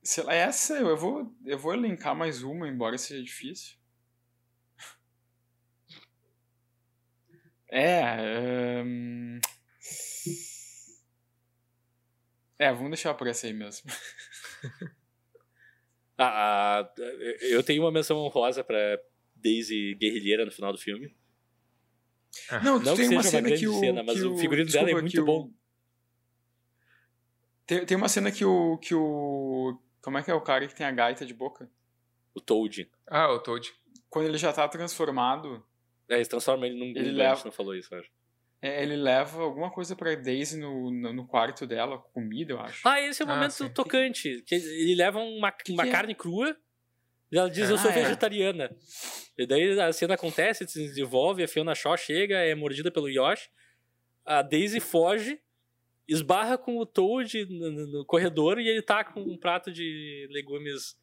sei 0.03 0.23
lá, 0.23 0.35
essa 0.35 0.75
eu 0.75 0.95
vou, 0.95 1.35
eu 1.43 1.57
vou 1.57 1.73
elencar 1.73 2.15
mais 2.15 2.43
uma, 2.43 2.67
embora 2.67 2.95
seja 2.95 3.23
difícil. 3.23 3.75
É. 7.67 8.03
ahn, 8.81 9.39
É, 12.59 12.71
vamos 12.71 12.91
deixar 12.91 13.15
por 13.15 13.25
essa 13.25 13.47
aí 13.47 13.53
mesmo. 13.53 13.89
Ah, 16.23 16.81
ah, 16.81 16.93
eu 17.49 17.63
tenho 17.63 17.81
uma 17.81 17.91
menção 17.91 18.15
honrosa 18.19 18.63
pra 18.63 18.77
Daisy 19.41 19.95
guerrilheira 19.95 20.45
no 20.45 20.51
final 20.51 20.71
do 20.71 20.77
filme. 20.77 21.15
Não, 22.63 22.79
tu 22.79 22.85
Não 22.85 22.95
que 22.95 23.01
tem 23.01 23.09
seja 23.09 23.09
uma 23.11 23.15
uma 23.17 23.23
cena 23.23 23.47
grande 23.47 23.61
que 23.61 23.67
o. 23.67 23.79
cena, 23.79 24.03
mas 24.03 24.19
que 24.19 24.25
o 24.25 24.37
figurino 24.37 24.69
dela 24.71 24.83
é 24.89 24.93
desculpa, 24.93 25.01
muito 25.01 25.11
que 25.13 25.19
o- 25.19 25.25
bom. 25.25 25.51
Tem, 27.65 27.85
tem 27.85 27.97
uma 27.97 28.09
cena 28.09 28.31
que 28.31 28.43
o, 28.43 28.77
que 28.77 28.93
o. 28.95 29.77
Como 30.01 30.17
é 30.17 30.23
que 30.23 30.31
é 30.31 30.33
o 30.33 30.41
cara 30.41 30.67
que 30.67 30.75
tem 30.75 30.85
a 30.85 30.91
gaita 30.91 31.25
de 31.25 31.33
boca? 31.33 31.69
O 32.33 32.41
Toad. 32.41 32.89
Ah, 33.07 33.31
o 33.31 33.39
Toad. 33.39 33.71
Quando 34.09 34.27
ele 34.27 34.37
já 34.37 34.51
tá 34.51 34.67
transformado, 34.67 35.63
É, 36.09 36.15
eles 36.15 36.27
transformam 36.27 36.65
ele 36.65 36.77
num 36.77 36.87
Ele 36.99 37.11
leva- 37.11 37.31
a 37.33 37.35
gente 37.35 37.45
não 37.45 37.51
falou 37.51 37.75
isso, 37.75 37.93
eu 37.93 37.99
acho. 37.99 38.09
é, 38.61 38.83
ele 38.83 38.95
leva 38.97 39.41
alguma 39.41 39.71
coisa 39.71 39.95
pra 39.95 40.13
Daisy 40.15 40.57
no, 40.57 40.91
no, 40.91 41.13
no 41.13 41.25
quarto 41.27 41.65
dela, 41.67 41.97
comida, 41.97 42.53
eu 42.53 42.59
acho. 42.59 42.85
Ah, 42.87 42.99
esse 42.99 43.21
é 43.21 43.25
o 43.25 43.29
Ah, 43.29 43.35
momento 43.35 43.51
sim. 43.51 43.69
tocante. 43.69 44.41
Que 44.45 44.55
ele 44.55 44.95
leva 44.95 45.19
uma, 45.19 45.51
Que 45.51 45.71
uma 45.71 45.83
que 45.83 45.89
é? 45.89 45.91
carne 45.91 46.15
crua 46.15 46.49
e 46.49 46.55
ela 47.37 47.49
diz, 47.49 47.69
eu 47.69 47.77
sou 47.77 47.89
Ah, 47.91 47.93
é. 47.93 48.03
vegetariana. 48.03 48.75
E 49.37 49.45
daí 49.47 49.79
a 49.79 49.91
cena 49.93 50.15
acontece, 50.15 50.67
se 50.67 50.79
desenvolve, 50.87 51.43
a 51.43 51.47
Fiona 51.47 51.73
Shaw 51.75 51.95
chega, 51.97 52.35
é 52.37 52.53
mordida 52.53 52.91
pelo 52.91 53.07
Yoshi, 53.09 53.49
a 54.25 54.41
Daisy 54.41 54.79
foge, 54.79 55.39
esbarra 56.07 56.57
com 56.57 56.77
o 56.77 56.85
Toad 56.85 57.45
no, 57.45 57.71
no- 57.71 57.87
no 57.99 58.05
corredor 58.05 58.59
e 58.59 58.67
ele 58.67 58.81
tá 58.81 59.03
com 59.03 59.21
um 59.21 59.37
prato 59.37 59.71
de 59.71 60.27
legumes 60.31 60.99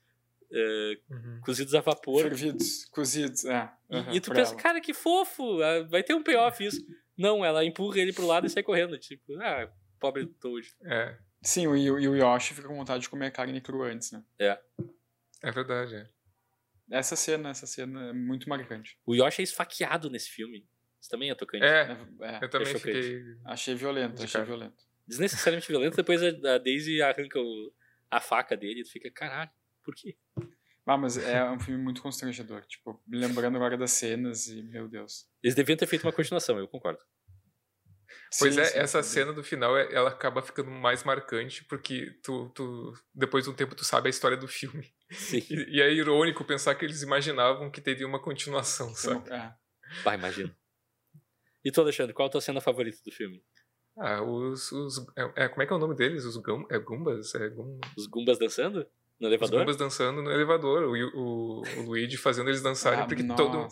eh, 0.52 0.98
Uhum. 1.10 1.40
cozidos 1.44 1.74
a 1.74 1.80
vapor. 1.80 2.22
Fervidos, 2.22 2.84
cozidos, 2.86 3.44
é. 3.44 3.70
E, 3.90 3.96
aham, 3.96 4.14
e 4.14 4.20
tu 4.20 4.30
pensa, 4.32 4.52
ela. 4.52 4.62
cara, 4.62 4.80
que 4.80 4.94
fofo, 4.94 5.62
ah, 5.62 5.82
vai 5.84 6.02
ter 6.02 6.14
um 6.14 6.22
payoff 6.22 6.64
isso. 6.64 6.80
Não, 7.16 7.44
ela 7.44 7.64
empurra 7.64 7.98
ele 7.98 8.12
pro 8.14 8.26
lado 8.26 8.46
e 8.46 8.50
sai 8.50 8.62
correndo. 8.62 8.96
Tipo, 8.98 9.34
ah, 9.42 9.70
pobre 10.00 10.24
Toad. 10.26 10.66
É, 10.84 11.18
Sim, 11.42 11.66
o, 11.66 11.76
e 11.76 11.90
o 11.90 11.98
e 11.98 12.08
o 12.08 12.16
Yoshi 12.16 12.54
fica 12.54 12.66
com 12.68 12.76
vontade 12.76 13.02
de 13.02 13.08
comer 13.10 13.30
carne 13.30 13.60
crua 13.60 13.88
antes, 13.88 14.10
né? 14.12 14.22
é 15.42 15.50
verdade. 15.52 15.94
é. 15.96 16.08
Essa 16.90 17.16
cena, 17.16 17.50
essa 17.50 17.66
cena 17.66 18.08
é 18.10 18.12
muito 18.12 18.48
marcante. 18.48 18.98
O 19.06 19.14
Yoshi 19.14 19.42
é 19.42 19.44
esfaqueado 19.44 20.08
nesse 20.10 20.30
filme. 20.30 20.66
Isso 21.00 21.10
também 21.10 21.30
é 21.30 21.34
tocante. 21.34 21.64
É, 21.64 21.96
É, 22.22 22.44
eu 22.44 22.48
também 22.48 22.72
é 22.72 22.78
fiquei. 22.78 23.22
achei 23.44 23.74
violento, 23.74 24.22
achei 24.22 24.42
violento. 24.42 24.82
Desnecessariamente 25.06 25.68
violento. 25.68 25.96
Depois 25.96 26.22
a, 26.22 26.58
Daisy 26.58 27.00
arranca 27.02 27.38
o- 27.38 27.72
a 28.10 28.20
faca 28.20 28.56
dele 28.56 28.80
e 28.80 28.84
tu 28.84 28.90
fica, 28.90 29.10
caralho, 29.10 29.50
por 29.84 29.94
quê? 29.94 30.16
Ah, 30.86 30.96
mas 30.96 31.18
é 31.18 31.44
um 31.50 31.60
filme 31.60 31.82
muito 31.82 32.00
constrangedor. 32.00 32.64
Tipo, 32.66 33.02
me 33.06 33.18
lembrando 33.18 33.56
agora 33.56 33.76
das 33.76 33.90
cenas 33.90 34.46
e, 34.46 34.62
meu 34.62 34.88
Deus. 34.88 35.28
Eles 35.42 35.54
deviam 35.54 35.76
ter 35.76 35.86
feito 35.86 36.02
uma 36.06 36.12
continuação, 36.12 36.58
eu 36.58 36.66
concordo. 36.66 37.00
Pois 38.38 38.54
Sim, 38.54 38.60
é, 38.60 38.64
sim, 38.64 38.78
essa 38.78 39.02
sim. 39.02 39.10
cena 39.14 39.32
do 39.34 39.44
final, 39.44 39.76
é- 39.76 39.92
ela 39.94 40.08
acaba 40.10 40.40
ficando 40.42 40.70
mais 40.70 41.04
marcante 41.04 41.64
porque 41.64 42.18
tu, 42.22 42.48
tu 42.54 42.94
depois 43.14 43.44
de 43.44 43.50
um 43.50 43.54
tempo 43.54 43.74
tu 43.74 43.84
sabe 43.84 44.08
a 44.08 44.10
história 44.10 44.36
do 44.36 44.48
filme. 44.48 44.90
Sim. 45.10 45.42
E, 45.50 45.76
e 45.76 45.80
é 45.80 45.92
irônico 45.92 46.44
pensar 46.44 46.74
que 46.74 46.84
eles 46.84 47.02
imaginavam 47.02 47.70
que 47.70 47.80
teria 47.80 48.06
uma 48.06 48.20
continuação, 48.20 48.94
sabe? 48.94 49.28
é. 49.30 49.52
Vai, 50.04 50.16
imagina. 50.16 50.54
E 51.64 51.72
tu, 51.72 51.80
Alexandre, 51.80 52.12
qual 52.14 52.28
a 52.28 52.30
tua 52.30 52.40
cena 52.40 52.60
favorita 52.60 52.98
do 53.04 53.10
filme? 53.10 53.42
Ah, 53.96 54.22
os. 54.22 54.70
os 54.70 54.98
é, 55.16 55.44
é, 55.44 55.48
como 55.48 55.62
é 55.62 55.66
que 55.66 55.72
é 55.72 55.76
o 55.76 55.78
nome 55.78 55.94
deles? 55.96 56.24
Os 56.24 56.36
gum, 56.36 56.64
é 56.70 56.78
Gumbas? 56.78 57.34
É 57.34 57.48
Gum, 57.48 57.80
Os 57.96 58.06
Gumbas 58.06 58.38
dançando? 58.38 58.80
No 59.18 59.26
os 59.26 59.32
elevador? 59.32 59.60
Gumbas 59.60 59.76
dançando 59.76 60.22
no 60.22 60.30
elevador. 60.30 60.84
O, 60.84 60.92
o, 61.18 61.62
o 61.78 61.82
Luigi 61.82 62.16
fazendo 62.16 62.48
eles 62.50 62.62
dançarem 62.62 63.00
Ah, 63.00 63.06
porque, 63.06 63.24
todo, 63.24 63.66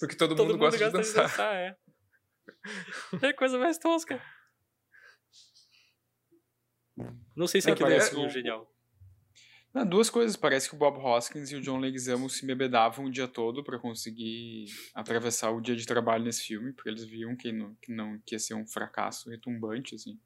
porque 0.00 0.14
todo, 0.16 0.34
Todo 0.34 0.48
mundo, 0.48 0.58
gosta 0.58 0.76
de 0.84 0.90
dançar. 0.92 1.22
dançar, 1.22 1.54
é. 1.54 1.76
É 3.22 3.28
a 3.28 3.34
coisa 3.34 3.58
mais 3.58 3.78
tosca. 3.78 4.20
Não 7.34 7.46
sei 7.46 7.60
se 7.60 7.68
É, 7.68 7.70
é, 7.70 7.74
aquilo 7.74 7.88
parece 7.88 8.14
é 8.14 8.18
o- 8.18 8.28
genial. 8.28 8.70
Não, 9.72 9.86
duas 9.86 10.10
coisas. 10.10 10.36
Parece 10.36 10.68
que 10.68 10.74
o 10.74 10.78
Bob 10.78 10.98
Hoskins 10.98 11.50
e 11.52 11.56
o 11.56 11.60
John 11.60 11.78
Leguizamo 11.78 12.28
se 12.28 12.44
bebedavam 12.44 13.04
o 13.04 13.10
dia 13.10 13.28
todo 13.28 13.62
pra 13.62 13.78
conseguir 13.78 14.64
atravessar 14.94 15.50
o 15.52 15.60
dia 15.60 15.76
de 15.76 15.86
trabalho 15.86 16.24
nesse 16.24 16.42
filme, 16.44 16.72
porque 16.72 16.88
eles 16.88 17.04
viam 17.04 17.36
que 17.36 17.52
não, 17.52 17.74
que 17.76 17.92
não 17.92 18.18
que 18.26 18.34
ia 18.34 18.38
ser 18.38 18.54
um 18.54 18.66
fracasso 18.66 19.30
retumbante, 19.30 19.94
assim. 19.94 20.18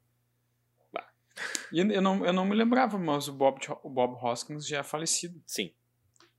E 1.71 1.79
eu 1.79 2.01
não, 2.01 2.25
eu 2.25 2.31
não 2.31 2.45
me 2.45 2.55
lembrava, 2.55 2.97
mas 2.97 3.27
o 3.27 3.33
Bob, 3.33 3.59
o 3.83 3.89
Bob 3.89 4.15
Hoskins 4.23 4.65
já 4.65 4.79
é 4.79 4.83
falecido. 4.83 5.41
Sim. 5.45 5.73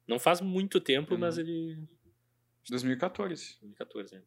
Não 0.09 0.19
faz 0.19 0.41
muito 0.41 0.81
tempo, 0.81 1.15
Eu 1.15 1.19
mas 1.19 1.37
não- 1.37 1.45
ele. 1.45 1.79
2014. 2.71 3.59
2014, 3.61 4.15
né? 4.17 4.23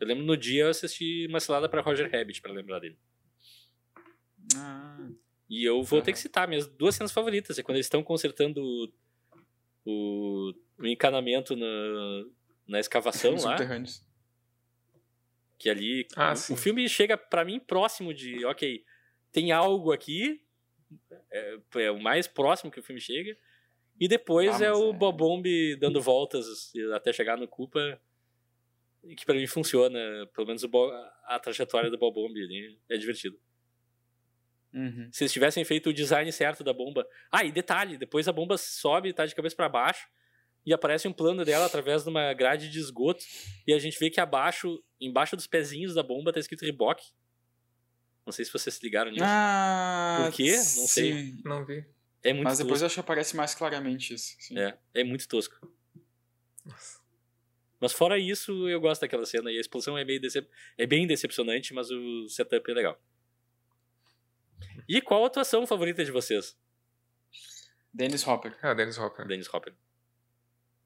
Eu 0.00 0.06
lembro 0.06 0.24
no 0.24 0.36
dia 0.36 0.62
eu 0.64 0.68
assisti 0.70 1.26
uma 1.28 1.38
cilada 1.40 1.68
pra 1.68 1.80
Roger 1.82 2.10
Rabbit, 2.10 2.40
pra 2.42 2.52
lembrar 2.52 2.80
dele. 2.80 2.98
Ah, 4.56 5.08
E 5.50 5.64
eu 5.64 5.82
vou 5.82 6.00
ter 6.00 6.10
Aham. 6.10 6.14
que 6.14 6.18
citar 6.20 6.46
minhas 6.48 6.68
duas 6.68 6.94
cenas 6.94 7.10
favoritas. 7.10 7.58
É 7.58 7.62
quando 7.62 7.76
eles 7.76 7.86
estão 7.86 8.04
consertando 8.04 8.62
o, 8.62 8.88
o, 9.84 10.54
o 10.78 10.86
encanamento 10.86 11.56
na, 11.56 11.66
na 12.68 12.78
escavação 12.78 13.34
os 13.34 13.42
lá. 13.44 13.56
Que 15.58 15.68
ali. 15.68 16.06
Ah, 16.16 16.32
o, 16.48 16.52
o 16.54 16.56
filme 16.56 16.88
chega 16.88 17.16
pra 17.16 17.44
mim 17.44 17.58
próximo 17.58 18.14
de. 18.14 18.44
Ok, 18.46 18.84
tem 19.32 19.50
algo 19.50 19.92
aqui. 19.92 20.40
É, 21.30 21.58
é 21.76 21.90
o 21.90 22.00
mais 22.00 22.26
próximo 22.28 22.70
que 22.70 22.78
o 22.80 22.82
filme 22.82 23.00
chega. 23.00 23.36
E 23.98 24.06
depois 24.08 24.60
Ah, 24.62 24.66
é 24.66 24.72
o 24.72 24.90
é- 24.90 24.92
Bobomb 24.92 25.76
dando 25.76 26.00
voltas 26.00 26.72
até 26.94 27.12
chegar 27.12 27.36
no 27.36 27.46
Koopa 27.48 28.00
que 29.16 29.26
pra 29.26 29.34
mim 29.34 29.46
funciona. 29.46 29.98
Pelo 30.32 30.46
menos 30.46 30.62
a 31.24 31.38
trajetória 31.38 31.90
do 31.90 31.98
Bob 31.98 32.14
Bomb 32.14 32.32
ali 32.38 32.78
é 32.88 32.96
divertido. 32.96 33.38
Uhum. 34.72 35.08
Se 35.12 35.24
eles 35.24 35.32
tivessem 35.32 35.64
feito 35.64 35.90
o 35.90 35.92
design 35.92 36.30
certo 36.32 36.62
da 36.62 36.72
bomba. 36.72 37.06
Ah, 37.30 37.44
e 37.44 37.50
detalhe, 37.50 37.98
depois 37.98 38.28
a 38.28 38.32
bomba 38.32 38.56
sobe, 38.56 39.12
tá 39.12 39.26
de 39.26 39.34
cabeça 39.34 39.56
pra 39.56 39.68
baixo, 39.68 40.06
e 40.64 40.72
aparece 40.72 41.08
um 41.08 41.12
plano 41.12 41.44
dela 41.44 41.66
através 41.66 42.04
de 42.04 42.10
uma 42.10 42.32
grade 42.34 42.70
de 42.70 42.78
esgoto, 42.78 43.24
e 43.66 43.72
a 43.72 43.78
gente 43.78 43.98
vê 43.98 44.10
que 44.10 44.20
abaixo, 44.20 44.82
embaixo 45.00 45.34
dos 45.34 45.46
pezinhos 45.46 45.94
da 45.94 46.02
bomba, 46.02 46.32
tá 46.32 46.38
escrito 46.38 46.62
Reebok. 46.62 47.02
Não 48.24 48.32
sei 48.32 48.44
se 48.44 48.52
vocês 48.52 48.74
se 48.76 48.82
ligaram 48.84 49.10
nisso. 49.10 49.24
Ah, 49.26 50.22
Por 50.26 50.36
quê? 50.36 50.52
Não 50.54 50.62
sei. 50.86 51.12
sim. 51.12 51.42
Não 51.44 51.64
vi. 51.64 51.84
é 52.22 52.32
muito 52.32 52.44
Mas 52.44 52.58
depois 52.58 52.74
tosco. 52.74 52.82
eu 52.82 52.86
acho 52.86 52.94
que 52.94 53.00
aparece 53.00 53.36
mais 53.36 53.54
claramente 53.54 54.14
isso. 54.14 54.36
sim. 54.38 54.58
É, 54.58 54.78
é 54.94 55.02
muito 55.02 55.26
tosco. 55.26 55.56
Nossa. 56.64 57.00
Mas 57.80 57.92
fora 57.92 58.18
isso, 58.18 58.68
eu 58.68 58.78
gosto 58.78 59.00
daquela 59.00 59.24
cena, 59.24 59.50
e 59.50 59.56
a 59.56 59.60
explosão 59.60 59.96
é, 59.96 60.04
meio 60.04 60.20
decep... 60.20 60.46
é 60.76 60.86
bem 60.86 61.06
decepcionante, 61.06 61.72
mas 61.72 61.90
o 61.90 62.28
setup 62.28 62.70
é 62.70 62.74
legal. 62.74 63.02
E 64.88 65.00
qual 65.00 65.24
a 65.24 65.26
atuação 65.26 65.66
favorita 65.66 66.04
de 66.04 66.10
vocês? 66.10 66.56
Dennis 67.92 68.26
Hopper. 68.26 68.56
Ah, 68.62 68.74
Dennis 68.74 68.98
Hopper. 68.98 69.26
Dennis 69.26 69.52
Hopper. 69.52 69.74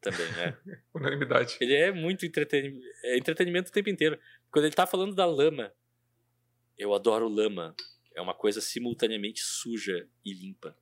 Também, 0.01 0.27
é. 0.39 0.57
Unanimidade. 0.95 1.57
Ele 1.61 1.75
é 1.75 1.93
muito 1.93 2.27
entreten... 2.27 2.81
é 3.03 3.17
entretenimento 3.17 3.71
o 3.71 3.73
tempo 3.73 3.89
inteiro. 3.89 4.19
Quando 4.51 4.67
ele 4.67 4.75
tá 4.75 4.87
falando 4.87 5.15
da 5.15 5.27
lama, 5.27 5.73
eu 6.77 6.95
adoro 6.95 7.29
lama. 7.29 7.75
É 8.15 8.21
uma 8.21 8.35
coisa 8.35 8.61
simultaneamente 8.61 9.41
suja 9.43 10.09
e 10.25 10.33
limpa. 10.33 10.77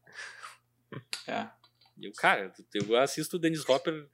É. 1.26 1.48
E 1.96 2.06
eu, 2.06 2.12
cara, 2.12 2.52
eu 2.74 2.96
assisto 2.98 3.36
o 3.36 3.38
Dennis 3.38 3.66
Hopper 3.68 4.08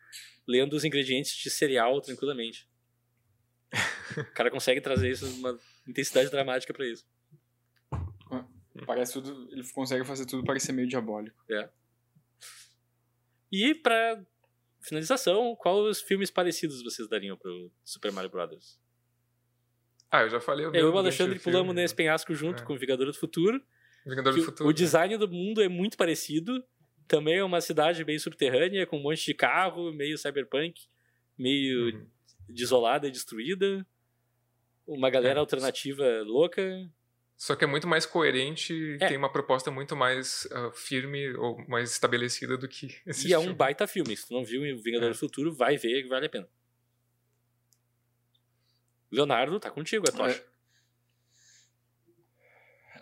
lendo 0.46 0.74
os 0.74 0.84
ingredientes 0.84 1.36
de 1.36 1.50
cereal 1.50 2.00
tranquilamente. 2.00 2.68
O 4.16 4.32
cara 4.32 4.50
consegue 4.50 4.80
trazer 4.80 5.10
isso 5.10 5.26
uma 5.26 5.58
intensidade 5.86 6.30
dramática 6.30 6.72
pra 6.72 6.86
isso. 6.86 7.06
Parece 8.88 9.12
tudo. 9.12 9.46
Ele 9.52 9.62
consegue 9.72 10.02
fazer 10.02 10.24
tudo 10.24 10.42
parecer 10.44 10.72
meio 10.72 10.88
diabólico. 10.88 11.36
E 13.52 13.74
pra 13.74 14.24
finalização, 14.80 15.54
quais 15.56 15.78
os 15.78 16.00
filmes 16.00 16.30
parecidos 16.30 16.82
vocês 16.82 17.06
dariam 17.08 17.36
pro 17.36 17.70
Super 17.84 18.10
Mario 18.12 18.30
Brothers? 18.30 18.80
Ah, 20.10 20.22
eu 20.22 20.30
já 20.30 20.40
falei 20.40 20.64
o 20.64 20.68
Eu 20.68 20.72
meu 20.72 20.88
e 20.88 20.90
o 20.90 20.96
Alexandre 20.98 21.38
pulamos 21.38 21.74
nesse 21.74 21.94
penhasco 21.94 22.34
junto 22.34 22.62
É. 22.62 22.66
com 22.66 22.72
o 22.72 22.78
Vingador 22.78 23.06
do 23.06 23.12
Futuro. 23.14 23.62
Vingador 24.06 24.34
do 24.34 24.42
Futuro. 24.42 24.68
O 24.68 24.72
design 24.72 25.18
do 25.18 25.28
mundo 25.28 25.62
é 25.62 25.68
muito 25.68 25.98
parecido. 25.98 26.64
Também 27.06 27.36
é 27.36 27.44
uma 27.44 27.60
cidade 27.60 28.02
meio 28.06 28.18
subterrânea, 28.18 28.86
com 28.86 28.96
um 28.98 29.02
monte 29.02 29.22
de 29.26 29.34
carro, 29.34 29.92
meio 29.92 30.16
cyberpunk, 30.16 30.80
meio 31.36 31.94
Uhum. 31.94 32.06
desolada 32.48 33.06
e 33.06 33.10
destruída. 33.10 33.86
Uma 34.86 35.10
galera 35.10 35.38
É. 35.38 35.40
alternativa 35.40 36.04
louca. 36.22 36.90
Só 37.40 37.54
que 37.54 37.62
é 37.62 37.68
muito 37.68 37.86
mais 37.86 38.04
coerente 38.04 38.74
e 38.74 38.94
É. 39.00 39.06
tem 39.06 39.16
uma 39.16 39.30
proposta 39.30 39.70
muito 39.70 39.94
mais 39.94 40.46
ah, 40.50 40.72
firme 40.74 41.32
ou 41.36 41.64
mais 41.68 41.90
estabelecida 41.92 42.58
do 42.58 42.66
que 42.66 42.96
esse 43.06 43.28
e 43.28 43.32
é 43.32 43.38
um 43.38 43.42
filme. 43.42 43.56
baita 43.56 43.86
filme. 43.86 44.16
Se 44.16 44.26
tu 44.26 44.34
não 44.34 44.44
viu 44.44 44.60
o 44.74 44.82
Vingador 44.82 45.08
É. 45.08 45.12
do 45.12 45.16
Futuro, 45.18 45.54
vai 45.54 45.76
ver 45.76 46.02
que 46.02 46.08
vale 46.08 46.26
a 46.26 46.28
pena. 46.28 46.48
Leonardo, 49.10 49.58
tá 49.60 49.70
contigo, 49.70 50.04
a 50.08 50.12
tocha. 50.12 50.44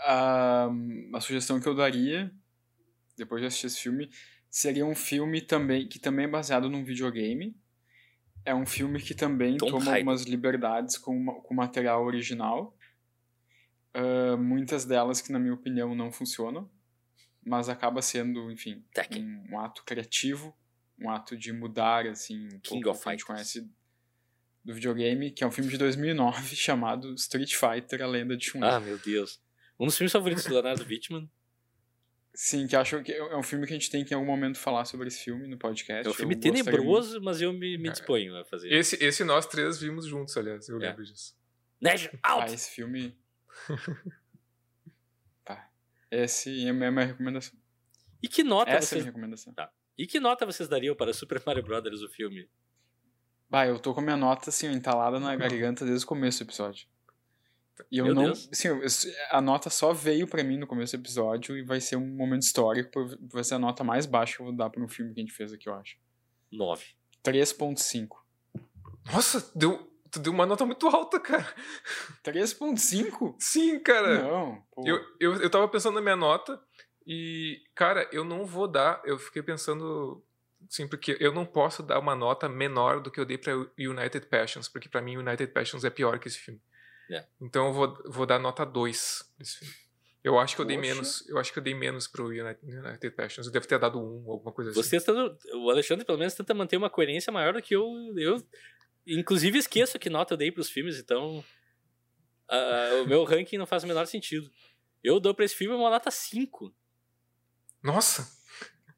A, 0.00 0.68
a 1.14 1.20
sugestão 1.20 1.58
que 1.58 1.66
eu 1.66 1.74
daria, 1.74 2.30
depois 3.16 3.40
de 3.40 3.46
assistir 3.48 3.66
esse 3.68 3.80
filme, 3.80 4.10
seria 4.50 4.84
um 4.84 4.94
filme 4.94 5.40
também 5.40 5.88
que 5.88 5.98
também 5.98 6.26
é 6.26 6.28
baseado 6.28 6.68
num 6.68 6.84
videogame. 6.84 7.56
É 8.44 8.54
um 8.54 8.66
filme 8.66 9.00
que 9.00 9.14
também 9.14 9.56
Tomb 9.56 9.72
toma 9.72 9.94
algumas 9.94 10.22
liberdades 10.24 10.96
com, 10.98 11.24
com 11.40 11.54
o 11.54 11.56
material 11.56 12.04
original. 12.04 12.75
Ah, 13.96 14.36
muitas 14.36 14.84
delas 14.84 15.20
que, 15.20 15.32
na 15.32 15.38
minha 15.38 15.54
opinião, 15.54 15.94
não 15.94 16.12
funcionam. 16.12 16.70
Mas 17.44 17.68
acaba 17.68 18.02
sendo, 18.02 18.50
enfim, 18.50 18.84
um, 19.16 19.54
um 19.54 19.60
ato 19.60 19.84
criativo. 19.84 20.54
Um 20.98 21.10
ato 21.10 21.36
de 21.36 21.52
mudar, 21.52 22.06
assim, 22.06 22.46
um 22.46 22.58
King 22.60 22.88
of 22.88 22.98
o 22.98 23.02
que 23.02 23.08
a 23.08 23.12
gente 23.12 23.20
Fighters. 23.20 23.24
conhece 23.24 23.70
do 24.64 24.72
videogame, 24.74 25.30
que 25.30 25.44
é 25.44 25.46
um 25.46 25.50
filme 25.50 25.70
de 25.70 25.76
2009 25.78 26.56
chamado 26.56 27.14
Street 27.14 27.54
Fighter, 27.54 28.02
A 28.02 28.06
Lenda 28.06 28.36
de 28.36 28.46
Chun-Li. 28.46 28.64
Ah, 28.66 28.80
meu 28.80 28.98
Deus. 28.98 29.40
Um 29.78 29.84
dos 29.86 29.96
filmes 29.96 30.10
favoritos 30.12 30.44
do 30.44 30.52
Leonardo 30.52 30.82
Wittmann. 30.84 31.30
Sim, 32.34 32.66
que 32.66 32.74
acho 32.76 33.02
que 33.02 33.12
é 33.12 33.36
um 33.36 33.42
filme 33.42 33.66
que 33.66 33.72
a 33.72 33.76
gente 33.78 33.90
tem 33.90 34.04
que 34.04 34.12
em 34.12 34.16
algum 34.16 34.26
momento 34.26 34.58
falar 34.58 34.84
sobre 34.84 35.08
esse 35.08 35.22
filme 35.24 35.46
no 35.48 35.56
podcast. 35.58 36.06
É 36.06 36.10
um 36.10 36.14
filme 36.14 36.34
Eu 36.34 36.40
tenebroso, 36.40 37.20
mas 37.22 37.40
eu 37.40 37.52
me, 37.52 37.78
me 37.78 37.88
É. 37.88 37.92
disponho 37.92 38.36
a 38.36 38.44
fazer. 38.44 38.70
Esse, 38.72 39.02
esse 39.02 39.22
nós 39.24 39.46
três 39.46 39.78
vimos 39.78 40.06
juntos, 40.06 40.36
aliás, 40.36 40.68
eu 40.68 40.76
É. 40.82 40.88
lembro 40.88 41.04
disso. 41.04 41.34
Neige, 41.80 42.08
muito. 42.08 42.20
Ah, 42.22 42.32
out! 42.32 42.52
esse 42.54 42.70
filme. 42.70 43.16
tá. 45.44 45.70
Esse 46.10 46.66
é 46.66 46.70
a 46.70 46.72
minha 46.72 47.04
recomendação. 47.04 47.58
E 48.22 48.28
que 48.28 48.42
nota 48.42 48.70
Essa 48.70 48.76
é 48.76 48.78
a 48.78 48.80
vocês... 48.82 49.02
minha 49.02 49.12
recomendação. 49.12 49.54
E 49.98 50.06
que 50.06 50.20
nota 50.20 50.44
vocês 50.44 50.68
dariam 50.68 50.94
para 50.94 51.12
Super 51.12 51.42
Mario 51.46 51.62
Brothers, 51.62 52.02
o 52.02 52.08
filme? 52.08 52.48
Bah, 53.48 53.66
eu 53.66 53.78
tô 53.78 53.94
com 53.94 54.00
a 54.00 54.02
minha 54.02 54.16
nota 54.16 54.50
assim, 54.50 54.66
entalada 54.70 55.18
na 55.20 55.34
garganta 55.36 55.84
desde 55.84 56.04
o 56.04 56.08
começo 56.08 56.44
do 56.44 56.48
episódio. 56.48 56.86
E 57.90 57.98
eu 57.98 58.06
Meu 58.06 58.14
não. 58.14 58.24
Deus. 58.24 58.48
Assim, 58.50 58.68
eu- 58.68 58.80
a 59.30 59.40
nota 59.40 59.70
só 59.70 59.92
veio 59.92 60.26
pra 60.26 60.42
mim 60.42 60.56
no 60.58 60.66
começo 60.66 60.96
do 60.96 61.00
episódio 61.00 61.56
e 61.56 61.62
vai 61.62 61.80
ser 61.80 61.96
um 61.96 62.06
momento 62.06 62.42
histórico. 62.42 62.90
Vai 63.30 63.44
ser 63.44 63.54
a 63.54 63.58
nota 63.58 63.84
mais 63.84 64.06
baixa 64.06 64.36
que 64.36 64.42
eu 64.42 64.46
vou 64.46 64.56
dar 64.56 64.70
pra 64.70 64.82
um 64.82 64.88
filme 64.88 65.12
que 65.14 65.20
a 65.20 65.22
gente 65.22 65.32
fez 65.34 65.52
aqui, 65.52 65.68
eu 65.68 65.74
acho. 65.74 65.96
9. 66.50 66.84
3.5. 67.22 68.08
Nossa, 69.12 69.52
deu, 69.54 69.92
tu 70.16 70.22
deu 70.22 70.32
uma 70.32 70.46
nota 70.46 70.64
muito 70.64 70.86
alta, 70.88 71.20
cara. 71.20 71.46
3.5? 72.24 73.36
Sim, 73.38 73.78
cara. 73.80 74.22
Não. 74.22 74.62
Pô. 74.72 74.82
Eu, 74.86 75.04
eu, 75.20 75.34
eu 75.42 75.50
tava 75.50 75.68
pensando 75.68 75.94
na 75.94 76.00
minha 76.00 76.16
nota 76.16 76.60
e, 77.06 77.62
cara, 77.74 78.08
eu 78.10 78.24
não 78.24 78.44
vou 78.44 78.66
dar. 78.66 79.00
Eu 79.04 79.18
fiquei 79.18 79.42
pensando. 79.42 80.24
Sim, 80.68 80.88
porque 80.88 81.16
eu 81.20 81.32
não 81.32 81.44
posso 81.44 81.82
dar 81.82 81.98
uma 81.98 82.16
nota 82.16 82.48
menor 82.48 83.00
do 83.00 83.10
que 83.10 83.20
eu 83.20 83.24
dei 83.24 83.38
pra 83.38 83.52
United 83.78 84.26
Passions, 84.26 84.68
porque 84.68 84.88
pra 84.88 85.00
mim 85.00 85.16
United 85.16 85.52
Passions 85.52 85.84
é 85.84 85.90
pior 85.90 86.18
que 86.18 86.26
esse 86.26 86.38
filme. 86.38 86.60
É. 87.10 87.24
Então 87.40 87.68
eu 87.68 87.72
vou, 87.72 88.02
vou 88.06 88.26
dar 88.26 88.38
nota 88.38 88.64
2 88.64 89.32
nesse 89.38 89.58
filme. 89.58 89.86
Eu 90.26 90.40
acho 90.40 90.56
que 90.56 90.60
eu 90.60 90.66
dei 90.66 90.76
menos. 90.76 91.24
Eu 91.28 91.38
acho 91.38 91.52
que 91.52 91.58
eu 91.60 91.62
dei 91.62 91.72
menos 91.72 92.08
pro 92.08 92.26
United, 92.26 92.58
United 92.64 93.10
Passions. 93.10 93.46
Eu 93.46 93.52
devo 93.52 93.68
ter 93.68 93.78
dado 93.78 94.00
um, 94.00 94.28
alguma 94.28 94.50
coisa 94.50 94.72
assim. 94.72 94.82
Vocês 94.82 95.04
tentam, 95.04 95.38
o 95.54 95.70
Alexandre, 95.70 96.04
pelo 96.04 96.18
menos, 96.18 96.34
tenta 96.34 96.52
manter 96.52 96.76
uma 96.76 96.90
coerência 96.90 97.32
maior 97.32 97.52
do 97.52 97.62
que 97.62 97.76
eu. 97.76 97.86
Eu, 98.16 98.42
inclusive, 99.06 99.58
esqueço 99.58 99.98
que 99.98 100.10
nota 100.10 100.34
eu 100.34 100.38
dei 100.38 100.50
pros 100.52 100.70
filmes, 100.70 100.98
então. 100.98 101.44
ah, 102.48 103.00
o 103.04 103.06
meu 103.08 103.24
ranking 103.24 103.56
não 103.58 103.66
faz 103.66 103.84
o 103.84 103.86
menor 103.86 104.06
sentido. 104.06 104.50
Eu 105.02 105.20
dou 105.20 105.34
pra 105.34 105.44
esse 105.44 105.54
filme 105.54 105.74
uma 105.74 105.90
nota 105.90 106.10
5. 106.10 106.74
Nossa! 107.82 108.28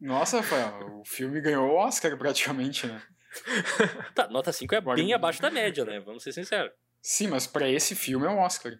Nossa, 0.01 0.37
Rafael, 0.41 1.01
o 1.01 1.05
filme 1.05 1.41
ganhou 1.41 1.69
o 1.69 1.75
Oscar 1.77 2.17
praticamente, 2.17 2.87
né? 2.87 3.03
Tá, 4.15 4.29
nota 4.29 4.53
5 4.53 4.75
é 4.75 4.81
bem 4.81 5.13
abaixo 5.13 5.43
da 5.43 5.51
média, 5.51 5.85
né? 5.85 5.99
Vamos 6.01 6.23
ser 6.23 6.33
sinceros. 6.33 6.73
Sim, 7.03 7.27
mas 7.29 7.47
pra 7.47 7.69
esse 7.69 7.95
filme 7.95 8.27
é 8.27 8.31
um 8.31 8.39
Oscar. 8.39 8.79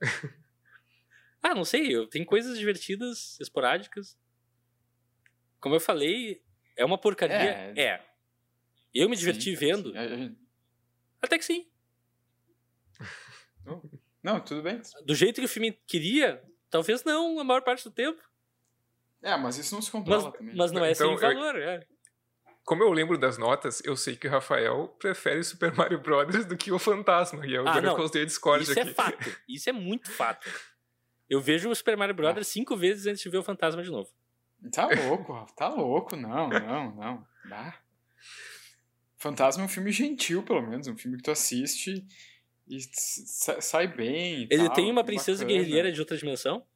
Ah, 1.44 1.54
não 1.56 1.64
sei, 1.64 1.92
eu- 1.94 2.06
tem 2.06 2.24
coisas 2.24 2.56
divertidas, 2.56 3.36
esporádicas. 3.40 4.16
Como 5.60 5.74
eu 5.74 5.80
falei, 5.80 6.40
é 6.76 6.84
uma 6.84 6.96
porcaria. 6.96 7.36
É. 7.36 7.72
É. 7.76 8.11
Eu 8.94 9.08
me 9.08 9.16
diverti 9.16 9.50
Sim, 9.50 9.56
vendo. 9.56 9.92
gente- 9.92 10.36
Até 11.20 11.38
que 11.38 11.44
sim. 11.44 11.66
Não, 14.22 14.40
tudo 14.40 14.62
bem. 14.62 14.80
Do 15.04 15.14
jeito 15.14 15.40
que 15.40 15.46
o 15.46 15.48
filme 15.48 15.72
queria, 15.86 16.42
talvez 16.70 17.02
não 17.04 17.38
a 17.40 17.44
maior 17.44 17.62
parte 17.62 17.84
do 17.84 17.90
tempo. 17.90 18.20
É, 19.22 19.36
mas 19.36 19.56
isso 19.56 19.74
não 19.74 19.80
se 19.82 19.90
Mas, 19.94 20.04
controla 20.04 20.32
também. 20.32 20.54
mas 20.56 20.72
não 20.72 20.84
é 20.84 20.92
Então, 20.92 21.16
sem 21.16 21.28
eu- 21.28 21.34
valor. 21.34 21.56
É. 21.60 21.86
Como 22.64 22.82
eu 22.82 22.92
lembro 22.92 23.18
das 23.18 23.38
notas, 23.38 23.82
eu 23.84 23.96
sei 23.96 24.14
que 24.16 24.28
o 24.28 24.30
Rafael 24.30 24.88
prefere 24.98 25.42
Super 25.42 25.74
Mario 25.74 26.00
Brothers 26.00 26.44
do 26.44 26.56
que 26.56 26.70
o 26.70 26.78
Fantasma. 26.78 27.44
E 27.46 27.54
é 27.56 27.60
o 27.60 27.66
Ah, 27.66 27.80
não. 27.80 27.96
Miracle 27.96 28.24
Discord 28.24 28.62
Isso 28.62 28.72
aqui. 28.78 28.90
é 28.90 28.94
fato. 28.94 29.36
Isso 29.48 29.68
é 29.68 29.72
muito 29.72 30.10
fato. 30.12 30.48
Eu 31.28 31.40
vejo 31.40 31.68
o 31.70 31.74
Super 31.74 31.96
Mario 31.96 32.14
Brothers 32.14 32.46
cinco 32.48 32.76
vezes 32.76 33.06
antes 33.06 33.22
de 33.22 33.28
ver 33.30 33.38
o 33.38 33.42
Fantasma 33.42 33.82
de 33.82 33.90
novo. 33.90 34.10
Tá 34.72 34.86
louco, 34.86 35.32
Rafa, 35.32 35.54
tá 35.54 35.68
louco. 35.68 36.14
Não, 36.14 36.48
não, 36.48 36.94
não. 36.94 37.26
Bah. 37.48 37.80
Fantasma 39.22 39.62
é 39.62 39.66
um 39.66 39.68
filme 39.68 39.92
gentil, 39.92 40.42
pelo 40.42 40.60
menos. 40.62 40.88
Um 40.88 40.96
filme 40.96 41.16
que 41.16 41.22
tu 41.22 41.30
assiste 41.30 42.04
e 42.68 42.80
sa- 42.92 43.60
sai 43.60 43.86
bem. 43.86 44.48
Ele 44.50 44.66
tal, 44.66 44.72
tem 44.74 44.90
uma 44.90 45.00
é 45.02 45.04
princesa 45.04 45.44
bacana. 45.44 45.58
guerrilheira 45.60 45.92
de 45.92 46.00
outra 46.00 46.16
dimensão. 46.16 46.66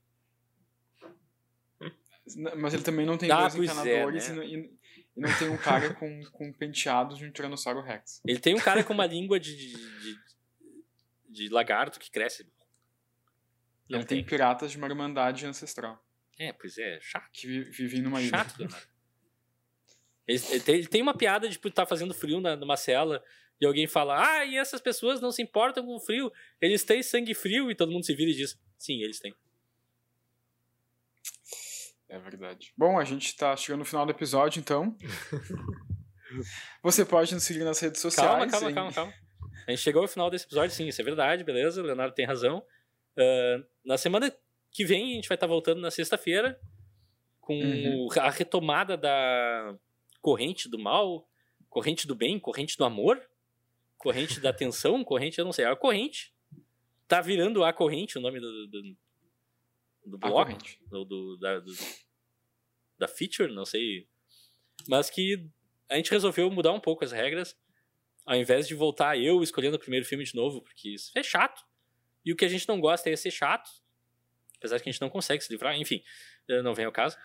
Mas 2.57 2.75
ele 2.75 2.83
também 2.83 3.07
não 3.07 3.17
tem 3.17 3.31
Ah, 3.31 3.49
dois 3.49 3.55
é, 3.55 3.59
encanadores 3.65 4.29
né? 4.29 4.35
e, 4.35 4.37
não, 4.37 4.43
e- 4.45 4.79
e 5.17 5.21
não 5.21 5.39
tem 5.39 5.49
um 5.49 5.57
cara 5.57 5.95
com, 5.95 6.21
com 6.33 6.53
penteados 6.53 7.19
de 7.19 7.25
um 7.27 7.31
Tiranossauro 7.31 7.81
Rex. 7.83 8.21
Ele 8.27 8.39
tem 8.41 8.55
um 8.55 8.59
cara 8.61 8.83
com 8.83 8.93
uma 8.93 9.07
língua 9.07 9.39
de, 9.39 9.57
de, 9.57 9.73
de- 10.01 10.19
de 11.29 11.49
lagarto 11.49 11.99
que 12.01 12.11
cresce. 12.11 12.45
Não 13.89 13.99
ele 14.01 14.07
tem 14.07 14.19
tem. 14.19 14.27
piratas 14.27 14.73
de 14.73 14.77
uma 14.79 14.89
irmandade 14.89 15.47
ancestral 15.47 16.05
É, 16.39 16.53
pois 16.53 16.77
é, 16.79 16.99
chato. 17.01 17.31
que 17.33 17.47
vi- 17.47 17.71
vivem 17.71 18.03
numa 18.03 18.21
ilha. 18.21 18.31
Chato. 18.39 18.67
Ele, 20.27 20.43
ele 20.51 20.61
tem, 20.61 20.75
ele 20.75 20.87
tem 20.89 21.03
uma 21.03 21.15
piada 21.17 21.49
de 21.49 21.55
tipo, 21.55 21.71
tá 21.71 21.87
fazendo 21.87 22.13
frio 22.15 22.41
na, 22.41 22.57
numa 22.57 22.77
cela 22.77 23.23
e 23.61 23.67
alguém 23.67 23.87
fala, 23.87 24.21
ah, 24.21 24.45
e 24.45 24.57
essas 24.57 24.81
pessoas 24.81 25.21
não 25.21 25.33
se 25.33 25.41
importam 25.43 25.85
com 25.85 25.97
o 25.97 26.01
frio, 26.01 26.31
eles 26.61 26.85
têm 26.85 27.03
sangue 27.03 27.33
frio, 27.35 27.71
e 27.71 27.75
todo 27.75 27.91
mundo 27.91 28.05
se 28.05 28.15
vira 28.15 28.31
e 28.31 28.35
diz, 28.35 28.59
sim, 28.79 29.01
eles 29.03 29.19
têm. 29.19 29.35
É 32.09 32.19
verdade. 32.19 32.73
Bom, 32.77 32.99
a 32.99 33.05
gente 33.05 33.35
tá 33.37 33.57
chegando 33.57 33.81
no 33.81 33.85
final 33.85 34.05
do 34.05 34.13
episódio, 34.13 34.61
então. 34.61 34.97
Você 36.83 37.05
pode 37.05 37.35
nos 37.35 37.43
seguir 37.45 37.65
nas 37.65 37.81
redes 37.81 38.01
sociais. 38.01 38.29
Calma, 38.31 38.47
calma, 38.51 38.73
calma, 38.73 38.93
calma. 38.93 39.15
A 39.67 39.71
gente 39.71 39.81
chegou 39.81 40.03
ao 40.03 40.09
final 40.09 40.31
desse 40.31 40.45
episódio, 40.45 40.75
sim, 40.75 40.87
isso 40.87 41.01
é 41.01 41.05
verdade, 41.05 41.43
beleza, 41.43 41.83
o 41.83 41.85
Leonardo 41.85 42.15
tem 42.15 42.27
razão. 42.27 42.63
Ah, 43.19 43.65
na 43.85 43.99
semana 43.99 44.33
que 44.71 44.85
vem, 44.85 45.13
a 45.13 45.15
gente 45.15 45.29
vai 45.29 45.37
estar 45.37 45.47
voltando 45.47 45.81
na 45.81 45.91
sexta-feira 45.91 46.61
com 47.41 47.55
Uhum. 47.59 48.09
a 48.21 48.31
retomada 48.31 48.97
da 48.97 49.75
corrente 50.27 50.69
do 50.69 50.77
mal, 50.77 51.31
corrente 51.69 52.05
do 52.05 52.13
bem, 52.17 52.37
corrente 52.41 52.77
do 52.77 52.85
amor, 52.85 53.17
corrente 53.97 54.41
da 54.41 54.51
atenção, 54.51 55.05
corrente, 55.07 55.39
eu 55.39 55.45
não 55.45 55.53
sei, 55.53 55.65
a 55.65 55.77
corrente. 55.77 56.35
Tá 57.07 57.21
virando 57.21 57.63
a 57.63 57.73
corrente 57.73 58.19
o 58.19 58.21
nome 58.21 58.41
do, 58.41 58.67
do, 58.67 58.97
do 60.05 60.19
bloco, 60.19 60.51
do, 60.91 61.05
do- 61.05 61.37
da, 61.39 61.61
do- 61.61 61.73
da 62.99 63.07
feature, 63.07 63.53
não 63.55 63.65
sei. 63.65 64.09
Mas 64.89 65.09
que 65.09 65.49
a 65.89 65.95
gente 65.95 66.11
resolveu 66.11 66.51
mudar 66.51 66.73
um 66.73 66.81
pouco 66.81 67.05
as 67.05 67.13
regras, 67.13 67.57
ao 68.25 68.35
invés 68.35 68.67
de 68.67 68.75
voltar 68.75 69.17
eu 69.17 69.41
escolhendo 69.45 69.77
o 69.77 69.79
primeiro 69.81 70.05
filme 70.05 70.25
de 70.25 70.35
novo, 70.35 70.61
porque 70.61 70.89
isso 70.89 71.13
é 71.17 71.23
chato. 71.23 71.63
E 72.25 72.33
o 72.33 72.37
que 72.37 72.45
a 72.45 72.49
gente 72.49 72.67
não 72.67 72.81
gosta 72.81 73.09
é 73.09 73.15
ser 73.15 73.31
chato, 73.31 73.71
apesar 74.57 74.81
que 74.81 74.89
a 74.89 74.93
gente 74.93 75.01
não 75.01 75.09
consegue 75.09 75.45
se 75.45 75.53
livrar, 75.53 75.79
enfim, 75.79 76.03
eh, 76.49 76.63
não 76.63 76.75
vem 76.75 76.85
ao 76.85 76.91
caso. 76.91 77.17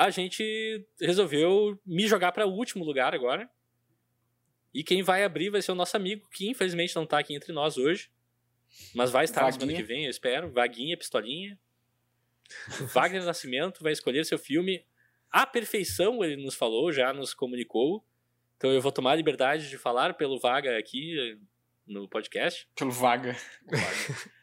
A 0.00 0.08
gente 0.08 0.82
resolveu 0.98 1.78
me 1.84 2.08
jogar 2.08 2.32
para 2.32 2.46
o 2.46 2.50
último 2.50 2.82
lugar 2.82 3.14
agora. 3.14 3.50
E 4.72 4.82
quem 4.82 5.02
vai 5.02 5.22
abrir 5.22 5.50
vai 5.50 5.60
ser 5.60 5.72
o 5.72 5.74
nosso 5.74 5.94
amigo, 5.94 6.26
que 6.30 6.48
infelizmente 6.48 6.96
não 6.96 7.04
tá 7.04 7.18
aqui 7.18 7.34
entre 7.34 7.52
nós 7.52 7.76
hoje. 7.76 8.10
Mas 8.94 9.10
vai 9.10 9.24
estar 9.24 9.42
na 9.42 9.52
semana 9.52 9.72
Vaguinha. 9.72 9.82
que 9.82 9.86
vem, 9.86 10.04
eu 10.04 10.10
espero. 10.10 10.50
Vaguinha, 10.50 10.96
pistolinha. 10.96 11.58
Wagner 12.94 13.24
Nascimento 13.24 13.82
vai 13.82 13.92
escolher 13.92 14.24
seu 14.24 14.38
filme. 14.38 14.86
A 15.30 15.44
perfeição, 15.46 16.24
ele 16.24 16.42
nos 16.42 16.54
falou, 16.54 16.90
já 16.90 17.12
nos 17.12 17.34
comunicou. 17.34 18.02
Então 18.56 18.72
eu 18.72 18.80
vou 18.80 18.92
tomar 18.92 19.12
a 19.12 19.16
liberdade 19.16 19.68
de 19.68 19.76
falar 19.76 20.14
pelo 20.14 20.40
Vaga 20.40 20.78
aqui 20.78 21.38
no 21.86 22.08
podcast. 22.08 22.66
Pelo 22.74 22.90
Vaga. 22.90 23.36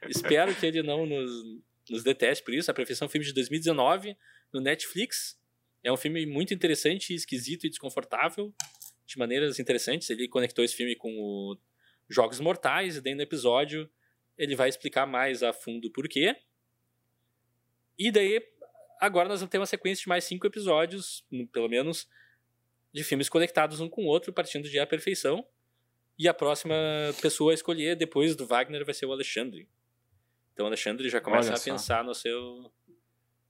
Espero 0.08 0.54
que 0.54 0.68
ele 0.68 0.84
não 0.84 1.08
nos, 1.08 1.32
nos 1.90 2.04
deteste 2.04 2.44
por 2.44 2.54
isso. 2.54 2.70
A 2.70 2.76
Perfeição 2.76 3.06
é 3.06 3.08
um 3.08 3.12
filme 3.12 3.26
de 3.26 3.34
2019 3.34 4.16
no 4.54 4.62
Netflix. 4.62 5.37
É 5.88 5.92
um 5.92 5.96
filme 5.96 6.26
muito 6.26 6.54
interessante, 6.54 7.14
esquisito 7.14 7.66
e 7.66 7.70
desconfortável, 7.70 8.54
de 9.06 9.18
maneiras 9.18 9.58
interessantes. 9.58 10.10
Ele 10.10 10.28
conectou 10.28 10.66
esse 10.66 10.76
filme 10.76 10.98
com 10.98 11.18
o 11.18 11.58
Jogos 12.10 12.42
Mortais, 12.42 12.98
e 12.98 13.02
daí 13.02 13.16
no 13.16 13.22
episódio 13.22 13.90
ele 14.38 14.54
vai 14.54 14.68
explicar 14.68 15.06
mais 15.06 15.42
a 15.42 15.54
fundo 15.54 15.90
por 15.90 16.10
quê. 16.10 16.36
E 17.98 18.12
daí, 18.12 18.46
agora 19.00 19.30
nós 19.30 19.40
vamos 19.40 19.50
ter 19.50 19.60
uma 19.60 19.66
sequência 19.66 20.02
de 20.02 20.10
mais 20.10 20.26
cinco 20.26 20.46
episódios, 20.46 21.26
pelo 21.54 21.70
menos, 21.70 22.06
de 22.92 23.02
filmes 23.02 23.30
conectados 23.30 23.80
um 23.80 23.88
com 23.88 24.04
o 24.04 24.08
outro, 24.08 24.34
partindo 24.34 24.70
de 24.70 24.78
A 24.80 24.86
Perfeição. 24.86 25.48
E 26.20 26.28
a 26.28 26.34
próxima 26.34 26.76
pessoa 27.22 27.54
a 27.54 27.56
escolher 27.56 27.96
depois 27.96 28.36
do 28.36 28.46
Wagner 28.46 28.84
vai 28.84 28.94
ser 28.94 29.06
o 29.06 29.14
Alexandre. 29.14 29.70
Então 30.52 30.66
o 30.66 30.68
Alexandre 30.68 31.08
já 31.08 31.22
começa 31.22 31.48
Olha 31.48 31.56
a 31.56 31.58
só. 31.58 31.72
pensar 31.72 32.04
no 32.04 32.14
seu, 32.14 32.70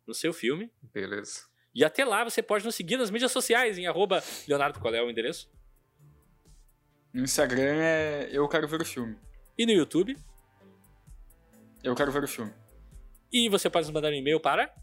no 0.05 0.14
seu 0.14 0.31
filme. 0.31 0.72
Beleza. 0.93 1.57
E 1.78 1.86
até 1.86 2.04
lá 2.04 2.24
você 2.24 2.41
pode 2.41 2.66
nos 2.66 2.74
seguir 2.74 2.98
nas 2.98 3.12
mídias 3.12 3.32
sociais, 3.32 3.78
em 3.78 3.86
arroba 3.86 4.24
Leonardo, 4.48 4.80
qual 4.80 4.95
é 4.95 4.99
o 4.99 5.12
endereço? 5.12 5.48
No 7.14 7.24
Instagram 7.24 7.76
é 7.80 8.30
Eu 8.32 8.49
Quero 8.49 8.68
Ver 8.68 8.82
o 8.82 8.86
Filme. 8.86 9.16
E 9.56 9.64
no 9.64 9.72
YouTube. 9.72 10.18
Eu 11.84 11.94
Quero 11.94 12.12
Ver 12.12 12.24
o 12.24 12.28
Filme. 12.28 12.52
E 13.32 13.48
você 13.48 13.70
pode 13.70 13.86
nos 13.86 13.94
mandar 13.94 14.10
um 14.10 14.16
e-mail 14.16 14.40
para... 14.40 14.74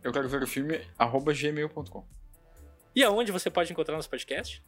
Eu 0.00 0.12
Quero 0.12 0.28
Ver 0.28 0.44
o 0.44 0.46
Filme, 0.46 0.80
arroba 0.96 1.34
gmail.com. 1.34 2.06
E 2.94 3.02
aonde 3.02 3.32
você 3.32 3.50
pode 3.50 3.72
encontrar 3.72 3.96
nosso 3.96 4.08
podcast? 4.08 4.64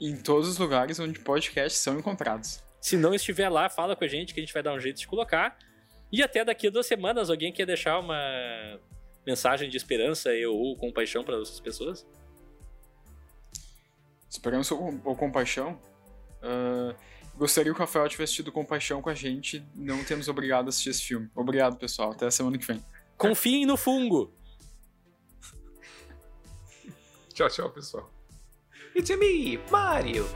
Em 0.00 0.16
todos 0.16 0.48
os 0.48 0.58
lugares 0.58 0.98
onde 0.98 1.20
podcasts 1.20 1.80
são 1.80 1.96
encontrados. 1.96 2.64
Se 2.80 2.96
não 2.96 3.14
estiver 3.14 3.48
lá, 3.48 3.68
fala 3.68 3.94
com 3.94 4.02
a 4.02 4.08
gente 4.08 4.34
que 4.34 4.40
a 4.40 4.42
gente 4.42 4.52
vai 4.52 4.62
dar 4.64 4.72
um 4.72 4.80
jeito 4.80 4.98
de 4.98 5.06
colocar. 5.06 5.56
E 6.10 6.20
até 6.20 6.44
daqui 6.44 6.66
a 6.66 6.70
duas 6.70 6.86
semanas, 6.86 7.30
alguém 7.30 7.52
quer 7.52 7.64
deixar 7.64 8.00
uma 8.00 8.18
mensagem 9.30 9.70
de 9.70 9.76
esperança 9.76 10.34
e- 10.34 10.46
ou 10.46 10.76
compaixão 10.76 11.22
para 11.24 11.40
essas 11.40 11.60
pessoas? 11.60 12.06
Esperança 14.28 14.74
ou, 14.74 15.00
ou 15.04 15.16
compaixão. 15.16 15.78
Ah, 16.42 16.94
gostaria 17.36 17.72
que 17.72 17.76
o 17.78 17.80
Rafael 17.80 18.08
tivesse 18.08 18.34
tido 18.34 18.50
compaixão 18.52 19.00
com 19.00 19.10
a 19.10 19.14
gente. 19.14 19.64
Não 19.74 20.02
temos 20.04 20.28
obrigado 20.28 20.66
a 20.66 20.68
assistir 20.70 20.90
esse 20.90 21.02
filme. 21.02 21.30
Obrigado, 21.34 21.76
pessoal. 21.76 22.12
Até 22.12 22.26
a 22.26 22.30
semana 22.30 22.58
que 22.58 22.66
vem. 22.66 22.84
Confiem 23.16 23.66
no 23.66 23.76
fungo! 23.76 24.32
Tchau, 27.34 27.48
tchau, 27.48 27.70
pessoal. 27.70 28.10
It's 28.94 29.10
me, 29.16 29.58
Mario. 29.70 30.26